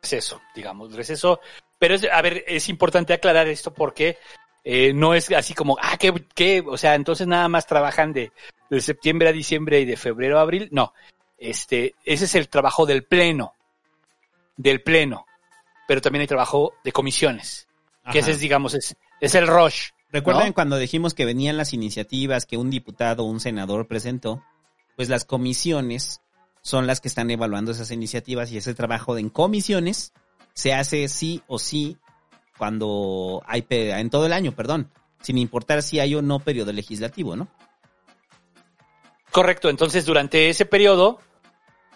Receso, 0.03 0.41
digamos, 0.55 0.93
receso. 0.95 1.41
Pero, 1.79 1.95
es, 1.95 2.05
a 2.11 2.23
ver, 2.23 2.45
es 2.47 2.69
importante 2.69 3.13
aclarar 3.13 3.49
esto 3.49 3.73
porque 3.73 4.19
eh, 4.65 4.93
no 4.93 5.15
es 5.15 5.31
así 5.33 5.55
como, 5.55 5.77
ah, 5.81 5.97
que, 5.97 6.13
que, 6.35 6.63
o 6.67 6.77
sea, 6.77 6.95
entonces 6.95 7.27
nada 7.27 7.49
más 7.49 7.67
trabajan 7.67 8.13
de, 8.13 8.33
de 8.71 8.81
septiembre 8.81 9.29
a 9.29 9.33
diciembre 9.33 9.81
y 9.81 9.85
de 9.85 9.97
febrero 9.97 10.39
a 10.39 10.43
abril. 10.43 10.69
No, 10.73 10.95
este, 11.39 11.95
ese 12.05 12.27
es 12.27 12.35
el 12.35 12.49
trabajo 12.49 12.87
del 12.87 13.05
pleno, 13.05 13.55
del 14.57 14.83
pleno. 14.83 15.27
Pero 15.89 16.01
también 16.01 16.21
hay 16.21 16.29
trabajo 16.29 16.75
de 16.85 16.93
comisiones, 16.93 17.67
que 18.13 18.21
ese 18.21 18.31
es, 18.31 18.41
digamos, 18.41 18.75
es, 18.75 18.95
es 19.21 19.35
el 19.35 19.49
rush. 19.49 19.89
¿Recuerdan 20.13 20.49
¿no? 20.49 20.55
cuando 20.55 20.79
dijimos 20.79 21.15
que 21.15 21.25
venían 21.25 21.57
las 21.57 21.73
iniciativas 21.73 22.47
que 22.47 22.57
un 22.57 22.71
diputado 22.71 23.25
o 23.25 23.27
un 23.27 23.41
senador 23.41 23.89
presentó? 23.89 24.45
Pues 24.97 25.09
las 25.09 25.25
comisiones 25.25 26.21
son 26.63 26.87
las 26.87 27.01
que 27.01 27.09
están 27.09 27.31
evaluando 27.31 27.73
esas 27.73 27.91
iniciativas 27.91 28.53
y 28.53 28.59
ese 28.59 28.75
trabajo 28.75 29.17
en 29.19 29.31
comisiones 29.31 30.13
se 30.55 30.75
hace 30.75 31.09
sí 31.09 31.43
o 31.47 31.59
sí 31.59 31.97
cuando 32.59 33.43
hay 33.47 33.65
en 33.71 34.11
todo 34.11 34.27
el 34.27 34.33
año, 34.33 34.53
perdón, 34.53 34.91
sin 35.23 35.39
importar 35.39 35.83
si 35.83 36.01
hay 36.01 36.15
o 36.15 36.23
no 36.23 36.41
periodo 36.41 36.73
legislativo, 36.73 37.37
¿no? 37.37 37.49
Correcto, 39.31 39.71
entonces 39.71 40.05
durante 40.05 40.51
ese 40.51 40.67
periodo 40.67 41.21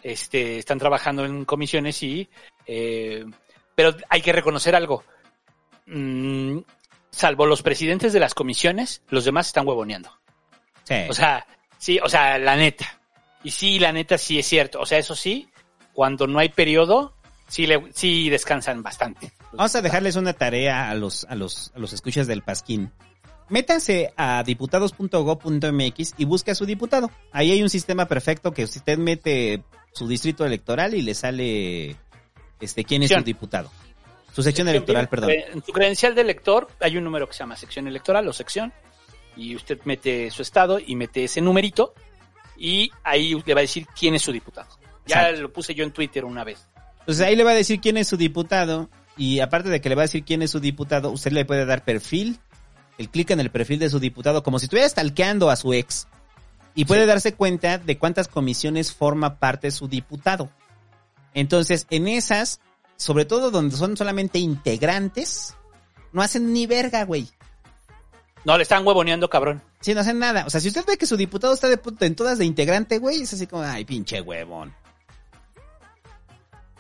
este, 0.03 0.59
están 0.59 0.78
trabajando 0.78 1.24
en 1.24 1.45
comisiones 1.45 2.03
y... 2.03 2.28
eh, 2.66 3.24
pero 3.74 3.95
hay 4.09 4.23
que 4.23 4.32
reconocer 4.32 4.77
algo. 4.77 5.03
Mm, 5.86 6.59
salvo 7.11 7.47
los 7.47 7.62
presidentes 7.62 8.12
de 8.12 8.20
las 8.20 8.35
comisiones, 8.35 9.03
los 9.09 9.24
demás 9.24 9.49
están 9.49 9.66
huevoneando. 9.66 10.11
Sí. 10.85 10.95
O 11.09 11.12
sea, 11.12 11.47
sí, 11.78 11.99
o 12.03 12.09
sea, 12.09 12.39
la 12.39 12.57
neta. 12.57 13.01
Y 13.45 13.51
sí, 13.51 13.79
la 13.79 13.93
neta 13.93 14.19
sí 14.19 14.39
es 14.39 14.47
cierto. 14.47 14.81
O 14.81 14.87
sea, 14.87 14.99
eso 14.99 15.15
sí, 15.15 15.49
cuando 15.93 16.27
no 16.27 16.39
hay 16.39 16.49
periodo, 16.49 17.15
sí, 17.47 17.66
le, 17.66 17.93
sí 17.95 18.31
descansan 18.31 18.83
bastante. 18.83 19.33
Vamos 19.53 19.77
a 19.77 19.83
dejarles 19.83 20.16
una 20.16 20.33
tarea 20.33 20.91
a 20.91 20.95
los, 20.95 21.25
a 21.29 21.35
los, 21.35 21.71
a 21.75 21.79
los 21.79 21.93
escuchas 21.93 22.27
del 22.27 22.43
Pasquín. 22.43 22.91
Métanse 23.51 24.12
a 24.16 24.43
diputados.go.mx 24.43 26.15
y 26.16 26.25
busque 26.25 26.51
a 26.51 26.55
su 26.55 26.65
diputado. 26.65 27.11
Ahí 27.31 27.53
hay 27.53 27.62
un 27.62 27.69
sistema 27.69 28.07
perfecto 28.07 28.53
que 28.53 28.65
usted 28.65 28.97
mete 28.97 29.62
su 29.93 30.09
distrito 30.09 30.47
electoral 30.47 30.95
y 30.95 31.03
le 31.03 31.15
sale 31.15 31.97
este 32.61 32.85
quién 32.85 33.03
es 33.03 33.11
su 33.11 33.21
diputado. 33.23 33.71
Su 34.33 34.43
sección 34.43 34.66
electoral, 34.69 35.09
perdón. 35.09 35.31
En 35.31 35.62
su 35.62 35.71
credencial 35.73 36.15
de 36.15 36.23
elector 36.23 36.69
hay 36.81 36.97
un 36.97 37.05
número 37.05 37.29
que 37.29 37.35
se 37.35 37.41
llama 37.41 37.57
sección 37.57 37.87
electoral 37.87 38.27
o 38.27 38.33
sección 38.33 38.73
y 39.37 39.55
usted 39.55 39.79
mete 39.85 40.31
su 40.31 40.43
estado 40.43 40.79
y 40.85 40.97
mete 40.97 41.25
ese 41.25 41.41
numerito 41.41 41.95
y 42.57 42.91
ahí 43.03 43.41
le 43.45 43.55
va 43.55 43.61
a 43.61 43.63
decir 43.63 43.87
quién 43.99 44.15
es 44.15 44.23
su 44.23 44.33
diputado. 44.33 44.69
Ya 45.07 45.23
Exacto. 45.23 45.43
lo 45.43 45.53
puse 45.53 45.75
yo 45.75 45.85
en 45.85 45.93
Twitter 45.93 46.25
una 46.25 46.45
vez. 46.45 46.67
Entonces 47.01 47.27
ahí 47.27 47.37
le 47.37 47.45
va 47.45 47.51
a 47.51 47.55
decir 47.55 47.81
quién 47.81 47.97
es 47.97 48.09
su 48.09 48.17
diputado 48.17 48.89
y 49.17 49.41
aparte 49.41 49.69
de 49.69 49.81
que 49.81 49.89
le 49.89 49.95
va 49.95 50.03
a 50.03 50.07
decir 50.07 50.25
quién 50.25 50.43
es 50.43 50.51
su 50.51 50.61
diputado, 50.61 51.11
usted 51.11 51.33
le 51.33 51.45
puede 51.45 51.67
dar 51.67 51.85
perfil, 51.85 52.39
el 52.99 53.11
clic 53.11 53.31
en 53.31 53.41
el 53.41 53.51
perfil 53.51 53.79
de 53.79 53.91
su 53.91 54.01
diputado 54.01 54.43
como 54.43 54.59
si 54.59 54.67
estuviera 54.67 54.89
stalkeando 54.89 55.51
a 55.51 55.57
su 55.57 55.73
ex 55.75 56.09
y 56.75 56.87
puede 56.87 57.07
darse 57.07 57.35
cuenta 57.35 57.79
de 57.79 57.99
cuántas 57.99 58.29
comisiones 58.29 58.93
forma 58.93 59.39
parte 59.39 59.71
su 59.71 59.89
diputado. 59.89 60.51
Entonces, 61.35 61.87
en 61.91 62.09
esas, 62.09 62.61
sobre 62.97 63.25
todo 63.25 63.51
donde 63.51 63.77
son 63.77 63.97
solamente 63.97 64.39
integrantes, 64.39 65.55
no 66.13 66.23
hacen 66.23 66.53
ni 66.53 66.67
verga, 66.67 67.05
güey. 67.05 67.29
No, 68.45 68.57
le 68.57 68.62
están 68.62 68.87
huevoneando, 68.87 69.29
cabrón. 69.31 69.62
Sí, 69.81 69.95
no 69.95 70.01
hacen 70.01 70.19
nada. 70.19 70.45
O 70.47 70.51
sea, 70.51 70.61
si 70.61 70.69
usted 70.69 70.85
ve 70.87 70.99
que 70.99 71.07
su 71.07 71.16
diputado 71.16 71.55
está 71.55 71.69
de, 71.69 71.79
puto- 71.79 72.05
en 72.05 72.15
todas 72.15 72.39
de 72.39 72.45
integrante, 72.45 72.99
güey, 72.99 73.23
es 73.23 73.33
así 73.33 73.47
como, 73.47 73.62
ay, 73.62 73.85
pinche 73.85 74.21
huevón. 74.21 74.75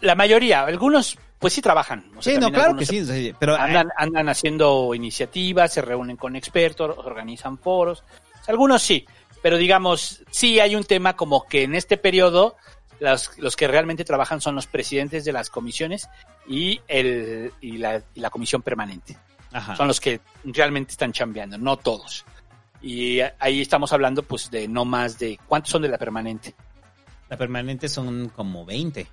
La 0.00 0.14
mayoría, 0.14 0.62
algunos 0.64 1.16
pues 1.38 1.52
sí 1.54 1.62
trabajan. 1.62 2.10
O 2.16 2.22
sea, 2.22 2.34
Sí, 2.34 2.40
no, 2.40 2.50
claro 2.50 2.76
que 2.76 2.86
sí, 2.86 3.34
pero 3.38 3.54
andan, 3.54 3.88
andan 3.96 4.28
haciendo 4.28 4.94
iniciativas, 4.94 5.72
se 5.72 5.82
reúnen 5.82 6.16
con 6.16 6.36
expertos, 6.36 6.96
organizan 6.98 7.58
foros. 7.58 8.00
O 8.40 8.44
sea, 8.44 8.52
algunos 8.52 8.82
sí, 8.82 9.06
pero 9.42 9.56
digamos, 9.58 10.22
sí 10.30 10.58
hay 10.60 10.74
un 10.74 10.84
tema 10.84 11.16
como 11.16 11.46
que 11.46 11.62
en 11.64 11.74
este 11.74 11.96
periodo 11.98 12.56
los, 13.00 13.36
los 13.38 13.56
que 13.56 13.68
realmente 13.68 14.04
trabajan 14.04 14.40
son 14.40 14.54
los 14.54 14.66
presidentes 14.66 15.24
de 15.24 15.32
las 15.32 15.50
comisiones 15.50 16.08
y, 16.46 16.80
el, 16.88 17.52
y, 17.60 17.76
la, 17.78 18.02
y 18.14 18.20
la 18.20 18.30
comisión 18.30 18.62
permanente. 18.62 19.16
Ajá. 19.54 19.76
Son 19.76 19.88
los 19.88 20.00
que 20.00 20.20
realmente 20.44 20.90
están 20.90 21.12
chambeando, 21.12 21.56
no 21.56 21.78
todos. 21.78 22.26
Y 22.82 23.20
ahí 23.38 23.62
estamos 23.62 23.92
hablando 23.94 24.22
pues 24.22 24.50
de 24.50 24.68
no 24.68 24.84
más 24.84 25.18
de... 25.18 25.38
¿Cuántos 25.46 25.70
son 25.70 25.82
de 25.82 25.88
la 25.88 25.96
permanente? 25.96 26.54
La 27.30 27.38
permanente 27.38 27.88
son 27.88 28.28
como 28.28 28.66
20. 28.66 29.06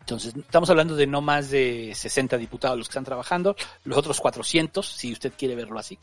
Entonces, 0.00 0.34
estamos 0.34 0.68
hablando 0.68 0.96
de 0.96 1.06
no 1.06 1.20
más 1.20 1.50
de 1.50 1.92
60 1.94 2.36
diputados 2.36 2.76
los 2.76 2.88
que 2.88 2.92
están 2.92 3.04
trabajando, 3.04 3.54
los 3.84 3.96
otros 3.96 4.20
400, 4.20 4.84
si 4.84 5.12
usted 5.12 5.32
quiere 5.38 5.54
verlo 5.54 5.78
así, 5.78 5.96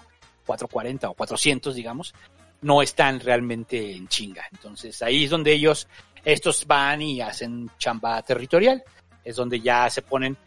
440 0.45 1.09
o 1.09 1.13
400, 1.15 1.75
digamos, 1.75 2.13
no 2.61 2.81
están 2.81 3.19
realmente 3.19 3.93
en 3.93 4.07
chinga. 4.07 4.45
Entonces, 4.53 5.01
ahí 5.01 5.25
es 5.25 5.29
donde 5.29 5.51
ellos, 5.51 5.87
estos 6.23 6.65
van 6.65 7.01
y 7.01 7.19
hacen 7.19 7.69
chamba 7.77 8.21
territorial, 8.21 8.81
es 9.25 9.35
donde 9.35 9.59
ya 9.59 9.89
se 9.89 10.01
ponen, 10.01 10.37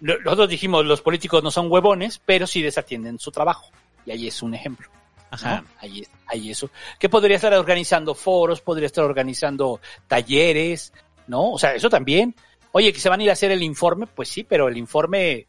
nosotros 0.00 0.48
dijimos, 0.48 0.84
los 0.86 1.00
políticos 1.02 1.42
no 1.42 1.50
son 1.50 1.70
huevones, 1.70 2.20
pero 2.24 2.46
sí 2.46 2.62
desatienden 2.62 3.18
su 3.18 3.30
trabajo. 3.30 3.70
Y 4.06 4.10
ahí 4.12 4.26
es 4.28 4.42
un 4.42 4.54
ejemplo. 4.54 4.88
¿no? 4.90 5.36
Ajá. 5.36 5.64
Ahí, 5.78 6.00
es- 6.00 6.10
ahí 6.26 6.50
eso. 6.50 6.70
Que 6.98 7.08
podría 7.08 7.36
estar 7.36 7.52
organizando 7.54 8.14
foros, 8.14 8.60
podría 8.60 8.86
estar 8.86 9.04
organizando 9.04 9.80
talleres, 10.08 10.92
¿no? 11.26 11.52
O 11.52 11.58
sea, 11.58 11.74
eso 11.74 11.88
también. 11.88 12.34
Oye, 12.72 12.92
que 12.92 13.00
se 13.00 13.08
van 13.08 13.20
a 13.20 13.22
ir 13.24 13.30
a 13.30 13.34
hacer 13.34 13.50
el 13.50 13.62
informe, 13.62 14.06
pues 14.06 14.28
sí, 14.28 14.44
pero 14.44 14.68
el 14.68 14.76
informe, 14.76 15.46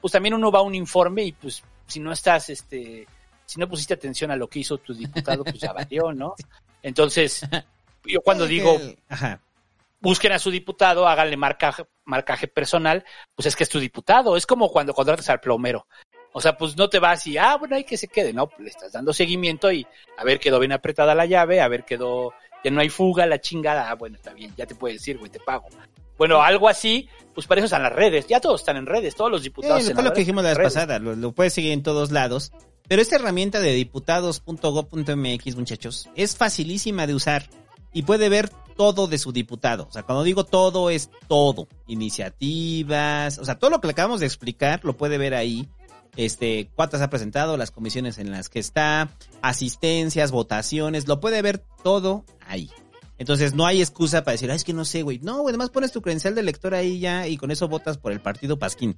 pues 0.00 0.12
también 0.12 0.34
uno 0.34 0.50
va 0.50 0.60
a 0.60 0.62
un 0.62 0.74
informe 0.74 1.24
y 1.24 1.32
pues 1.32 1.62
si 1.86 2.00
no 2.00 2.12
estás, 2.12 2.50
este, 2.50 3.06
si 3.46 3.58
no 3.60 3.68
pusiste 3.68 3.94
atención 3.94 4.30
a 4.30 4.36
lo 4.36 4.46
que 4.48 4.60
hizo 4.60 4.78
tu 4.78 4.94
diputado, 4.94 5.44
pues 5.44 5.58
ya 5.58 5.72
valió, 5.72 6.12
¿no? 6.12 6.34
Entonces, 6.82 7.46
yo 8.04 8.20
cuando 8.22 8.46
digo, 8.46 8.78
Ajá. 9.08 9.40
Busquen 10.00 10.32
a 10.32 10.38
su 10.38 10.50
diputado, 10.50 11.06
háganle 11.08 11.36
marcaje, 11.36 11.84
marcaje 12.04 12.48
personal, 12.48 13.04
pues 13.34 13.46
es 13.46 13.56
que 13.56 13.64
es 13.64 13.68
tu 13.68 13.80
diputado. 13.80 14.36
Es 14.36 14.46
como 14.46 14.70
cuando 14.70 14.94
contratas 14.94 15.28
al 15.30 15.40
plomero. 15.40 15.86
O 16.32 16.40
sea, 16.40 16.56
pues 16.56 16.76
no 16.76 16.88
te 16.88 16.98
vas 16.98 17.26
y, 17.26 17.38
ah, 17.38 17.56
bueno, 17.56 17.76
hay 17.76 17.84
que 17.84 17.96
se 17.96 18.08
quede, 18.08 18.32
¿no? 18.32 18.50
Le 18.58 18.68
estás 18.68 18.92
dando 18.92 19.12
seguimiento 19.12 19.72
y 19.72 19.86
a 20.16 20.24
ver, 20.24 20.38
quedó 20.38 20.60
bien 20.60 20.72
apretada 20.72 21.14
la 21.14 21.26
llave, 21.26 21.60
a 21.60 21.68
ver, 21.68 21.84
quedó, 21.84 22.32
ya 22.62 22.70
no 22.70 22.80
hay 22.80 22.90
fuga, 22.90 23.26
la 23.26 23.40
chingada, 23.40 23.90
ah, 23.90 23.94
bueno, 23.94 24.16
está 24.16 24.32
bien, 24.34 24.52
ya 24.56 24.66
te 24.66 24.74
puedes 24.74 24.98
decir, 24.98 25.18
güey, 25.18 25.30
te 25.30 25.40
pago. 25.40 25.68
Bueno, 26.18 26.42
algo 26.42 26.68
así, 26.68 27.08
pues 27.34 27.46
para 27.46 27.60
eso 27.60 27.66
están 27.66 27.82
las 27.82 27.92
redes, 27.92 28.26
ya 28.26 28.40
todos 28.40 28.60
están 28.60 28.76
en 28.76 28.86
redes, 28.86 29.14
todos 29.14 29.30
los 29.30 29.42
diputados. 29.42 29.90
Fue 29.92 30.02
lo 30.02 30.12
que 30.12 30.20
dijimos 30.20 30.42
la 30.42 30.50
vez 30.50 30.58
redes. 30.58 30.74
pasada, 30.74 30.98
lo, 30.98 31.16
lo 31.16 31.32
puedes 31.32 31.54
seguir 31.54 31.72
en 31.72 31.82
todos 31.82 32.10
lados. 32.10 32.52
Pero 32.88 33.02
esta 33.02 33.16
herramienta 33.16 33.60
de 33.60 33.72
diputados.go.mx, 33.72 35.56
muchachos, 35.56 36.08
es 36.14 36.36
facilísima 36.36 37.06
de 37.06 37.14
usar 37.14 37.48
y 37.92 38.02
puede 38.02 38.28
ver 38.28 38.50
todo 38.78 39.08
de 39.08 39.18
su 39.18 39.32
diputado. 39.32 39.86
O 39.88 39.92
sea, 39.92 40.04
cuando 40.04 40.22
digo 40.22 40.44
todo, 40.44 40.88
es 40.88 41.10
todo. 41.26 41.66
Iniciativas, 41.88 43.38
o 43.38 43.44
sea, 43.44 43.58
todo 43.58 43.70
lo 43.70 43.80
que 43.80 43.88
le 43.88 43.92
acabamos 43.92 44.20
de 44.20 44.26
explicar 44.26 44.80
lo 44.84 44.96
puede 44.96 45.18
ver 45.18 45.34
ahí. 45.34 45.68
Este, 46.16 46.70
cuántas 46.74 47.02
ha 47.02 47.10
presentado, 47.10 47.56
las 47.56 47.72
comisiones 47.72 48.18
en 48.18 48.30
las 48.30 48.48
que 48.48 48.60
está, 48.60 49.10
asistencias, 49.42 50.30
votaciones, 50.30 51.08
lo 51.08 51.20
puede 51.20 51.42
ver 51.42 51.58
todo 51.82 52.24
ahí. 52.46 52.70
Entonces 53.18 53.54
no 53.54 53.66
hay 53.66 53.80
excusa 53.80 54.22
para 54.22 54.32
decir, 54.32 54.50
ay, 54.50 54.56
es 54.56 54.64
que 54.64 54.72
no 54.72 54.84
sé, 54.84 55.02
güey. 55.02 55.18
No, 55.18 55.42
güey, 55.42 55.50
además 55.52 55.70
pones 55.70 55.90
tu 55.90 56.00
credencial 56.00 56.36
de 56.36 56.40
elector 56.40 56.74
ahí 56.74 57.00
ya 57.00 57.26
y 57.26 57.36
con 57.36 57.50
eso 57.50 57.68
votas 57.68 57.98
por 57.98 58.12
el 58.12 58.20
partido 58.20 58.58
Pasquín. 58.60 58.96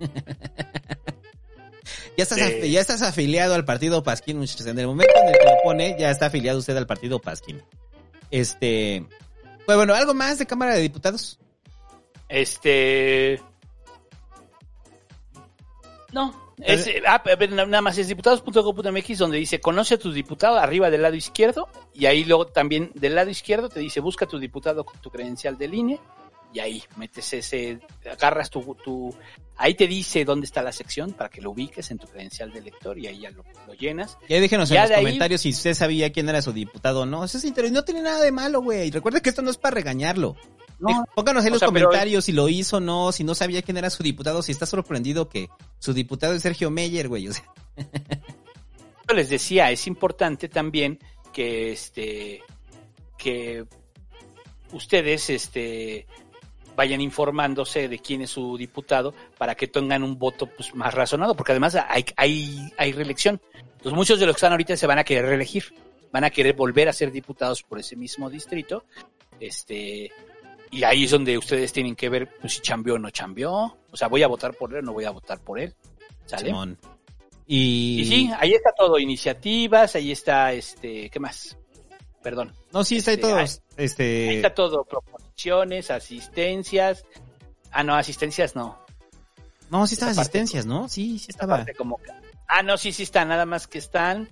ya, 2.16 2.24
estás 2.24 2.38
Sí. 2.38 2.70
ya 2.70 2.80
estás 2.80 3.02
afiliado 3.02 3.54
al 3.54 3.64
partido 3.64 4.02
Pasquín, 4.02 4.38
muchachos. 4.38 4.66
En 4.66 4.78
el 4.78 4.88
momento 4.88 5.12
en 5.20 5.28
el 5.28 5.38
que 5.38 5.44
lo 5.44 5.52
pone, 5.62 5.96
ya 5.98 6.10
está 6.10 6.26
afiliado 6.26 6.58
usted 6.58 6.76
al 6.76 6.86
partido 6.88 7.20
Pasquín. 7.20 7.62
Este. 8.32 9.06
Pues 9.66 9.76
bueno, 9.76 9.94
¿algo 9.94 10.14
más 10.14 10.38
de 10.38 10.46
Cámara 10.46 10.74
de 10.74 10.80
Diputados? 10.80 11.38
Este. 12.28 13.40
No, 16.12 16.34
Es, 16.58 16.90
ah, 17.06 17.22
nada 17.50 17.82
más 17.82 17.96
es 17.98 18.08
diputados.gov.mx 18.08 19.18
donde 19.18 19.38
dice 19.38 19.60
conoce 19.60 19.94
a 19.94 19.98
tu 19.98 20.12
diputado 20.12 20.58
arriba 20.58 20.90
del 20.90 21.02
lado 21.02 21.14
izquierdo 21.14 21.68
y 21.94 22.06
ahí 22.06 22.24
luego 22.24 22.46
también 22.46 22.90
del 22.94 23.14
lado 23.14 23.30
izquierdo 23.30 23.68
te 23.68 23.80
dice 23.80 24.00
busca 24.00 24.26
a 24.26 24.28
tu 24.28 24.38
diputado 24.38 24.84
con 24.84 25.00
tu 25.00 25.10
credencial 25.10 25.56
del 25.56 25.74
INE 25.74 26.00
y 26.52 26.60
ahí 26.60 26.82
metes 26.96 27.32
ese, 27.32 27.80
agarras 28.10 28.50
tu, 28.50 28.74
tu, 28.84 29.14
ahí 29.62 29.74
te 29.74 29.86
dice 29.86 30.24
dónde 30.24 30.44
está 30.46 30.62
la 30.62 30.72
sección 30.72 31.12
para 31.12 31.30
que 31.30 31.40
lo 31.40 31.50
ubiques 31.52 31.90
en 31.90 31.98
tu 31.98 32.06
credencial 32.06 32.52
de 32.52 32.58
elector 32.58 32.98
y 32.98 33.06
ahí 33.06 33.20
ya 33.20 33.30
lo, 33.30 33.44
lo 33.66 33.74
llenas. 33.74 34.18
Ya 34.28 34.40
déjenos 34.40 34.70
en 34.70 34.80
los 34.82 34.90
ahí- 34.90 34.96
comentarios 34.96 35.40
si 35.40 35.50
usted 35.50 35.74
sabía 35.74 36.10
quién 36.12 36.28
era 36.28 36.42
su 36.42 36.52
diputado 36.52 37.02
o 37.02 37.06
no. 37.06 37.24
Eso 37.24 37.38
es 37.38 37.44
interés. 37.44 37.72
No 37.72 37.84
tiene 37.84 38.02
nada 38.02 38.20
de 38.22 38.32
malo, 38.32 38.60
güey. 38.60 38.90
Recuerde 38.90 39.22
que 39.22 39.30
esto 39.30 39.42
no 39.42 39.50
es 39.50 39.56
para 39.56 39.74
regañarlo. 39.74 40.36
No. 40.78 41.04
Pónganos 41.14 41.44
en 41.44 41.52
los 41.52 41.60
sea, 41.60 41.68
pero- 41.70 41.86
comentarios 41.86 42.24
si 42.24 42.32
lo 42.32 42.48
hizo 42.48 42.78
o 42.78 42.80
no, 42.80 43.12
si 43.12 43.22
no 43.22 43.34
sabía 43.36 43.62
quién 43.62 43.76
era 43.76 43.88
su 43.88 44.02
diputado, 44.02 44.42
si 44.42 44.50
está 44.50 44.66
sorprendido 44.66 45.28
que 45.28 45.48
su 45.78 45.94
diputado 45.94 46.34
es 46.34 46.42
Sergio 46.42 46.70
Meyer, 46.70 47.08
güey. 47.08 47.28
O 47.28 47.32
sea, 47.32 47.44
Yo 49.08 49.14
les 49.14 49.28
decía, 49.30 49.70
es 49.70 49.86
importante 49.86 50.48
también 50.48 50.98
que 51.32 51.72
este 51.72 52.42
que 53.18 53.64
ustedes 54.72 55.30
este 55.30 56.06
vayan 56.76 57.00
informándose 57.00 57.88
de 57.88 57.98
quién 57.98 58.22
es 58.22 58.30
su 58.30 58.56
diputado 58.56 59.14
para 59.38 59.54
que 59.54 59.66
tengan 59.66 60.02
un 60.02 60.18
voto 60.18 60.46
pues, 60.46 60.74
más 60.74 60.94
razonado, 60.94 61.34
porque 61.34 61.52
además 61.52 61.76
hay, 61.88 62.04
hay, 62.16 62.72
hay 62.76 62.92
reelección. 62.92 63.40
Entonces 63.54 63.92
muchos 63.92 64.20
de 64.20 64.26
los 64.26 64.34
que 64.34 64.38
están 64.38 64.52
ahorita 64.52 64.76
se 64.76 64.86
van 64.86 64.98
a 64.98 65.04
querer 65.04 65.26
reelegir, 65.26 65.74
van 66.12 66.24
a 66.24 66.30
querer 66.30 66.54
volver 66.54 66.88
a 66.88 66.92
ser 66.92 67.10
diputados 67.10 67.62
por 67.62 67.78
ese 67.78 67.96
mismo 67.96 68.30
distrito, 68.30 68.84
este 69.40 70.10
y 70.70 70.84
ahí 70.84 71.04
es 71.04 71.10
donde 71.10 71.36
ustedes 71.36 71.70
tienen 71.72 71.94
que 71.94 72.08
ver 72.08 72.30
pues, 72.40 72.54
si 72.54 72.60
chambeó 72.62 72.94
o 72.94 72.98
no 72.98 73.10
chambeó, 73.10 73.76
o 73.90 73.96
sea, 73.96 74.08
voy 74.08 74.22
a 74.22 74.26
votar 74.26 74.54
por 74.54 74.72
él 74.72 74.78
o 74.78 74.82
no 74.82 74.92
voy 74.94 75.04
a 75.04 75.10
votar 75.10 75.38
por 75.40 75.60
él, 75.60 75.74
¿sale? 76.24 76.46
Simón. 76.46 76.78
Y... 77.46 78.00
Y 78.00 78.04
sí, 78.06 78.30
ahí 78.38 78.52
está 78.52 78.72
todo, 78.72 78.98
iniciativas, 78.98 79.94
ahí 79.96 80.10
está, 80.10 80.52
este, 80.54 81.10
¿qué 81.10 81.20
más? 81.20 81.58
Perdón. 82.22 82.54
No, 82.72 82.84
sí, 82.84 82.96
está 82.98 83.10
ahí 83.12 83.16
todo. 83.18 83.36
ahí- 83.36 83.46
Este... 83.76 84.28
Ahí 84.30 84.36
está 84.36 84.54
todo, 84.54 84.84
proposiciones, 84.84 85.90
asistencias. 85.90 87.04
Ah, 87.70 87.82
no, 87.82 87.94
asistencias 87.94 88.54
no. 88.56 88.78
No, 89.70 89.86
sí 89.86 89.94
estaba 89.94 90.12
asistencias, 90.12 90.66
¿no? 90.66 90.88
Sí, 90.88 91.18
sí 91.18 91.26
Esta 91.30 91.44
estaba. 91.46 91.66
como 91.78 91.98
Ah, 92.48 92.62
no, 92.62 92.76
sí, 92.76 92.92
sí 92.92 93.04
están, 93.04 93.28
nada 93.28 93.46
más 93.46 93.66
que 93.66 93.78
están 93.78 94.28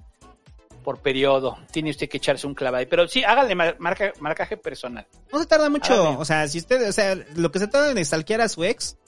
por 0.85 0.99
periodo. 1.01 1.57
Tiene 1.73 1.91
usted 1.91 2.09
que 2.09 2.19
echarse 2.19 2.47
un 2.47 2.55
clavado. 2.55 2.85
Pero 2.91 3.09
sí, 3.09 3.25
háganle 3.25 3.55
mar- 3.55 3.77
marca, 3.79 4.13
marcaje 4.21 4.57
personal. 4.59 5.07
No 5.33 5.39
se 5.39 5.47
tarda 5.47 5.71
mucho. 5.71 5.93
Hágale. 5.95 6.17
O 6.19 6.25
sea, 6.27 6.47
si 6.49 6.59
usted, 6.59 6.87
o 6.89 6.93
sea, 6.93 7.15
lo 7.37 7.51
que 7.51 7.59
se 7.59 7.67
tarda 7.69 7.91
en 7.91 7.99
estalquear 7.99 8.43
a 8.43 8.49
su 8.51 8.65
ex, 8.65 8.99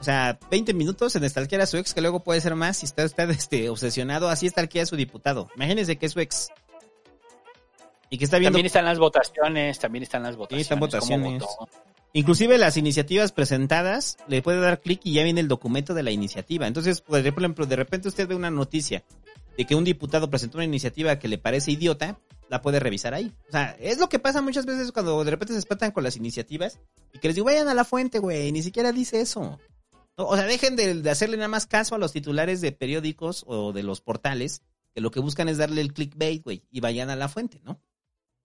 o 0.00 0.04
sea, 0.04 0.38
20 0.50 0.72
minutos 0.74 1.14
en 1.16 1.24
estalquear 1.24 1.60
a 1.62 1.66
su 1.66 1.76
ex, 1.76 1.92
que 1.92 2.00
luego 2.00 2.20
puede 2.22 2.40
ser 2.40 2.54
más 2.54 2.78
si 2.78 2.86
está 2.86 3.04
usted 3.04 3.28
este, 3.30 3.68
obsesionado, 3.68 4.28
así 4.30 4.46
estalquea 4.46 4.82
a 4.84 4.86
su 4.86 4.96
diputado. 4.96 5.50
Imagínese 5.56 5.96
que 5.96 6.06
es 6.06 6.12
su 6.12 6.20
ex. 6.20 6.48
Y 8.16 8.18
que 8.18 8.24
está 8.24 8.38
viendo. 8.38 8.56
También 8.56 8.64
están 8.64 8.86
las 8.86 8.98
votaciones, 8.98 9.78
también 9.78 10.02
están 10.02 10.22
las 10.22 10.36
votaciones. 10.36 10.62
están 10.62 10.78
cómo 10.78 10.86
votaciones. 10.86 11.44
Inclusive 12.14 12.56
las 12.56 12.78
iniciativas 12.78 13.30
presentadas, 13.30 14.16
le 14.26 14.40
puede 14.40 14.58
dar 14.58 14.80
clic 14.80 15.02
y 15.04 15.12
ya 15.12 15.22
viene 15.22 15.42
el 15.42 15.48
documento 15.48 15.92
de 15.92 16.02
la 16.02 16.12
iniciativa. 16.12 16.66
Entonces, 16.66 17.02
pues, 17.02 17.22
por 17.30 17.42
ejemplo, 17.42 17.66
de 17.66 17.76
repente 17.76 18.08
usted 18.08 18.26
ve 18.26 18.34
una 18.34 18.50
noticia 18.50 19.04
de 19.58 19.66
que 19.66 19.74
un 19.74 19.84
diputado 19.84 20.30
presentó 20.30 20.56
una 20.56 20.64
iniciativa 20.64 21.18
que 21.18 21.28
le 21.28 21.36
parece 21.36 21.72
idiota, 21.72 22.18
la 22.48 22.62
puede 22.62 22.80
revisar 22.80 23.12
ahí. 23.12 23.34
O 23.50 23.52
sea, 23.52 23.76
es 23.78 23.98
lo 23.98 24.08
que 24.08 24.18
pasa 24.18 24.40
muchas 24.40 24.64
veces 24.64 24.92
cuando 24.92 25.22
de 25.24 25.30
repente 25.30 25.52
se 25.52 25.58
espantan 25.58 25.90
con 25.90 26.04
las 26.04 26.16
iniciativas 26.16 26.80
y 27.12 27.18
que 27.18 27.28
les 27.28 27.34
digo, 27.34 27.44
vayan 27.44 27.68
a 27.68 27.74
la 27.74 27.84
fuente, 27.84 28.18
güey, 28.18 28.50
ni 28.50 28.62
siquiera 28.62 28.92
dice 28.92 29.20
eso. 29.20 29.60
No, 30.16 30.26
o 30.26 30.36
sea, 30.38 30.46
dejen 30.46 30.74
de, 30.74 30.94
de 30.94 31.10
hacerle 31.10 31.36
nada 31.36 31.48
más 31.48 31.66
caso 31.66 31.94
a 31.94 31.98
los 31.98 32.12
titulares 32.12 32.62
de 32.62 32.72
periódicos 32.72 33.44
o 33.46 33.74
de 33.74 33.82
los 33.82 34.00
portales, 34.00 34.62
que 34.94 35.02
lo 35.02 35.10
que 35.10 35.20
buscan 35.20 35.50
es 35.50 35.58
darle 35.58 35.82
el 35.82 35.92
clickbait, 35.92 36.42
güey, 36.42 36.62
y 36.70 36.80
vayan 36.80 37.10
a 37.10 37.16
la 37.16 37.28
fuente, 37.28 37.60
¿no? 37.62 37.78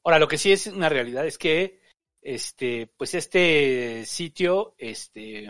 Ahora, 0.04 0.20
lo 0.20 0.28
que 0.28 0.38
sí 0.38 0.52
es 0.52 0.68
una 0.68 0.90
realidad 0.90 1.26
es 1.26 1.38
que, 1.38 1.80
este, 2.22 2.88
pues 2.98 3.14
este 3.16 4.04
sitio, 4.06 4.76
este, 4.78 5.48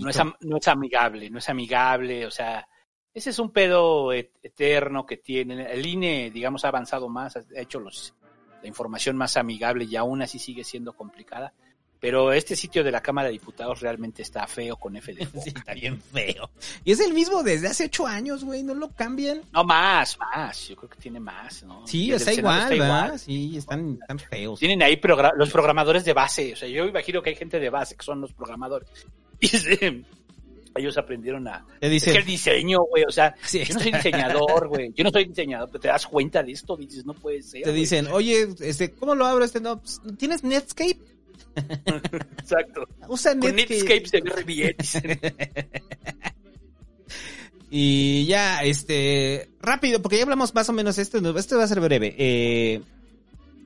no 0.00 0.10
es, 0.10 0.16
no 0.40 0.56
es 0.58 0.68
amigable, 0.68 1.30
no 1.30 1.38
es 1.38 1.48
amigable, 1.48 2.26
o 2.26 2.30
sea, 2.30 2.68
ese 3.14 3.30
es 3.30 3.38
un 3.38 3.50
pedo 3.50 4.12
et- 4.12 4.36
eterno 4.42 5.06
que 5.06 5.16
tiene. 5.16 5.72
El 5.72 5.84
INE, 5.86 6.30
digamos, 6.30 6.64
ha 6.64 6.68
avanzado 6.68 7.08
más, 7.08 7.36
ha 7.36 7.44
hecho 7.54 7.80
los, 7.80 8.14
la 8.62 8.68
información 8.68 9.16
más 9.16 9.36
amigable 9.36 9.84
y 9.84 9.96
aún 9.96 10.22
así 10.22 10.38
sigue 10.38 10.64
siendo 10.64 10.92
complicada. 10.94 11.52
Pero 12.00 12.32
este 12.32 12.54
sitio 12.54 12.84
de 12.84 12.92
la 12.92 13.00
Cámara 13.00 13.26
de 13.26 13.32
Diputados 13.32 13.80
realmente 13.80 14.22
está 14.22 14.46
feo 14.46 14.76
con 14.76 14.94
F 14.96 15.12
de. 15.14 15.26
Sí, 15.42 15.52
está 15.54 15.74
bien 15.74 16.00
feo. 16.00 16.48
Y 16.84 16.92
es 16.92 17.00
el 17.00 17.12
mismo 17.12 17.42
desde 17.42 17.66
hace 17.66 17.86
ocho 17.86 18.06
años, 18.06 18.44
güey, 18.44 18.62
no 18.62 18.74
lo 18.74 18.88
cambian. 18.90 19.42
No, 19.52 19.64
más, 19.64 20.16
más. 20.18 20.68
Yo 20.68 20.76
creo 20.76 20.88
que 20.90 20.98
tiene 20.98 21.18
más, 21.18 21.64
¿no? 21.64 21.84
Sí, 21.88 22.12
está 22.12 22.32
igual, 22.32 22.62
está 22.62 22.74
igual. 22.76 23.18
Sí, 23.18 23.56
están, 23.56 23.98
están 24.00 24.18
feos. 24.20 24.60
Tienen 24.60 24.80
ahí 24.82 24.96
progra- 24.96 25.34
los 25.36 25.50
programadores 25.50 26.04
de 26.04 26.12
base. 26.12 26.52
O 26.52 26.56
sea, 26.56 26.68
yo 26.68 26.84
imagino 26.86 27.20
que 27.20 27.30
hay 27.30 27.36
gente 27.36 27.58
de 27.58 27.68
base 27.70 27.96
que 27.96 28.04
son 28.04 28.20
los 28.20 28.32
programadores. 28.32 28.88
Y 29.40 29.46
se- 29.48 30.04
ellos 30.76 30.96
aprendieron 30.98 31.48
a... 31.48 31.66
Dice- 31.80 32.10
Es 32.10 32.12
que 32.12 32.18
el 32.18 32.24
diseño, 32.26 32.78
güey, 32.90 33.02
o 33.08 33.10
sea, 33.10 33.34
Sí, 33.44 33.64
yo 33.64 33.74
no 33.74 33.80
soy 33.80 33.90
diseñador, 33.92 34.68
güey. 34.68 34.92
Yo 34.94 35.02
no 35.02 35.10
soy 35.10 35.24
diseñador, 35.24 35.68
pero 35.70 35.80
te 35.80 35.88
das 35.88 36.06
cuenta 36.06 36.42
de 36.44 36.52
esto, 36.52 36.76
dices, 36.76 37.04
no 37.04 37.14
puede 37.14 37.42
ser. 37.42 37.62
Te 37.62 37.72
dicen, 37.72 38.06
oye, 38.08 38.48
este, 38.60 38.92
¿cómo 38.92 39.16
lo 39.16 39.26
abro 39.26 39.44
este? 39.44 39.60
No, 39.60 39.80
pues, 39.80 40.00
¿tienes 40.18 40.44
Netscape? 40.44 40.98
Exacto. 42.38 42.86
Usa 43.08 43.32
Con 43.38 43.54
Netscape. 43.56 44.06
Se 44.82 45.00
ve. 45.00 45.18
Y 47.70 48.24
ya, 48.26 48.62
este, 48.62 49.50
rápido, 49.60 50.00
porque 50.00 50.16
ya 50.16 50.22
hablamos 50.22 50.54
más 50.54 50.68
o 50.70 50.72
menos 50.72 50.96
esto, 50.98 51.20
no, 51.20 51.36
esto 51.38 51.58
va 51.58 51.64
a 51.64 51.68
ser 51.68 51.80
breve. 51.80 52.14
Eh, 52.16 52.80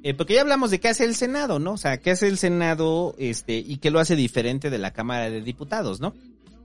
eh, 0.02 0.14
porque 0.14 0.34
ya 0.34 0.40
hablamos 0.40 0.72
de 0.72 0.80
qué 0.80 0.88
hace 0.88 1.04
el 1.04 1.14
Senado, 1.14 1.60
¿no? 1.60 1.74
O 1.74 1.76
sea, 1.76 1.98
qué 1.98 2.10
hace 2.10 2.26
el 2.26 2.36
Senado, 2.36 3.14
este, 3.18 3.58
y 3.58 3.76
qué 3.76 3.92
lo 3.92 4.00
hace 4.00 4.16
diferente 4.16 4.70
de 4.70 4.78
la 4.78 4.92
Cámara 4.92 5.30
de 5.30 5.40
Diputados, 5.40 6.00
¿no? 6.00 6.14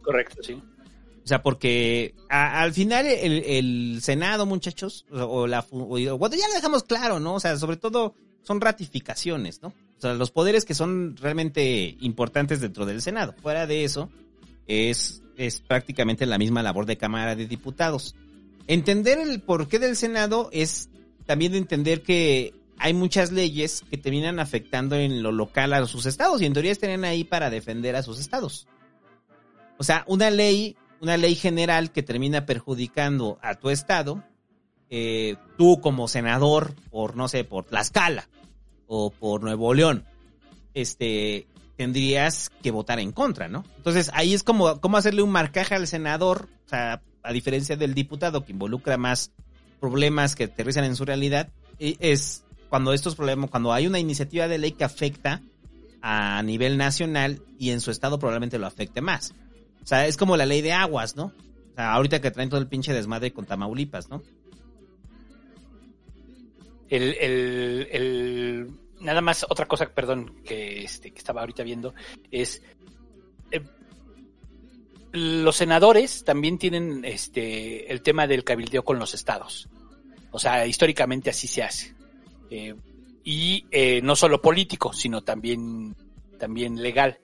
Correcto, 0.02 0.42
sí. 0.42 0.54
O 0.54 1.28
sea, 1.28 1.44
porque 1.44 2.16
a- 2.30 2.62
al 2.62 2.74
final 2.74 3.06
el, 3.06 3.44
el 3.46 4.00
Senado, 4.02 4.48
muchachos, 4.48 5.06
o, 5.12 5.46
la 5.46 5.64
o- 5.70 6.18
bueno, 6.18 6.36
ya 6.36 6.48
lo 6.48 6.56
dejamos 6.56 6.86
claro, 6.86 7.20
¿no? 7.20 7.36
O 7.36 7.40
sea, 7.40 7.56
sobre 7.58 7.78
todo 7.78 8.16
son 8.42 8.62
ratificaciones, 8.62 9.62
¿no? 9.62 9.74
O 9.98 10.02
sea, 10.02 10.14
los 10.14 10.32
poderes 10.32 10.64
que 10.64 10.76
son 10.76 11.16
realmente 11.18 11.98
importantes 12.02 12.62
dentro 12.62 12.86
del 12.86 13.02
Senado. 13.02 13.34
Fuera 13.42 13.66
de 13.66 13.84
eso, 13.84 14.10
es, 14.68 15.24
es 15.38 15.60
prácticamente 15.60 16.26
la 16.26 16.38
misma 16.38 16.62
labor 16.62 16.86
de 16.86 16.98
Cámara 16.98 17.36
de 17.36 17.48
Diputados. 17.48 18.16
Entender 18.68 19.18
el 19.18 19.42
porqué 19.42 19.80
del 19.80 19.96
Senado 19.96 20.50
es 20.52 20.90
también 21.26 21.56
entender 21.56 22.04
que 22.04 22.54
hay 22.78 22.94
muchas 22.94 23.32
leyes 23.32 23.84
que 23.90 23.98
terminan 23.98 24.40
afectando 24.40 24.96
en 24.96 25.24
lo 25.24 25.32
local 25.32 25.74
a 25.74 25.86
sus 25.88 26.06
estados 26.06 26.42
y 26.42 26.46
en 26.46 26.54
teoría 26.54 26.72
están 26.72 27.04
ahí 27.04 27.24
para 27.24 27.50
defender 27.50 27.96
a 27.96 28.04
sus 28.04 28.20
estados. 28.20 28.68
O 29.80 29.84
sea, 29.84 30.04
una 30.08 30.30
ley, 30.30 30.76
una 31.02 31.18
ley 31.18 31.34
general 31.34 31.92
que 31.92 32.04
termina 32.04 32.46
perjudicando 32.46 33.40
a 33.42 33.56
tu 33.56 33.72
estado, 33.72 34.24
eh, 34.92 35.38
tú 35.58 35.82
como 35.82 36.08
senador 36.08 36.76
por, 36.92 37.16
no 37.16 37.28
sé, 37.28 37.44
por 37.44 37.66
Tlaxcala 37.66 38.28
o 38.88 39.12
por 39.12 39.44
Nuevo 39.44 39.74
León, 39.74 40.06
este, 40.74 41.48
tendrías 41.76 42.50
que 42.62 42.72
votar 42.72 43.00
en 43.00 43.12
contra, 43.12 43.48
¿no? 43.48 43.64
Entonces 43.78 44.10
ahí 44.14 44.34
es 44.34 44.44
como, 44.44 44.80
hacerle 44.96 45.22
un 45.22 45.32
marcaje 45.32 45.76
al 45.76 45.88
senador, 45.88 46.50
o 46.66 46.70
sea, 46.70 47.02
a 47.24 47.32
diferencia 47.32 47.76
del 47.76 47.94
diputado 47.94 48.44
que 48.44 48.52
involucra 48.52 48.98
más 48.98 49.32
problemas 49.80 50.36
que 50.36 50.46
aterrizan 50.46 50.86
en 50.86 50.96
su 50.96 51.06
realidad, 51.06 51.50
es 51.80 52.44
cuando 52.70 52.94
estos 52.94 53.16
problemas, 53.16 53.50
cuando 53.50 53.72
hay 53.74 53.88
una 53.88 54.00
iniciativa 54.00 54.48
de 54.48 54.58
ley 54.58 54.72
que 54.72 54.84
afecta 54.84 55.42
a 56.02 56.42
nivel 56.44 56.78
nacional 56.78 57.42
y 57.60 57.72
en 57.72 57.82
su 57.82 57.92
estado 57.92 58.18
probablemente 58.18 58.58
lo 58.58 58.68
afecte 58.68 59.02
más. 59.02 59.34
O 59.84 59.88
sea, 59.88 60.08
es 60.08 60.18
como 60.18 60.36
la 60.36 60.46
ley 60.46 60.62
de 60.62 60.74
aguas, 60.74 61.16
¿no? 61.16 61.26
O 61.26 61.76
sea, 61.76 61.94
ahorita 61.94 62.22
que 62.22 62.32
traen 62.32 62.50
todo 62.50 62.60
el 62.60 62.68
pinche 62.68 62.94
desmadre 62.94 63.32
con 63.32 63.46
Tamaulipas, 63.46 64.10
¿no? 64.10 64.22
El, 66.90 67.16
el, 67.20 67.88
el- 67.92 68.68
nada 69.02 69.22
más 69.22 69.46
otra 69.50 69.66
cosa, 69.68 69.90
perdón, 69.94 70.42
que, 70.44 70.84
este, 70.84 71.12
que 71.12 71.18
estaba 71.18 71.42
ahorita 71.42 71.64
viendo, 71.64 71.94
es 72.32 72.62
eh, 73.52 73.62
los 75.12 75.56
senadores 75.56 76.24
también 76.24 76.58
tienen 76.58 77.04
este 77.06 77.92
el 77.92 78.02
tema 78.02 78.28
del 78.28 78.44
cabildeo 78.44 78.84
con 78.84 79.00
los 79.00 79.14
estados. 79.14 79.70
O 80.32 80.40
sea, 80.40 80.66
históricamente 80.68 81.30
así 81.30 81.48
se 81.48 81.64
hace. 81.64 81.96
Eh, 82.50 82.76
y 83.24 83.66
eh, 83.72 84.02
no 84.02 84.16
solo 84.16 84.42
político, 84.42 84.94
sino 84.94 85.22
también, 85.22 85.96
también 86.38 86.82
legal. 86.82 87.20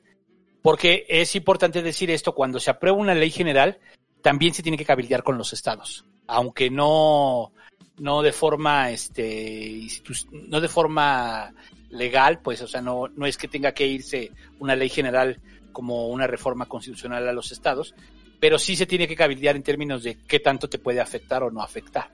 Porque 0.62 1.06
es 1.10 1.36
importante 1.36 1.82
decir 1.82 2.10
esto, 2.10 2.34
cuando 2.34 2.60
se 2.60 2.72
aprueba 2.72 2.98
una 2.98 3.14
ley 3.14 3.30
general, 3.30 3.80
también 4.22 4.54
se 4.54 4.64
tiene 4.64 4.78
que 4.78 4.86
cabildear 4.86 5.24
con 5.24 5.38
los 5.38 5.52
estados. 5.54 6.06
Aunque 6.28 6.70
no, 6.70 7.52
no 7.98 8.22
de 8.22 8.32
forma, 8.32 8.92
este, 8.92 9.88
no 10.32 10.60
de 10.60 10.68
forma 10.68 11.54
legal, 11.90 12.40
pues, 12.40 12.62
o 12.62 12.68
sea, 12.68 12.82
no, 12.82 13.08
no 13.08 13.26
es 13.26 13.38
que 13.38 13.48
tenga 13.48 13.74
que 13.74 13.88
irse 13.88 14.32
una 14.60 14.76
ley 14.76 14.90
general 14.90 15.40
como 15.72 16.08
una 16.10 16.28
reforma 16.28 16.66
constitucional 16.66 17.28
a 17.28 17.34
los 17.34 17.52
estados, 17.52 17.94
pero 18.40 18.60
sí 18.60 18.76
se 18.76 18.86
tiene 18.86 19.08
que 19.08 19.16
cabildear 19.16 19.56
en 19.56 19.64
términos 19.64 20.04
de 20.04 20.18
qué 20.28 20.40
tanto 20.40 20.68
te 20.68 20.80
puede 20.80 21.02
afectar 21.02 21.44
o 21.44 21.52
no 21.52 21.62
afectar, 21.62 22.12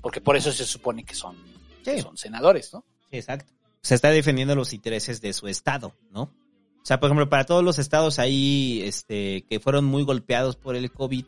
porque 0.00 0.20
por 0.20 0.36
eso 0.36 0.52
se 0.52 0.64
supone 0.64 1.04
que 1.04 1.14
son, 1.14 1.36
que 1.82 2.00
son 2.00 2.16
senadores, 2.16 2.72
¿no? 2.72 2.84
Exacto. 3.10 3.52
Se 3.80 3.94
está 3.94 4.10
defendiendo 4.10 4.54
los 4.54 4.72
intereses 4.72 5.20
de 5.20 5.32
su 5.32 5.48
estado, 5.48 5.94
¿no? 6.10 6.22
O 6.22 6.86
sea, 6.86 7.00
por 7.00 7.08
ejemplo, 7.08 7.30
para 7.30 7.44
todos 7.44 7.64
los 7.64 7.78
estados 7.78 8.18
ahí, 8.18 8.82
este, 8.84 9.44
que 9.48 9.58
fueron 9.58 9.86
muy 9.86 10.02
golpeados 10.02 10.56
por 10.56 10.76
el 10.76 10.90
COVID, 10.90 11.24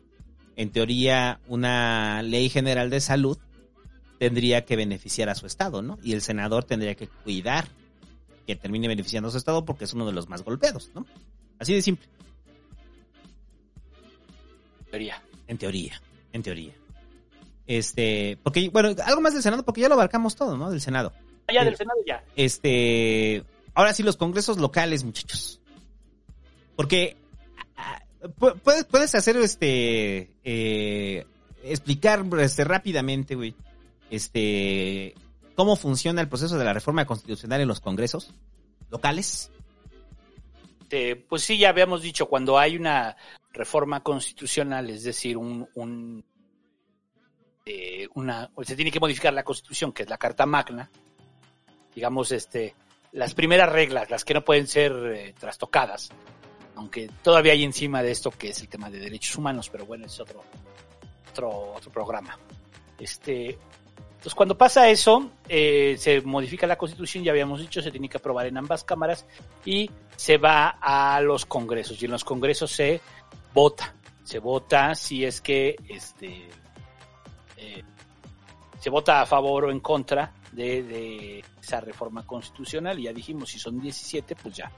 en 0.55 0.71
teoría, 0.71 1.39
una 1.47 2.21
ley 2.21 2.49
general 2.49 2.89
de 2.89 2.99
salud 3.01 3.37
tendría 4.19 4.65
que 4.65 4.75
beneficiar 4.75 5.29
a 5.29 5.35
su 5.35 5.45
estado, 5.45 5.81
¿no? 5.81 5.97
Y 6.03 6.13
el 6.13 6.21
senador 6.21 6.63
tendría 6.63 6.95
que 6.95 7.07
cuidar 7.07 7.67
que 8.45 8.55
termine 8.55 8.87
beneficiando 8.87 9.27
a 9.29 9.31
su 9.31 9.37
estado 9.37 9.65
porque 9.65 9.83
es 9.85 9.93
uno 9.93 10.05
de 10.05 10.13
los 10.13 10.29
más 10.29 10.43
golpeados, 10.43 10.91
¿no? 10.95 11.05
Así 11.59 11.73
de 11.73 11.81
simple. 11.81 12.07
Teoría. 14.89 15.21
En 15.47 15.57
teoría, 15.57 16.01
en 16.33 16.43
teoría. 16.43 16.73
Este, 17.67 18.37
porque, 18.43 18.69
bueno, 18.69 18.95
algo 19.05 19.21
más 19.21 19.33
del 19.33 19.43
Senado, 19.43 19.63
porque 19.63 19.81
ya 19.81 19.89
lo 19.89 19.95
abarcamos 19.95 20.35
todo, 20.35 20.57
¿no? 20.57 20.69
Del 20.71 20.81
Senado. 20.81 21.13
Ya 21.53 21.63
del 21.63 21.75
Senado 21.75 21.99
ya. 22.05 22.23
Este, 22.35 23.43
ahora 23.73 23.93
sí, 23.93 24.03
los 24.03 24.17
congresos 24.17 24.57
locales, 24.57 25.03
muchachos. 25.03 25.59
Porque 26.75 27.17
ah, 27.75 28.01
pu- 28.39 28.57
puedes, 28.61 28.85
puedes 28.85 29.15
hacer, 29.15 29.35
este, 29.37 30.31
eh, 30.43 31.25
explicar 31.63 32.25
este, 32.39 32.63
rápidamente, 32.63 33.35
güey, 33.35 33.55
este, 34.09 35.13
cómo 35.55 35.75
funciona 35.75 36.21
el 36.21 36.29
proceso 36.29 36.57
de 36.57 36.65
la 36.65 36.73
reforma 36.73 37.05
constitucional 37.05 37.61
en 37.61 37.67
los 37.67 37.79
congresos 37.79 38.33
locales. 38.89 39.51
Este, 40.81 41.15
pues 41.17 41.41
sí, 41.43 41.57
ya 41.57 41.69
habíamos 41.69 42.01
dicho, 42.01 42.27
cuando 42.27 42.57
hay 42.57 42.77
una 42.77 43.17
reforma 43.51 44.01
constitucional, 44.01 44.89
es 44.89 45.03
decir, 45.03 45.35
un, 45.35 46.23
eh, 47.65 48.07
una, 48.15 48.49
se 48.63 48.75
tiene 48.75 48.91
que 48.91 48.99
modificar 48.99 49.33
la 49.33 49.43
constitución, 49.43 49.91
que 49.91 50.03
es 50.03 50.09
la 50.09 50.17
Carta 50.17 50.45
Magna, 50.45 50.89
digamos, 51.93 52.31
este, 52.31 52.73
las 53.11 53.33
primeras 53.33 53.69
reglas, 53.69 54.09
las 54.09 54.23
que 54.23 54.33
no 54.33 54.45
pueden 54.45 54.67
ser 54.67 54.93
eh, 54.93 55.35
trastocadas, 55.37 56.09
aunque 56.75 57.09
todavía 57.21 57.51
hay 57.51 57.65
encima 57.65 58.01
de 58.01 58.11
esto 58.11 58.31
que 58.31 58.49
es 58.49 58.61
el 58.61 58.69
tema 58.69 58.89
de 58.89 58.99
derechos 58.99 59.35
humanos, 59.35 59.69
pero 59.69 59.85
bueno, 59.85 60.05
es 60.05 60.17
otro, 60.19 60.43
otro, 61.31 61.73
otro 61.73 61.91
programa. 61.91 62.37
Este, 62.97 63.57
entonces, 64.17 64.33
cuando 64.33 64.57
pasa 64.57 64.89
eso, 64.89 65.29
eh, 65.47 65.95
se 65.99 66.21
modifica 66.21 66.65
la 66.65 66.75
constitución, 66.75 67.23
ya 67.23 67.31
habíamos 67.31 67.59
dicho, 67.59 67.83
se 67.83 67.91
tiene 67.91 68.09
que 68.09 68.17
aprobar 68.17 68.47
en 68.47 68.57
ambas 68.57 68.83
cámaras 68.83 69.27
y 69.63 69.91
se 70.15 70.39
va 70.39 70.79
a 70.81 71.21
los 71.21 71.45
congresos. 71.45 72.01
Y 72.01 72.05
en 72.05 72.11
los 72.11 72.23
congresos 72.23 72.71
se 72.71 72.99
vota. 73.53 73.93
Se 74.23 74.39
vota 74.39 74.95
si 74.95 75.23
es 75.23 75.39
que 75.39 75.75
este, 75.87 76.49
eh, 77.57 77.83
se 78.79 78.89
vota 78.89 79.21
a 79.21 79.27
favor 79.27 79.65
o 79.65 79.71
en 79.71 79.81
contra 79.81 80.33
de, 80.51 80.81
de 80.81 81.43
esa 81.61 81.79
reforma 81.79 82.25
constitucional. 82.25 82.97
Y 82.97 83.03
ya 83.03 83.13
dijimos, 83.13 83.51
si 83.51 83.59
son 83.59 83.79
17, 83.79 84.35
pues 84.35 84.55
ya. 84.55 84.71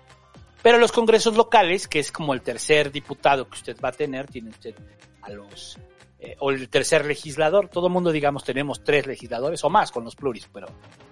Pero 0.62 0.78
los 0.80 0.92
congresos 0.92 1.38
locales, 1.38 1.88
que 1.88 2.00
es 2.00 2.12
como 2.12 2.34
el 2.34 2.42
tercer 2.42 2.92
diputado 2.92 3.48
que 3.48 3.56
usted 3.56 3.78
va 3.82 3.88
a 3.88 3.94
tener, 3.94 4.28
tiene 4.28 4.50
usted 4.50 4.76
a 5.22 5.30
los 5.30 5.80
eh, 6.22 6.36
o 6.40 6.52
el 6.52 6.68
tercer 6.68 7.06
legislador, 7.06 7.70
todo 7.70 7.88
el 7.88 7.94
mundo 7.94 8.12
digamos 8.12 8.44
tenemos 8.44 8.84
tres 8.84 9.08
legisladores 9.08 9.64
o 9.64 9.70
más 9.70 9.90
con 9.90 10.04
los 10.04 10.18
pluris, 10.18 10.50
pero 10.52 10.68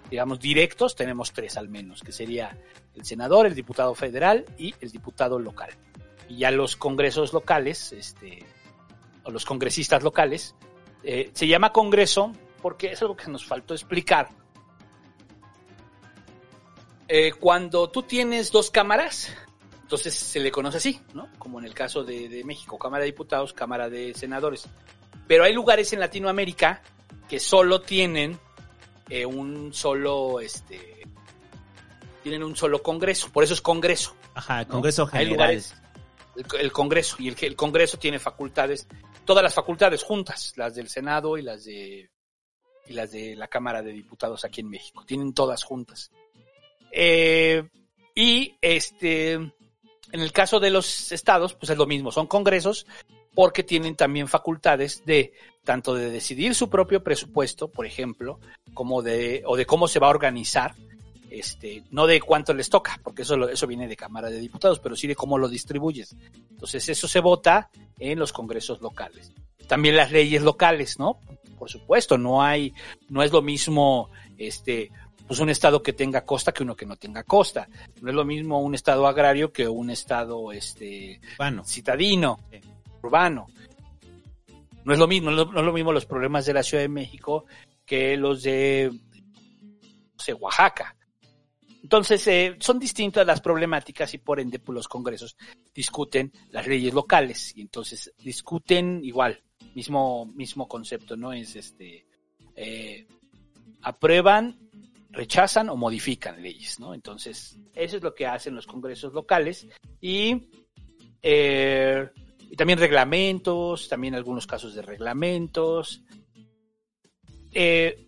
digamos 0.09 0.39
directos 0.39 0.95
tenemos 0.95 1.31
tres 1.31 1.55
al 1.55 1.69
menos, 1.69 2.01
que 2.01 2.11
sería 2.11 2.57
el 2.93 3.05
senador, 3.05 3.45
el 3.45 3.55
diputado 3.55 3.95
federal 3.95 4.45
y 4.57 4.75
el 4.81 4.91
diputado 4.91 5.39
local. 5.39 5.69
Y 6.27 6.39
ya 6.39 6.51
los 6.51 6.75
congresos 6.75 7.31
locales, 7.31 7.93
este, 7.93 8.45
o 9.23 9.31
los 9.31 9.45
congresistas 9.45 10.03
locales, 10.03 10.55
eh, 11.03 11.29
se 11.34 11.47
llama 11.47 11.71
congreso 11.71 12.34
porque 12.61 12.91
es 12.91 13.01
algo 13.01 13.15
que 13.15 13.31
nos 13.31 13.45
faltó 13.45 13.73
explicar. 13.73 14.27
Eh, 17.07 17.31
cuando 17.31 17.89
tú 17.89 18.03
tienes 18.03 18.51
dos 18.51 18.69
cámaras, 18.71 19.34
entonces 19.84 20.13
se 20.13 20.41
le 20.41 20.51
conoce 20.51 20.77
así, 20.79 20.99
¿no? 21.13 21.29
Como 21.39 21.59
en 21.59 21.65
el 21.65 21.73
caso 21.73 22.03
de, 22.03 22.27
de 22.27 22.43
México, 22.43 22.77
Cámara 22.77 23.03
de 23.03 23.11
Diputados, 23.11 23.53
Cámara 23.53 23.89
de 23.89 24.13
Senadores. 24.13 24.67
Pero 25.28 25.44
hay 25.44 25.54
lugares 25.54 25.91
en 25.94 25.99
Latinoamérica 25.99 26.82
que 27.28 27.40
solo 27.40 27.82
tienen 27.82 28.40
eh, 29.10 29.26
un 29.26 29.74
solo, 29.74 30.40
este, 30.40 31.06
tienen 32.24 32.44
un 32.44 32.56
solo 32.56 32.82
congreso, 32.82 33.30
por 33.32 33.44
eso 33.44 33.54
es 33.54 33.62
congreso. 33.62 34.16
Ajá, 34.34 34.62
el 34.62 34.68
¿no? 34.68 34.74
Congreso 34.76 35.04
Hay 35.12 35.26
General. 35.26 35.30
lugares, 35.34 35.76
el, 36.36 36.45
el 36.62 36.72
congreso, 36.72 37.18
y 37.20 37.28
el, 37.28 37.36
el 37.41 37.56
congreso 37.56 37.98
tiene 37.98 38.20
facultades, 38.20 38.88
todas 39.26 39.44
las 39.44 39.54
facultades 39.54 40.04
juntas, 40.04 40.54
las 40.56 40.76
del 40.76 40.88
Senado 40.90 41.38
y 41.38 41.41
las 41.41 41.66
de, 41.66 42.10
y 42.88 42.94
las 42.94 43.12
de 43.12 43.36
la 43.36 43.48
Cámara 43.48 43.82
de 43.82 43.91
Diputados 43.91 44.45
aquí 44.45 44.62
en 44.62 44.70
México, 44.70 45.04
tienen 45.06 45.34
todas 45.34 45.64
juntas. 45.64 46.12
Eh, 46.91 47.68
y 48.16 48.56
este, 48.62 49.34
en 49.34 49.54
el 50.12 50.32
caso 50.32 50.60
de 50.60 50.70
los 50.70 51.12
estados, 51.12 51.54
pues 51.54 51.70
es 51.70 51.78
lo 51.78 51.86
mismo, 51.86 52.12
son 52.12 52.28
congresos 52.28 52.88
porque 53.38 53.61
tienen 53.61 53.95
también 53.95 54.27
facultades 54.27 55.05
de 55.05 55.31
tanto 55.64 55.93
de 55.93 56.09
decidir 56.09 56.55
su 56.55 56.72
propio 56.72 57.03
presupuesto, 57.03 57.68
por 57.68 57.85
ejemplo, 57.85 58.39
como 58.73 59.03
de 59.03 59.43
o 59.45 59.55
de 59.55 59.68
cómo 59.68 59.88
se 59.88 59.99
va 59.99 60.07
a 60.07 60.09
organizar, 60.09 60.73
este, 61.30 61.84
no 61.91 62.07
de 62.07 62.19
cuánto 62.19 62.55
les 62.55 62.68
toca, 62.68 62.99
porque 63.03 63.22
eso 63.22 63.47
eso 63.47 63.68
viene 63.68 63.88
de 63.88 63.95
Cámara 63.95 64.31
de 64.31 64.39
Diputados, 64.39 64.80
pero 64.80 64.95
sí 64.95 65.05
de 65.05 65.15
cómo 65.15 65.38
lo 65.38 65.49
distribuyes. 65.49 66.15
Entonces, 66.49 66.89
eso 66.89 67.07
se 67.07 67.19
vota 67.19 67.69
en 67.99 68.18
los 68.18 68.34
congresos 68.34 68.81
locales. 68.81 69.31
También 69.68 69.97
las 69.97 70.11
leyes 70.11 70.41
locales, 70.41 70.97
¿no? 70.97 71.19
Por 71.59 71.69
supuesto, 71.69 72.18
no 72.18 72.41
hay 72.41 72.73
no 73.07 73.22
es 73.22 73.31
lo 73.31 73.43
mismo 73.43 74.09
este 74.39 74.89
pues 75.27 75.39
un 75.41 75.49
estado 75.49 75.84
que 75.84 75.93
tenga 75.93 76.26
costa 76.26 76.53
que 76.53 76.64
uno 76.64 76.76
que 76.76 76.88
no 76.88 76.95
tenga 76.95 77.22
costa. 77.22 77.69
No 78.01 78.09
es 78.09 78.15
lo 78.15 78.26
mismo 78.26 78.61
un 78.61 78.73
estado 78.73 79.05
agrario 79.05 79.51
que 79.51 79.68
un 79.68 79.91
estado 79.91 80.51
este 80.51 81.22
Urbano. 81.34 81.64
citadino, 81.65 82.39
urbano. 83.02 83.48
No 84.84 84.94
es 84.94 84.99
lo 84.99 85.07
mismo, 85.07 85.32
no 85.32 85.41
es 85.41 85.65
lo- 85.65 85.74
mismo 85.74 85.91
los 85.91 86.06
problemas 86.06 86.45
de 86.45 86.53
la 86.53 86.64
Ciudad 86.64 86.84
de 86.84 86.90
México 86.90 87.45
que 87.86 88.15
los 88.18 88.44
de, 88.44 88.91
Oaxaca. 90.40 90.95
Entonces, 91.84 92.28
eh, 92.28 92.57
son 92.60 92.80
distintas 92.80 93.26
las 93.26 93.40
problemáticas 93.40 94.14
y 94.14 94.18
por 94.18 94.40
ende, 94.41 94.60
pues, 94.60 94.76
los 94.76 94.88
congresos 94.90 95.38
discuten 95.74 96.32
las 96.52 96.68
leyes 96.68 96.94
locales 96.94 97.56
y 97.56 97.61
entonces 97.61 98.14
discuten 98.24 98.99
igual, 99.06 99.41
mismo, 99.74 100.26
mismo 100.26 100.68
concepto, 100.68 101.15
¿no? 101.15 101.32
Es 101.32 101.56
este, 101.56 102.06
eh, 102.56 103.07
aprueban, 103.84 104.60
rechazan 105.11 105.69
o 105.69 105.78
modifican 105.78 106.41
leyes, 106.41 106.80
¿no? 106.80 106.94
Entonces, 106.94 107.57
eso 107.74 107.98
es 107.98 108.03
lo 108.03 108.14
que 108.14 108.26
hacen 108.26 108.56
los 108.56 108.68
congresos 108.68 109.14
locales 109.14 109.68
y, 110.02 110.49
eh, 111.22 112.10
y 112.49 112.56
también 112.56 112.80
reglamentos, 112.80 113.88
también 113.90 114.15
algunos 114.15 114.48
casos 114.48 114.74
de 114.76 114.82
reglamentos. 114.82 116.02
Eh, 117.53 118.07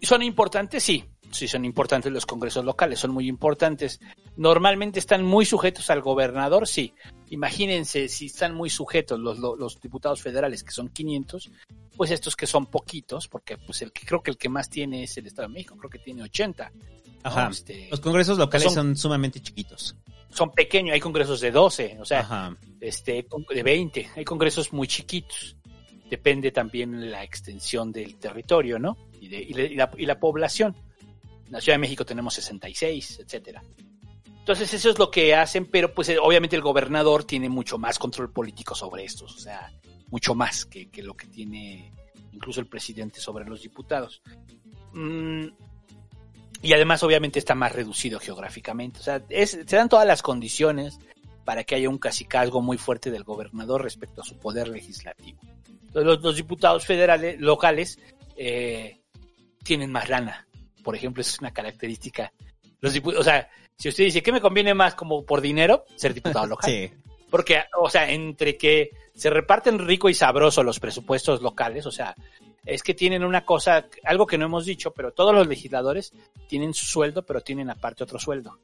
¿Son 0.00 0.22
importantes? 0.22 0.82
Sí, 0.82 1.04
sí 1.30 1.48
son 1.48 1.64
importantes 1.64 2.12
los 2.12 2.26
congresos 2.26 2.64
locales, 2.64 2.98
son 2.98 3.12
muy 3.12 3.28
importantes. 3.28 4.00
Normalmente 4.36 4.98
están 4.98 5.24
muy 5.24 5.44
sujetos 5.46 5.88
al 5.90 6.02
gobernador, 6.02 6.68
sí. 6.68 6.92
Imagínense 7.30 8.08
si 8.08 8.26
están 8.26 8.54
muy 8.54 8.70
sujetos 8.70 9.18
los, 9.18 9.38
los, 9.38 9.58
los 9.58 9.80
diputados 9.80 10.22
federales, 10.22 10.62
que 10.62 10.70
son 10.72 10.88
500, 10.88 11.50
pues 11.96 12.10
estos 12.10 12.36
que 12.36 12.46
son 12.46 12.66
poquitos, 12.66 13.28
porque 13.28 13.56
pues 13.56 13.82
el 13.82 13.92
que 13.92 14.06
creo 14.06 14.22
que 14.22 14.30
el 14.30 14.36
que 14.36 14.48
más 14.48 14.68
tiene 14.68 15.02
es 15.04 15.16
el 15.16 15.26
Estado 15.26 15.48
de 15.48 15.54
México, 15.54 15.76
creo 15.78 15.90
que 15.90 15.98
tiene 15.98 16.22
80. 16.22 16.70
¿no? 16.74 16.80
Ajá. 17.24 17.48
Este, 17.50 17.88
Los 17.90 18.00
congresos 18.00 18.38
locales 18.38 18.66
son- 18.66 18.74
son, 18.74 18.96
sumamente 18.96 19.40
chiquitos. 19.40 19.96
Son 20.30 20.52
pequeños, 20.52 20.94
hay 20.94 21.00
congresos 21.00 21.40
de 21.40 21.50
12, 21.50 21.98
o 22.00 22.04
sea, 22.04 22.20
Ajá. 22.20 22.56
este, 22.80 23.26
de 23.54 23.62
20, 23.62 24.10
hay 24.16 24.24
congresos 24.24 24.72
muy 24.72 24.86
chiquitos. 24.88 25.56
Depende 26.10 26.52
también 26.52 27.10
la 27.10 27.24
extensión 27.24 27.90
del 27.92 28.16
territorio, 28.16 28.78
¿no? 28.78 28.96
Y, 29.20 29.28
de, 29.28 29.38
y, 29.42 29.52
la, 29.54 29.62
y 29.64 29.74
la- 29.74 29.90
y 29.98 30.06
la 30.06 30.20
población. 30.20 30.76
En 31.46 31.52
la 31.52 31.60
Ciudad 31.60 31.74
de 31.76 31.80
México 31.80 32.04
tenemos 32.04 32.34
66, 32.34 33.20
etcétera. 33.20 33.62
Entonces 34.38 34.72
eso 34.74 34.90
es 34.90 34.98
lo 34.98 35.10
que 35.10 35.34
hacen, 35.34 35.66
pero 35.66 35.92
pues 35.92 36.08
eh, 36.08 36.18
obviamente 36.20 36.54
el 36.54 36.62
gobernador 36.62 37.24
tiene 37.24 37.48
mucho 37.48 37.78
más 37.78 37.98
control 37.98 38.30
político 38.32 38.74
sobre 38.76 39.04
estos, 39.04 39.34
o 39.34 39.38
sea, 39.40 39.72
mucho 40.08 40.34
más 40.36 40.64
que, 40.66 40.88
que 40.88 41.02
lo 41.02 41.14
que 41.16 41.26
tiene 41.26 41.92
incluso 42.32 42.60
el 42.60 42.66
presidente 42.68 43.18
sobre 43.20 43.44
los 43.44 43.62
diputados. 43.62 44.22
Mm, 44.92 45.46
y 46.62 46.72
además 46.72 47.02
obviamente 47.02 47.38
está 47.38 47.54
más 47.54 47.72
reducido 47.72 48.18
geográficamente, 48.20 49.00
o 49.00 49.02
sea, 49.02 49.22
es- 49.28 49.58
se 49.66 49.76
dan 49.76 49.88
todas 49.88 50.06
las 50.06 50.22
condiciones 50.22 50.98
para 51.44 51.64
que 51.64 51.76
haya 51.76 51.88
un 51.88 51.98
cacicazgo 51.98 52.60
muy 52.60 52.76
fuerte 52.78 53.10
del 53.10 53.22
gobernador 53.24 53.82
respecto 53.82 54.20
a 54.20 54.24
su 54.24 54.36
poder 54.38 54.68
legislativo. 54.68 55.38
Entonces, 55.68 56.04
los, 56.04 56.20
los 56.20 56.36
diputados 56.36 56.84
federales, 56.84 57.40
locales, 57.40 57.98
eh, 58.36 58.98
tienen 59.62 59.92
más 59.92 60.08
lana. 60.08 60.46
Por 60.82 60.96
ejemplo, 60.96 61.20
esa 61.20 61.30
es 61.30 61.40
una 61.40 61.52
característica. 61.52 62.32
Los 62.80 62.94
o 63.16 63.22
sea, 63.22 63.48
si 63.78 63.88
usted 63.88 64.04
dice, 64.04 64.22
¿qué 64.22 64.32
me 64.32 64.40
conviene 64.40 64.74
más 64.74 64.94
como 64.94 65.24
por 65.24 65.40
dinero? 65.40 65.84
Ser 65.96 66.14
diputado 66.14 66.46
local. 66.46 66.70
Sí. 66.70 66.90
Porque, 67.30 67.64
o 67.80 67.90
sea, 67.90 68.08
entre 68.10 68.56
que 68.56 68.90
se 69.14 69.30
reparten 69.30 69.80
rico 69.80 70.08
y 70.08 70.14
sabroso 70.14 70.62
los 70.62 70.78
presupuestos 70.78 71.42
locales, 71.42 71.84
o 71.84 71.90
sea, 71.90 72.14
es 72.66 72.82
que 72.82 72.94
tienen 72.94 73.24
una 73.24 73.44
cosa, 73.44 73.86
algo 74.04 74.26
que 74.26 74.36
no 74.36 74.46
hemos 74.46 74.66
dicho, 74.66 74.92
pero 74.92 75.12
todos 75.12 75.34
los 75.34 75.46
legisladores 75.46 76.12
tienen 76.48 76.74
su 76.74 76.84
sueldo, 76.84 77.24
pero 77.24 77.40
tienen 77.40 77.70
aparte 77.70 78.04
otro 78.04 78.18
sueldo. 78.18 78.58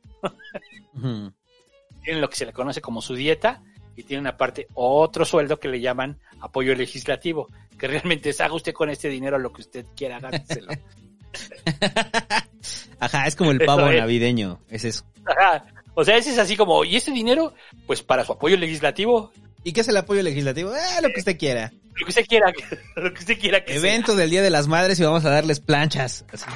Tienen 0.92 2.20
lo 2.20 2.28
que 2.28 2.36
se 2.36 2.46
le 2.46 2.52
conoce 2.52 2.80
como 2.80 3.00
su 3.00 3.14
dieta 3.14 3.62
y 3.96 4.02
tienen 4.02 4.26
aparte 4.26 4.66
otro 4.74 5.24
sueldo 5.24 5.60
que 5.60 5.68
le 5.68 5.80
llaman 5.80 6.18
apoyo 6.40 6.74
legislativo, 6.74 7.48
que 7.78 7.86
realmente 7.86 8.30
es 8.30 8.40
haga 8.40 8.54
usted 8.54 8.72
con 8.72 8.90
este 8.90 9.08
dinero 9.08 9.38
lo 9.38 9.52
que 9.52 9.62
usted 9.62 9.86
quiera, 9.96 10.18
gásteselo. 10.18 10.72
Ajá, 12.98 13.26
es 13.26 13.36
como 13.36 13.52
el 13.52 13.60
pavo 13.60 13.88
es. 13.88 14.00
navideño, 14.00 14.60
es 14.68 14.84
eso. 14.84 15.04
Ajá. 15.24 15.64
O 15.94 16.04
sea, 16.04 16.16
ese 16.16 16.30
es 16.30 16.38
así 16.38 16.56
como, 16.56 16.84
y 16.84 16.96
este 16.96 17.10
dinero, 17.10 17.54
pues 17.86 18.02
para 18.02 18.24
su 18.24 18.32
apoyo 18.32 18.56
legislativo, 18.56 19.30
¿Y 19.64 19.72
qué 19.72 19.82
es 19.82 19.88
el 19.88 19.96
apoyo 19.96 20.22
legislativo? 20.22 20.74
Eh, 20.74 21.02
lo 21.02 21.08
que 21.08 21.20
usted 21.20 21.38
quiera. 21.38 21.72
lo 21.94 22.06
que 22.06 22.10
usted 22.10 22.26
quiera, 22.26 22.52
lo 22.96 23.12
que 23.12 23.20
usted 23.20 23.38
quiera 23.38 23.64
que 23.64 23.72
sea. 23.72 23.78
Evento 23.78 24.16
del 24.16 24.30
Día 24.30 24.42
de 24.42 24.50
las 24.50 24.66
Madres 24.66 24.98
y 24.98 25.04
vamos 25.04 25.24
a 25.24 25.30
darles 25.30 25.60
planchas. 25.60 26.24
Así. 26.32 26.46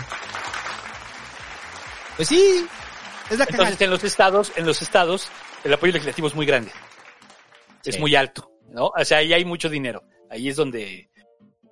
Pues 2.16 2.28
sí, 2.28 2.66
es 3.30 3.38
la. 3.38 3.46
Entonces 3.48 3.80
en 3.80 3.90
los 3.90 4.04
estados, 4.04 4.52
en 4.56 4.66
los 4.66 4.82
estados, 4.82 5.28
el 5.64 5.72
apoyo 5.72 5.92
legislativo 5.92 6.28
es 6.28 6.34
muy 6.34 6.46
grande. 6.46 6.70
Es 7.84 8.00
muy 8.00 8.16
alto, 8.16 8.50
¿no? 8.70 8.86
O 8.96 9.04
sea, 9.04 9.18
ahí 9.18 9.32
hay 9.32 9.44
mucho 9.44 9.68
dinero. 9.68 10.02
Ahí 10.28 10.48
es 10.48 10.56
donde 10.56 11.08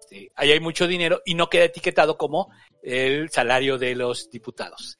este, 0.04 0.30
ahí 0.36 0.52
hay 0.52 0.60
mucho 0.60 0.86
dinero 0.86 1.22
y 1.24 1.34
no 1.34 1.48
queda 1.48 1.64
etiquetado 1.64 2.16
como 2.16 2.52
el 2.82 3.30
salario 3.30 3.78
de 3.78 3.94
los 3.94 4.30
diputados. 4.30 4.98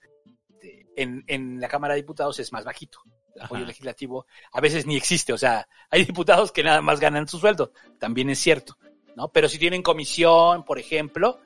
Este, 0.48 0.86
En, 0.96 1.22
en 1.26 1.60
la 1.60 1.68
Cámara 1.68 1.94
de 1.94 2.00
Diputados 2.00 2.40
es 2.40 2.52
más 2.52 2.64
bajito. 2.64 2.98
Apoyo 3.40 3.64
legislativo 3.64 4.26
a 4.52 4.60
veces 4.60 4.86
ni 4.86 4.96
existe. 4.96 5.32
O 5.32 5.38
sea, 5.38 5.66
hay 5.90 6.04
diputados 6.04 6.52
que 6.52 6.62
nada 6.62 6.80
más 6.82 7.00
ganan 7.00 7.26
su 7.28 7.38
sueldo. 7.38 7.72
También 7.98 8.30
es 8.30 8.38
cierto, 8.38 8.76
¿no? 9.16 9.28
Pero 9.28 9.48
si 9.48 9.58
tienen 9.58 9.82
comisión, 9.82 10.64
por 10.64 10.78
ejemplo, 10.78 11.40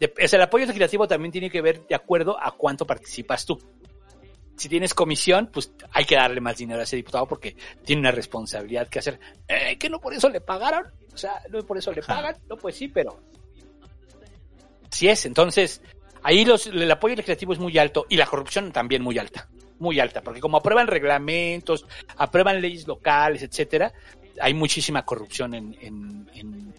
de- 0.00 0.12
o 0.24 0.28
sea, 0.28 0.36
el 0.38 0.42
apoyo 0.44 0.66
legislativo 0.66 1.06
también 1.08 1.32
tiene 1.32 1.50
que 1.50 1.60
ver 1.62 1.86
de 1.86 1.94
acuerdo 1.94 2.36
a 2.40 2.50
cuánto 2.52 2.86
participas 2.86 3.44
tú 3.44 3.58
si 4.56 4.68
tienes 4.68 4.92
comisión, 4.92 5.50
pues 5.52 5.70
hay 5.92 6.04
que 6.04 6.16
darle 6.16 6.40
más 6.40 6.56
dinero 6.56 6.80
a 6.80 6.82
ese 6.82 6.96
diputado 6.96 7.26
porque 7.26 7.54
tiene 7.84 8.00
una 8.00 8.10
responsabilidad 8.10 8.88
que 8.88 8.98
hacer. 8.98 9.20
Eh, 9.46 9.78
que 9.78 9.88
no 9.88 10.00
por 10.00 10.12
eso 10.12 10.28
le 10.28 10.40
pagaron, 10.40 10.84
o 11.14 11.16
sea, 11.16 11.40
no 11.48 11.62
por 11.64 11.78
eso 11.78 11.92
le 11.92 12.02
pagan, 12.02 12.36
no, 12.48 12.56
pues 12.56 12.74
sí, 12.74 12.88
pero 12.88 13.20
sí 14.90 15.08
es. 15.08 15.26
Entonces, 15.26 15.80
ahí 16.22 16.44
los, 16.44 16.66
el 16.66 16.90
apoyo 16.90 17.14
legislativo 17.14 17.52
es 17.52 17.58
muy 17.60 17.76
alto 17.78 18.06
y 18.08 18.16
la 18.16 18.26
corrupción 18.26 18.72
también 18.72 19.00
muy 19.00 19.16
alta, 19.18 19.48
muy 19.78 20.00
alta, 20.00 20.22
porque 20.22 20.40
como 20.40 20.56
aprueban 20.58 20.86
reglamentos, 20.86 21.84
aprueban 22.16 22.60
leyes 22.60 22.86
locales, 22.86 23.42
etcétera, 23.42 23.92
hay 24.40 24.54
muchísima 24.54 25.04
corrupción 25.04 25.54
en, 25.54 25.76
en, 25.80 26.28
en 26.34 26.74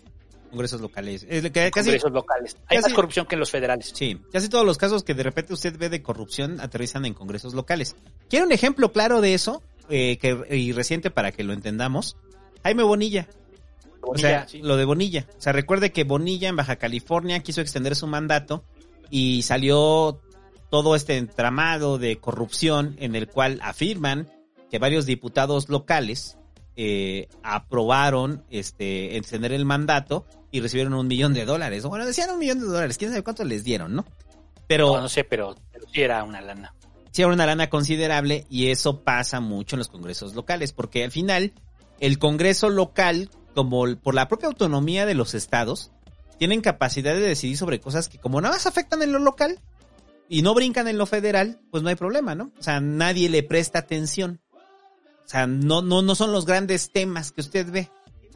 Congresos 0.49 0.81
locales. 0.81 1.27
Es 1.29 1.43
lo 1.43 1.51
que 1.51 1.69
casi, 1.69 1.89
congresos 1.89 2.11
locales. 2.11 2.57
Hay 2.67 2.77
casi- 2.77 2.89
más 2.89 2.93
corrupción 2.93 3.27
que 3.27 3.35
en 3.35 3.39
los 3.39 3.51
federales. 3.51 3.91
sí, 3.93 4.19
casi 4.31 4.49
todos 4.49 4.65
los 4.65 4.77
casos 4.79 5.03
que 5.03 5.13
de 5.13 5.21
repente 5.21 5.53
usted 5.53 5.77
ve 5.77 5.89
de 5.89 6.01
corrupción 6.01 6.59
aterrizan 6.59 7.05
en 7.05 7.13
congresos 7.13 7.53
locales. 7.53 7.95
¿Quiere 8.29 8.45
un 8.45 8.51
ejemplo 8.51 8.91
claro 8.91 9.21
de 9.21 9.35
eso? 9.35 9.61
Eh, 9.91 10.17
que, 10.17 10.37
y 10.55 10.71
reciente 10.71 11.11
para 11.11 11.31
que 11.31 11.43
lo 11.43 11.53
entendamos. 11.53 12.17
Jaime 12.63 12.81
Bonilla. 12.83 13.27
O 14.01 14.17
sea, 14.17 14.39
Bonilla, 14.39 14.47
sí. 14.47 14.61
lo 14.63 14.75
de 14.75 14.85
Bonilla. 14.85 15.27
O 15.37 15.41
sea, 15.41 15.53
recuerde 15.53 15.91
que 15.91 16.03
Bonilla 16.03 16.49
en 16.49 16.55
Baja 16.55 16.77
California 16.77 17.41
quiso 17.41 17.61
extender 17.61 17.95
su 17.95 18.07
mandato 18.07 18.63
y 19.11 19.43
salió 19.43 20.19
todo 20.69 20.95
este 20.95 21.17
entramado 21.17 21.97
de 21.97 22.17
corrupción 22.17 22.95
en 22.99 23.15
el 23.15 23.27
cual 23.27 23.59
afirman 23.63 24.29
que 24.69 24.79
varios 24.79 25.05
diputados 25.05 25.69
locales 25.69 26.37
eh, 26.75 27.27
aprobaron 27.43 28.43
este 28.49 29.17
extender 29.17 29.51
el 29.51 29.65
mandato 29.65 30.25
y 30.51 30.61
recibieron 30.61 30.93
un 30.93 31.07
millón 31.07 31.33
de 31.33 31.45
dólares. 31.45 31.83
Bueno, 31.85 32.05
decían 32.05 32.29
un 32.31 32.39
millón 32.39 32.59
de 32.59 32.67
dólares, 32.67 32.97
quién 32.97 33.11
sabe 33.11 33.23
cuánto 33.23 33.43
les 33.43 33.63
dieron, 33.63 33.95
¿no? 33.95 34.05
Pero 34.67 34.93
No, 34.95 35.01
no 35.01 35.09
sé, 35.09 35.23
pero, 35.23 35.55
pero 35.71 35.85
sí 35.91 36.01
era 36.01 36.23
una 36.23 36.41
lana. 36.41 36.73
sí 37.11 37.23
era 37.23 37.31
una 37.33 37.45
lana 37.45 37.69
considerable 37.69 38.45
y 38.49 38.67
eso 38.67 39.01
pasa 39.01 39.39
mucho 39.39 39.75
en 39.75 39.79
los 39.79 39.89
congresos 39.89 40.35
locales, 40.35 40.71
porque 40.71 41.03
al 41.03 41.11
final 41.11 41.53
el 41.99 42.19
congreso 42.19 42.69
local, 42.69 43.29
como 43.55 43.95
por 43.97 44.13
la 44.13 44.27
propia 44.27 44.47
autonomía 44.47 45.05
de 45.05 45.15
los 45.15 45.33
estados, 45.33 45.91
tienen 46.37 46.61
capacidad 46.61 47.13
de 47.13 47.19
decidir 47.19 47.57
sobre 47.57 47.81
cosas 47.81 48.07
que 48.07 48.19
como 48.19 48.39
nada 48.39 48.53
más 48.55 48.67
afectan 48.67 49.01
en 49.01 49.11
lo 49.11 49.19
local 49.19 49.59
y 50.29 50.43
no 50.43 50.53
brincan 50.53 50.87
en 50.87 50.97
lo 50.97 51.07
federal, 51.07 51.59
pues 51.71 51.81
no 51.81 51.89
hay 51.89 51.95
problema, 51.95 52.35
¿no? 52.35 52.51
O 52.57 52.63
sea, 52.63 52.79
nadie 52.79 53.27
le 53.29 53.41
presta 53.41 53.79
atención. 53.79 54.39
O 55.25 55.27
sea, 55.27 55.47
no, 55.47 55.81
no, 55.81 56.01
no 56.01 56.15
son 56.15 56.31
los 56.31 56.45
grandes 56.45 56.91
temas 56.91 57.31
que 57.31 57.41
usted 57.41 57.69
ve. 57.69 57.89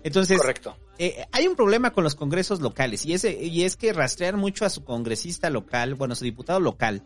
Entonces, 0.04 0.38
Correcto. 0.38 0.76
eh, 0.98 1.26
hay 1.32 1.48
un 1.48 1.56
problema 1.56 1.92
con 1.92 2.04
los 2.04 2.16
congresos 2.16 2.60
locales 2.62 3.06
y, 3.06 3.14
ese, 3.14 3.42
y 3.42 3.64
es 3.64 3.78
que 3.78 3.94
rastrear 3.94 4.36
mucho 4.36 4.66
a 4.66 4.70
su 4.70 4.84
congresista 4.84 5.50
local, 5.50 5.96
bueno, 5.96 6.14
a 6.14 6.16
su 6.16 6.26
diputado 6.26 6.60
local, 6.60 7.04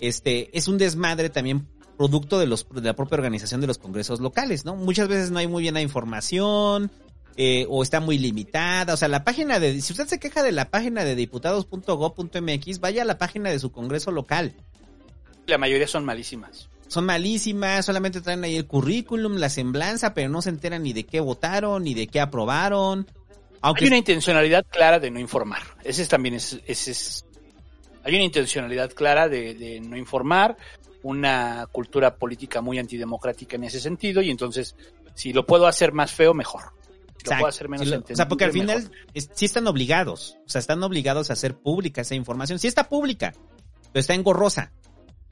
este, 0.00 0.56
es 0.56 0.68
un 0.68 0.78
desmadre 0.78 1.28
también 1.28 1.68
producto 1.98 2.38
de, 2.38 2.46
los, 2.46 2.66
de 2.70 2.80
la 2.80 2.96
propia 2.96 3.16
organización 3.16 3.60
de 3.60 3.66
los 3.66 3.76
congresos 3.78 4.20
locales, 4.20 4.64
¿no? 4.64 4.74
Muchas 4.74 5.08
veces 5.08 5.30
no 5.30 5.38
hay 5.38 5.48
muy 5.48 5.62
bien 5.62 5.74
la 5.74 5.82
información 5.82 6.90
eh, 7.36 7.66
o 7.68 7.82
está 7.82 8.00
muy 8.00 8.18
limitada. 8.18 8.94
O 8.94 8.96
sea, 8.96 9.08
la 9.08 9.24
página 9.24 9.58
de, 9.58 9.80
si 9.80 9.92
usted 9.92 10.06
se 10.06 10.18
queja 10.18 10.42
de 10.42 10.52
la 10.52 10.70
página 10.70 11.04
de 11.04 11.14
diputados.gov.mx, 11.14 12.80
vaya 12.80 13.02
a 13.02 13.04
la 13.06 13.18
página 13.18 13.50
de 13.50 13.58
su 13.58 13.72
congreso 13.72 14.10
local. 14.10 14.52
La 15.46 15.58
mayoría 15.58 15.86
son 15.86 16.04
malísimas. 16.04 16.68
Son 16.88 17.04
malísimas, 17.04 17.86
solamente 17.86 18.20
traen 18.20 18.42
ahí 18.44 18.56
el 18.56 18.66
currículum, 18.66 19.36
la 19.36 19.48
semblanza, 19.48 20.12
pero 20.12 20.28
no 20.28 20.42
se 20.42 20.50
enteran 20.50 20.82
ni 20.82 20.92
de 20.92 21.04
qué 21.04 21.20
votaron, 21.20 21.84
ni 21.84 21.94
de 21.94 22.08
qué 22.08 22.20
aprobaron. 22.20 23.06
Aunque 23.60 23.84
Hay 23.84 23.88
una 23.88 23.98
intencionalidad 23.98 24.66
clara 24.68 24.98
de 24.98 25.10
no 25.10 25.20
informar. 25.20 25.62
Ese 25.84 26.02
es 26.02 26.08
también 26.08 26.34
es, 26.34 26.58
ese 26.66 26.90
es- 26.90 27.24
hay 28.02 28.14
una 28.14 28.24
intencionalidad 28.24 28.90
clara 28.92 29.28
de, 29.28 29.54
de 29.54 29.80
no 29.80 29.96
informar, 29.96 30.56
una 31.02 31.66
cultura 31.70 32.16
política 32.16 32.60
muy 32.60 32.78
antidemocrática 32.78 33.56
en 33.56 33.64
ese 33.64 33.78
sentido, 33.80 34.22
y 34.22 34.30
entonces, 34.30 34.74
si 35.14 35.32
lo 35.32 35.46
puedo 35.46 35.66
hacer 35.66 35.92
más 35.92 36.10
feo, 36.12 36.34
mejor. 36.34 36.72
Lo 37.24 37.46
hacer 37.46 37.68
menos 37.68 37.86
o 38.12 38.16
sea, 38.16 38.28
porque 38.28 38.44
al 38.44 38.52
final 38.52 38.90
es- 39.14 39.30
sí 39.34 39.44
están 39.44 39.66
obligados. 39.66 40.36
O 40.46 40.48
sea, 40.48 40.58
están 40.60 40.82
obligados 40.82 41.30
a 41.30 41.34
hacer 41.34 41.56
pública 41.58 42.00
esa 42.02 42.14
información. 42.14 42.58
Sí 42.58 42.66
está 42.68 42.88
pública, 42.88 43.32
pero 43.92 44.00
está 44.00 44.14
engorrosa. 44.14 44.72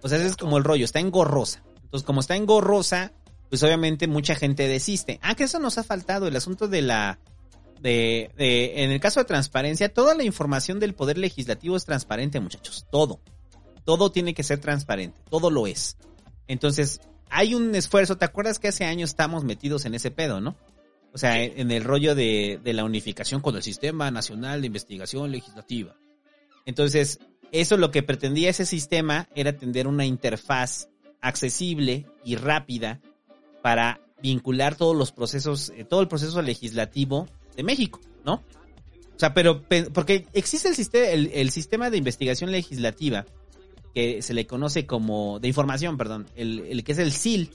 O 0.00 0.08
sea, 0.08 0.18
ese 0.18 0.28
es 0.28 0.36
como 0.36 0.58
el 0.58 0.64
rollo, 0.64 0.84
está 0.84 1.00
engorrosa. 1.00 1.62
Entonces, 1.82 2.06
como 2.06 2.20
está 2.20 2.36
engorrosa, 2.36 3.12
pues 3.48 3.62
obviamente 3.62 4.06
mucha 4.06 4.34
gente 4.34 4.68
desiste. 4.68 5.18
Ah, 5.22 5.34
que 5.34 5.44
eso 5.44 5.58
nos 5.58 5.78
ha 5.78 5.84
faltado, 5.84 6.26
el 6.28 6.36
asunto 6.36 6.68
de 6.68 6.82
la... 6.82 7.18
De, 7.80 8.32
de- 8.36 8.82
en 8.84 8.90
el 8.90 8.98
caso 9.00 9.20
de 9.20 9.24
transparencia, 9.24 9.92
toda 9.92 10.14
la 10.14 10.24
información 10.24 10.80
del 10.80 10.94
poder 10.94 11.16
legislativo 11.16 11.76
es 11.76 11.84
transparente, 11.84 12.40
muchachos. 12.40 12.86
Todo. 12.90 13.20
Todo 13.84 14.10
tiene 14.12 14.34
que 14.34 14.42
ser 14.42 14.58
transparente. 14.58 15.20
Todo 15.30 15.50
lo 15.50 15.66
es. 15.66 15.96
Entonces, 16.48 17.00
hay 17.30 17.54
un 17.54 17.74
esfuerzo. 17.74 18.16
¿Te 18.18 18.24
acuerdas 18.24 18.58
que 18.58 18.68
hace 18.68 18.84
años 18.84 19.10
estamos 19.10 19.44
metidos 19.44 19.84
en 19.84 19.94
ese 19.94 20.10
pedo, 20.10 20.40
no? 20.40 20.56
O 21.12 21.18
sea, 21.18 21.42
en, 21.42 21.58
en 21.58 21.70
el 21.70 21.84
rollo 21.84 22.14
de, 22.14 22.60
de 22.62 22.72
la 22.72 22.84
unificación 22.84 23.40
con 23.40 23.56
el 23.56 23.62
Sistema 23.62 24.10
Nacional 24.10 24.60
de 24.60 24.66
Investigación 24.66 25.30
Legislativa. 25.32 25.96
Entonces, 26.66 27.18
eso 27.50 27.76
lo 27.76 27.90
que 27.90 28.02
pretendía 28.02 28.50
ese 28.50 28.66
sistema 28.66 29.28
era 29.34 29.54
tener 29.56 29.86
una 29.86 30.04
interfaz 30.04 30.88
accesible 31.20 32.06
y 32.24 32.36
rápida 32.36 33.00
para 33.62 34.00
vincular 34.22 34.74
todos 34.76 34.94
los 34.96 35.12
procesos, 35.12 35.72
eh, 35.76 35.84
todo 35.84 36.00
el 36.00 36.08
proceso 36.08 36.42
legislativo 36.42 37.26
de 37.56 37.62
México, 37.62 38.00
¿no? 38.24 38.34
O 38.34 39.18
sea, 39.18 39.34
pero 39.34 39.62
pe- 39.62 39.90
porque 39.90 40.26
existe 40.32 40.68
el 40.68 40.74
sistema, 40.76 41.06
el, 41.06 41.30
el 41.34 41.50
sistema 41.50 41.90
de 41.90 41.96
investigación 41.96 42.52
legislativa 42.52 43.26
que 43.94 44.22
se 44.22 44.34
le 44.34 44.46
conoce 44.46 44.86
como 44.86 45.40
de 45.40 45.48
información, 45.48 45.96
perdón, 45.96 46.26
el, 46.36 46.60
el 46.60 46.84
que 46.84 46.92
es 46.92 46.98
el 46.98 47.12
SIL. 47.12 47.50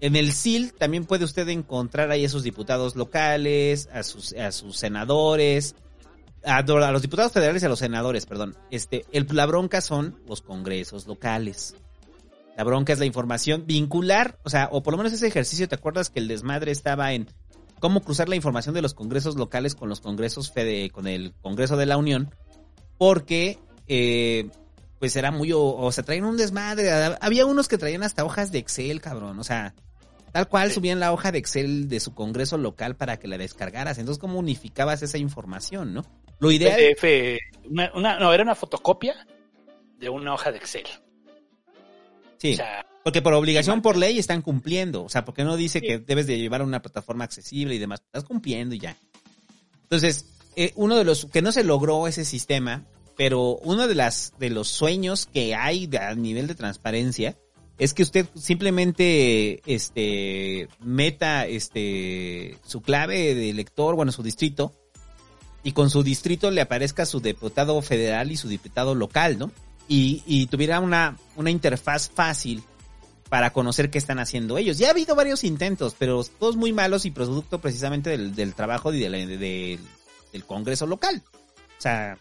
En 0.00 0.14
el 0.14 0.32
SIL 0.32 0.72
también 0.72 1.04
puede 1.04 1.24
usted 1.24 1.48
encontrar 1.48 2.10
ahí 2.10 2.24
a 2.24 2.28
sus 2.28 2.44
diputados 2.44 2.94
locales, 2.94 3.88
a 3.92 4.04
sus, 4.04 4.32
a 4.34 4.52
sus 4.52 4.76
senadores, 4.76 5.74
a, 6.44 6.62
los 6.62 7.02
diputados 7.02 7.32
federales 7.32 7.62
y 7.62 7.66
a 7.66 7.68
los 7.68 7.80
senadores, 7.80 8.26
perdón. 8.26 8.56
Este, 8.70 9.04
el, 9.12 9.26
la 9.32 9.46
bronca 9.46 9.80
son 9.80 10.20
los 10.26 10.40
congresos 10.40 11.06
locales. 11.06 11.74
La 12.56 12.64
bronca 12.64 12.92
es 12.92 12.98
la 12.98 13.06
información 13.06 13.64
vincular, 13.66 14.38
o 14.44 14.50
sea, 14.50 14.68
o 14.72 14.82
por 14.82 14.92
lo 14.92 14.98
menos 14.98 15.12
ese 15.12 15.26
ejercicio, 15.26 15.68
¿te 15.68 15.76
acuerdas 15.76 16.10
que 16.10 16.18
el 16.20 16.28
desmadre 16.28 16.72
estaba 16.72 17.12
en 17.12 17.28
cómo 17.80 18.00
cruzar 18.00 18.28
la 18.28 18.36
información 18.36 18.74
de 18.74 18.82
los 18.82 18.94
congresos 18.94 19.36
locales 19.36 19.74
con 19.74 19.88
los 19.88 20.00
congresos 20.00 20.50
fede, 20.50 20.90
con 20.90 21.06
el 21.06 21.34
Congreso 21.40 21.76
de 21.76 21.86
la 21.86 21.96
Unión? 21.96 22.34
Porque, 22.98 23.58
eh, 23.86 24.50
pues 24.98 25.14
era 25.14 25.30
muy, 25.30 25.52
o, 25.52 25.60
o 25.60 25.92
sea, 25.92 26.04
traían 26.04 26.24
un 26.24 26.36
desmadre. 26.36 26.90
Había 27.20 27.46
unos 27.46 27.68
que 27.68 27.78
traían 27.78 28.02
hasta 28.02 28.24
hojas 28.24 28.50
de 28.50 28.58
Excel, 28.58 29.00
cabrón, 29.00 29.38
o 29.38 29.44
sea, 29.44 29.74
tal 30.32 30.48
cual 30.48 30.70
subían 30.72 31.00
la 31.00 31.12
hoja 31.12 31.32
de 31.32 31.38
Excel 31.38 31.88
de 31.88 32.00
su 32.00 32.14
congreso 32.14 32.58
local 32.58 32.96
para 32.96 33.18
que 33.18 33.28
la 33.28 33.38
descargaras. 33.38 33.98
Entonces, 33.98 34.20
¿cómo 34.20 34.38
unificabas 34.38 35.02
esa 35.02 35.18
información, 35.18 35.94
no? 35.94 36.04
Lo 36.40 36.50
ideal... 36.50 36.78
PDF, 36.78 37.38
una, 37.70 37.90
una- 37.94 38.18
no, 38.18 38.32
era 38.32 38.42
una 38.42 38.54
fotocopia 38.54 39.14
de 39.98 40.08
una 40.08 40.34
hoja 40.34 40.52
de 40.52 40.58
Excel. 40.58 40.86
Sí. 42.38 42.52
O 42.52 42.56
sea, 42.56 42.86
Porque 43.02 43.22
por 43.22 43.32
obligación, 43.34 43.82
por 43.82 43.96
ley, 43.96 44.18
están 44.18 44.42
cumpliendo. 44.42 45.02
O 45.04 45.08
sea, 45.08 45.24
porque 45.24 45.44
no 45.44 45.56
dice 45.56 45.80
que 45.80 45.98
debes 45.98 46.26
de 46.26 46.38
llevar 46.38 46.62
una 46.62 46.80
plataforma 46.82 47.24
accesible 47.24 47.74
y 47.74 47.78
demás. 47.78 48.00
Estás 48.04 48.24
cumpliendo 48.24 48.74
y 48.74 48.78
ya. 48.78 48.96
Entonces, 49.82 50.26
eh, 50.56 50.72
uno 50.76 50.96
de 50.96 51.04
los 51.04 51.26
que 51.26 51.42
no 51.42 51.50
se 51.50 51.64
logró 51.64 52.06
ese 52.06 52.24
sistema, 52.24 52.84
pero 53.16 53.56
uno 53.62 53.88
de 53.88 53.94
las 53.96 54.34
de 54.38 54.50
los 54.50 54.68
sueños 54.68 55.26
que 55.26 55.54
hay 55.56 55.86
de- 55.88 55.98
a 55.98 56.14
nivel 56.14 56.46
de 56.46 56.54
transparencia 56.54 57.36
es 57.78 57.94
que 57.94 58.02
usted 58.02 58.26
simplemente 58.34 59.62
este 59.66 60.68
meta 60.80 61.46
este 61.46 62.58
su 62.66 62.80
clave 62.82 63.34
de 63.34 63.50
elector, 63.50 63.94
bueno, 63.94 64.12
su 64.12 64.22
distrito 64.22 64.74
y 65.62 65.72
con 65.72 65.90
su 65.90 66.02
distrito 66.02 66.50
le 66.50 66.60
aparezca 66.60 67.06
su 67.06 67.20
diputado 67.20 67.80
federal 67.82 68.32
y 68.32 68.36
su 68.36 68.48
diputado 68.48 68.94
local, 68.94 69.38
¿no? 69.38 69.50
Y, 69.88 70.22
y 70.26 70.46
tuviera 70.46 70.80
una, 70.80 71.16
interfaz 71.46 72.10
fácil 72.10 72.62
para 73.28 73.52
conocer 73.52 73.90
qué 73.90 73.98
están 73.98 74.18
haciendo 74.18 74.58
ellos. 74.58 74.78
Ya 74.78 74.88
ha 74.88 74.90
habido 74.90 75.14
varios 75.14 75.44
intentos, 75.44 75.94
pero 75.98 76.24
todos 76.38 76.56
muy 76.56 76.72
malos 76.72 77.04
y 77.04 77.10
producto 77.10 77.60
precisamente 77.60 78.16
del, 78.16 78.54
trabajo 78.54 78.92
y 78.92 79.00
del 79.00 80.44
Congreso 80.46 80.86
local. 80.86 81.22
O 81.78 81.80
sea, 81.80 82.18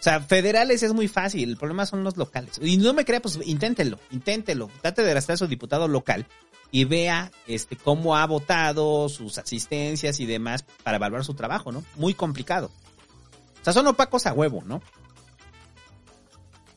o 0.00 0.02
sea, 0.02 0.18
federales 0.22 0.82
es 0.82 0.94
muy 0.94 1.08
fácil, 1.08 1.50
el 1.50 1.56
problema 1.58 1.84
son 1.84 2.02
los 2.02 2.16
locales. 2.16 2.58
Y 2.62 2.78
no 2.78 2.94
me 2.94 3.04
crea, 3.04 3.20
pues 3.20 3.38
inténtelo, 3.44 3.98
inténtelo. 4.10 4.70
Trate 4.80 5.02
de 5.02 5.10
arrastrar 5.10 5.34
a 5.34 5.36
su 5.36 5.46
diputado 5.46 5.88
local 5.88 6.26
y 6.70 6.84
vea 6.84 7.30
este 7.46 7.76
cómo 7.76 8.16
ha 8.16 8.26
votado, 8.26 9.10
sus 9.10 9.36
asistencias 9.36 10.18
y 10.18 10.24
demás 10.24 10.64
para 10.82 10.96
evaluar 10.96 11.22
su 11.22 11.34
trabajo, 11.34 11.70
¿no? 11.70 11.84
Muy 11.96 12.14
complicado. 12.14 12.70
O 13.60 13.64
sea, 13.64 13.74
son 13.74 13.86
opacos 13.88 14.24
a 14.24 14.32
huevo, 14.32 14.62
¿no? 14.64 14.80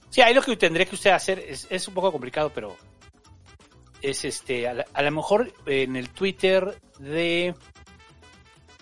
Sí, 0.09 0.19
ahí 0.19 0.33
lo 0.33 0.41
que 0.41 0.57
tendría 0.57 0.85
que 0.85 0.95
usted 0.95 1.11
hacer 1.11 1.39
es, 1.39 1.65
es 1.69 1.87
un 1.87 1.93
poco 1.93 2.11
complicado, 2.11 2.51
pero 2.53 2.75
es 4.01 4.25
este, 4.25 4.67
a, 4.67 4.83
a 4.93 5.01
lo 5.01 5.11
mejor 5.11 5.53
en 5.65 5.95
el 5.95 6.09
Twitter 6.09 6.77
de 6.99 7.55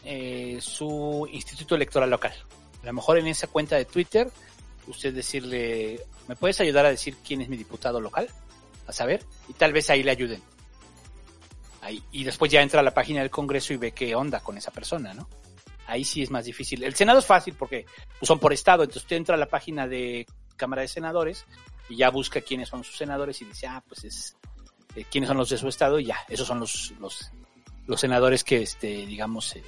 eh, 0.03 0.57
su 0.61 1.29
instituto 1.31 1.75
electoral 1.75 2.09
local. 2.09 2.33
A 2.81 2.85
lo 2.85 2.93
mejor 2.93 3.17
en 3.17 3.27
esa 3.27 3.47
cuenta 3.47 3.75
de 3.75 3.85
Twitter, 3.85 4.31
usted 4.87 5.13
decirle, 5.13 6.01
¿me 6.27 6.35
puedes 6.35 6.59
ayudar 6.61 6.85
a 6.85 6.89
decir 6.89 7.15
quién 7.25 7.41
es 7.41 7.49
mi 7.49 7.57
diputado 7.57 7.99
local? 8.01 8.27
A 8.87 8.91
saber, 8.91 9.23
y 9.47 9.53
tal 9.53 9.73
vez 9.73 9.89
ahí 9.89 10.03
le 10.03 10.11
ayuden. 10.11 10.41
Ahí, 11.81 12.03
y 12.11 12.23
después 12.23 12.51
ya 12.51 12.61
entra 12.61 12.79
a 12.79 12.83
la 12.83 12.93
página 12.93 13.21
del 13.21 13.29
Congreso 13.29 13.73
y 13.73 13.77
ve 13.77 13.91
qué 13.91 14.15
onda 14.15 14.39
con 14.39 14.57
esa 14.57 14.71
persona, 14.71 15.13
¿no? 15.13 15.27
Ahí 15.87 16.03
sí 16.03 16.21
es 16.21 16.29
más 16.29 16.45
difícil. 16.45 16.83
El 16.83 16.95
Senado 16.95 17.19
es 17.19 17.25
fácil 17.25 17.55
porque 17.55 17.85
pues, 18.19 18.27
son 18.27 18.39
por 18.39 18.53
estado, 18.53 18.83
entonces 18.83 19.03
usted 19.03 19.17
entra 19.17 19.35
a 19.35 19.37
la 19.37 19.47
página 19.47 19.87
de 19.87 20.25
Cámara 20.55 20.83
de 20.83 20.87
Senadores 20.87 21.45
y 21.89 21.97
ya 21.97 22.09
busca 22.09 22.41
quiénes 22.41 22.69
son 22.69 22.83
sus 22.83 22.97
senadores 22.97 23.41
y 23.41 23.45
dice, 23.45 23.67
ah, 23.67 23.83
pues 23.87 24.03
es 24.03 24.37
eh, 24.95 25.05
quiénes 25.09 25.27
son 25.27 25.37
los 25.37 25.49
de 25.49 25.57
su 25.57 25.67
estado 25.67 25.99
y 25.99 26.05
ya, 26.05 26.17
esos 26.29 26.47
son 26.47 26.59
los 26.59 26.93
los, 26.99 27.31
los 27.87 27.99
senadores 27.99 28.43
que, 28.43 28.61
este, 28.61 29.05
digamos, 29.05 29.55
eh, 29.55 29.63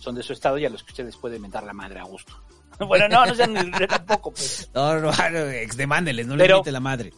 son 0.00 0.14
de 0.14 0.22
su 0.22 0.32
estado 0.32 0.58
y 0.58 0.64
a 0.66 0.70
los 0.70 0.82
que 0.82 0.92
ustedes 0.92 1.16
pueden 1.16 1.42
mentar 1.42 1.64
la 1.64 1.72
madre 1.72 2.00
a 2.00 2.04
gusto. 2.04 2.34
bueno, 2.80 3.08
no, 3.08 3.24
no 3.26 3.34
sean 3.34 3.52
ni- 3.54 3.70
tampoco, 3.86 4.32
pues. 4.32 4.70
No, 4.74 4.98
no, 5.00 5.12
demándeles, 5.76 6.26
no 6.26 6.36
Pero- 6.36 6.56
le 6.56 6.60
mete 6.60 6.72
la 6.72 6.80
madre. 6.80 7.12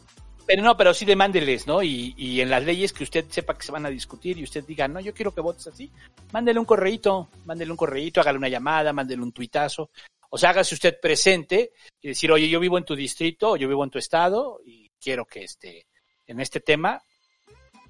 Pero 0.46 0.62
no, 0.62 0.76
pero 0.76 0.94
sí 0.94 1.04
demándeles, 1.04 1.66
¿no? 1.66 1.82
Y, 1.82 2.14
y 2.16 2.40
en 2.40 2.50
las 2.50 2.62
leyes 2.62 2.92
que 2.92 3.02
usted 3.02 3.24
sepa 3.28 3.54
que 3.58 3.66
se 3.66 3.72
van 3.72 3.84
a 3.84 3.90
discutir 3.90 4.38
y 4.38 4.44
usted 4.44 4.62
diga, 4.64 4.86
no, 4.86 5.00
yo 5.00 5.12
quiero 5.12 5.34
que 5.34 5.40
votes 5.40 5.66
así, 5.66 5.90
mándele 6.32 6.60
un 6.60 6.64
correíto, 6.64 7.30
mándele 7.46 7.72
un 7.72 7.76
correíto, 7.76 8.20
hágale 8.20 8.38
una 8.38 8.48
llamada, 8.48 8.92
mándele 8.92 9.22
un 9.22 9.32
tuitazo. 9.32 9.90
O 10.30 10.38
sea, 10.38 10.50
hágase 10.50 10.76
usted 10.76 11.00
presente 11.02 11.72
y 12.00 12.08
decir, 12.08 12.30
oye, 12.30 12.48
yo 12.48 12.60
vivo 12.60 12.78
en 12.78 12.84
tu 12.84 12.94
distrito, 12.94 13.56
yo 13.56 13.66
vivo 13.66 13.82
en 13.82 13.90
tu 13.90 13.98
estado 13.98 14.60
y 14.64 14.88
quiero 15.00 15.24
que 15.24 15.42
este, 15.42 15.88
en 16.28 16.38
este 16.38 16.60
tema 16.60 17.02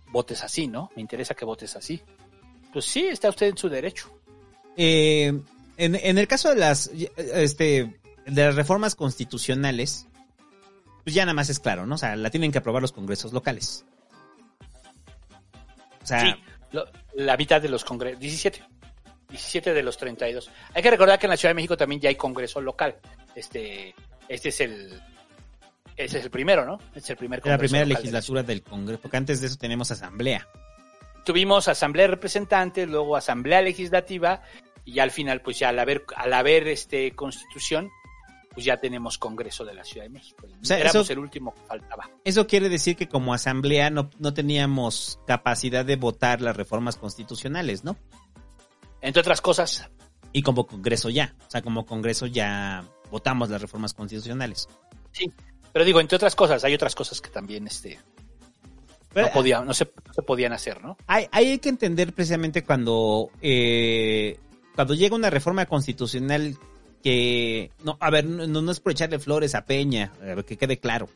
votes 0.08 0.42
así, 0.42 0.66
¿no? 0.66 0.90
Me 0.96 1.02
interesa 1.02 1.34
que 1.34 1.44
votes 1.44 1.76
así. 1.76 2.00
Pues 2.72 2.86
sí, 2.86 3.06
está 3.06 3.28
usted 3.28 3.48
en 3.48 3.58
su 3.58 3.68
derecho. 3.68 4.15
Eh, 4.76 5.32
en, 5.78 5.94
en 5.94 6.18
el 6.18 6.28
caso 6.28 6.48
de 6.50 6.56
las, 6.56 6.88
este, 7.16 7.98
de 8.26 8.44
las 8.44 8.54
reformas 8.54 8.94
constitucionales, 8.94 10.06
pues 11.04 11.14
ya 11.14 11.24
nada 11.24 11.34
más 11.34 11.48
es 11.50 11.58
claro, 11.60 11.86
¿no? 11.86 11.94
O 11.94 11.98
sea, 11.98 12.16
la 12.16 12.30
tienen 12.30 12.50
que 12.52 12.58
aprobar 12.58 12.82
los 12.82 12.92
congresos 12.92 13.32
locales. 13.32 13.84
O 16.02 16.06
sea, 16.06 16.20
Sí, 16.20 16.34
lo- 16.72 16.86
la 17.14 17.36
mitad 17.36 17.60
de 17.60 17.68
los 17.68 17.84
congresos, 17.84 18.20
17. 18.20 18.62
17 19.28 19.74
de 19.74 19.82
los 19.82 19.96
32. 19.96 20.50
Hay 20.74 20.82
que 20.82 20.90
recordar 20.90 21.18
que 21.18 21.26
en 21.26 21.30
la 21.30 21.36
Ciudad 21.36 21.50
de 21.50 21.54
México 21.56 21.76
también 21.76 22.00
ya 22.00 22.08
hay 22.08 22.14
congreso 22.14 22.60
local. 22.60 22.96
Este, 23.34 23.92
este 24.28 24.48
es 24.50 24.60
el, 24.60 25.00
ese 25.96 26.18
es 26.18 26.24
el 26.24 26.30
primero, 26.30 26.64
¿no? 26.64 26.78
Es 26.94 27.10
el 27.10 27.16
primer 27.16 27.40
es 27.40 27.46
la 27.46 27.58
primera 27.58 27.84
de 27.84 27.86
legislatura 27.94 28.42
del 28.44 28.62
Congreso, 28.62 29.02
porque 29.02 29.16
antes 29.16 29.40
de 29.40 29.48
eso 29.48 29.56
tenemos 29.56 29.90
asamblea. 29.90 30.46
tuvimos 31.24 31.66
asamblea 31.66 32.04
de 32.04 32.12
representantes, 32.12 32.88
luego 32.88 33.16
asamblea 33.16 33.60
legislativa 33.62 34.42
y 34.86 34.92
ya 34.94 35.02
al 35.02 35.10
final, 35.10 35.42
pues 35.42 35.58
ya 35.58 35.68
al 35.68 35.78
haber, 35.78 36.04
al 36.16 36.32
haber 36.32 36.66
este 36.68 37.12
constitución, 37.14 37.90
pues 38.54 38.64
ya 38.64 38.78
tenemos 38.78 39.18
Congreso 39.18 39.66
de 39.66 39.74
la 39.74 39.84
Ciudad 39.84 40.06
de 40.06 40.10
México. 40.10 40.46
O 40.46 40.64
sea, 40.64 40.78
Éramos 40.78 40.94
eso- 41.04 41.12
el 41.12 41.18
último 41.18 41.52
que 41.54 41.60
faltaba. 41.66 42.08
Eso 42.24 42.46
quiere 42.46 42.70
decir 42.70 42.96
que 42.96 43.06
como 43.06 43.34
asamblea 43.34 43.90
no, 43.90 44.08
no 44.18 44.32
teníamos 44.32 45.18
capacidad 45.26 45.84
de 45.84 45.96
votar 45.96 46.40
las 46.40 46.56
reformas 46.56 46.96
constitucionales, 46.96 47.84
¿no? 47.84 47.98
Entre 49.02 49.20
otras 49.20 49.42
cosas, 49.42 49.90
Y 50.32 50.42
como 50.42 50.66
Congreso 50.66 51.08
ya. 51.10 51.34
O 51.46 51.50
sea, 51.50 51.60
como 51.62 51.84
Congreso 51.86 52.26
ya 52.26 52.82
votamos 53.10 53.50
las 53.50 53.60
reformas 53.60 53.92
constitucionales. 53.94 54.68
sí. 55.12 55.30
Pero 55.72 55.84
digo, 55.84 56.00
entre 56.00 56.16
otras 56.16 56.34
cosas, 56.34 56.64
hay 56.64 56.72
otras 56.72 56.94
cosas 56.94 57.20
que 57.20 57.28
también 57.28 57.66
este, 57.66 57.98
no, 59.14 59.30
podía, 59.30 59.60
no, 59.60 59.74
se, 59.74 59.84
no 60.06 60.14
se 60.14 60.22
podían 60.22 60.54
hacer, 60.54 60.82
¿no? 60.82 60.96
Hay, 61.06 61.26
hay 61.32 61.58
que 61.58 61.68
entender 61.68 62.14
precisamente 62.14 62.64
cuando, 62.64 63.28
eh, 63.42 64.38
cuando 64.76 64.94
llega 64.94 65.16
una 65.16 65.30
reforma 65.30 65.66
constitucional 65.66 66.56
que, 67.02 67.72
no, 67.82 67.96
a 67.98 68.10
ver, 68.10 68.26
no, 68.26 68.46
no 68.46 68.70
es 68.70 68.78
por 68.78 68.92
echarle 68.92 69.18
flores 69.18 69.54
a 69.54 69.64
Peña, 69.64 70.12
a 70.22 70.24
ver, 70.26 70.44
que 70.44 70.56
quede 70.56 70.78
claro. 70.78 71.08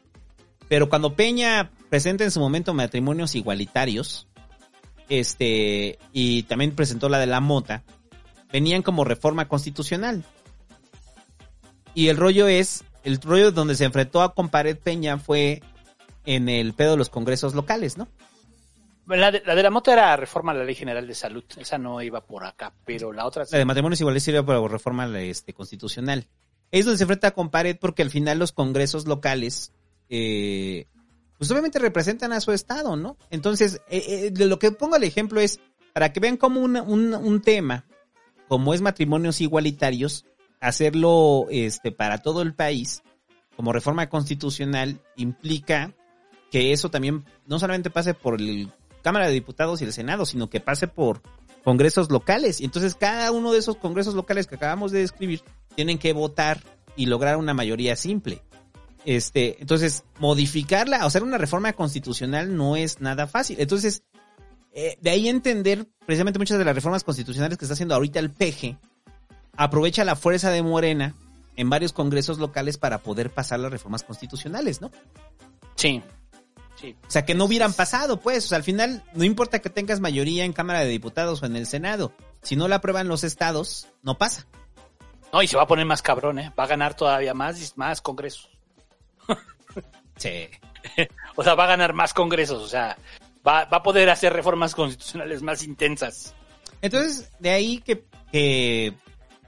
Pero 0.68 0.88
cuando 0.88 1.14
Peña 1.14 1.70
presenta 1.88 2.24
en 2.24 2.30
su 2.30 2.40
momento 2.40 2.74
matrimonios 2.74 3.34
igualitarios, 3.34 4.26
este, 5.08 5.98
y 6.12 6.44
también 6.44 6.74
presentó 6.74 7.08
la 7.08 7.18
de 7.18 7.26
la 7.26 7.40
mota, 7.40 7.82
venían 8.52 8.82
como 8.82 9.04
reforma 9.04 9.46
constitucional. 9.46 10.24
Y 11.94 12.08
el 12.08 12.16
rollo 12.16 12.48
es, 12.48 12.84
el 13.04 13.20
rollo 13.20 13.52
donde 13.52 13.74
se 13.74 13.84
enfrentó 13.84 14.22
a 14.22 14.34
Compared 14.34 14.78
Peña 14.78 15.18
fue 15.18 15.62
en 16.24 16.48
el 16.48 16.72
pedo 16.72 16.92
de 16.92 16.98
los 16.98 17.10
congresos 17.10 17.54
locales, 17.54 17.98
¿no? 17.98 18.08
La 19.16 19.30
de, 19.30 19.42
la 19.44 19.54
de 19.54 19.62
la 19.62 19.70
moto 19.70 19.92
era 19.92 20.16
reforma 20.16 20.52
a 20.52 20.54
la 20.54 20.64
Ley 20.64 20.74
General 20.74 21.06
de 21.06 21.14
Salud. 21.14 21.44
Esa 21.56 21.78
no 21.78 22.00
iba 22.00 22.20
por 22.20 22.44
acá, 22.44 22.72
pero 22.84 23.12
la 23.12 23.26
otra. 23.26 23.44
La 23.50 23.58
de 23.58 23.64
matrimonios 23.64 24.00
iguales 24.00 24.22
sirve 24.22 24.42
para 24.42 24.66
reforma 24.68 25.06
este, 25.20 25.52
constitucional. 25.52 26.28
Es 26.70 26.84
donde 26.84 26.98
se 26.98 27.04
enfrenta 27.04 27.32
con 27.32 27.50
pared 27.50 27.76
porque 27.80 28.02
al 28.02 28.10
final 28.10 28.38
los 28.38 28.52
congresos 28.52 29.06
locales, 29.06 29.72
eh, 30.08 30.86
pues 31.36 31.50
obviamente 31.50 31.78
representan 31.80 32.32
a 32.32 32.40
su 32.40 32.52
estado, 32.52 32.96
¿no? 32.96 33.16
Entonces, 33.30 33.80
eh, 33.88 34.30
eh, 34.32 34.44
lo 34.46 34.58
que 34.58 34.70
pongo 34.70 34.96
el 34.96 35.02
ejemplo 35.02 35.40
es 35.40 35.60
para 35.92 36.12
que 36.12 36.20
vean 36.20 36.36
como 36.36 36.60
un, 36.60 36.76
un, 36.76 37.14
un 37.14 37.42
tema, 37.42 37.86
como 38.46 38.72
es 38.72 38.80
matrimonios 38.80 39.40
igualitarios, 39.40 40.26
hacerlo 40.60 41.46
este, 41.50 41.90
para 41.90 42.18
todo 42.18 42.42
el 42.42 42.54
país, 42.54 43.02
como 43.56 43.72
reforma 43.72 44.08
constitucional, 44.08 45.00
implica 45.16 45.92
que 46.50 46.72
eso 46.72 46.90
también 46.90 47.24
no 47.46 47.58
solamente 47.58 47.90
pase 47.90 48.14
por 48.14 48.40
el 48.40 48.70
Cámara 49.02 49.26
de 49.26 49.32
Diputados 49.32 49.80
y 49.80 49.84
el 49.84 49.92
Senado, 49.92 50.26
sino 50.26 50.50
que 50.50 50.60
pase 50.60 50.88
por 50.88 51.22
congresos 51.64 52.10
locales. 52.10 52.60
Y 52.60 52.64
entonces 52.64 52.94
cada 52.94 53.30
uno 53.30 53.52
de 53.52 53.58
esos 53.58 53.76
congresos 53.76 54.14
locales 54.14 54.46
que 54.46 54.56
acabamos 54.56 54.92
de 54.92 55.00
describir 55.00 55.42
tienen 55.74 55.98
que 55.98 56.12
votar 56.12 56.62
y 56.96 57.06
lograr 57.06 57.36
una 57.36 57.54
mayoría 57.54 57.96
simple. 57.96 58.42
Este, 59.04 59.56
entonces, 59.60 60.04
modificarla, 60.18 61.04
o 61.04 61.06
hacer 61.06 61.22
una 61.22 61.38
reforma 61.38 61.72
constitucional 61.72 62.54
no 62.56 62.76
es 62.76 63.00
nada 63.00 63.26
fácil. 63.26 63.56
Entonces, 63.58 64.02
eh, 64.72 64.98
de 65.00 65.10
ahí 65.10 65.28
entender 65.28 65.86
precisamente 66.06 66.38
muchas 66.38 66.58
de 66.58 66.64
las 66.64 66.74
reformas 66.74 67.02
constitucionales 67.02 67.56
que 67.56 67.64
está 67.64 67.74
haciendo 67.74 67.94
ahorita 67.94 68.18
el 68.18 68.30
PG, 68.30 68.76
aprovecha 69.56 70.04
la 70.04 70.16
fuerza 70.16 70.50
de 70.50 70.62
Morena 70.62 71.14
en 71.56 71.70
varios 71.70 71.92
congresos 71.92 72.38
locales 72.38 72.78
para 72.78 72.98
poder 72.98 73.30
pasar 73.30 73.60
las 73.60 73.72
reformas 73.72 74.02
constitucionales, 74.02 74.80
¿no? 74.80 74.90
Sí. 75.74 76.02
Sí. 76.80 76.96
O 77.06 77.10
sea, 77.10 77.24
que 77.24 77.34
no 77.34 77.44
hubieran 77.44 77.72
pasado, 77.74 78.20
pues. 78.20 78.46
O 78.46 78.48
sea, 78.48 78.56
al 78.56 78.64
final, 78.64 79.04
no 79.14 79.24
importa 79.24 79.58
que 79.58 79.70
tengas 79.70 80.00
mayoría 80.00 80.44
en 80.44 80.52
Cámara 80.52 80.80
de 80.80 80.86
Diputados 80.86 81.42
o 81.42 81.46
en 81.46 81.56
el 81.56 81.66
Senado. 81.66 82.12
Si 82.42 82.56
no 82.56 82.68
la 82.68 82.76
aprueban 82.76 83.08
los 83.08 83.22
estados, 83.24 83.88
no 84.02 84.16
pasa. 84.16 84.46
No, 85.32 85.42
y 85.42 85.46
se 85.46 85.56
va 85.56 85.64
a 85.64 85.66
poner 85.66 85.86
más 85.86 86.02
cabrón, 86.02 86.38
¿eh? 86.38 86.52
Va 86.58 86.64
a 86.64 86.68
ganar 86.68 86.94
todavía 86.94 87.34
más, 87.34 87.60
y 87.60 87.72
más 87.76 88.00
congresos. 88.00 88.50
Sí. 90.16 90.48
O 91.36 91.44
sea, 91.44 91.54
va 91.54 91.64
a 91.64 91.68
ganar 91.68 91.92
más 91.92 92.12
congresos, 92.12 92.62
o 92.62 92.68
sea, 92.68 92.96
va, 93.46 93.64
va 93.66 93.78
a 93.78 93.82
poder 93.82 94.10
hacer 94.10 94.32
reformas 94.32 94.74
constitucionales 94.74 95.42
más 95.42 95.62
intensas. 95.62 96.34
Entonces, 96.82 97.30
de 97.38 97.50
ahí 97.50 97.78
que, 97.78 98.04
que 98.32 98.94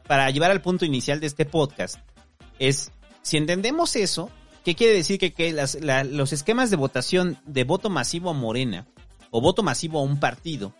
para 0.06 0.30
llevar 0.30 0.50
al 0.50 0.62
punto 0.62 0.84
inicial 0.84 1.20
de 1.20 1.26
este 1.26 1.44
podcast, 1.44 1.96
es, 2.58 2.92
si 3.22 3.36
entendemos 3.36 3.96
eso, 3.96 4.30
¿Qué 4.64 4.74
quiere 4.74 4.94
decir? 4.94 5.18
Que, 5.18 5.32
que 5.32 5.52
las- 5.52 5.74
la- 5.80 6.04
los 6.04 6.32
esquemas 6.32 6.70
de 6.70 6.76
votación 6.76 7.38
de 7.46 7.64
voto 7.64 7.90
masivo 7.90 8.30
a 8.30 8.34
Morena 8.34 8.86
o 9.30 9.40
voto 9.40 9.62
masivo 9.62 9.98
a 9.98 10.02
un 10.02 10.20
partido 10.20 10.72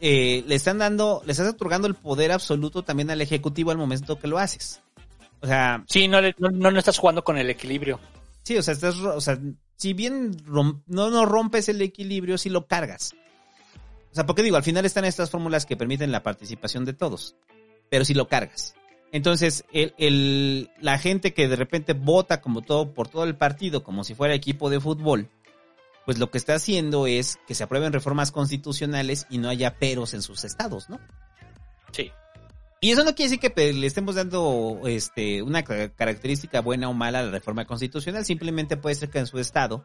eh, 0.00 0.42
le 0.48 0.54
están 0.56 0.78
dando, 0.78 1.22
le 1.24 1.32
estás 1.32 1.48
otorgando 1.52 1.86
el 1.86 1.94
poder 1.94 2.32
absoluto 2.32 2.82
también 2.82 3.10
al 3.10 3.20
Ejecutivo 3.20 3.70
al 3.70 3.78
momento 3.78 4.18
que 4.18 4.26
lo 4.26 4.38
haces. 4.38 4.80
O 5.40 5.46
sea, 5.46 5.84
Sí, 5.88 6.08
no, 6.08 6.20
le- 6.20 6.34
no, 6.38 6.50
no, 6.70 6.78
estás 6.78 6.98
jugando 6.98 7.22
con 7.22 7.38
el 7.38 7.48
equilibrio. 7.50 8.00
sí, 8.42 8.56
o 8.56 8.62
sea, 8.62 8.74
estás, 8.74 8.96
o 8.96 9.20
sea, 9.20 9.38
si 9.76 9.92
bien 9.92 10.36
no, 10.46 10.82
no 10.86 11.26
rompes 11.26 11.68
el 11.68 11.80
equilibrio, 11.82 12.38
sí 12.38 12.48
lo 12.50 12.66
cargas. 12.66 13.12
O 14.10 14.14
sea, 14.14 14.26
porque 14.26 14.42
digo, 14.42 14.56
al 14.56 14.62
final 14.62 14.84
están 14.84 15.04
estas 15.04 15.30
fórmulas 15.30 15.66
que 15.66 15.76
permiten 15.76 16.12
la 16.12 16.22
participación 16.22 16.84
de 16.84 16.92
todos, 16.94 17.34
pero 17.88 18.04
si 18.04 18.14
lo 18.14 18.26
cargas. 18.28 18.74
Entonces, 19.12 19.64
el, 19.72 19.94
el- 19.98 20.70
la 20.80 20.98
gente 20.98 21.32
que 21.34 21.46
de 21.46 21.56
repente 21.56 21.92
vota 21.92 22.40
como 22.40 22.62
todo 22.62 22.92
por 22.94 23.08
todo 23.08 23.24
el 23.24 23.36
partido, 23.36 23.84
como 23.84 24.02
si 24.04 24.14
fuera 24.14 24.34
equipo 24.34 24.70
de 24.70 24.80
fútbol, 24.80 25.28
pues 26.06 26.18
lo 26.18 26.30
que 26.30 26.38
está 26.38 26.54
haciendo 26.54 27.06
es 27.06 27.38
que 27.46 27.54
se 27.54 27.62
aprueben 27.62 27.92
reformas 27.92 28.32
constitucionales 28.32 29.26
y 29.30 29.38
no 29.38 29.48
haya 29.50 29.78
peros 29.78 30.14
en 30.14 30.22
sus 30.22 30.42
estados, 30.44 30.88
¿no? 30.90 30.98
Sí. 31.92 32.10
Y 32.80 32.90
eso 32.90 33.04
no 33.04 33.14
quiere 33.14 33.30
decir 33.30 33.52
que 33.52 33.72
le 33.72 33.86
estemos 33.86 34.16
dando 34.16 34.80
este, 34.86 35.42
una 35.42 35.62
ca- 35.62 35.90
característica 35.90 36.60
buena 36.60 36.88
o 36.88 36.92
mala 36.94 37.20
a 37.20 37.22
la 37.22 37.30
reforma 37.30 37.64
constitucional. 37.66 38.24
Simplemente 38.24 38.76
puede 38.76 38.96
ser 38.96 39.10
que 39.10 39.20
en 39.20 39.26
su 39.28 39.38
estado 39.38 39.84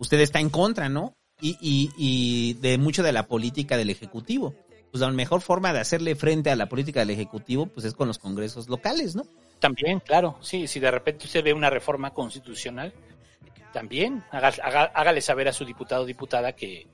usted 0.00 0.18
está 0.18 0.40
en 0.40 0.50
contra, 0.50 0.88
¿no? 0.88 1.14
Y, 1.40 1.56
y, 1.60 1.90
y 1.96 2.54
de 2.54 2.78
mucho 2.78 3.04
de 3.04 3.12
la 3.12 3.28
política 3.28 3.76
del 3.76 3.90
Ejecutivo. 3.90 4.54
Pues 4.94 5.00
la 5.02 5.10
mejor 5.10 5.40
forma 5.40 5.72
de 5.72 5.80
hacerle 5.80 6.14
frente 6.14 6.52
a 6.52 6.54
la 6.54 6.68
política 6.68 7.00
del 7.00 7.10
Ejecutivo 7.10 7.66
pues 7.66 7.84
es 7.84 7.94
con 7.94 8.06
los 8.06 8.18
congresos 8.20 8.68
locales, 8.68 9.16
¿no? 9.16 9.24
También, 9.58 9.98
claro, 9.98 10.38
sí, 10.40 10.68
si 10.68 10.78
de 10.78 10.88
repente 10.88 11.26
usted 11.26 11.42
ve 11.42 11.52
una 11.52 11.68
reforma 11.68 12.14
constitucional, 12.14 12.94
también 13.72 14.22
haga- 14.30 14.52
haga- 14.62 14.92
hágale 14.94 15.20
saber 15.20 15.48
a 15.48 15.52
su 15.52 15.64
diputado 15.64 16.04
o 16.04 16.06
diputada 16.06 16.52
que 16.52 16.86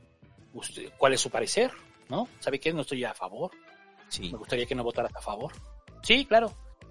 usted, 0.54 0.90
cuál 0.96 1.12
es 1.12 1.20
su 1.20 1.28
parecer, 1.28 1.72
¿no? 2.08 2.26
¿Sabe 2.38 2.58
qué? 2.58 2.72
No 2.72 2.80
estoy 2.80 3.04
a 3.04 3.12
favor. 3.12 3.50
Sí. 4.08 4.32
Me 4.32 4.38
gustaría 4.38 4.64
que 4.64 4.74
no 4.74 4.82
votaras 4.82 5.14
a 5.14 5.20
favor. 5.20 5.52
Sí, 6.02 6.24
claro. 6.24 6.46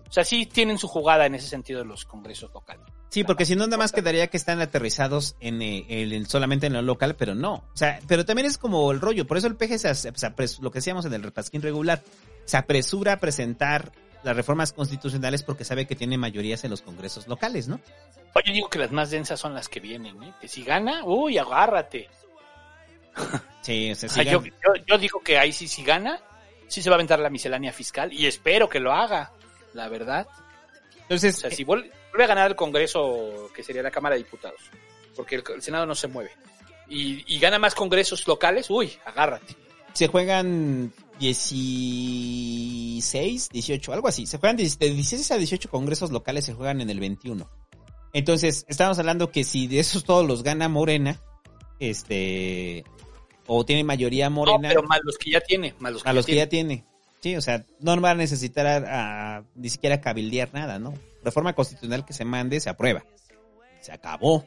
O 0.07 0.11
sea, 0.11 0.23
sí 0.23 0.45
tienen 0.45 0.77
su 0.77 0.87
jugada 0.87 1.25
en 1.25 1.33
ese 1.33 1.47
sentido 1.47 1.83
los 1.83 2.05
congresos 2.05 2.51
locales. 2.53 2.85
Sí, 3.09 3.23
porque 3.23 3.45
si 3.45 3.55
no, 3.55 3.65
nada 3.65 3.77
más 3.77 3.91
quedaría 3.91 4.27
que 4.27 4.37
están 4.37 4.61
aterrizados 4.61 5.35
en, 5.39 5.61
eh, 5.63 5.85
el- 5.89 6.13
en- 6.13 6.25
solamente 6.27 6.67
en 6.67 6.73
lo 6.73 6.81
local, 6.83 7.15
pero 7.15 7.33
no. 7.33 7.53
O 7.55 7.63
sea, 7.73 7.99
pero 8.07 8.23
también 8.23 8.45
es 8.45 8.57
como 8.59 8.91
el 8.91 9.01
rollo. 9.01 9.25
Por 9.25 9.37
eso 9.37 9.47
el 9.47 9.55
PG, 9.55 9.79
se, 9.79 9.95
se 9.95 10.11
apres- 10.11 10.59
lo 10.59 10.69
que 10.71 10.77
decíamos 10.77 11.05
en 11.05 11.13
el 11.15 11.23
repasquín 11.23 11.61
regular, 11.63 12.03
se 12.45 12.57
apresura 12.57 13.13
a 13.13 13.17
presentar 13.17 13.91
las 14.21 14.35
reformas 14.35 14.73
constitucionales 14.73 15.41
porque 15.43 15.63
sabe 15.63 15.87
que 15.87 15.95
tiene 15.95 16.17
mayorías 16.19 16.63
en 16.65 16.69
los 16.69 16.81
congresos 16.81 17.27
locales, 17.27 17.67
¿no? 17.67 17.79
Oye, 18.35 18.43
yo 18.47 18.53
digo 18.53 18.69
que 18.69 18.77
las 18.79 18.91
más 18.91 19.09
densas 19.09 19.39
son 19.39 19.55
las 19.55 19.69
que 19.69 19.79
vienen, 19.79 20.21
¿eh? 20.21 20.33
Que 20.39 20.47
si 20.47 20.63
gana, 20.63 21.03
uy, 21.03 21.37
agárrate. 21.39 22.09
Sí, 23.61 23.91
o 23.91 23.95
sea, 23.95 24.07
O 24.09 24.11
sea, 24.13 24.23
sí 24.23 24.29
yo, 24.29 24.43
yo- 24.43 24.83
yo 24.87 24.97
digo 24.97 25.19
que 25.21 25.37
ahí 25.37 25.51
sí, 25.51 25.67
si 25.67 25.83
gana, 25.83 26.19
sí 26.67 26.81
se 26.81 26.89
va 26.89 26.95
a 26.95 26.97
aventar 26.97 27.19
la 27.19 27.29
miscelánea 27.29 27.73
fiscal 27.73 28.11
y 28.13 28.25
espero 28.25 28.69
que 28.69 28.79
lo 28.79 28.93
haga, 28.93 29.31
la 29.73 29.89
verdad. 29.89 30.27
Entonces, 31.01 31.35
O 31.37 31.39
sea, 31.41 31.51
si 31.51 31.63
vuelve, 31.65 31.91
vuelve 32.11 32.23
a 32.23 32.27
ganar 32.27 32.49
el 32.51 32.55
Congreso, 32.55 33.49
que 33.55 33.63
sería 33.63 33.81
la 33.83 33.91
Cámara 33.91 34.15
de 34.15 34.23
Diputados, 34.23 34.59
porque 35.15 35.35
el, 35.35 35.43
el 35.55 35.61
Senado 35.61 35.85
no 35.85 35.95
se 35.95 36.07
mueve, 36.07 36.31
y, 36.89 37.23
y 37.33 37.39
gana 37.39 37.59
más 37.59 37.75
congresos 37.75 38.27
locales, 38.27 38.69
uy, 38.69 38.91
agárrate. 39.05 39.55
se 39.93 40.07
juegan 40.07 40.91
16, 41.19 43.49
18, 43.49 43.93
algo 43.93 44.07
así. 44.07 44.25
Se 44.25 44.37
juegan 44.37 44.57
de 44.57 44.63
de 44.63 44.89
16 44.91 45.31
a 45.31 45.37
18 45.37 45.69
congresos 45.69 46.11
locales, 46.11 46.45
se 46.45 46.53
juegan 46.53 46.81
en 46.81 46.89
el 46.89 46.99
21. 46.99 47.49
Entonces, 48.13 48.65
estamos 48.67 48.97
hablando 48.99 49.31
que 49.31 49.43
si 49.43 49.67
de 49.67 49.79
esos 49.79 50.03
todos 50.03 50.25
los 50.27 50.43
gana 50.43 50.67
Morena, 50.69 51.21
este, 51.79 52.83
o 53.45 53.65
tiene 53.65 53.83
mayoría 53.83 54.29
No, 54.29 54.37
Morena, 54.37 54.69
pero 54.69 54.83
más 54.83 54.99
los 55.03 55.17
que 55.17 55.31
ya 55.31 55.41
tiene, 55.41 55.75
más 55.79 55.93
los 55.93 56.03
que, 56.03 56.09
a 56.09 56.13
los 56.13 56.25
que 56.25 56.35
ya 56.35 56.49
tiene. 56.49 56.85
Sí, 57.21 57.35
o 57.35 57.41
sea, 57.41 57.65
no 57.81 57.99
va 58.01 58.11
a 58.11 58.15
necesitar 58.15 58.65
a, 58.65 59.37
a- 59.37 59.43
ni 59.55 59.69
siquiera 59.69 60.01
cabildear 60.01 60.53
nada, 60.53 60.79
¿no? 60.79 60.93
Reforma 61.23 61.53
constitucional 61.53 62.05
que 62.05 62.13
se 62.13 62.25
mande, 62.25 62.59
se 62.59 62.69
aprueba. 62.69 63.03
Se 63.81 63.91
acabó. 63.91 64.45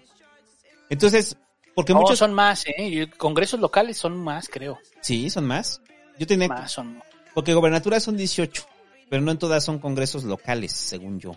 Entonces, 0.90 1.36
porque 1.74 1.92
No, 1.94 2.00
muchos... 2.00 2.18
son 2.18 2.32
más, 2.34 2.64
¿eh? 2.66 3.08
Congresos 3.16 3.60
locales 3.60 3.96
son 3.96 4.16
más, 4.22 4.48
creo. 4.48 4.78
Sí, 5.00 5.30
son 5.30 5.46
más. 5.46 5.80
Yo 6.18 6.26
tenía... 6.26 6.48
Más 6.48 6.72
son. 6.72 7.02
Porque 7.34 7.54
gobernaturas 7.54 8.02
son 8.02 8.16
18, 8.16 8.66
pero 9.08 9.22
no 9.22 9.30
en 9.30 9.38
todas 9.38 9.64
son 9.64 9.78
congresos 9.78 10.24
locales, 10.24 10.72
según 10.72 11.18
yo. 11.18 11.32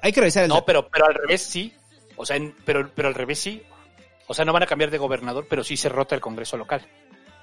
Hay 0.00 0.12
que 0.12 0.20
revisar 0.20 0.42
el... 0.44 0.48
No, 0.50 0.64
pero, 0.64 0.88
pero 0.88 1.06
al 1.06 1.14
revés 1.14 1.42
sí. 1.42 1.72
O 2.16 2.26
sea, 2.26 2.36
en- 2.36 2.54
pero, 2.64 2.90
pero 2.94 3.08
al 3.08 3.14
revés 3.14 3.38
sí. 3.38 3.62
O 4.26 4.34
sea, 4.34 4.44
no 4.44 4.52
van 4.52 4.62
a 4.62 4.66
cambiar 4.66 4.90
de 4.90 4.98
gobernador, 4.98 5.46
pero 5.48 5.62
sí 5.64 5.76
se 5.76 5.88
rota 5.88 6.14
el 6.14 6.20
Congreso 6.20 6.56
local. 6.56 6.86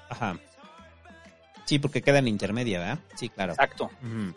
Ajá. 0.08 0.38
Sí, 1.64 1.78
porque 1.78 2.02
queda 2.02 2.18
en 2.18 2.28
intermedia, 2.28 2.78
¿verdad? 2.80 2.98
Sí, 3.14 3.28
claro. 3.28 3.52
Exacto. 3.52 3.84
Ujú. 4.02 4.34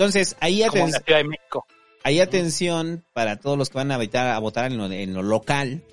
Entonces, 0.00 0.34
ahí, 0.40 0.62
Como 0.66 0.86
aten- 0.86 0.92
la 0.92 1.00
Ciudad 1.00 1.18
de 1.18 1.24
México. 1.28 1.66
ahí 2.04 2.20
atención 2.20 3.04
para 3.12 3.36
todos 3.36 3.58
los 3.58 3.68
que 3.68 3.76
van 3.76 3.92
a 3.92 3.98
votar, 3.98 4.28
a 4.28 4.38
votar 4.38 4.72
en 4.72 4.78
lo, 4.78 4.90
en 4.90 5.12
lo 5.12 5.22
local. 5.22 5.84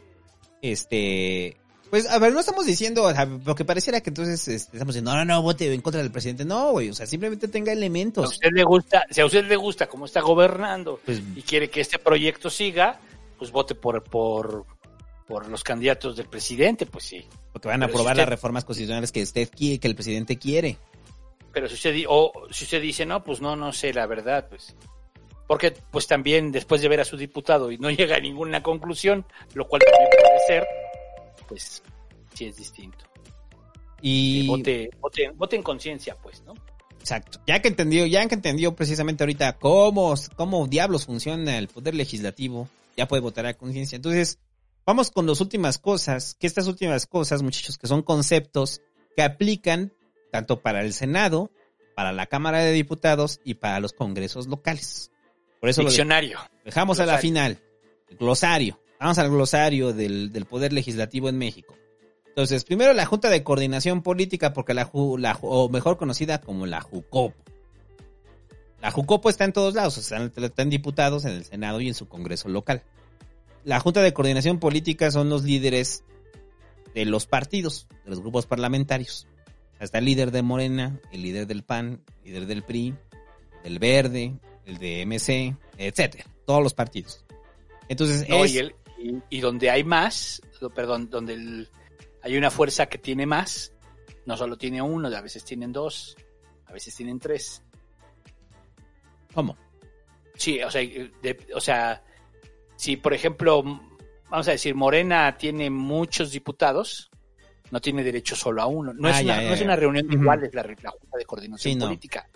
Este... 0.61 1.57
Pues, 1.89 2.09
a 2.09 2.17
ver, 2.19 2.31
no 2.33 2.39
estamos 2.39 2.65
diciendo, 2.65 3.03
o 3.03 3.13
sea, 3.13 3.27
porque 3.45 3.63
pareciera 3.65 3.99
que 4.01 4.09
entonces 4.09 4.45
este, 4.47 4.77
estamos 4.77 4.93
diciendo, 4.93 5.11
no, 5.11 5.17
no, 5.17 5.25
no, 5.25 5.41
vote 5.41 5.73
en 5.73 5.81
contra 5.81 6.01
del 6.01 6.11
presidente. 6.11 6.45
No, 6.45 6.71
güey, 6.71 6.89
o 6.89 6.93
sea, 6.93 7.05
simplemente 7.05 7.49
tenga 7.49 7.65
Si 7.67 7.69
a 7.71 7.73
elementos. 7.77 8.29
usted 8.29 8.49
le 8.53 8.63
gusta, 8.63 9.03
si 9.09 9.19
a 9.21 9.25
usted 9.25 9.45
le 9.45 9.55
gusta 9.57 9.87
cómo 9.87 10.05
está 10.05 10.21
gobernando 10.21 10.99
Pues, 11.05 11.21
y 11.35 11.41
quiere 11.41 11.69
que 11.69 11.79
este 11.81 11.99
proyecto 11.99 12.49
siga, 12.49 12.99
pues 13.37 13.51
vote 13.51 13.75
por, 13.75 14.03
por, 14.03 14.65
por 15.27 15.47
los 15.49 15.63
candidatos 15.65 16.15
del 16.17 16.27
presidente, 16.27 16.85
pues 16.85 17.03
sí. 17.05 17.25
porque 17.53 17.67
van 17.69 17.83
a 17.83 17.87
pero 17.87 17.89
si 17.89 18.01
aprobar 18.01 18.13
usted- 18.15 18.21
las 18.23 18.29
reformas 18.29 18.63
constitucionales 18.65 19.11
que 19.13 19.23
usted 19.23 19.49
quiere, 19.49 19.79
que 19.79 19.87
el 19.87 19.95
presidente 19.95 20.37
quiere. 20.37 20.77
Pero 21.57 21.67
si 21.69 21.73
usted, 21.73 22.05
o 22.07 22.31
si 22.51 22.65
usted 22.65 22.79
dice, 22.79 23.03
no, 23.03 23.23
pues 23.23 23.41
no, 23.41 23.55
no 23.55 23.73
sé, 23.73 23.91
la 23.91 24.05
verdad, 24.05 24.47
pues. 24.47 24.75
Porque, 25.47 25.71
pues 25.71 26.05
también, 26.05 26.51
después 26.51 26.83
de 26.83 26.87
ver 26.87 26.99
a 26.99 27.03
su 27.03 27.17
diputado 27.17 27.71
y 27.71 27.79
no 27.79 27.89
llega 27.89 28.17
a 28.17 28.19
ninguna 28.19 28.61
conclusión, 28.61 29.25
lo 29.55 29.67
cual 29.67 29.81
también 29.81 30.07
puede 30.11 30.39
ser, 30.45 30.67
pues 31.47 31.81
sí 32.35 32.45
es 32.45 32.57
distinto. 32.57 33.05
Y... 34.03 34.45
Vote, 34.45 34.91
vote, 34.99 35.31
vote 35.33 35.55
en 35.55 35.63
conciencia, 35.63 36.15
pues, 36.21 36.43
¿no? 36.43 36.53
Exacto. 36.99 37.39
Ya 37.47 37.59
que 37.59 37.69
entendió, 37.69 38.05
ya 38.05 38.23
que 38.27 38.35
entendió 38.35 38.75
precisamente 38.75 39.23
ahorita 39.23 39.57
cómo, 39.57 40.13
cómo 40.35 40.67
diablos 40.67 41.07
funciona 41.07 41.57
el 41.57 41.69
poder 41.69 41.95
legislativo, 41.95 42.69
ya 42.95 43.07
puede 43.07 43.23
votar 43.23 43.47
a 43.47 43.55
conciencia. 43.55 43.95
Entonces, 43.95 44.37
vamos 44.85 45.09
con 45.09 45.25
las 45.25 45.41
últimas 45.41 45.79
cosas, 45.79 46.35
que 46.35 46.45
estas 46.45 46.67
últimas 46.67 47.07
cosas, 47.07 47.41
muchachos, 47.41 47.79
que 47.79 47.87
son 47.87 48.03
conceptos 48.03 48.79
que 49.15 49.23
aplican 49.23 49.91
tanto 50.31 50.61
para 50.61 50.81
el 50.81 50.93
Senado, 50.93 51.51
para 51.95 52.11
la 52.11 52.27
Cámara 52.27 52.59
de 52.59 52.71
Diputados 52.71 53.39
y 53.43 53.55
para 53.55 53.79
los 53.79 53.93
congresos 53.93 54.47
locales. 54.47 55.11
Por 55.59 55.69
eso 55.69 55.81
lo 55.81 55.89
Diccionario. 55.89 56.39
dejamos 56.63 56.99
a 56.99 57.05
la 57.05 57.17
final. 57.17 57.59
El 58.09 58.17
glosario. 58.17 58.79
Vamos 58.99 59.17
al 59.17 59.29
glosario 59.29 59.93
del, 59.93 60.31
del 60.31 60.45
poder 60.45 60.73
legislativo 60.73 61.29
en 61.29 61.37
México. 61.37 61.75
Entonces, 62.27 62.65
primero 62.65 62.93
la 62.93 63.05
Junta 63.05 63.29
de 63.29 63.43
Coordinación 63.43 64.03
Política, 64.03 64.53
porque 64.53 64.75
la, 64.75 64.91
la 65.17 65.39
o 65.41 65.69
mejor 65.69 65.97
conocida 65.97 66.39
como 66.39 66.67
la 66.67 66.81
JUCOPO. 66.81 67.33
La 68.79 68.91
JUCOPO 68.91 69.29
está 69.29 69.45
en 69.45 69.53
todos 69.53 69.73
lados, 69.73 69.97
o 69.97 70.01
sea, 70.01 70.23
está 70.23 70.61
en 70.61 70.69
diputados, 70.69 71.25
en 71.25 71.31
el 71.31 71.45
Senado 71.45 71.81
y 71.81 71.87
en 71.87 71.95
su 71.95 72.07
Congreso 72.07 72.47
local. 72.47 72.83
La 73.63 73.79
Junta 73.79 74.01
de 74.01 74.13
Coordinación 74.13 74.59
Política 74.59 75.09
son 75.09 75.29
los 75.29 75.43
líderes 75.43 76.03
de 76.93 77.05
los 77.05 77.25
partidos, 77.25 77.87
de 78.03 78.11
los 78.11 78.21
grupos 78.21 78.45
parlamentarios. 78.45 79.27
O 79.77 79.79
sea, 79.79 79.85
está 79.85 79.97
el 79.99 80.05
líder 80.05 80.31
de 80.31 80.41
Morena, 80.41 80.99
el 81.11 81.21
líder 81.21 81.45
del 81.47 81.63
PAN, 81.63 82.01
el 82.23 82.31
líder 82.31 82.45
del 82.47 82.63
PRI, 82.63 82.95
del 83.63 83.79
Verde, 83.79 84.33
el 84.65 84.77
de 84.79 85.01
MC, 85.05 85.55
etcétera. 85.77 86.25
Todos 86.45 86.63
los 86.63 86.73
partidos. 86.73 87.23
Entonces, 87.87 88.27
No, 88.27 88.43
es- 88.43 88.53
y, 88.53 88.57
el- 88.59 88.75
y- 88.97 89.37
y 89.37 89.39
donde 89.39 89.69
hay 89.69 89.83
más, 89.83 90.41
lo- 90.61 90.69
perdón, 90.71 91.09
donde 91.09 91.33
el- 91.33 91.69
hay 92.23 92.35
una 92.37 92.49
fuerza 92.49 92.87
que 92.87 92.97
tiene 92.97 93.25
más, 93.25 93.71
no 94.25 94.35
solo 94.35 94.57
tiene 94.57 94.81
uno, 94.81 95.07
a 95.15 95.21
veces 95.21 95.43
tienen 95.45 95.71
dos, 95.71 96.17
a 96.65 96.73
veces 96.73 96.95
tienen 96.95 97.19
tres. 97.19 97.61
¿Cómo? 99.33 99.55
Sí, 100.35 100.61
o 100.61 100.71
sea, 100.71 100.81
de- 100.81 101.37
o 101.55 101.59
sea, 101.61 102.03
si 102.75 102.97
por 102.97 103.13
ejemplo, 103.13 103.61
vamos 104.29 104.47
a 104.47 104.51
decir, 104.51 104.75
Morena 104.75 105.37
tiene 105.37 105.69
muchos 105.69 106.31
diputados, 106.31 107.09
no 107.71 107.81
tiene 107.81 108.03
derecho 108.03 108.35
solo 108.35 108.61
a 108.61 108.65
uno. 108.67 108.93
No, 108.93 109.07
Ah, 109.07 109.11
es, 109.11 109.17
ya, 109.17 109.33
una, 109.33 109.41
ya, 109.43 109.47
no 109.47 109.53
es 109.53 109.59
ya. 109.59 109.65
una 109.65 109.75
reunión 109.75 110.07
de 110.07 110.13
iguales 110.15 110.53
la, 110.53 110.63
Junta 110.63 111.17
de 111.17 111.25
Coordinación 111.25 111.73
Sí, 111.73 111.77
no. 111.77 111.85
Política. 111.85 112.29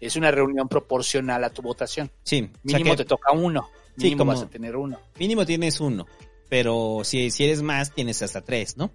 Es 0.00 0.16
una 0.16 0.30
reunión 0.30 0.68
proporcional 0.68 1.42
a 1.44 1.50
tu 1.50 1.62
votación. 1.62 2.10
Sí, 2.22 2.42
o 2.42 2.68
sea 2.68 2.78
Mínimo 2.78 2.90
que 2.92 2.96
te 2.98 3.04
toca 3.04 3.32
uno. 3.32 3.68
Sí, 3.96 4.04
Mínimo 4.04 4.18
como- 4.20 4.32
vas 4.32 4.42
a 4.42 4.48
tener 4.50 4.76
uno. 4.76 4.98
mínimo 5.18 5.46
tienes 5.46 5.80
uno. 5.80 6.06
Pero 6.48 7.00
si, 7.04 7.30
si 7.30 7.44
eres 7.44 7.62
más, 7.62 7.92
tienes 7.92 8.20
hasta 8.22 8.42
tres, 8.42 8.76
¿no? 8.76 8.92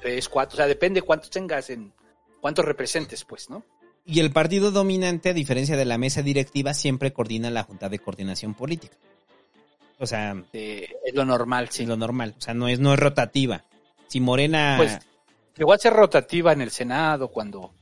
Tres, 0.00 0.28
cuatro. 0.28 0.54
O 0.54 0.58
sea, 0.58 0.66
depende 0.66 1.02
cuántos 1.02 1.30
tengas 1.30 1.70
en. 1.70 1.92
cuántos 2.40 2.64
representes, 2.64 3.24
pues, 3.24 3.48
¿no? 3.50 3.64
Y 4.04 4.20
el 4.20 4.30
partido 4.30 4.70
dominante, 4.70 5.30
a 5.30 5.32
diferencia 5.32 5.76
de 5.76 5.84
la 5.84 5.98
mesa 5.98 6.22
directiva, 6.22 6.74
siempre 6.74 7.12
coordina 7.12 7.50
la 7.50 7.64
Junta 7.64 7.88
de 7.88 7.98
Coordinación 7.98 8.54
Política. 8.54 8.96
O 9.98 10.06
sea, 10.06 10.36
Eh, 10.52 10.88
es 11.04 11.14
lo 11.14 11.24
normal, 11.24 11.68
sí. 11.70 11.82
es 11.82 11.88
lo 11.88 11.96
normal. 11.96 12.34
O 12.38 12.40
sea, 12.40 12.54
no 12.54 12.68
es, 12.68 12.78
no 12.78 12.92
es 12.94 13.00
rotativa. 13.00 13.64
Si 14.08 14.20
Morena. 14.20 14.74
Pues 14.76 14.98
llegó 15.56 15.72
a 15.72 15.78
ser 15.78 15.92
rotativa 15.92 16.52
en 16.52 16.60
el 16.60 16.70
Senado 16.70 17.28
cuando 17.28 17.72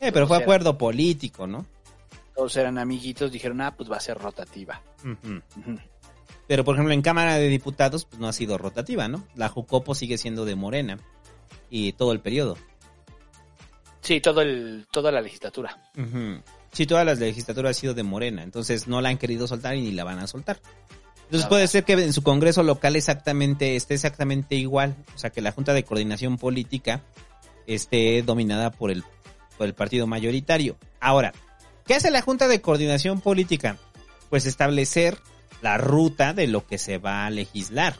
eh, 0.00 0.12
pero 0.12 0.26
fue 0.26 0.36
acuerdo 0.36 0.78
político, 0.78 1.46
¿no? 1.46 1.66
todos 2.38 2.56
eran 2.56 2.78
amiguitos, 2.78 3.32
dijeron, 3.32 3.60
ah, 3.62 3.74
pues 3.76 3.90
va 3.90 3.96
a 3.96 4.00
ser 4.00 4.16
rotativa. 4.16 4.80
Pero, 6.46 6.64
por 6.64 6.76
ejemplo, 6.76 6.94
en 6.94 7.02
Cámara 7.02 7.34
de 7.34 7.48
Diputados, 7.48 8.04
pues 8.04 8.20
no 8.20 8.28
ha 8.28 8.32
sido 8.32 8.56
rotativa, 8.56 9.08
¿no? 9.08 9.24
La 9.34 9.48
Jucopo 9.48 9.96
sigue 9.96 10.18
siendo 10.18 10.44
de 10.44 10.54
Morena. 10.54 11.00
Y 11.68 11.94
todo 11.94 12.12
el 12.12 12.20
periodo. 12.20 12.56
Sí, 14.02 14.20
todo 14.20 14.40
el, 14.42 14.86
toda 14.92 15.10
la 15.10 15.20
legislatura. 15.20 15.82
Sí, 16.70 16.86
todas 16.86 17.04
las 17.04 17.18
legislaturas 17.18 17.70
han 17.70 17.80
sido 17.80 17.94
de 17.94 18.04
Morena, 18.04 18.44
entonces 18.44 18.86
no 18.86 19.00
la 19.00 19.08
han 19.08 19.18
querido 19.18 19.48
soltar 19.48 19.74
y 19.74 19.80
ni 19.80 19.90
la 19.90 20.04
van 20.04 20.20
a 20.20 20.28
soltar. 20.28 20.60
Entonces 21.28 21.48
puede 21.48 21.68
ser 21.68 21.84
que 21.84 21.92
en 21.92 22.14
su 22.14 22.22
congreso 22.22 22.62
local 22.62 22.96
exactamente 22.96 23.76
esté 23.76 23.94
exactamente 23.94 24.54
igual, 24.56 24.96
o 25.14 25.18
sea 25.18 25.28
que 25.28 25.42
la 25.42 25.52
Junta 25.52 25.74
de 25.74 25.84
Coordinación 25.84 26.38
Política 26.38 27.02
esté 27.66 28.22
dominada 28.22 28.70
por 28.70 28.90
el 28.90 29.04
por 29.58 29.66
el 29.66 29.74
partido 29.74 30.06
mayoritario. 30.06 30.78
Ahora, 31.00 31.32
¿qué 31.84 31.94
hace 31.94 32.10
la 32.10 32.22
Junta 32.22 32.48
de 32.48 32.62
Coordinación 32.62 33.20
Política? 33.20 33.76
Pues 34.30 34.46
establecer 34.46 35.18
la 35.60 35.76
ruta 35.76 36.32
de 36.32 36.46
lo 36.46 36.66
que 36.66 36.78
se 36.78 36.98
va 36.98 37.26
a 37.26 37.30
legislar. 37.30 37.96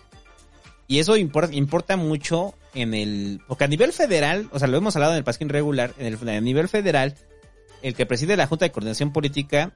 Y 0.87 1.01
eso 1.01 1.17
impor- 1.17 1.53
importa 1.53 1.97
mucho 1.97 2.55
en 2.75 2.95
el... 2.95 3.41
Porque 3.47 3.65
a 3.65 3.69
nivel 3.69 3.93
federal, 3.93 4.49
o 4.53 4.59
sea, 4.59 4.69
lo 4.69 4.79
hemos 4.79 4.95
hablado 4.97 5.13
en 5.13 5.19
el 5.19 5.25
pasquín 5.25 5.49
regular, 5.49 5.93
en 5.99 6.07
el, 6.07 6.29
a 6.29 6.41
nivel 6.41 6.69
federal, 6.69 7.17
el 7.83 7.95
que 7.95 8.07
preside 8.07 8.37
la 8.37 8.47
Junta 8.47 8.65
de 8.65 8.71
Coordinación 8.73 9.13
Política 9.13 9.75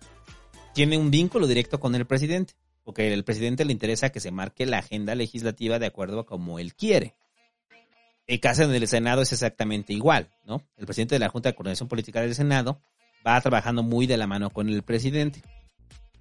tiene 0.72 0.96
un 0.96 1.10
vínculo 1.10 1.46
directo 1.46 1.80
con 1.80 1.94
el 1.94 2.06
presidente, 2.06 2.54
porque 2.84 3.12
el 3.12 3.24
presidente 3.24 3.64
le 3.64 3.72
interesa 3.72 4.10
que 4.10 4.20
se 4.20 4.30
marque 4.30 4.66
la 4.66 4.78
agenda 4.78 5.14
legislativa 5.14 5.78
de 5.78 5.86
acuerdo 5.86 6.20
a 6.20 6.26
como 6.26 6.58
él 6.58 6.74
quiere. 6.74 7.14
El 8.26 8.40
caso 8.40 8.62
en 8.62 8.74
el 8.74 8.86
Senado 8.86 9.22
es 9.22 9.32
exactamente 9.32 9.92
igual, 9.92 10.30
¿no? 10.44 10.62
El 10.76 10.86
presidente 10.86 11.14
de 11.14 11.18
la 11.18 11.28
Junta 11.28 11.50
de 11.50 11.54
Coordinación 11.54 11.88
Política 11.88 12.20
del 12.20 12.34
Senado 12.34 12.80
va 13.26 13.40
trabajando 13.40 13.82
muy 13.82 14.06
de 14.06 14.16
la 14.16 14.26
mano 14.26 14.50
con 14.50 14.68
el 14.68 14.82
presidente. 14.82 15.42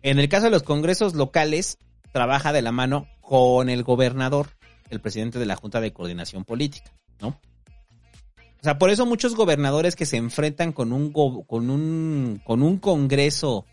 En 0.02 0.20
el 0.20 0.30
caso 0.30 0.46
de 0.46 0.52
los 0.52 0.64
congresos 0.64 1.14
locales, 1.14 1.78
trabaja 2.12 2.54
de 2.54 2.62
la 2.62 2.72
mano 2.72 3.08
con 3.22 3.70
el 3.70 3.84
gobernador, 3.84 4.50
el 4.90 5.00
presidente 5.00 5.40
de 5.40 5.46
la 5.46 5.56
Junta 5.56 5.80
de 5.80 5.94
Coordinación 5.94 6.44
Política, 6.44 6.92
¿no? 7.20 7.40
O 8.62 8.64
sea, 8.64 8.78
por 8.78 8.92
eso 8.92 9.08
muchos 9.08 9.36
gobernadores 9.36 9.96
que 9.96 10.06
se 10.06 10.18
enfrentan 10.18 10.72
con 10.72 10.94
un, 10.94 11.12
con 11.12 11.70
un, 11.72 12.42
con 12.44 12.62
un 12.62 12.78
congreso 12.78 13.66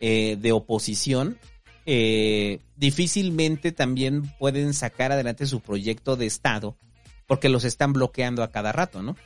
eh, 0.00 0.36
de 0.40 0.52
oposición, 0.52 1.38
eh, 1.92 2.60
difícilmente 2.76 3.72
también 3.72 4.22
pueden 4.38 4.74
sacar 4.74 5.10
adelante 5.10 5.44
su 5.44 5.60
proyecto 5.60 6.14
de 6.14 6.26
Estado 6.26 6.76
porque 7.26 7.48
los 7.48 7.64
están 7.64 7.92
bloqueando 7.92 8.44
a 8.44 8.52
cada 8.52 8.70
rato, 8.70 9.02
¿no? 9.02 9.16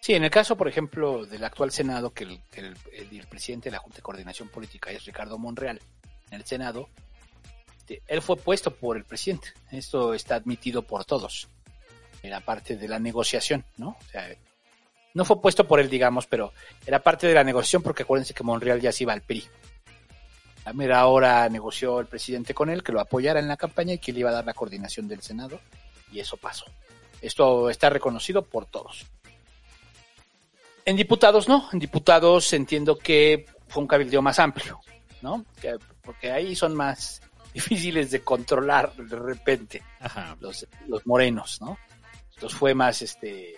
Sí, 0.00 0.14
en 0.14 0.24
el 0.24 0.30
caso, 0.30 0.56
por 0.56 0.66
ejemplo, 0.66 1.26
del 1.26 1.44
actual 1.44 1.70
Senado, 1.70 2.12
que 2.12 2.24
el, 2.24 3.26
presidente 3.28 3.68
de 3.68 3.76
la 3.76 3.78
Junta 3.78 3.98
de 3.98 4.02
Coordinación 4.02 4.48
Política 4.48 4.90
es 4.90 5.04
Ricardo 5.04 5.38
Monreal, 5.38 5.80
en 6.32 6.40
el 6.40 6.44
Senado, 6.44 6.88
él 8.08 8.20
fue 8.20 8.36
puesto 8.36 8.74
por 8.74 8.96
el 8.96 9.04
presidente. 9.04 9.52
Esto 9.70 10.12
está 10.12 10.34
admitido 10.34 10.82
por 10.82 11.04
todos. 11.04 11.46
Era 12.20 12.40
parte 12.40 12.76
de 12.76 12.88
la 12.88 12.98
negociación, 12.98 13.64
¿no? 13.76 13.90
O 13.90 14.10
sea, 14.10 14.26
no 15.14 15.24
fue 15.24 15.40
puesto 15.40 15.68
por 15.68 15.78
él, 15.78 15.88
digamos, 15.88 16.26
pero 16.26 16.52
era 16.84 17.00
parte 17.00 17.28
de 17.28 17.34
la 17.34 17.44
negociación 17.44 17.82
porque 17.82 18.02
acuérdense 18.02 18.34
que 18.34 18.42
Monreal 18.42 18.80
ya 18.80 18.90
se 18.90 19.04
iba 19.04 19.12
al 19.12 19.22
PRI. 19.22 19.44
A 20.70 20.72
mera 20.72 21.04
hora 21.06 21.48
negoció 21.48 21.98
el 21.98 22.06
presidente 22.06 22.54
con 22.54 22.70
él 22.70 22.84
que 22.84 22.92
lo 22.92 23.00
apoyara 23.00 23.40
en 23.40 23.48
la 23.48 23.56
campaña 23.56 23.94
y 23.94 23.98
que 23.98 24.12
le 24.12 24.20
iba 24.20 24.30
a 24.30 24.34
dar 24.34 24.44
la 24.46 24.54
coordinación 24.54 25.08
del 25.08 25.20
Senado 25.20 25.58
y 26.12 26.20
eso 26.20 26.36
pasó. 26.36 26.64
Esto 27.20 27.68
está 27.68 27.90
reconocido 27.90 28.42
por 28.42 28.66
todos. 28.66 29.04
En 30.84 30.94
diputados 30.96 31.48
no, 31.48 31.68
en 31.72 31.80
diputados 31.80 32.52
entiendo 32.52 32.96
que 32.96 33.46
fue 33.66 33.82
un 33.82 33.88
cabildeo 33.88 34.22
más 34.22 34.38
amplio, 34.38 34.80
¿no? 35.22 35.44
Que- 35.60 35.76
porque 36.02 36.30
ahí 36.30 36.54
son 36.54 36.74
más 36.76 37.20
difíciles 37.54 38.12
de 38.12 38.22
controlar 38.22 38.94
de 38.94 39.16
repente 39.16 39.82
Ajá. 39.98 40.36
los, 40.40 40.66
los 40.86 41.04
morenos, 41.04 41.60
¿no? 41.60 41.78
Entonces 42.34 42.56
fue 42.56 42.74
más, 42.74 43.02
este, 43.02 43.56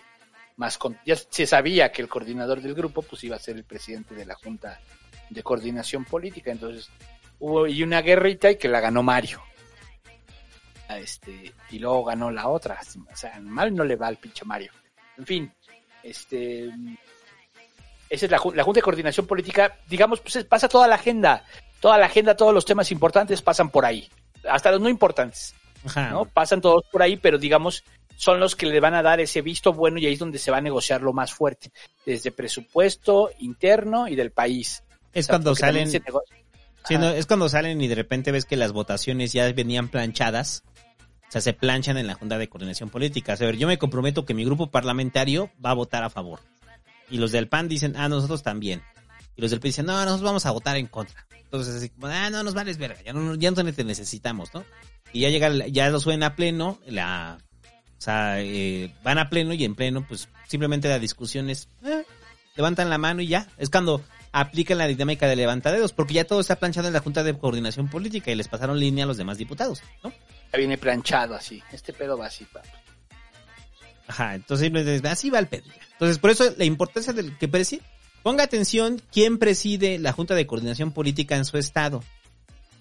más, 0.57 0.79
con- 0.79 0.97
ya 1.05 1.15
se 1.15 1.45
sabía 1.45 1.91
que 1.91 2.01
el 2.01 2.09
coordinador 2.09 2.59
del 2.59 2.73
grupo, 2.73 3.03
pues 3.03 3.23
iba 3.23 3.35
a 3.35 3.39
ser 3.39 3.55
el 3.55 3.63
presidente 3.65 4.15
de 4.15 4.25
la 4.25 4.33
Junta 4.35 4.79
de 5.29 5.43
Coordinación 5.43 6.05
Política, 6.05 6.51
entonces 6.51 6.89
hubo 7.39 7.67
y 7.67 7.83
una 7.83 8.01
guerrita 8.01 8.51
y 8.51 8.57
que 8.57 8.67
la 8.67 8.79
ganó 8.79 9.03
Mario. 9.03 9.41
A 10.87 10.97
Este, 10.99 11.53
y 11.71 11.79
luego 11.79 12.03
ganó 12.03 12.29
la 12.31 12.47
otra, 12.49 12.79
o 13.11 13.15
sea, 13.15 13.39
mal 13.41 13.73
no 13.73 13.83
le 13.83 13.95
va 13.95 14.07
al 14.07 14.17
pinche 14.17 14.45
Mario. 14.45 14.71
En 15.17 15.25
fin, 15.25 15.51
este, 16.03 16.65
esa 18.09 18.25
es 18.25 18.31
la, 18.31 18.37
ju- 18.37 18.53
la 18.53 18.63
Junta 18.63 18.79
de 18.79 18.83
Coordinación 18.83 19.25
Política, 19.25 19.77
digamos, 19.87 20.19
pues 20.21 20.35
es- 20.37 20.45
pasa 20.45 20.67
toda 20.67 20.87
la 20.87 20.95
agenda, 20.95 21.43
toda 21.79 21.97
la 21.97 22.05
agenda, 22.07 22.35
todos 22.35 22.53
los 22.53 22.65
temas 22.65 22.91
importantes 22.91 23.41
pasan 23.41 23.69
por 23.69 23.85
ahí, 23.85 24.09
hasta 24.47 24.71
los 24.71 24.81
no 24.81 24.89
importantes. 24.89 25.55
Ajá. 25.85 26.09
¿no? 26.11 26.25
Pasan 26.25 26.61
todos 26.61 26.83
por 26.91 27.01
ahí, 27.01 27.17
pero 27.17 27.37
digamos, 27.37 27.83
son 28.15 28.39
los 28.39 28.55
que 28.55 28.67
le 28.67 28.79
van 28.79 28.93
a 28.93 29.01
dar 29.01 29.19
ese 29.19 29.41
visto 29.41 29.73
bueno 29.73 29.97
y 29.99 30.05
ahí 30.05 30.13
es 30.13 30.19
donde 30.19 30.37
se 30.39 30.51
va 30.51 30.57
a 30.57 30.61
negociar 30.61 31.01
lo 31.01 31.11
más 31.13 31.33
fuerte, 31.33 31.71
desde 32.05 32.31
presupuesto 32.31 33.31
interno 33.39 34.07
y 34.07 34.15
del 34.15 34.31
país. 34.31 34.83
Es 35.13 35.25
O 35.25 35.27
sea, 35.27 35.33
cuando 35.33 35.55
salen, 35.55 35.89
sí, 35.89 36.97
no, 36.97 37.09
es 37.09 37.25
cuando 37.25 37.49
salen 37.49 37.81
y 37.81 37.87
de 37.87 37.95
repente 37.95 38.31
ves 38.31 38.45
que 38.45 38.57
las 38.57 38.71
votaciones 38.71 39.33
ya 39.33 39.51
venían 39.51 39.89
planchadas. 39.89 40.63
O 41.27 41.31
sea, 41.33 41.41
se 41.41 41.53
planchan 41.53 41.97
en 41.97 42.07
la 42.07 42.13
Junta 42.13 42.37
de 42.37 42.47
Coordinación 42.47 42.89
Política. 42.89 43.33
O 43.33 43.37
sea, 43.37 43.47
a 43.47 43.51
ver, 43.51 43.59
yo 43.59 43.67
me 43.67 43.77
comprometo 43.77 44.25
que 44.25 44.33
mi 44.33 44.45
grupo 44.45 44.69
parlamentario 44.69 45.49
va 45.63 45.71
a 45.71 45.73
votar 45.73 46.03
a 46.03 46.09
favor. 46.09 46.41
Y 47.09 47.17
los 47.17 47.31
del 47.31 47.47
PAN 47.47 47.67
dicen, 47.67 47.95
ah, 47.95 48.07
nosotros 48.09 48.43
también. 48.43 48.81
Y 49.35 49.41
los 49.41 49.51
del 49.51 49.59
PRI 49.59 49.69
dicen, 49.69 49.85
no, 49.85 49.93
nosotros 49.93 50.23
vamos 50.23 50.45
a 50.45 50.51
votar 50.51 50.77
en 50.77 50.87
contra. 50.87 51.25
Entonces, 51.53 51.75
así 51.75 51.89
como, 51.89 52.07
ah, 52.07 52.29
no, 52.29 52.43
nos 52.43 52.53
vales 52.53 52.77
verga, 52.77 53.01
ya 53.03 53.13
no, 53.13 53.35
ya 53.35 53.51
no 53.51 53.73
te 53.73 53.83
necesitamos, 53.83 54.53
¿no? 54.53 54.63
Y 55.11 55.21
ya 55.21 55.29
llega, 55.29 55.67
ya 55.67 55.89
lo 55.89 55.99
suben 55.99 56.23
a 56.23 56.35
pleno, 56.35 56.79
la, 56.87 57.37
o 57.97 58.01
sea, 58.01 58.41
eh, 58.41 58.93
van 59.03 59.19
a 59.19 59.29
pleno 59.29 59.53
y 59.53 59.63
en 59.63 59.75
pleno, 59.75 60.05
pues, 60.07 60.29
simplemente 60.47 60.89
la 60.89 60.99
discusión 60.99 61.49
es, 61.49 61.69
eh, 61.85 62.03
levantan 62.55 62.89
la 62.89 62.97
mano 62.97 63.21
y 63.21 63.27
ya. 63.27 63.47
Es 63.57 63.69
cuando 63.69 64.01
aplican 64.33 64.79
la 64.79 64.87
dinámica 64.87 65.27
de 65.27 65.35
levantadedos, 65.35 65.93
porque 65.93 66.15
ya 66.15 66.25
todo 66.25 66.41
está 66.41 66.57
planchado 66.57 66.87
en 66.87 66.93
la 66.93 66.99
Junta 66.99 67.23
de 67.23 67.37
Coordinación 67.37 67.87
Política 67.87 68.31
y 68.31 68.35
les 68.35 68.47
pasaron 68.49 68.79
línea 68.79 69.05
a 69.05 69.07
los 69.07 69.15
demás 69.15 69.37
diputados, 69.37 69.81
¿no? 70.03 70.11
Ya 70.51 70.57
viene 70.57 70.77
planchado 70.77 71.35
así. 71.35 71.61
Este 71.71 71.93
pedo 71.93 72.17
va 72.17 72.25
así, 72.25 72.43
papá. 72.45 72.67
Ajá, 74.07 74.35
entonces 74.35 74.71
así 75.05 75.29
va 75.29 75.39
el 75.39 75.47
pedo. 75.47 75.65
Entonces, 75.93 76.17
por 76.17 76.31
eso 76.31 76.53
la 76.57 76.65
importancia 76.65 77.13
del 77.13 77.37
que 77.37 77.47
preside. 77.47 77.83
Ponga 78.23 78.43
atención 78.43 79.01
quién 79.11 79.37
preside 79.37 79.99
la 79.99 80.13
Junta 80.13 80.33
de 80.33 80.47
Coordinación 80.47 80.91
Política 80.91 81.35
en 81.35 81.45
su 81.45 81.57
estado. 81.57 82.03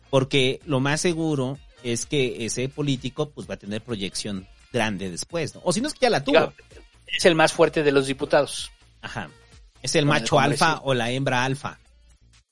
Porque 0.08 0.60
lo 0.66 0.80
más 0.80 1.00
seguro 1.00 1.58
es 1.82 2.06
que 2.06 2.46
ese 2.46 2.68
político 2.68 3.30
pues 3.30 3.48
va 3.48 3.54
a 3.54 3.58
tener 3.58 3.82
proyección 3.82 4.46
grande 4.72 5.10
después, 5.10 5.54
¿no? 5.54 5.60
O 5.64 5.72
si 5.72 5.80
no 5.80 5.88
es 5.88 5.94
que 5.94 6.00
ya 6.00 6.10
la 6.10 6.22
tuvo. 6.22 6.52
Es 7.06 7.24
el 7.26 7.34
más 7.34 7.52
fuerte 7.52 7.82
de 7.82 7.92
los 7.92 8.06
diputados. 8.06 8.70
Ajá. 9.02 9.28
Es 9.82 9.94
el 9.96 10.06
macho 10.06 10.38
alfa 10.38 10.80
o 10.82 10.94
la 10.94 11.10
hembra 11.10 11.44
alfa. 11.44 11.78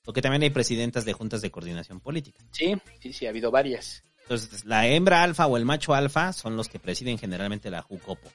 Porque 0.02 0.22
también 0.22 0.42
hay 0.42 0.50
presidentas 0.50 1.04
de 1.04 1.12
juntas 1.12 1.40
de 1.42 1.50
coordinación 1.50 2.00
política. 2.00 2.42
Sí, 2.50 2.74
sí, 3.00 3.12
sí, 3.12 3.26
ha 3.26 3.30
habido 3.30 3.50
varias. 3.50 4.02
Entonces, 4.22 4.64
la 4.64 4.86
hembra 4.86 5.22
alfa 5.22 5.46
o 5.46 5.56
el 5.56 5.64
macho 5.64 5.94
alfa 5.94 6.32
son 6.32 6.56
los 6.56 6.68
que 6.68 6.78
presiden 6.78 7.18
generalmente 7.18 7.70
la 7.70 7.82
JUCOPO. 7.82 8.30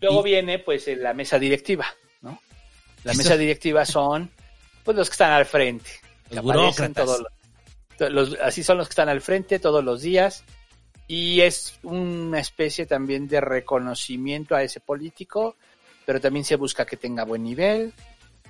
Luego 0.00 0.20
Y- 0.20 0.24
viene, 0.30 0.58
pues, 0.58 0.86
la 0.98 1.14
mesa 1.14 1.38
directiva, 1.38 1.86
¿no? 2.20 2.38
La 3.04 3.12
Eso- 3.12 3.18
mesa 3.18 3.36
directiva 3.36 3.84
son, 3.86 4.30
pues, 4.84 4.96
los 4.96 5.08
que 5.08 5.14
están 5.14 5.32
al 5.32 5.46
frente. 5.46 5.90
Los 6.30 6.42
burócratas. 6.44 7.04
todos 7.04 7.20
los- 7.20 7.32
to- 7.98 8.10
los- 8.10 8.38
así 8.42 8.62
son 8.64 8.78
los 8.78 8.88
que 8.88 8.92
están 8.92 9.08
al 9.08 9.20
frente 9.20 9.58
todos 9.58 9.84
los 9.84 10.02
días. 10.02 10.44
Y 11.06 11.40
es 11.42 11.78
una 11.82 12.40
especie 12.40 12.86
también 12.86 13.28
de 13.28 13.40
reconocimiento 13.40 14.54
a 14.56 14.62
ese 14.62 14.80
político, 14.80 15.56
pero 16.04 16.20
también 16.20 16.44
se 16.44 16.56
busca 16.56 16.84
que 16.84 16.96
tenga 16.96 17.24
buen 17.24 17.42
nivel 17.42 17.92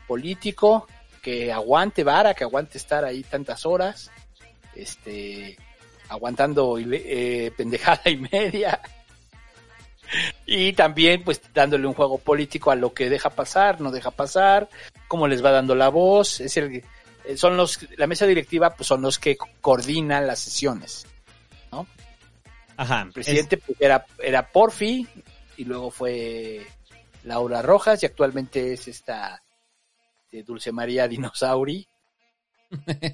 político, 0.06 0.86
que 1.22 1.52
aguante 1.52 2.04
vara, 2.04 2.34
que 2.34 2.44
aguante 2.44 2.78
estar 2.78 3.04
ahí 3.04 3.22
tantas 3.22 3.64
horas, 3.64 4.10
este, 4.74 5.56
aguantando 6.08 6.78
eh, 6.78 7.52
pendejada 7.56 8.10
y 8.10 8.16
media. 8.16 8.80
Y 10.46 10.74
también, 10.74 11.24
pues, 11.24 11.40
dándole 11.52 11.86
un 11.86 11.94
juego 11.94 12.18
político 12.18 12.70
a 12.70 12.76
lo 12.76 12.92
que 12.92 13.08
deja 13.08 13.30
pasar, 13.30 13.80
no 13.80 13.90
deja 13.90 14.10
pasar, 14.10 14.68
cómo 15.08 15.26
les 15.26 15.42
va 15.44 15.50
dando 15.50 15.74
la 15.74 15.88
voz. 15.88 16.40
Es 16.40 16.56
el, 16.58 16.84
eh, 17.24 17.36
son 17.36 17.56
los, 17.56 17.78
la 17.96 18.06
mesa 18.06 18.26
directiva, 18.26 18.74
pues, 18.76 18.86
son 18.86 19.00
los 19.00 19.18
que 19.18 19.36
coordinan 19.60 20.26
las 20.26 20.40
sesiones. 20.40 21.06
Ajá. 22.76 23.02
El 23.02 23.12
presidente 23.12 23.56
pues, 23.56 23.80
era, 23.80 24.04
era 24.20 24.48
Porfi, 24.50 25.06
y 25.56 25.64
luego 25.64 25.90
fue 25.90 26.66
Laura 27.24 27.62
Rojas, 27.62 28.02
y 28.02 28.06
actualmente 28.06 28.72
es 28.72 28.88
esta 28.88 29.42
de 30.30 30.42
Dulce 30.42 30.72
María 30.72 31.08
Dinosauri. 31.08 31.86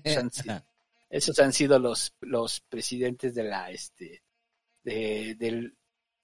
San- 0.05 0.31
Esos 1.11 1.39
han 1.41 1.53
sido 1.53 1.79
los, 1.81 2.15
los 2.21 2.61
presidentes 2.61 3.35
de 3.35 3.43
la, 3.43 3.71
este, 3.71 4.23
de, 4.85 5.35
del- 5.35 5.77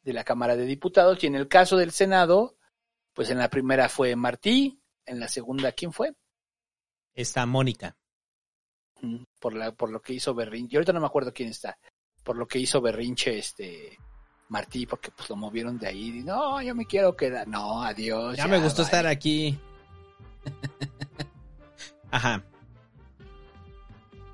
de 0.02 0.12
la 0.12 0.22
Cámara 0.22 0.54
de 0.54 0.64
Diputados. 0.64 1.22
Y 1.24 1.26
en 1.26 1.34
el 1.34 1.48
caso 1.48 1.76
del 1.76 1.90
Senado, 1.90 2.56
pues 3.12 3.30
en 3.30 3.38
la 3.38 3.50
primera 3.50 3.88
fue 3.88 4.14
Martí, 4.14 4.80
en 5.04 5.18
la 5.18 5.26
segunda, 5.28 5.72
¿quién 5.72 5.92
fue? 5.92 6.14
Está 7.14 7.46
Mónica. 7.46 7.96
Por, 9.40 9.54
la, 9.54 9.72
por 9.72 9.90
lo 9.90 10.00
que 10.00 10.12
hizo 10.14 10.34
Berrinche. 10.34 10.74
Yo 10.74 10.78
ahorita 10.78 10.92
no 10.92 11.00
me 11.00 11.06
acuerdo 11.06 11.32
quién 11.32 11.48
está. 11.48 11.76
Por 12.22 12.36
lo 12.36 12.46
que 12.46 12.58
hizo 12.60 12.80
Berrinche, 12.80 13.38
este, 13.38 13.98
Martí, 14.48 14.86
porque 14.86 15.10
pues 15.10 15.28
lo 15.28 15.36
movieron 15.36 15.78
de 15.78 15.88
ahí. 15.88 16.18
Y, 16.20 16.22
no, 16.22 16.60
yo 16.62 16.74
me 16.74 16.86
quiero 16.86 17.16
quedar. 17.16 17.46
No, 17.48 17.82
adiós. 17.82 18.36
Ya 18.36 18.46
me 18.46 18.58
gustó 18.58 18.82
bye". 18.82 18.84
estar 18.84 19.06
aquí. 19.06 19.58
Ajá. 22.10 22.42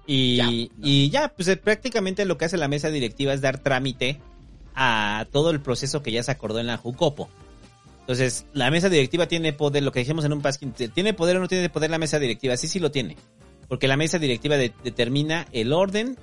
Y 0.07 0.71
y 0.83 1.11
ya, 1.11 1.29
pues 1.29 1.49
eh, 1.49 1.57
prácticamente 1.57 2.25
lo 2.25 2.37
que 2.37 2.45
hace 2.45 2.57
la 2.57 2.69
mesa 2.69 2.91
directiva 2.91 3.33
es 3.33 3.41
dar 3.41 3.59
trámite 3.59 4.21
a 4.75 5.27
todo 5.31 5.51
el 5.51 5.61
proceso 5.61 6.03
que 6.03 6.13
ya 6.13 6.23
se 6.23 6.31
acordó 6.31 6.59
en 6.59 6.67
la 6.67 6.77
Jucopo. 6.77 7.29
Entonces, 8.01 8.47
la 8.53 8.71
mesa 8.71 8.89
directiva 8.89 9.27
tiene 9.29 9.53
poder, 9.53 9.85
lo 9.85 9.93
que 9.93 10.01
dijimos 10.01 10.25
en 10.25 10.33
un 10.33 10.43
pasquín, 10.43 10.73
¿tiene 10.73 11.15
poder 11.15 11.37
o 11.37 11.41
no 11.41 11.47
tiene 11.49 11.71
poder 11.71 11.91
la 11.91 11.99
mesa 11.99 12.19
directiva? 12.19 12.57
Sí, 12.57 12.67
sí 12.67 12.81
lo 12.81 12.91
tiene. 12.91 13.17
Porque 13.69 13.87
la 13.87 13.97
mesa 13.97 14.19
directiva 14.19 14.57
de- 14.57 14.73
determina 14.83 15.47
el 15.53 15.73
orden, 15.73 16.19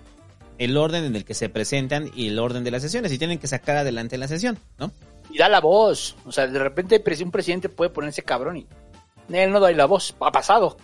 el 0.59 0.77
orden 0.77 1.03
en 1.05 1.15
el 1.15 1.25
que 1.25 1.33
se 1.33 1.49
presentan 1.49 2.11
y 2.15 2.27
el 2.27 2.37
orden 2.37 2.63
de 2.63 2.69
las 2.71 2.83
sesiones. 2.83 3.11
Y 3.11 3.17
tienen 3.17 3.39
que 3.39 3.47
sacar 3.47 3.77
adelante 3.77 4.17
la 4.19 4.27
sesión, 4.27 4.59
¿no? 4.77 4.91
y 5.31 5.37
da 5.37 5.47
la 5.49 5.59
voz. 5.61 6.15
O 6.25 6.31
sea, 6.31 6.45
de 6.47 6.57
repente 6.59 7.03
un 7.23 7.31
presidente 7.31 7.69
puede 7.69 7.89
ponerse 7.91 8.23
cabrón 8.23 8.57
y 8.57 8.67
él 9.31 9.51
no 9.51 9.59
da 9.59 9.71
la 9.71 9.85
voz. 9.85 10.15
Ha 10.19 10.31
pasado, 10.31 10.77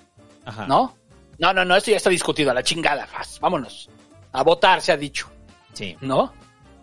Ajá. 0.45 0.67
¿no? 0.67 0.95
No, 1.39 1.51
no, 1.53 1.65
no, 1.65 1.75
esto 1.75 1.91
ya 1.91 1.97
está 1.97 2.09
discutido, 2.09 2.51
a 2.51 2.53
la 2.53 2.63
chingada. 2.63 3.07
Vámonos. 3.41 3.89
A 4.31 4.43
votar 4.43 4.81
se 4.81 4.91
ha 4.91 4.97
dicho, 4.97 5.27
Sí. 5.73 5.97
¿no? 6.01 6.31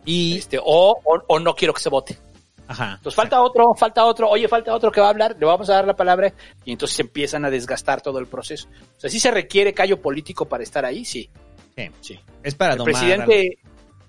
Y, 0.04 0.36
Este, 0.38 0.58
o, 0.58 0.98
o, 1.04 1.22
o 1.28 1.38
no 1.38 1.54
quiero 1.54 1.72
que 1.72 1.80
se 1.80 1.88
vote. 1.88 2.18
ajá. 2.66 2.94
Entonces 2.96 3.14
falta 3.14 3.40
otro, 3.40 3.72
falta 3.74 4.04
otro, 4.04 4.28
oye, 4.28 4.48
falta 4.48 4.74
otro 4.74 4.90
que 4.90 5.00
va 5.00 5.06
a 5.06 5.10
hablar, 5.10 5.36
le 5.38 5.46
vamos 5.46 5.70
a 5.70 5.74
dar 5.74 5.86
la 5.86 5.94
palabra 5.94 6.34
y 6.64 6.72
entonces 6.72 6.96
se 6.96 7.02
empiezan 7.02 7.44
a 7.44 7.50
desgastar 7.50 8.02
todo 8.02 8.18
el 8.18 8.26
proceso. 8.26 8.66
O 8.96 9.00
sea, 9.00 9.08
sí 9.08 9.20
se 9.20 9.30
requiere 9.30 9.72
callo 9.72 10.02
político 10.02 10.46
para 10.46 10.64
estar 10.64 10.84
ahí, 10.84 11.04
sí. 11.04 11.30
Sí. 11.76 11.90
Sí. 12.00 12.20
Es 12.42 12.54
para 12.54 12.72
El 12.72 12.78
domar. 12.78 12.92
presidente, 12.92 13.58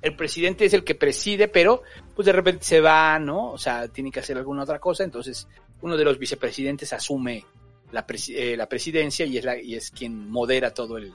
el 0.01 0.15
presidente 0.15 0.65
es 0.65 0.73
el 0.73 0.83
que 0.83 0.95
preside, 0.95 1.47
pero 1.47 1.83
pues 2.15 2.25
de 2.25 2.31
repente 2.33 2.65
se 2.65 2.81
va, 2.81 3.17
¿no? 3.19 3.51
O 3.51 3.57
sea, 3.57 3.87
tiene 3.87 4.11
que 4.11 4.19
hacer 4.19 4.37
alguna 4.37 4.63
otra 4.63 4.79
cosa, 4.79 5.03
entonces 5.03 5.47
uno 5.81 5.97
de 5.97 6.03
los 6.03 6.19
vicepresidentes 6.19 6.93
asume 6.93 7.45
la, 7.91 8.05
eh, 8.29 8.55
la 8.57 8.67
presidencia 8.67 9.25
y 9.25 9.37
es 9.37 9.45
la, 9.45 9.61
y 9.61 9.75
es 9.75 9.91
quien 9.91 10.29
modera 10.29 10.73
todo 10.73 10.97
el 10.97 11.13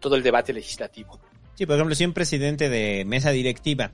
todo 0.00 0.16
el 0.16 0.22
debate 0.22 0.52
legislativo. 0.52 1.20
Sí, 1.54 1.66
por 1.66 1.76
ejemplo, 1.76 1.94
si 1.94 2.04
un 2.06 2.14
presidente 2.14 2.70
de 2.70 3.04
mesa 3.04 3.30
directiva 3.30 3.92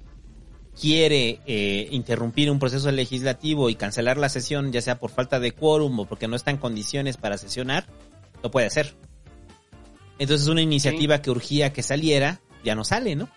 quiere 0.81 1.41
eh, 1.47 1.89
interrumpir 1.91 2.51
un 2.51 2.59
proceso 2.59 2.93
legislativo 2.93 3.71
y 3.71 3.75
cancelar 3.75 4.19
la 4.19 4.29
sesión, 4.29 4.73
ya 4.73 4.81
sea 4.83 4.99
por 4.99 5.11
falta 5.11 5.41
de 5.41 5.53
quórum 5.53 5.99
o 5.99 6.05
porque 6.07 6.29
no 6.29 6.37
está 6.37 6.51
en 6.51 6.59
condiciones 6.59 7.17
para 7.17 7.39
sesionar, 7.39 7.87
lo 8.43 8.51
puede 8.51 8.67
hacer. 8.67 8.95
Entonces 10.19 10.49
una 10.49 10.63
iniciativa 10.63 11.21
que 11.21 11.31
urgía 11.31 11.73
que 11.73 11.83
saliera, 11.83 12.41
ya 12.65 12.75
no 12.75 12.85
sale, 12.85 13.17
¿no? 13.17 13.29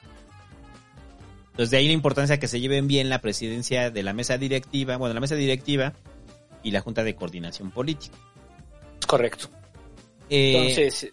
Entonces 1.52 1.72
de 1.72 1.78
ahí 1.78 1.88
la 1.88 1.94
importancia 1.94 2.40
que 2.40 2.48
se 2.48 2.62
lleven 2.62 2.88
bien 2.88 3.10
la 3.10 3.20
presidencia 3.20 3.92
de 3.92 4.04
la 4.04 4.14
mesa 4.14 4.38
directiva, 4.38 4.96
bueno, 4.98 5.14
la 5.14 5.20
mesa 5.20 5.36
directiva 5.36 5.94
y 6.64 6.72
la 6.72 6.82
Junta 6.82 7.04
de 7.04 7.16
Coordinación 7.16 7.72
Política. 7.72 8.18
Correcto. 9.06 9.50
Eh, 10.30 10.56
Entonces, 10.56 11.10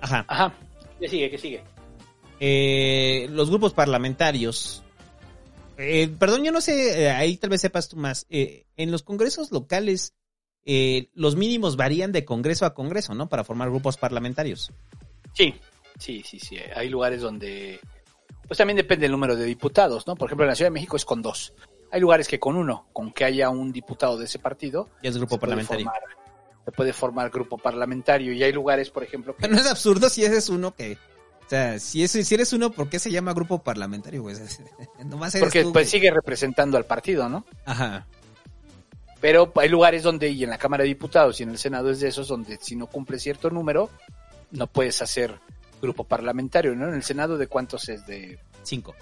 ajá. 0.00 0.24
ajá, 0.28 0.54
¿qué 0.98 1.08
sigue? 1.08 1.30
¿Qué 1.30 1.38
sigue? 1.38 1.62
Eh, 2.40 3.28
los 3.30 3.50
grupos 3.50 3.74
parlamentarios. 3.74 4.82
eh, 5.76 6.08
perdón, 6.18 6.44
yo 6.44 6.52
no 6.52 6.60
sé, 6.60 7.02
eh, 7.02 7.10
ahí 7.10 7.36
tal 7.36 7.50
vez 7.50 7.60
sepas 7.60 7.88
tú 7.88 7.96
más. 7.96 8.26
Eh, 8.30 8.64
en 8.76 8.90
los 8.90 9.02
congresos 9.02 9.50
locales, 9.52 10.14
eh, 10.64 11.08
los 11.14 11.36
mínimos 11.36 11.76
varían 11.76 12.12
de 12.12 12.24
congreso 12.24 12.66
a 12.66 12.74
congreso, 12.74 13.14
¿no? 13.14 13.28
Para 13.28 13.44
formar 13.44 13.68
grupos 13.70 13.96
parlamentarios. 13.96 14.70
Sí, 15.34 15.54
sí, 15.98 16.22
sí, 16.24 16.38
sí. 16.38 16.58
Hay 16.76 16.88
lugares 16.88 17.20
donde, 17.20 17.80
pues 18.46 18.58
también 18.58 18.76
depende 18.76 19.04
del 19.04 19.12
número 19.12 19.34
de 19.36 19.44
diputados, 19.44 20.06
¿no? 20.06 20.14
Por 20.16 20.28
ejemplo, 20.28 20.44
en 20.44 20.50
la 20.50 20.54
Ciudad 20.54 20.70
de 20.70 20.74
México 20.74 20.96
es 20.96 21.04
con 21.04 21.22
dos. 21.22 21.52
Hay 21.90 22.00
lugares 22.00 22.26
que 22.28 22.38
con 22.40 22.56
uno, 22.56 22.86
con 22.92 23.12
que 23.12 23.24
haya 23.24 23.50
un 23.50 23.72
diputado 23.72 24.16
de 24.16 24.24
ese 24.24 24.38
partido, 24.38 24.88
Ya 25.02 25.10
es 25.10 25.16
grupo 25.18 25.34
se 25.34 25.40
puede 25.40 25.50
parlamentario. 25.56 25.84
formar- 25.86 26.22
se 26.64 26.70
puede 26.72 26.92
formar 26.92 27.30
grupo 27.30 27.58
parlamentario. 27.58 28.32
Y 28.32 28.42
hay 28.42 28.52
lugares, 28.52 28.88
por 28.90 29.02
ejemplo, 29.02 29.34
que 29.36 29.48
No 29.48 29.56
es 29.58 29.66
absurdo 29.66 30.08
si 30.08 30.24
eres 30.24 30.48
uno 30.48 30.74
que. 30.74 30.96
O 31.44 31.48
sea, 31.50 31.78
si, 31.80 32.02
es, 32.04 32.12
si 32.12 32.34
eres 32.34 32.52
uno, 32.52 32.70
¿por 32.70 32.88
qué 32.88 32.98
se 33.00 33.10
llama 33.10 33.34
grupo 33.34 33.58
parlamentario, 33.62 34.22
güey? 34.22 34.36
Nomás 35.04 35.34
eres 35.34 35.44
porque 35.44 35.64
tú, 35.64 35.72
pues 35.72 35.90
sigue 35.90 36.10
representando 36.10 36.76
al 36.78 36.86
partido, 36.86 37.28
¿no? 37.28 37.44
Ajá. 37.66 38.06
Pero 39.22 39.52
hay 39.54 39.68
lugares 39.68 40.02
donde, 40.02 40.28
y 40.30 40.42
en 40.44 40.50
la 40.50 40.58
Cámara 40.58 40.82
de 40.82 40.88
Diputados 40.88 41.38
y 41.40 41.44
en 41.44 41.50
el 41.50 41.56
Senado 41.58 41.90
es 41.90 42.00
de 42.00 42.08
esos, 42.08 42.26
donde 42.26 42.58
si 42.60 42.74
no 42.76 42.88
cumple 42.88 43.20
cierto 43.20 43.48
número, 43.50 43.88
no 44.50 44.66
puedes 44.66 45.00
hacer 45.00 45.38
grupo 45.80 46.02
parlamentario, 46.04 46.74
¿no? 46.74 46.88
En 46.88 46.94
el 46.94 47.04
Senado, 47.04 47.38
¿de 47.38 47.46
cuántos 47.46 47.88
es? 47.88 48.04
De 48.04 48.38
Cinco. 48.64 48.94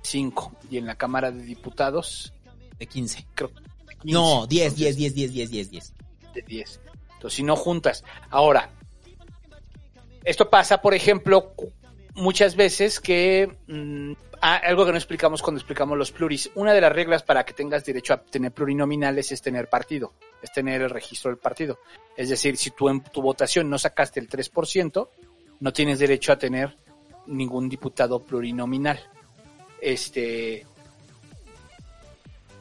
cinco. 0.00 0.52
Y 0.70 0.78
en 0.78 0.86
la 0.86 0.94
Cámara 0.94 1.32
de 1.32 1.42
Diputados, 1.42 2.32
De 2.78 2.86
15. 2.86 3.26
creo 3.34 3.50
que 3.52 3.60
No, 4.04 4.46
10, 4.46 4.62
Entonces, 4.74 4.96
10, 4.96 5.14
10, 5.14 5.14
10, 5.14 5.32
10, 5.32 5.50
10, 5.50 5.70
10. 5.70 5.92
de 6.34 6.42
10. 6.42 6.80
Entonces, 7.14 7.36
si 7.36 7.42
no 7.42 7.56
juntas. 7.56 8.04
Ahora, 8.30 8.70
esto 10.24 10.48
pasa, 10.50 10.80
por 10.80 10.94
ejemplo, 10.94 11.52
muchas 12.14 12.54
veces 12.54 13.00
que 13.00 13.56
mm, 13.66 14.12
ah, 14.42 14.56
algo 14.56 14.84
que 14.84 14.90
no 14.92 14.98
explicamos 14.98 15.40
cuando 15.40 15.58
explicamos 15.60 15.96
los 15.96 16.12
pluris. 16.12 16.50
Una 16.54 16.74
de 16.74 16.80
las 16.80 16.92
reglas 16.92 17.22
para 17.22 17.44
que 17.44 17.54
tengas 17.54 17.84
derecho 17.84 18.12
a 18.12 18.22
tener 18.22 18.52
plurinominales 18.52 19.32
es 19.32 19.40
tener 19.40 19.68
partido, 19.68 20.12
es 20.42 20.52
tener 20.52 20.82
el 20.82 20.90
registro 20.90 21.30
del 21.30 21.38
partido. 21.38 21.78
Es 22.16 22.28
decir, 22.28 22.56
si 22.56 22.70
tú 22.72 22.88
en 22.90 23.02
tu 23.02 23.22
votación 23.22 23.70
no 23.70 23.78
sacaste 23.78 24.20
el 24.20 24.28
3%, 24.28 25.08
no 25.60 25.72
tienes 25.72 25.98
derecho 25.98 26.32
a 26.32 26.38
tener 26.38 26.76
ningún 27.26 27.68
diputado 27.68 28.20
plurinominal. 28.20 29.00
Este. 29.80 30.66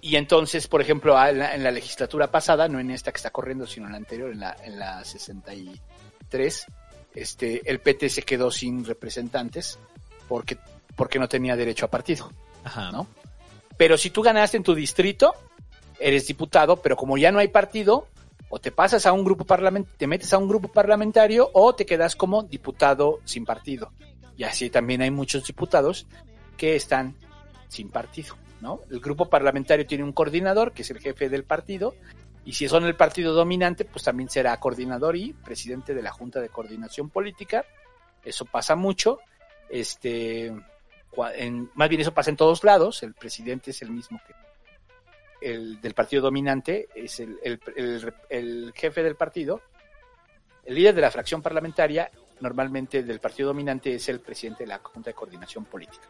Y 0.03 0.15
entonces, 0.15 0.67
por 0.67 0.81
ejemplo, 0.81 1.15
a- 1.17 1.29
en 1.29 1.39
la, 1.39 1.53
en 1.55 1.63
la 1.63 1.69
legislatura 1.71 2.31
pasada, 2.31 2.67
no 2.67 2.79
en 2.79 2.89
esta 2.89 3.11
que 3.11 3.17
está 3.17 3.29
corriendo, 3.29 3.67
sino 3.67 3.85
en 3.85 3.91
la 3.91 3.97
anterior, 3.99 4.31
en 4.31 4.39
la, 4.39 4.55
en 4.63 4.79
la 4.79 5.03
63, 5.03 6.65
este, 7.13 7.61
el 7.69 7.79
PT 7.79 8.09
se 8.09 8.21
quedó 8.23 8.49
sin 8.49 8.83
representantes 8.83 9.77
porque, 10.27 10.57
porque 10.95 11.19
no 11.19 11.27
tenía 11.27 11.55
derecho 11.55 11.85
a 11.85 11.89
partido. 11.89 12.31
Ajá. 12.63 12.91
¿no? 12.91 13.07
Pero 13.77 13.97
si 13.97 14.09
tú 14.09 14.22
ganaste 14.22 14.57
en 14.57 14.63
tu 14.63 14.76
distrito, 14.76 15.34
eres 15.99 16.27
diputado, 16.27 16.77
pero 16.77 16.95
como 16.95 17.18
ya 17.18 17.31
no 17.31 17.39
hay 17.39 17.47
partido, 17.47 18.07
o 18.49 18.59
te 18.59 18.72
pasas 18.72 19.05
a 19.05 19.13
un 19.13 19.23
grupo 19.23 19.45
parlamentario, 19.45 19.97
te 19.97 20.07
metes 20.07 20.34
a 20.34 20.38
un 20.38 20.47
grupo 20.47 20.68
parlamentario 20.68 21.49
o 21.53 21.73
te 21.73 21.85
quedas 21.85 22.15
como 22.15 22.43
diputado 22.43 23.19
sin 23.23 23.45
partido. 23.45 23.91
Y 24.38 24.43
así 24.43 24.69
también 24.69 25.01
hay 25.01 25.11
muchos 25.11 25.45
diputados 25.45 26.05
que 26.57 26.76
están 26.76 27.15
sin 27.69 27.89
partido, 27.89 28.35
¿no? 28.59 28.81
El 28.89 28.99
grupo 28.99 29.30
parlamentario 29.30 29.88
tiene 29.88 30.03
un 30.03 30.11
coordinador, 30.11 30.73
que 30.73 30.81
es 30.81 30.91
el 30.91 30.99
jefe 30.99 31.30
del 31.30 31.45
partido, 31.45 31.95
y 32.43 32.53
si 32.53 32.68
son 32.68 32.85
el 32.85 32.95
partido 32.95 33.34
dominante, 33.34 33.85
pues 33.85 34.03
también 34.03 34.30
será 34.30 34.59
coordinador 34.59 35.15
y 35.15 35.34
presidente 35.34 35.93
de 35.93 36.01
la 36.01 36.11
Junta 36.11 36.41
de 36.41 36.49
Coordinación 36.49 37.09
Política. 37.09 37.65
Eso 38.23 38.45
pasa 38.45 38.76
mucho. 38.76 39.19
Este, 39.69 40.51
en- 41.35 41.69
más 41.75 41.89
bien 41.89 42.01
eso 42.01 42.13
pasa 42.13 42.29
en 42.29 42.38
todos 42.38 42.63
lados. 42.63 43.03
El 43.03 43.13
presidente 43.13 43.71
es 43.71 43.81
el 43.81 43.91
mismo 43.91 44.19
que 44.25 44.33
el 45.41 45.81
del 45.81 45.93
partido 45.95 46.21
dominante, 46.21 46.88
es 46.93 47.19
el, 47.19 47.38
el- 47.43 47.59
el- 47.75 48.13
el 48.29 48.73
jefe 48.75 49.01
del 49.03 49.15
partido. 49.15 49.61
El 50.63 50.75
líder 50.75 50.93
de 50.93 51.01
la 51.01 51.09
fracción 51.11 51.41
parlamentaria, 51.41 52.11
normalmente 52.39 53.01
del 53.03 53.19
partido 53.19 53.47
dominante, 53.49 53.95
es 53.95 54.07
el 54.09 54.19
presidente 54.19 54.63
de 54.63 54.67
la 54.67 54.77
Junta 54.79 55.09
de 55.09 55.13
Coordinación 55.15 55.65
Política. 55.65 56.07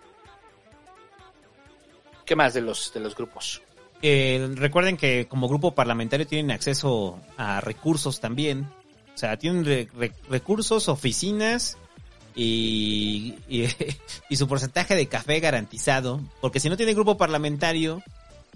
¿Qué 2.26 2.36
más 2.36 2.54
de 2.54 2.62
los, 2.62 2.94
de 2.94 3.00
los 3.00 3.16
grupos? 3.16 3.62
Eh, 4.02 4.50
recuerden 4.56 4.98
que 4.98 5.28
como 5.28 5.48
grupo 5.48 5.74
parlamentario 5.76 6.26
tienen 6.28 6.52
acceso 6.52 7.20
a 7.38 7.62
recursos 7.62 8.20
también. 8.20 8.68
O 9.14 9.18
sea, 9.18 9.38
tienen 9.38 9.64
re- 9.66 9.88
re- 9.98 10.14
recursos, 10.30 10.88
oficinas 10.90 11.78
y, 12.36 13.36
y, 13.48 13.68
y 14.30 14.36
su 14.36 14.48
porcentaje 14.48 14.96
de 14.96 15.08
café 15.08 15.40
garantizado. 15.40 16.22
Porque 16.40 16.60
si 16.60 16.70
no 16.70 16.78
tiene 16.78 16.94
grupo 16.94 17.18
parlamentario, 17.18 18.02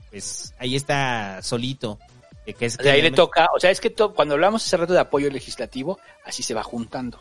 pues 0.10 0.54
ahí 0.60 0.76
está 0.76 1.42
solito. 1.42 2.00
que 2.46 2.66
es 2.66 2.78
O 2.80 2.84
sea, 2.84 2.94
ahí 2.94 3.02
le 3.02 3.12
toca, 3.12 3.48
o 3.56 3.60
sea, 3.60 3.72
es 3.72 3.80
que 3.80 3.90
to- 3.90 4.14
cuando 4.14 4.36
hablamos 4.36 4.66
hace 4.66 4.78
rato 4.78 4.94
de 4.94 5.00
apoyo 5.00 5.30
legislativo, 5.30 6.00
así 6.26 6.44
se 6.44 6.54
va 6.54 6.64
juntando. 6.64 7.20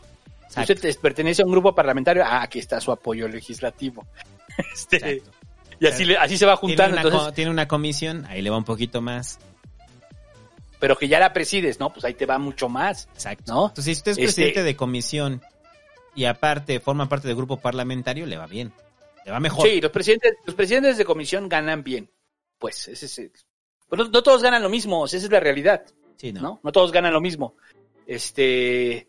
Si 0.49 0.61
usted 0.61 0.79
te- 0.81 0.95
pertenece 0.95 1.43
a 1.43 1.47
un 1.47 1.51
grupo 1.53 1.75
parlamentario, 1.75 2.23
ah, 2.25 2.43
aquí 2.43 2.59
está 2.61 2.81
su 2.81 2.93
apoyo 2.93 3.27
legislativo. 3.29 4.07
Este, 4.73 4.97
Exacto. 5.19 5.31
y 5.81 5.87
así, 5.89 6.05
le- 6.05 6.17
así 6.17 6.39
se 6.39 6.47
va 6.47 6.57
Tiene 6.61 6.75
juntando, 6.77 6.93
una, 6.95 7.03
entonces, 7.03 7.29
co- 7.29 7.33
tiene 7.33 7.51
una 7.51 7.67
comisión, 7.67 8.25
ahí 8.27 8.41
le 8.41 8.51
va 8.51 8.57
un 8.59 8.63
poquito 8.65 9.01
más. 9.03 9.39
pero 10.79 10.97
que 10.97 11.09
ya 11.09 11.19
la 11.19 11.33
presides, 11.33 11.81
¿no? 11.81 11.93
Pues 11.93 12.05
ahí 12.05 12.15
te 12.15 12.27
va 12.27 12.39
mucho 12.39 12.69
más. 12.69 13.09
Exacto. 13.15 13.53
¿No? 13.53 13.67
Entonces, 13.69 13.85
si 13.87 13.93
usted 13.99 14.13
es 14.13 14.19
Este- 14.19 14.27
presidente 14.27 14.63
de 14.63 14.77
comisión 14.77 15.43
y 16.15 16.25
aparte 16.25 16.81
forma 16.81 17.09
parte 17.09 17.29
del 17.29 17.37
grupo 17.37 17.57
parlamentario, 17.59 18.27
le 18.27 18.37
va 18.37 18.47
bien. 18.47 18.73
Le 19.25 19.31
va 19.33 19.41
mejor. 19.41 19.67
Sí, 19.69 19.81
los 19.81 19.91
presidentes, 19.91 20.35
los 20.45 20.55
presidentes 20.55 20.97
de 20.99 21.05
comisión 21.05 21.49
ganan 21.49 21.83
bien. 21.83 22.11
Pues, 22.59 22.89
ese 22.89 23.07
es 23.07 23.19
el- 23.19 23.33
pues 23.89 23.99
no, 23.99 24.09
no 24.09 24.23
todos 24.23 24.43
ganan 24.43 24.63
lo 24.63 24.69
mismo, 24.71 25.05
esa 25.07 25.17
es 25.17 25.31
la 25.31 25.41
realidad. 25.41 25.85
Sí, 26.17 26.33
¿no? 26.33 26.41
¿no? 26.41 26.61
No 26.63 26.73
todos 26.73 26.93
ganan 26.93 27.13
lo 27.13 27.21
mismo. 27.21 27.55
Este. 28.07 29.07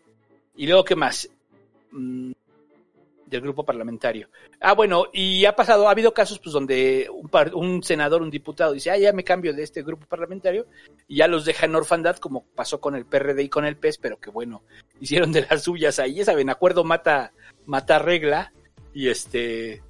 Y 0.58 0.68
luego, 0.68 0.84
¿qué 0.86 0.96
más? 0.96 1.30
Del 3.26 3.42
grupo 3.42 3.66
parlamentario. 3.66 4.30
Ah, 4.60 4.74
bueno, 4.74 5.06
y 5.12 5.46
ha 5.46 5.56
pasado, 5.56 5.88
ha 5.88 5.92
habido 5.92 6.14
casos 6.14 6.38
pues 6.40 6.54
donde 6.54 7.08
un, 7.12 7.28
par- 7.28 7.56
un 7.56 7.82
senador, 7.82 8.22
un 8.22 8.30
diputado 8.30 8.74
dice, 8.74 8.92
ah, 8.92 8.98
ya 9.00 9.14
me 9.14 9.24
cambio 9.24 9.52
de 9.52 9.64
este 9.64 9.82
grupo 9.82 10.06
parlamentario 10.06 10.68
y 11.08 11.16
ya 11.18 11.28
los 11.28 11.44
deja 11.44 11.66
en 11.66 11.76
orfandad, 11.76 12.18
como 12.18 12.44
pasó 12.56 12.80
con 12.80 12.96
el 12.96 13.06
PRD 13.06 13.42
y 13.42 13.50
con 13.50 13.66
el 13.66 13.78
PES, 13.78 13.98
pero 13.98 14.20
que 14.20 14.30
bueno, 14.30 14.62
hicieron 15.02 15.32
de 15.32 15.42
las 15.50 15.64
suyas 15.64 15.98
ahí, 15.98 16.16
ya 16.16 16.26
saben, 16.26 16.52
acuerdo 16.52 16.84
mata, 16.84 17.32
mata 17.66 17.98
regla 18.00 18.54
y 18.94 19.10
este... 19.10 19.82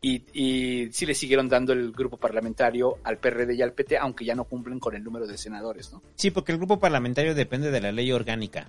Y, 0.00 0.22
y 0.32 0.92
sí 0.92 1.06
le 1.06 1.14
siguieron 1.14 1.48
dando 1.48 1.72
el 1.72 1.90
grupo 1.90 2.16
parlamentario 2.18 2.98
al 3.02 3.18
PRD 3.18 3.54
y 3.54 3.62
al 3.62 3.72
PT, 3.72 3.98
aunque 3.98 4.24
ya 4.24 4.36
no 4.36 4.44
cumplen 4.44 4.78
con 4.78 4.94
el 4.94 5.02
número 5.02 5.26
de 5.26 5.36
senadores, 5.36 5.92
¿no? 5.92 6.02
Sí, 6.14 6.30
porque 6.30 6.52
el 6.52 6.58
grupo 6.58 6.78
parlamentario 6.78 7.34
depende 7.34 7.72
de 7.72 7.80
la 7.80 7.90
ley 7.90 8.12
orgánica. 8.12 8.68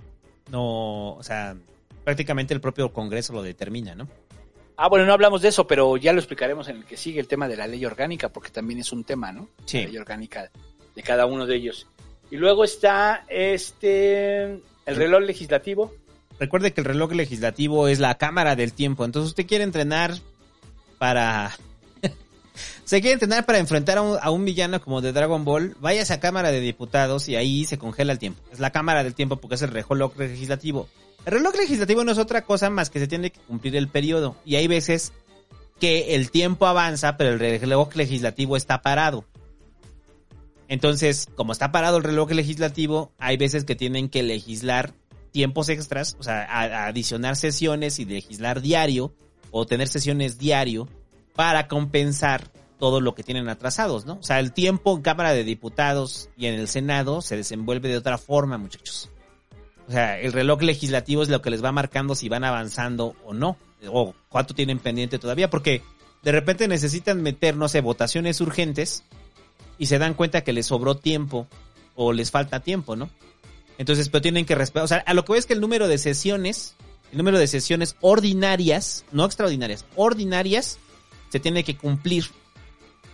No, 0.50 1.14
o 1.14 1.22
sea, 1.22 1.56
prácticamente 2.10 2.52
el 2.52 2.60
propio 2.60 2.92
Congreso 2.92 3.32
lo 3.32 3.40
determina, 3.40 3.94
¿no? 3.94 4.08
Ah, 4.76 4.88
bueno, 4.88 5.06
no 5.06 5.12
hablamos 5.12 5.42
de 5.42 5.48
eso, 5.50 5.64
pero 5.68 5.96
ya 5.96 6.12
lo 6.12 6.18
explicaremos 6.18 6.66
en 6.66 6.78
el 6.78 6.84
que 6.84 6.96
sigue 6.96 7.20
el 7.20 7.28
tema 7.28 7.46
de 7.46 7.56
la 7.56 7.68
ley 7.68 7.84
orgánica, 7.86 8.30
porque 8.30 8.50
también 8.50 8.80
es 8.80 8.90
un 8.90 9.04
tema, 9.04 9.30
¿no? 9.30 9.48
Sí. 9.64 9.82
La 9.82 9.86
ley 9.86 9.96
orgánica 9.98 10.50
de 10.96 11.02
cada 11.04 11.26
uno 11.26 11.46
de 11.46 11.54
ellos. 11.54 11.86
Y 12.28 12.36
luego 12.36 12.64
está 12.64 13.24
este 13.28 14.42
el 14.42 14.96
reloj 14.96 15.20
legislativo. 15.20 15.94
Recuerde 16.40 16.72
que 16.72 16.80
el 16.80 16.86
reloj 16.86 17.12
legislativo 17.12 17.86
es 17.86 18.00
la 18.00 18.16
cámara 18.16 18.56
del 18.56 18.72
tiempo. 18.72 19.04
Entonces 19.04 19.28
usted 19.28 19.46
quiere 19.46 19.62
entrenar 19.62 20.14
para... 20.98 21.56
Se 22.84 23.00
quiere 23.00 23.12
entrenar 23.14 23.46
para 23.46 23.58
enfrentar 23.58 23.98
a 23.98 24.02
un, 24.02 24.18
a 24.20 24.30
un 24.30 24.44
villano 24.44 24.80
como 24.80 25.00
de 25.00 25.12
Dragon 25.12 25.44
Ball, 25.44 25.76
vaya 25.78 26.00
a 26.00 26.02
esa 26.02 26.18
Cámara 26.18 26.50
de 26.50 26.58
Diputados 26.58 27.28
y 27.28 27.36
ahí 27.36 27.66
se 27.66 27.78
congela 27.78 28.12
el 28.12 28.18
tiempo. 28.18 28.42
Es 28.52 28.58
la 28.58 28.72
Cámara 28.72 29.04
del 29.04 29.14
Tiempo 29.14 29.36
porque 29.36 29.54
es 29.54 29.62
el 29.62 29.70
reloj 29.70 30.16
legislativo. 30.18 30.88
El 31.26 31.32
reloj 31.32 31.54
legislativo 31.56 32.04
no 32.04 32.12
es 32.12 32.18
otra 32.18 32.42
cosa 32.42 32.70
más 32.70 32.90
que 32.90 32.98
se 32.98 33.06
tiene 33.06 33.30
que 33.30 33.40
cumplir 33.40 33.76
el 33.76 33.88
periodo. 33.88 34.36
Y 34.44 34.56
hay 34.56 34.66
veces 34.68 35.12
que 35.78 36.14
el 36.14 36.30
tiempo 36.30 36.66
avanza, 36.66 37.16
pero 37.16 37.30
el 37.30 37.38
reloj 37.38 37.94
legislativo 37.94 38.56
está 38.56 38.82
parado. 38.82 39.24
Entonces, 40.68 41.28
como 41.34 41.52
está 41.52 41.72
parado 41.72 41.98
el 41.98 42.04
reloj 42.04 42.30
legislativo, 42.30 43.12
hay 43.18 43.36
veces 43.36 43.64
que 43.64 43.74
tienen 43.74 44.08
que 44.08 44.22
legislar 44.22 44.94
tiempos 45.32 45.68
extras, 45.68 46.16
o 46.18 46.22
sea, 46.22 46.86
adicionar 46.86 47.36
sesiones 47.36 47.98
y 47.98 48.04
legislar 48.04 48.60
diario 48.60 49.12
o 49.50 49.66
tener 49.66 49.88
sesiones 49.88 50.38
diario 50.38 50.88
para 51.34 51.68
compensar 51.68 52.50
todo 52.78 53.00
lo 53.00 53.14
que 53.14 53.22
tienen 53.22 53.48
atrasados, 53.48 54.06
¿no? 54.06 54.14
O 54.14 54.22
sea, 54.22 54.40
el 54.40 54.52
tiempo 54.52 54.96
en 54.96 55.02
Cámara 55.02 55.32
de 55.32 55.44
Diputados 55.44 56.30
y 56.36 56.46
en 56.46 56.54
el 56.54 56.68
Senado 56.68 57.20
se 57.20 57.36
desenvuelve 57.36 57.88
de 57.88 57.98
otra 57.98 58.16
forma, 58.16 58.56
muchachos. 58.56 59.10
O 59.88 59.92
sea, 59.92 60.20
el 60.20 60.32
reloj 60.32 60.62
legislativo 60.62 61.22
es 61.22 61.28
lo 61.28 61.42
que 61.42 61.50
les 61.50 61.64
va 61.64 61.72
marcando 61.72 62.14
si 62.14 62.28
van 62.28 62.44
avanzando 62.44 63.16
o 63.24 63.34
no, 63.34 63.56
o 63.88 64.14
cuánto 64.28 64.54
tienen 64.54 64.78
pendiente 64.78 65.18
todavía, 65.18 65.50
porque 65.50 65.82
de 66.22 66.32
repente 66.32 66.68
necesitan 66.68 67.22
meter, 67.22 67.56
no 67.56 67.68
sé, 67.68 67.80
votaciones 67.80 68.40
urgentes 68.40 69.04
y 69.78 69.86
se 69.86 69.98
dan 69.98 70.14
cuenta 70.14 70.42
que 70.42 70.52
les 70.52 70.66
sobró 70.66 70.96
tiempo 70.96 71.46
o 71.94 72.12
les 72.12 72.30
falta 72.30 72.60
tiempo, 72.60 72.96
¿no? 72.96 73.10
Entonces, 73.78 74.10
pero 74.10 74.22
tienen 74.22 74.44
que 74.44 74.54
respetar, 74.54 74.84
o 74.84 74.88
sea, 74.88 74.98
a 74.98 75.14
lo 75.14 75.24
que 75.24 75.32
voy 75.32 75.38
es 75.38 75.46
que 75.46 75.54
el 75.54 75.60
número 75.60 75.88
de 75.88 75.98
sesiones, 75.98 76.76
el 77.12 77.18
número 77.18 77.38
de 77.38 77.46
sesiones 77.46 77.96
ordinarias, 78.00 79.04
no 79.10 79.24
extraordinarias, 79.24 79.86
ordinarias, 79.96 80.78
se 81.30 81.40
tiene 81.40 81.64
que 81.64 81.76
cumplir. 81.76 82.26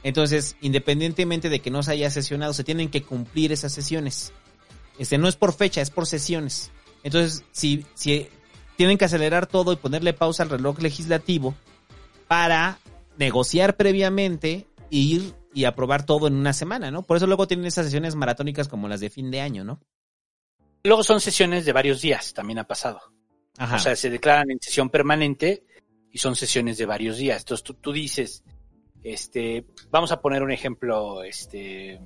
Entonces, 0.02 0.56
independientemente 0.60 1.48
de 1.48 1.60
que 1.60 1.70
no 1.70 1.82
se 1.82 1.92
haya 1.92 2.10
sesionado, 2.10 2.52
se 2.52 2.64
tienen 2.64 2.90
que 2.90 3.02
cumplir 3.02 3.52
esas 3.52 3.72
sesiones. 3.72 4.32
Este 4.98 5.18
no 5.18 5.28
es 5.28 5.36
por 5.36 5.52
fecha, 5.52 5.80
es 5.80 5.90
por 5.90 6.06
sesiones. 6.06 6.70
Entonces, 7.02 7.44
si, 7.52 7.84
si 7.94 8.28
tienen 8.76 8.98
que 8.98 9.04
acelerar 9.04 9.46
todo 9.46 9.72
y 9.72 9.76
ponerle 9.76 10.12
pausa 10.12 10.42
al 10.42 10.50
reloj 10.50 10.80
legislativo 10.80 11.54
para 12.28 12.78
negociar 13.16 13.76
previamente, 13.76 14.66
e 14.90 14.96
ir 14.96 15.34
y 15.54 15.64
aprobar 15.64 16.04
todo 16.04 16.26
en 16.26 16.34
una 16.34 16.52
semana, 16.52 16.90
¿no? 16.90 17.02
Por 17.02 17.16
eso 17.16 17.26
luego 17.26 17.46
tienen 17.46 17.66
esas 17.66 17.86
sesiones 17.86 18.14
maratónicas 18.14 18.68
como 18.68 18.88
las 18.88 19.00
de 19.00 19.10
fin 19.10 19.30
de 19.30 19.40
año, 19.40 19.64
¿no? 19.64 19.80
Luego 20.84 21.02
son 21.02 21.20
sesiones 21.20 21.64
de 21.64 21.72
varios 21.72 22.00
días, 22.00 22.34
también 22.34 22.58
ha 22.58 22.66
pasado. 22.66 23.00
Ajá. 23.56 23.76
O 23.76 23.78
sea, 23.78 23.96
se 23.96 24.10
declaran 24.10 24.50
en 24.50 24.60
sesión 24.60 24.90
permanente 24.90 25.64
y 26.12 26.18
son 26.18 26.36
sesiones 26.36 26.78
de 26.78 26.86
varios 26.86 27.16
días. 27.16 27.40
Entonces 27.40 27.64
tú, 27.64 27.74
tú 27.74 27.92
dices, 27.92 28.44
este, 29.02 29.66
vamos 29.90 30.12
a 30.12 30.20
poner 30.20 30.42
un 30.42 30.52
ejemplo, 30.52 31.22
este, 31.22 32.00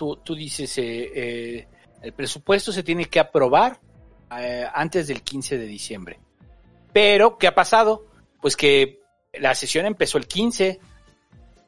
tú, 0.00 0.16
tú 0.24 0.34
dices, 0.34 0.78
eh, 0.78 1.10
eh, 1.14 1.68
el 2.00 2.14
presupuesto 2.14 2.72
se 2.72 2.82
tiene 2.82 3.04
que 3.04 3.20
aprobar 3.20 3.78
eh, 4.38 4.64
antes 4.72 5.08
del 5.08 5.20
15 5.20 5.58
de 5.58 5.66
diciembre. 5.66 6.18
Pero, 6.90 7.36
¿qué 7.36 7.46
ha 7.46 7.54
pasado? 7.54 8.06
Pues 8.40 8.56
que 8.56 9.00
la 9.34 9.54
sesión 9.54 9.84
empezó 9.84 10.16
el 10.16 10.26
15 10.26 10.80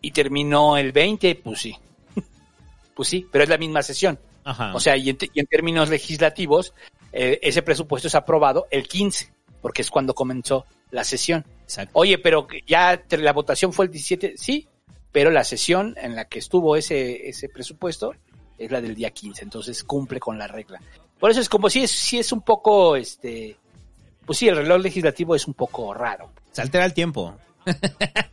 y 0.01 0.11
terminó 0.13 0.79
el 0.79 0.93
20, 0.93 1.35
pues 1.45 1.61
sí. 1.61 1.77
pues 2.95 3.07
sí, 3.07 3.27
pero 3.31 3.45
es 3.45 3.51
la 3.51 3.59
misma 3.59 3.83
sesión. 3.83 4.19
Ajá. 4.45 4.75
O 4.75 4.81
sea, 4.81 4.97
y 4.97 5.11
en, 5.11 5.19
te- 5.19 5.31
y 5.35 5.39
en 5.41 5.47
términos 5.47 5.91
legislativos, 5.91 6.73
eh, 7.13 7.39
ese 7.43 7.61
presupuesto 7.61 8.09
es 8.09 8.15
aprobado 8.15 8.67
el 8.71 8.89
15, 8.89 9.31
porque 9.61 9.83
es 9.83 9.91
cuando 9.91 10.15
comenzó 10.15 10.65
la 10.91 11.05
sesión. 11.05 11.45
Exacto. 11.65 11.93
Oye, 11.99 12.17
pero 12.17 12.49
ya 12.67 12.99
la 13.11 13.33
votación 13.35 13.75
fue 13.75 13.85
el 13.85 13.91
17, 13.91 14.39
sí, 14.39 14.67
pero 15.13 15.31
la 15.31 15.45
sesión 15.45 15.95
en 16.01 16.17
la 16.17 16.25
que 16.25 16.39
estuvo 16.39 16.75
ese, 16.77 17.29
ese 17.29 17.49
presupuesto 17.49 18.15
es 18.59 18.71
la 18.71 18.81
del 18.81 18.95
día 18.95 19.11
15, 19.11 19.45
entonces 19.45 19.85
cumple 19.85 20.19
con 20.19 20.39
la 20.39 20.49
regla. 20.49 20.81
Por 21.21 21.31
eso 21.31 21.41
es 21.41 21.49
como 21.49 21.71
si 21.71 21.83
es, 21.83 21.91
si 21.91 22.19
es 22.19 22.33
un 22.33 22.41
poco, 22.41 22.97
este, 22.97 23.57
pues 24.25 24.39
sí, 24.39 24.49
el 24.49 24.57
reloj 24.57 24.81
legislativo 24.81 25.37
es 25.37 25.47
un 25.47 25.55
poco 25.55 25.93
raro. 25.95 26.33
Se 26.51 26.63
altera 26.63 26.85
el 26.85 26.95
tiempo. 26.95 27.37
Se 27.65 27.73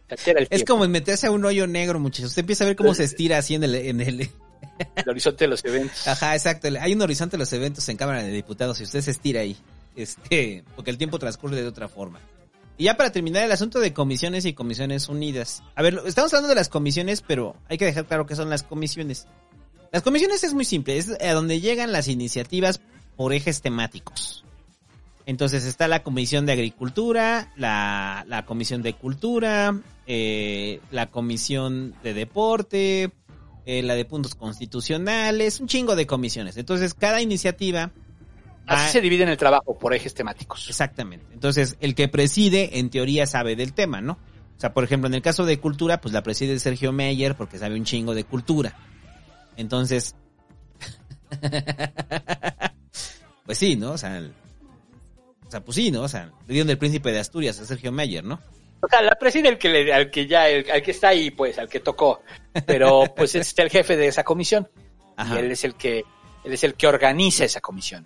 altera 0.09 0.39
el 0.39 0.43
Es 0.43 0.49
tiempo, 0.49 0.73
como 0.73 0.87
meterse 0.87 1.27
a 1.27 1.31
un 1.31 1.43
hoyo 1.45 1.67
negro, 1.67 1.99
muchachos. 1.99 2.29
Usted 2.29 2.41
empieza 2.41 2.63
a 2.63 2.67
ver 2.67 2.75
cómo 2.75 2.93
se 2.93 3.03
estira 3.03 3.37
así 3.37 3.55
en 3.55 3.63
el, 3.63 3.75
en 3.75 4.01
el... 4.01 4.21
el 4.21 5.09
horizonte 5.09 5.43
de 5.43 5.49
los 5.49 5.63
eventos. 5.65 6.07
Ajá, 6.07 6.33
exacto. 6.35 6.67
Hay 6.79 6.93
un 6.93 7.01
horizonte 7.01 7.37
de 7.37 7.39
los 7.39 7.51
eventos 7.53 7.87
en 7.89 7.97
Cámara 7.97 8.23
de 8.23 8.31
Diputados 8.31 8.79
y 8.79 8.83
usted 8.83 9.01
se 9.01 9.11
estira 9.11 9.41
ahí. 9.41 9.57
Este, 9.95 10.63
porque 10.75 10.91
el 10.91 10.97
tiempo 10.97 11.19
transcurre 11.19 11.57
de 11.57 11.67
otra 11.67 11.89
forma. 11.89 12.19
Y 12.79 12.85
ya 12.85 12.95
para 12.95 13.11
terminar 13.11 13.43
el 13.43 13.51
asunto 13.51 13.81
de 13.81 13.91
comisiones 13.91 14.45
y 14.45 14.53
comisiones 14.53 15.09
unidas. 15.09 15.61
A 15.75 15.81
ver, 15.81 16.01
estamos 16.05 16.33
hablando 16.33 16.47
de 16.47 16.55
las 16.55 16.69
comisiones, 16.69 17.21
pero 17.21 17.57
hay 17.67 17.77
que 17.77 17.83
dejar 17.83 18.05
claro 18.05 18.25
qué 18.25 18.37
son 18.37 18.49
las 18.49 18.63
comisiones. 18.63 19.27
Las 19.91 20.01
comisiones 20.01 20.45
es 20.45 20.53
muy 20.53 20.63
simple, 20.63 20.97
es 20.97 21.09
a 21.09 21.33
donde 21.33 21.59
llegan 21.59 21.91
las 21.91 22.07
iniciativas 22.07 22.79
por 23.17 23.33
ejes 23.33 23.61
temáticos. 23.61 24.45
Entonces 25.25 25.65
está 25.65 25.89
la 25.89 26.03
Comisión 26.03 26.45
de 26.45 26.53
Agricultura, 26.53 27.51
la, 27.57 28.23
la 28.29 28.45
Comisión 28.45 28.81
de 28.81 28.93
Cultura, 28.93 29.77
eh, 30.07 30.79
la 30.89 31.07
Comisión 31.07 31.93
de 32.01 32.13
Deporte, 32.13 33.11
eh, 33.65 33.83
la 33.83 33.95
de 33.95 34.05
Puntos 34.05 34.35
Constitucionales, 34.35 35.59
un 35.59 35.67
chingo 35.67 35.97
de 35.97 36.07
comisiones. 36.07 36.55
Entonces 36.55 36.93
cada 36.93 37.21
iniciativa... 37.21 37.91
Así 38.69 38.85
Ah, 38.87 38.91
se 38.91 39.01
divide 39.01 39.23
en 39.23 39.29
el 39.29 39.37
trabajo 39.37 39.77
por 39.77 39.93
ejes 39.93 40.13
temáticos. 40.13 40.67
Exactamente. 40.69 41.25
Entonces, 41.33 41.75
el 41.79 41.95
que 41.95 42.07
preside, 42.07 42.79
en 42.79 42.89
teoría, 42.89 43.25
sabe 43.25 43.55
del 43.55 43.73
tema, 43.73 43.99
¿no? 44.01 44.13
O 44.13 44.59
sea, 44.59 44.73
por 44.73 44.83
ejemplo, 44.83 45.07
en 45.07 45.13
el 45.15 45.21
caso 45.21 45.45
de 45.45 45.57
cultura, 45.59 46.01
pues 46.01 46.13
la 46.13 46.21
preside 46.21 46.59
Sergio 46.59 46.91
Meyer 46.91 47.35
porque 47.35 47.57
sabe 47.57 47.75
un 47.75 47.85
chingo 47.85 48.13
de 48.13 48.25
cultura. 48.25 48.75
Entonces, 49.57 50.15
pues 53.45 53.57
sí, 53.57 53.75
¿no? 53.75 53.91
O 53.93 53.97
sea, 53.97 54.17
el- 54.17 54.33
o 55.47 55.51
sea, 55.51 55.61
pues 55.63 55.75
sí, 55.75 55.89
¿no? 55.91 56.01
O 56.03 56.07
sea, 56.07 56.31
le 56.47 56.53
dieron 56.53 56.67
del 56.67 56.77
príncipe 56.77 57.11
de 57.11 57.19
Asturias 57.19 57.59
a 57.59 57.65
Sergio 57.65 57.91
Meyer, 57.91 58.23
¿no? 58.23 58.39
O 58.81 58.87
sea, 58.87 59.01
la 59.01 59.15
preside 59.15 59.49
el 59.49 59.57
que 59.57 59.67
le, 59.69 59.91
al 59.93 60.09
que 60.11 60.27
ya, 60.27 60.47
el- 60.47 60.69
al 60.69 60.81
que 60.81 60.91
está 60.91 61.09
ahí, 61.09 61.31
pues, 61.31 61.57
al 61.57 61.67
que 61.67 61.79
tocó. 61.79 62.21
Pero, 62.65 63.05
pues, 63.15 63.33
es 63.35 63.57
el 63.57 63.69
jefe 63.69 63.97
de 63.97 64.07
esa 64.07 64.23
comisión. 64.23 64.69
Ajá. 65.17 65.35
Y 65.35 65.39
él 65.39 65.51
es 65.51 65.63
el 65.63 65.75
que, 65.75 66.03
él 66.43 66.53
es 66.53 66.63
el 66.63 66.75
que 66.75 66.87
organiza 66.87 67.43
esa 67.45 67.59
comisión. 67.61 68.05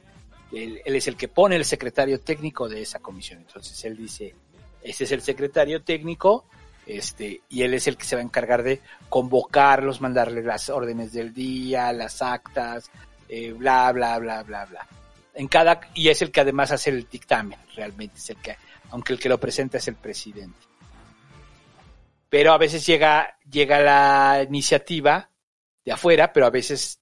Él, 0.53 0.81
es 0.85 1.07
el 1.07 1.15
que 1.15 1.27
pone 1.27 1.55
el 1.55 1.65
secretario 1.65 2.19
técnico 2.19 2.69
de 2.69 2.81
esa 2.81 2.99
comisión. 2.99 3.39
Entonces 3.39 3.83
él 3.85 3.97
dice, 3.97 4.35
este 4.81 5.05
es 5.05 5.11
el 5.11 5.21
secretario 5.21 5.81
técnico, 5.81 6.45
este, 6.85 7.41
y 7.49 7.63
él 7.63 7.73
es 7.73 7.87
el 7.87 7.97
que 7.97 8.05
se 8.05 8.15
va 8.15 8.21
a 8.21 8.25
encargar 8.25 8.63
de 8.63 8.81
convocarlos, 9.09 10.01
mandarle 10.01 10.43
las 10.43 10.69
órdenes 10.69 11.13
del 11.13 11.33
día, 11.33 11.91
las 11.93 12.21
actas, 12.21 12.91
eh, 13.29 13.51
bla, 13.51 13.91
bla, 13.91 14.19
bla, 14.19 14.43
bla, 14.43 14.65
bla. 14.65 14.87
En 15.33 15.47
cada, 15.47 15.79
y 15.95 16.09
es 16.09 16.21
el 16.21 16.31
que 16.31 16.41
además 16.41 16.71
hace 16.71 16.91
el 16.91 17.07
dictamen, 17.09 17.57
realmente 17.75 18.17
es 18.17 18.29
el 18.29 18.37
que, 18.37 18.55
aunque 18.91 19.13
el 19.13 19.19
que 19.19 19.29
lo 19.29 19.39
presenta 19.39 19.77
es 19.77 19.87
el 19.87 19.95
presidente. 19.95 20.59
Pero 22.29 22.53
a 22.53 22.57
veces 22.57 22.85
llega, 22.85 23.37
llega 23.49 23.79
la 23.79 24.43
iniciativa 24.43 25.29
de 25.85 25.91
afuera, 25.91 26.33
pero 26.33 26.45
a 26.45 26.49
veces 26.49 26.99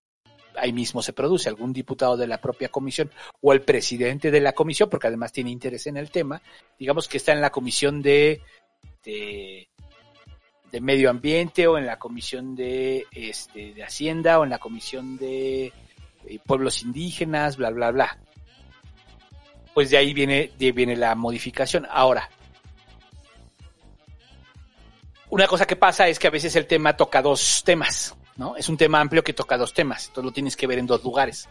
ahí 0.61 0.71
mismo 0.71 1.01
se 1.01 1.13
produce 1.13 1.49
algún 1.49 1.73
diputado 1.73 2.15
de 2.15 2.27
la 2.27 2.39
propia 2.39 2.69
comisión 2.69 3.09
o 3.41 3.51
el 3.51 3.61
presidente 3.61 4.29
de 4.29 4.39
la 4.39 4.53
comisión, 4.53 4.89
porque 4.89 5.07
además 5.07 5.31
tiene 5.31 5.49
interés 5.49 5.87
en 5.87 5.97
el 5.97 6.11
tema, 6.11 6.41
digamos 6.77 7.07
que 7.07 7.17
está 7.17 7.33
en 7.33 7.41
la 7.41 7.49
comisión 7.49 8.01
de, 8.01 8.41
de, 9.03 9.67
medio 10.79 11.09
ambiente 11.09 11.67
o 11.67 11.77
en 11.77 11.85
la 11.85 11.97
comisión 11.97 12.55
de, 12.55 13.05
este, 13.11 13.73
de 13.73 13.83
hacienda 13.83 14.39
o 14.39 14.43
en 14.43 14.51
la 14.51 14.59
comisión 14.59 15.17
de 15.17 15.73
eh, 16.27 16.39
pueblos 16.45 16.83
indígenas, 16.83 17.57
bla, 17.57 17.71
bla, 17.71 17.91
bla. 17.91 18.17
Pues 19.73 19.89
de 19.89 19.97
ahí 19.97 20.13
viene, 20.13 20.51
de 20.57 20.67
ahí 20.67 20.71
viene 20.71 20.95
la 20.95 21.15
modificación. 21.15 21.87
Ahora, 21.89 22.29
una 25.29 25.47
cosa 25.47 25.65
que 25.65 25.75
pasa 25.75 26.07
es 26.07 26.19
que 26.19 26.27
a 26.27 26.31
veces 26.31 26.55
el 26.55 26.67
tema 26.67 26.95
toca 26.95 27.21
dos 27.21 27.63
temas, 27.65 28.15
Es 28.57 28.69
un 28.69 28.77
tema 28.77 28.99
amplio 28.99 29.23
que 29.23 29.33
toca 29.33 29.57
dos 29.57 29.73
temas, 29.73 30.07
entonces 30.07 30.25
lo 30.25 30.31
tienes 30.31 30.55
que 30.55 30.67
ver 30.67 30.79
en 30.79 30.87
dos 30.87 31.03
lugares. 31.03 31.47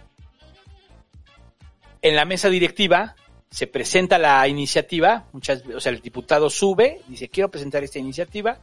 En 2.02 2.16
la 2.16 2.24
mesa 2.24 2.48
directiva 2.48 3.14
se 3.50 3.66
presenta 3.66 4.18
la 4.18 4.46
iniciativa, 4.48 5.26
muchas, 5.32 5.62
o 5.74 5.80
sea, 5.80 5.92
el 5.92 6.00
diputado 6.00 6.48
sube, 6.48 7.02
dice, 7.08 7.28
quiero 7.28 7.50
presentar 7.50 7.84
esta 7.84 7.98
iniciativa, 7.98 8.58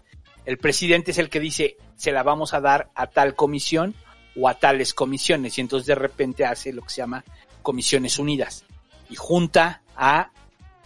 el 0.45 0.57
presidente 0.57 1.11
es 1.11 1.17
el 1.17 1.29
que 1.29 1.39
dice, 1.39 1.77
se 1.95 2.11
la 2.11 2.23
vamos 2.23 2.53
a 2.53 2.61
dar 2.61 2.89
a 2.95 3.07
tal 3.07 3.35
comisión 3.35 3.95
o 4.35 4.47
a 4.47 4.53
tales 4.53 4.93
comisiones, 4.93 5.57
y 5.57 5.61
entonces 5.61 5.87
de 5.87 5.95
repente 5.95 6.45
hace 6.45 6.71
lo 6.71 6.81
que 6.83 6.89
se 6.89 7.01
llama 7.01 7.23
comisiones 7.61 8.17
unidas 8.17 8.65
y 9.09 9.15
junta 9.15 9.81
a 9.95 10.31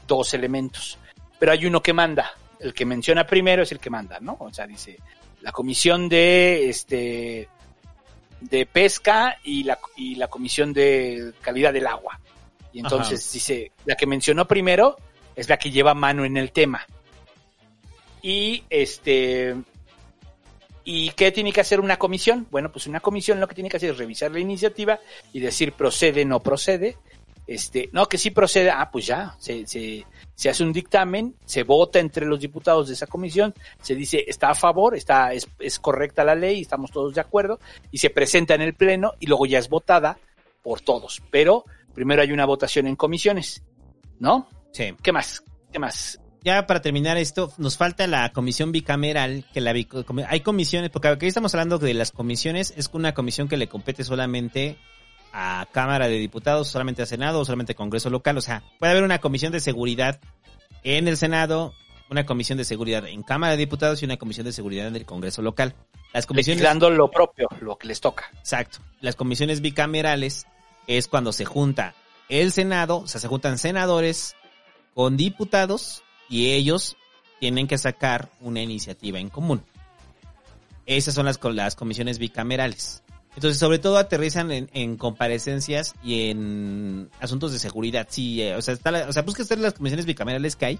dos 0.07 0.33
elementos. 0.33 0.97
Pero 1.39 1.51
hay 1.51 1.65
uno 1.65 1.81
que 1.81 1.93
manda, 1.93 2.31
el 2.59 2.73
que 2.73 2.85
menciona 2.85 3.25
primero 3.25 3.63
es 3.63 3.71
el 3.71 3.79
que 3.79 3.89
manda, 3.89 4.19
¿no? 4.19 4.37
O 4.39 4.53
sea, 4.53 4.65
dice 4.67 4.97
la 5.41 5.51
comisión 5.51 6.09
de 6.09 6.69
este 6.69 7.49
de 8.39 8.65
pesca 8.65 9.37
y 9.43 9.63
la, 9.63 9.79
y 9.95 10.15
la 10.15 10.27
comisión 10.27 10.73
de 10.73 11.33
calidad 11.41 11.73
del 11.73 11.87
agua. 11.87 12.19
Y 12.73 12.79
entonces 12.79 13.31
dice, 13.31 13.71
la 13.85 13.95
que 13.95 14.07
mencionó 14.07 14.47
primero 14.47 14.97
es 15.35 15.49
la 15.49 15.57
que 15.57 15.71
lleva 15.71 15.93
mano 15.93 16.25
en 16.25 16.37
el 16.37 16.51
tema. 16.51 16.85
Y 18.21 18.63
este 18.69 19.55
¿Y 20.83 21.11
qué 21.11 21.31
tiene 21.31 21.53
que 21.53 21.61
hacer 21.61 21.79
una 21.79 21.97
comisión? 21.97 22.47
Bueno, 22.49 22.71
pues 22.71 22.87
una 22.87 22.99
comisión 22.99 23.39
lo 23.39 23.47
que 23.47 23.55
tiene 23.55 23.69
que 23.69 23.77
hacer 23.77 23.91
es 23.91 23.97
revisar 23.97 24.31
la 24.31 24.39
iniciativa 24.39 24.99
y 25.31 25.39
decir 25.39 25.73
procede, 25.73 26.25
no 26.25 26.39
procede. 26.39 26.97
Este, 27.51 27.89
no, 27.91 28.07
que 28.07 28.17
sí 28.17 28.31
procede, 28.31 28.69
ah, 28.69 28.89
pues 28.89 29.05
ya, 29.07 29.35
se, 29.37 29.67
se, 29.67 30.05
se 30.35 30.49
hace 30.49 30.63
un 30.63 30.71
dictamen, 30.71 31.35
se 31.43 31.63
vota 31.63 31.99
entre 31.99 32.25
los 32.25 32.39
diputados 32.39 32.87
de 32.87 32.93
esa 32.93 33.07
comisión, 33.07 33.53
se 33.81 33.93
dice 33.93 34.23
está 34.25 34.51
a 34.51 34.55
favor, 34.55 34.95
está, 34.95 35.33
es, 35.33 35.49
es 35.59 35.77
correcta 35.77 36.23
la 36.23 36.33
ley, 36.33 36.61
estamos 36.61 36.91
todos 36.91 37.13
de 37.13 37.19
acuerdo, 37.19 37.59
y 37.91 37.97
se 37.97 38.09
presenta 38.09 38.55
en 38.55 38.61
el 38.61 38.73
pleno 38.73 39.15
y 39.19 39.25
luego 39.27 39.45
ya 39.47 39.59
es 39.59 39.67
votada 39.67 40.17
por 40.63 40.79
todos. 40.79 41.21
Pero 41.29 41.65
primero 41.93 42.21
hay 42.21 42.31
una 42.31 42.45
votación 42.45 42.87
en 42.87 42.95
comisiones, 42.95 43.63
¿no? 44.17 44.47
Sí. 44.71 44.93
¿Qué 45.03 45.11
más? 45.11 45.43
¿Qué 45.73 45.79
más? 45.79 46.21
Ya 46.45 46.65
para 46.67 46.81
terminar 46.81 47.17
esto, 47.17 47.51
nos 47.57 47.75
falta 47.75 48.07
la 48.07 48.31
comisión 48.31 48.71
bicameral, 48.71 49.45
que 49.53 49.59
la 49.59 49.75
hay 50.29 50.39
comisiones, 50.39 50.89
porque 50.89 51.09
aquí 51.09 51.27
estamos 51.27 51.53
hablando 51.53 51.79
de 51.79 51.95
las 51.95 52.11
comisiones, 52.11 52.73
es 52.77 52.89
una 52.93 53.13
comisión 53.13 53.49
que 53.49 53.57
le 53.57 53.67
compete 53.67 54.05
solamente 54.05 54.77
a 55.33 55.67
Cámara 55.71 56.07
de 56.07 56.17
Diputados, 56.17 56.67
solamente 56.67 57.01
a 57.01 57.05
Senado 57.05 57.39
o 57.39 57.45
solamente 57.45 57.73
a 57.73 57.75
Congreso 57.75 58.09
local, 58.09 58.37
o 58.37 58.41
sea, 58.41 58.63
puede 58.79 58.91
haber 58.91 59.03
una 59.03 59.19
comisión 59.19 59.51
de 59.51 59.59
seguridad 59.59 60.19
en 60.83 61.07
el 61.07 61.17
Senado, 61.17 61.73
una 62.09 62.25
comisión 62.25 62.57
de 62.57 62.65
seguridad 62.65 63.07
en 63.07 63.23
Cámara 63.23 63.51
de 63.51 63.57
Diputados 63.57 64.01
y 64.01 64.05
una 64.05 64.17
comisión 64.17 64.45
de 64.45 64.53
seguridad 64.53 64.87
en 64.87 64.95
el 64.95 65.05
Congreso 65.05 65.41
local. 65.41 65.75
Las 66.13 66.25
comisiones 66.25 66.61
Legislando 66.61 66.89
lo 66.89 67.09
propio, 67.09 67.47
lo 67.61 67.77
que 67.77 67.87
les 67.87 68.01
toca. 68.01 68.29
Exacto. 68.39 68.79
Las 68.99 69.15
comisiones 69.15 69.61
bicamerales 69.61 70.45
es 70.87 71.07
cuando 71.07 71.31
se 71.31 71.45
junta 71.45 71.95
el 72.27 72.51
Senado, 72.51 72.99
o 72.99 73.07
sea, 73.07 73.21
se 73.21 73.27
juntan 73.27 73.57
senadores 73.57 74.35
con 74.93 75.17
diputados 75.17 76.03
y 76.29 76.51
ellos 76.51 76.97
tienen 77.39 77.67
que 77.67 77.77
sacar 77.77 78.29
una 78.41 78.61
iniciativa 78.61 79.19
en 79.19 79.29
común. 79.29 79.63
Esas 80.85 81.13
son 81.13 81.25
las, 81.25 81.39
las 81.43 81.75
comisiones 81.75 82.19
bicamerales. 82.19 83.03
Entonces, 83.35 83.57
sobre 83.59 83.79
todo 83.79 83.97
aterrizan 83.97 84.51
en, 84.51 84.69
en 84.73 84.97
comparecencias 84.97 85.93
y 86.03 86.29
en 86.29 87.09
asuntos 87.19 87.51
de 87.53 87.59
seguridad. 87.59 88.07
Sí, 88.09 88.41
eh, 88.41 88.55
o 88.55 88.61
sea, 88.61 88.73
está 88.73 88.91
la- 88.91 89.07
o 89.07 89.13
sea, 89.13 89.21
busca 89.23 89.43
usted 89.43 89.57
las 89.59 89.73
comisiones 89.73 90.05
bicamerales 90.05 90.55
que 90.55 90.65
hay. 90.65 90.79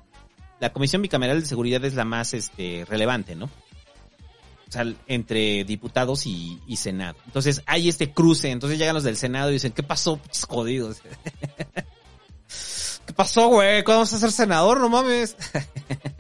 La 0.60 0.73
comisión 0.73 1.02
bicameral 1.02 1.40
de 1.41 1.48
seguridad 1.48 1.84
es 1.86 1.95
la 1.95 2.06
más 2.06 2.34
este, 2.34 2.86
relevante, 2.88 3.36
¿no? 3.36 3.45
O 3.45 4.72
sea, 4.72 4.86
entre 5.07 5.64
diputados 5.64 6.26
y, 6.28 6.60
y 6.68 6.78
Senado. 6.78 7.18
Entonces 7.26 7.61
hay 7.65 7.90
este 7.90 8.11
cruce, 8.11 8.52
entonces 8.52 8.78
llegan 8.80 8.95
los 8.95 9.03
del 9.03 9.18
Senado 9.18 9.49
y 9.49 9.53
dicen, 9.53 9.72
¿qué 9.72 9.84
pasó, 9.84 10.18
pinches 10.18 10.45
jodidos? 10.45 11.02
¿Qué 13.06 13.14
pasó, 13.14 13.48
güey? 13.48 13.84
¿Cuándo 13.84 14.02
vas 14.02 14.14
a 14.14 14.19
ser 14.19 14.32
senador? 14.32 14.80
No 14.80 14.90
mames. 14.90 15.36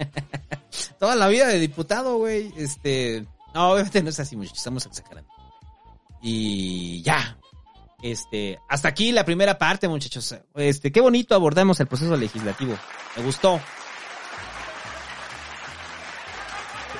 Toda 0.99 1.15
la 1.15 1.27
vida 1.27 1.47
de 1.47 1.59
diputado, 1.59 2.17
güey. 2.17 2.51
Este, 2.57 3.25
no, 3.53 3.71
obviamente 3.71 4.01
no 4.01 4.09
es 4.09 4.19
así, 4.19 4.35
muchachos, 4.35 4.57
estamos 4.57 4.85
exagerando. 4.85 5.30
Y 6.21 7.01
ya. 7.01 7.37
Este, 8.01 8.59
hasta 8.67 8.87
aquí 8.87 9.11
la 9.11 9.25
primera 9.25 9.57
parte, 9.57 9.87
muchachos. 9.87 10.35
Este, 10.55 10.91
qué 10.91 11.01
bonito 11.01 11.35
abordamos 11.35 11.79
el 11.79 11.87
proceso 11.87 12.15
legislativo. 12.15 12.75
Me 13.15 13.23
gustó. 13.23 13.59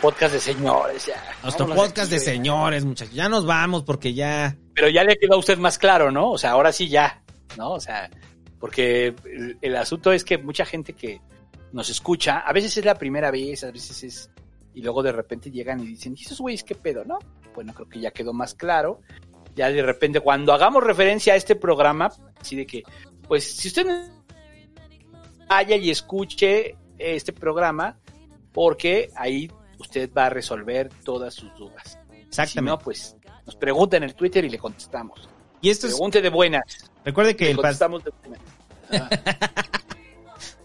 Podcast 0.02 0.34
de 0.34 0.40
señores, 0.40 1.06
ya. 1.06 1.24
Nuestro 1.44 1.66
Vámonos 1.66 1.86
podcast 1.86 2.12
aquí, 2.12 2.20
de 2.20 2.26
señores, 2.26 2.86
muchachos. 2.86 3.14
Ya 3.14 3.30
nos 3.30 3.46
vamos 3.46 3.84
porque 3.84 4.14
ya. 4.14 4.58
Pero 4.74 4.90
ya 4.90 5.04
le 5.04 5.18
quedó 5.18 5.36
a 5.36 5.38
usted 5.38 5.58
más 5.58 5.78
claro, 5.78 6.12
¿no? 6.12 6.32
O 6.32 6.38
sea, 6.38 6.52
ahora 6.52 6.72
sí 6.72 6.88
ya, 6.88 7.24
¿no? 7.58 7.74
O 7.74 7.80
sea, 7.80 8.10
porque 8.60 9.14
el, 9.26 9.58
el 9.62 9.76
asunto 9.76 10.12
es 10.12 10.24
que 10.24 10.40
mucha 10.40 10.66
gente 10.66 10.94
que 10.94 11.22
nos 11.72 11.90
escucha, 11.90 12.40
a 12.40 12.52
veces 12.54 12.78
es 12.78 12.86
la 12.86 12.96
primera 12.96 13.32
vez, 13.32 13.64
a 13.64 13.72
veces 13.72 14.04
es... 14.04 14.30
Y 14.74 14.82
luego 14.82 15.04
de 15.04 15.12
repente 15.12 15.52
llegan 15.52 15.82
y 15.82 15.88
dicen, 15.88 16.16
¿y 16.18 16.22
esos 16.24 16.40
güeyes 16.40 16.64
qué 16.64 16.76
pedo, 16.76 17.04
no? 17.04 17.20
Bueno, 17.54 17.74
creo 17.74 17.90
que 17.90 18.00
ya 18.00 18.12
quedó 18.12 18.34
más 18.34 18.54
claro. 18.54 19.02
Ya 19.56 19.70
de 19.70 19.82
repente, 19.82 20.22
cuando 20.22 20.54
hagamos 20.54 20.84
referencia 20.84 21.34
a 21.34 21.36
este 21.36 21.56
programa, 21.56 22.12
así 22.40 22.56
de 22.56 22.66
que, 22.66 22.84
pues, 23.28 23.52
si 23.56 23.68
usted 23.68 23.86
vaya 25.48 25.76
y 25.76 25.90
escuche 25.90 26.78
este 26.98 27.34
programa, 27.34 27.98
porque 28.54 29.10
ahí 29.16 29.52
usted 29.78 30.10
va 30.14 30.28
a 30.28 30.30
resolver 30.30 30.90
todas 31.04 31.34
sus 31.34 31.54
dudas. 31.56 32.00
Exactamente. 32.12 32.52
Si 32.52 32.62
no, 32.62 32.80
pues 32.80 33.18
nos 33.46 33.56
pregunta 33.56 33.98
en 33.98 34.04
el 34.04 34.16
Twitter 34.16 34.46
y 34.46 34.50
le 34.50 34.58
contestamos. 34.58 35.28
Y 35.62 35.70
esto 35.70 35.88
es. 35.88 35.94
Pregunte 35.94 36.22
de 36.22 36.30
buenas. 36.30 36.90
Recuerde 37.04 37.36
que 37.36 37.46
Le 37.46 37.52
el 37.52 37.58
contestamos 37.58 38.04
de 38.04 38.12
buenas. 38.22 38.40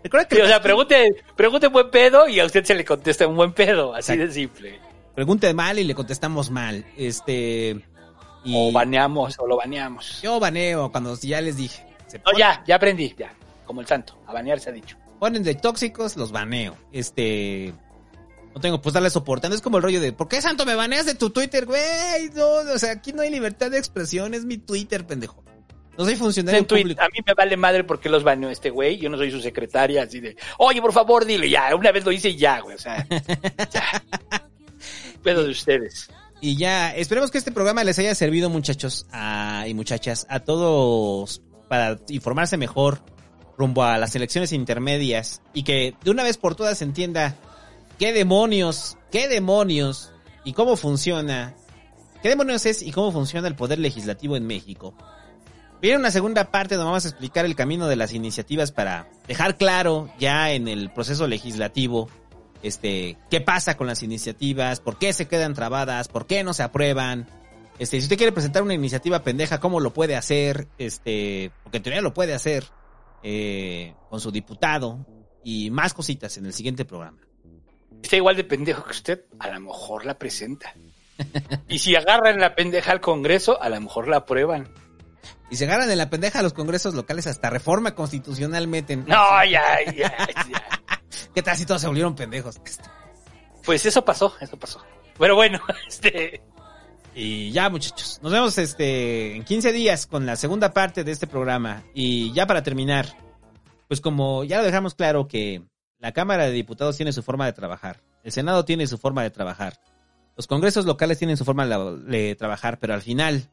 Recuerda 0.03 0.29
que 0.29 0.37
Sí, 0.37 0.43
o 0.43 0.47
sea, 0.47 0.63
pregunte, 0.63 1.17
pregunte 1.35 1.67
buen 1.67 1.91
pedo 1.91 2.29
y 2.29 2.39
a 2.39 2.45
usted 2.45 2.65
se 2.65 2.75
le 2.75 2.85
contesta 2.85 3.27
un 3.27 3.35
buen 3.35 3.53
pedo, 3.53 3.93
así 3.93 4.17
de 4.17 4.31
simple. 4.31 4.79
Pregunte 5.17 5.53
mal 5.53 5.81
y 5.81 5.85
le 5.85 5.95
contestamos 5.97 6.51
mal. 6.51 6.85
Este. 6.97 7.85
Y 8.45 8.55
O 8.55 8.71
baneamos 8.71 9.37
o 9.41 9.47
lo 9.49 9.57
baneamos. 9.57 10.23
yo 10.23 10.39
baneo 10.39 10.93
cuando 10.93 11.17
ya 11.19 11.41
les 11.41 11.57
dije. 11.57 11.85
Se 12.07 12.19
No, 12.19 12.39
ya, 12.39 12.63
ya 12.65 12.77
aprendí, 12.77 13.13
ya. 13.19 13.35
Como 13.65 13.81
el 13.81 13.89
santo, 13.89 14.17
a 14.29 14.33
banear 14.33 14.61
se 14.61 14.71
ha 14.71 14.73
dicho. 14.73 14.97
ponen 15.19 15.43
de 15.43 15.57
tóxicos, 15.57 16.17
los 16.17 16.31
baneo. 16.31 16.77
Este. 16.93 17.75
No 18.55 18.61
tengo 18.61 18.81
pues 18.81 18.93
darle 18.95 19.11
soporte. 19.11 19.49
No 19.49 19.55
es 19.57 19.61
como 19.61 19.79
el 19.79 19.83
rollo 19.83 20.01
de 20.01 20.13
¿por 20.13 20.29
qué 20.29 20.41
santo 20.41 20.65
me 20.65 20.75
baneas 20.77 21.05
de 21.07 21.15
tu 21.17 21.31
Twitter, 21.31 21.67
güey? 21.67 22.31
No, 22.35 22.47
o 22.73 22.79
sea, 22.79 22.93
aquí 22.93 23.13
no 23.13 23.23
hay 23.23 23.31
libertad 23.31 23.71
de 23.71 23.79
expresión, 23.79 24.33
es 24.35 24.45
mi 24.45 24.57
Twitter, 24.59 25.05
pendejo. 25.07 25.43
No 25.99 26.05
soy 26.05 26.15
funcionario 26.17 26.61
En 26.61 26.67
público. 26.67 27.01
a 27.03 27.09
mí 27.09 27.19
me 27.27 27.33
vale 27.35 27.57
madre 27.57 27.83
porque 27.83 28.09
los 28.11 28.23
baneó 28.23 28.49
este 28.51 28.71
güey. 28.71 28.99
Yo 28.99 29.09
no 29.11 29.17
soy 29.17 29.31
su 29.31 29.41
secretaria, 29.41 30.03
así 30.05 30.21
de, 30.21 30.37
oye, 30.59 30.81
por 30.81 30.93
favor, 30.93 31.25
dile 31.25 31.49
ya. 31.51 31.75
Una 31.75 31.91
vez 31.91 32.05
lo 32.05 32.13
hice 32.13 32.29
y 32.31 32.37
ya, 32.37 32.61
güey. 32.61 32.77
O 32.77 32.79
sea, 32.79 33.07
ya. 33.73 34.03
Pedo 35.27 35.43
de 35.43 35.51
ustedes. 35.51 36.09
Y 36.41 36.57
ya, 36.57 36.95
esperemos 36.95 37.33
que 37.33 37.39
este 37.39 37.51
programa 37.51 37.83
les 37.83 37.99
haya 37.99 38.15
servido, 38.15 38.49
muchachos 38.49 39.07
a- 39.11 39.65
y 39.67 39.75
muchachas, 39.75 40.25
a 40.31 40.39
todos 40.39 41.43
para 41.69 41.99
informarse 42.11 42.57
mejor 42.57 43.01
rumbo 43.59 43.83
a 43.83 43.99
las 43.99 44.15
elecciones 44.15 44.53
intermedias 44.53 45.43
y 45.53 45.65
que 45.65 45.95
de 46.05 46.11
una 46.13 46.23
vez 46.23 46.37
por 46.39 46.55
todas 46.55 46.79
se 46.79 46.85
entienda 46.85 47.35
qué 47.99 48.13
demonios, 48.13 48.99
qué 49.11 49.27
demonios 49.27 50.13
y 50.45 50.53
cómo 50.53 50.77
funciona, 50.77 51.57
qué 52.23 52.29
demonios 52.29 52.65
es 52.67 52.83
y 52.83 52.93
cómo 52.93 53.11
funciona 53.11 53.49
el 53.49 53.57
poder 53.57 53.81
legislativo 53.81 54.37
en 54.37 54.47
México. 54.47 54.95
Viene 55.83 55.99
una 55.99 56.13
segunda 56.13 56.53
parte 56.53 56.77
donde 56.77 56.87
vamos 56.91 57.05
a 57.05 57.09
explicar 57.09 57.45
el 57.47 57.57
camino 57.57 57.89
de 57.89 57.97
las 57.97 58.13
iniciativas 58.13 58.71
para 58.71 59.09
dejar 59.27 59.57
claro 59.57 60.09
ya 60.21 60.53
en 60.53 60.69
el 60.69 60.93
proceso 60.93 61.27
legislativo 61.27 62.09
este, 62.63 63.17
qué 63.31 63.41
pasa 63.41 63.77
con 63.77 63.87
las 63.87 64.03
iniciativas, 64.03 64.81
por 64.81 64.99
qué 64.99 65.13
se 65.13 65.29
quedan 65.29 65.55
trabadas, 65.55 66.09
por 66.09 66.27
qué 66.27 66.45
no 66.45 66.55
se 66.55 66.63
aprueban. 66.63 67.29
Este, 67.79 67.99
si 67.99 68.05
usted 68.05 68.17
quiere 68.17 68.33
presentar 68.33 68.63
una 68.63 68.75
iniciativa 68.75 69.23
pendeja, 69.23 69.61
¿cómo 69.61 69.81
lo 69.81 69.93
puede 69.93 70.17
hacer? 70.17 70.69
Este, 70.79 71.51
porque 71.63 71.79
en 71.79 71.83
teoría 71.83 72.01
lo 72.03 72.15
puede 72.15 72.35
hacer 72.35 72.65
eh, 73.23 73.95
con 74.09 74.21
su 74.21 74.31
diputado 74.31 75.07
y 75.45 75.71
más 75.71 75.95
cositas 75.95 76.37
en 76.39 76.47
el 76.47 76.53
siguiente 76.53 76.85
programa. 76.85 77.19
Está 78.03 78.17
igual 78.17 78.37
de 78.37 78.45
pendejo 78.45 78.85
que 78.85 78.91
usted, 78.91 79.25
a 79.39 79.49
lo 79.49 79.61
mejor 79.61 80.05
la 80.05 80.19
presenta. 80.19 80.75
Y 81.69 81.79
si 81.79 81.97
agarran 81.97 82.39
la 82.39 82.55
pendeja 82.55 82.93
al 82.93 83.01
Congreso, 83.01 83.61
a 83.61 83.69
lo 83.69 83.81
mejor 83.81 84.07
la 84.07 84.19
aprueban. 84.19 84.69
Y 85.51 85.57
se 85.57 85.67
ganan 85.67 85.91
en 85.91 85.99
la 85.99 86.11
pendeja 86.11 86.41
a 86.41 86.43
los 86.43 86.53
congresos 86.53 86.95
locales 86.95 87.27
hasta 87.27 87.51
reforma 87.51 87.95
constitucional 87.95 88.67
meten. 88.67 89.05
No, 89.07 89.45
ya, 89.45 89.63
ya, 89.87 89.95
ya. 89.97 90.17
¿Qué 91.37 91.43
tal 91.43 91.55
si 91.55 91.67
todos 91.67 91.83
se 91.83 91.87
volvieron 91.87 92.15
pendejos? 92.15 92.59
Pues 93.63 93.85
eso 93.85 94.03
pasó, 94.03 94.33
eso 94.41 94.57
pasó. 94.57 94.81
Pero 95.19 95.35
bueno, 95.35 95.61
este... 95.87 96.41
Y 97.15 97.51
ya, 97.51 97.69
muchachos. 97.69 98.19
Nos 98.23 98.33
vemos 98.33 98.57
este 98.57 99.37
en 99.37 99.45
15 99.45 99.71
días 99.73 100.07
con 100.07 100.25
la 100.25 100.37
segunda 100.37 100.73
parte 100.73 101.05
de 101.05 101.13
este 101.13 101.27
programa. 101.27 101.85
Y 101.93 102.33
ya 102.33 102.47
para 102.47 102.63
terminar, 102.63 103.19
pues 103.87 104.01
como 104.01 104.45
ya 104.45 104.61
lo 104.61 104.65
dejamos 104.65 104.95
claro 104.95 105.29
que 105.29 105.63
la 105.99 106.13
Cámara 106.13 106.47
de 106.47 106.53
Diputados 106.53 106.97
tiene 106.97 107.13
su 107.13 107.23
forma 107.23 107.45
de 107.45 107.53
trabajar, 107.53 108.01
el 108.25 108.33
Senado 108.33 108.65
tiene 108.65 108.87
su 108.87 108.97
forma 108.97 109.23
de 109.23 109.31
trabajar, 109.31 109.79
los 110.37 110.47
congresos 110.47 110.87
locales 110.87 111.19
tienen 111.19 111.37
su 111.37 111.45
forma 111.45 111.67
de, 111.67 111.99
de 111.99 112.35
trabajar, 112.35 112.79
pero 112.79 112.95
al 112.95 113.03
final 113.03 113.51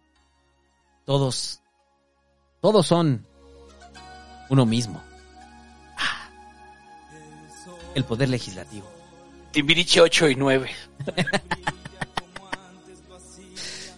todos, 1.05 1.61
todos 2.61 2.87
son 2.87 3.27
uno 4.49 4.65
mismo. 4.65 5.03
El 7.95 8.05
poder 8.05 8.29
legislativo. 8.29 8.89
Timbiriche 9.51 10.01
8 10.01 10.29
y 10.29 10.35
9. 10.35 10.69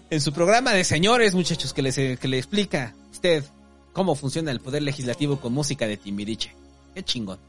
en 0.09 0.21
su 0.21 0.33
programa 0.33 0.71
de 0.71 0.83
señores, 0.83 1.33
muchachos, 1.33 1.73
que, 1.73 1.81
les, 1.81 1.95
que 1.95 2.27
le 2.27 2.37
explica 2.37 2.93
usted 3.11 3.43
cómo 3.93 4.15
funciona 4.15 4.51
el 4.51 4.59
poder 4.59 4.83
legislativo 4.83 5.39
con 5.39 5.53
música 5.53 5.87
de 5.87 5.97
Timbiriche. 5.97 6.53
Qué 6.93 7.03
chingón. 7.03 7.39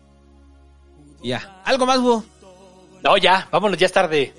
Ya. 1.22 1.62
¿Algo 1.64 1.86
más, 1.86 1.98
Hugo? 1.98 2.24
No, 3.02 3.16
ya, 3.16 3.48
vámonos, 3.50 3.78
ya 3.78 3.86
es 3.86 3.92
tarde. 3.92 4.32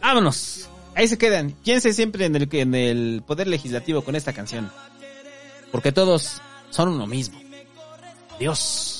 Vámonos. 0.00 0.68
Ahí 0.94 1.06
se 1.08 1.18
quedan. 1.18 1.52
Piense 1.52 1.92
siempre 1.92 2.24
en 2.24 2.36
el, 2.36 2.48
en 2.52 2.74
el 2.74 3.22
poder 3.26 3.46
legislativo 3.46 4.02
con 4.02 4.16
esta 4.16 4.32
canción. 4.32 4.70
Porque 5.70 5.92
todos 5.92 6.40
son 6.70 6.88
uno 6.88 7.06
mismo. 7.06 7.38
Dios. 8.38 8.99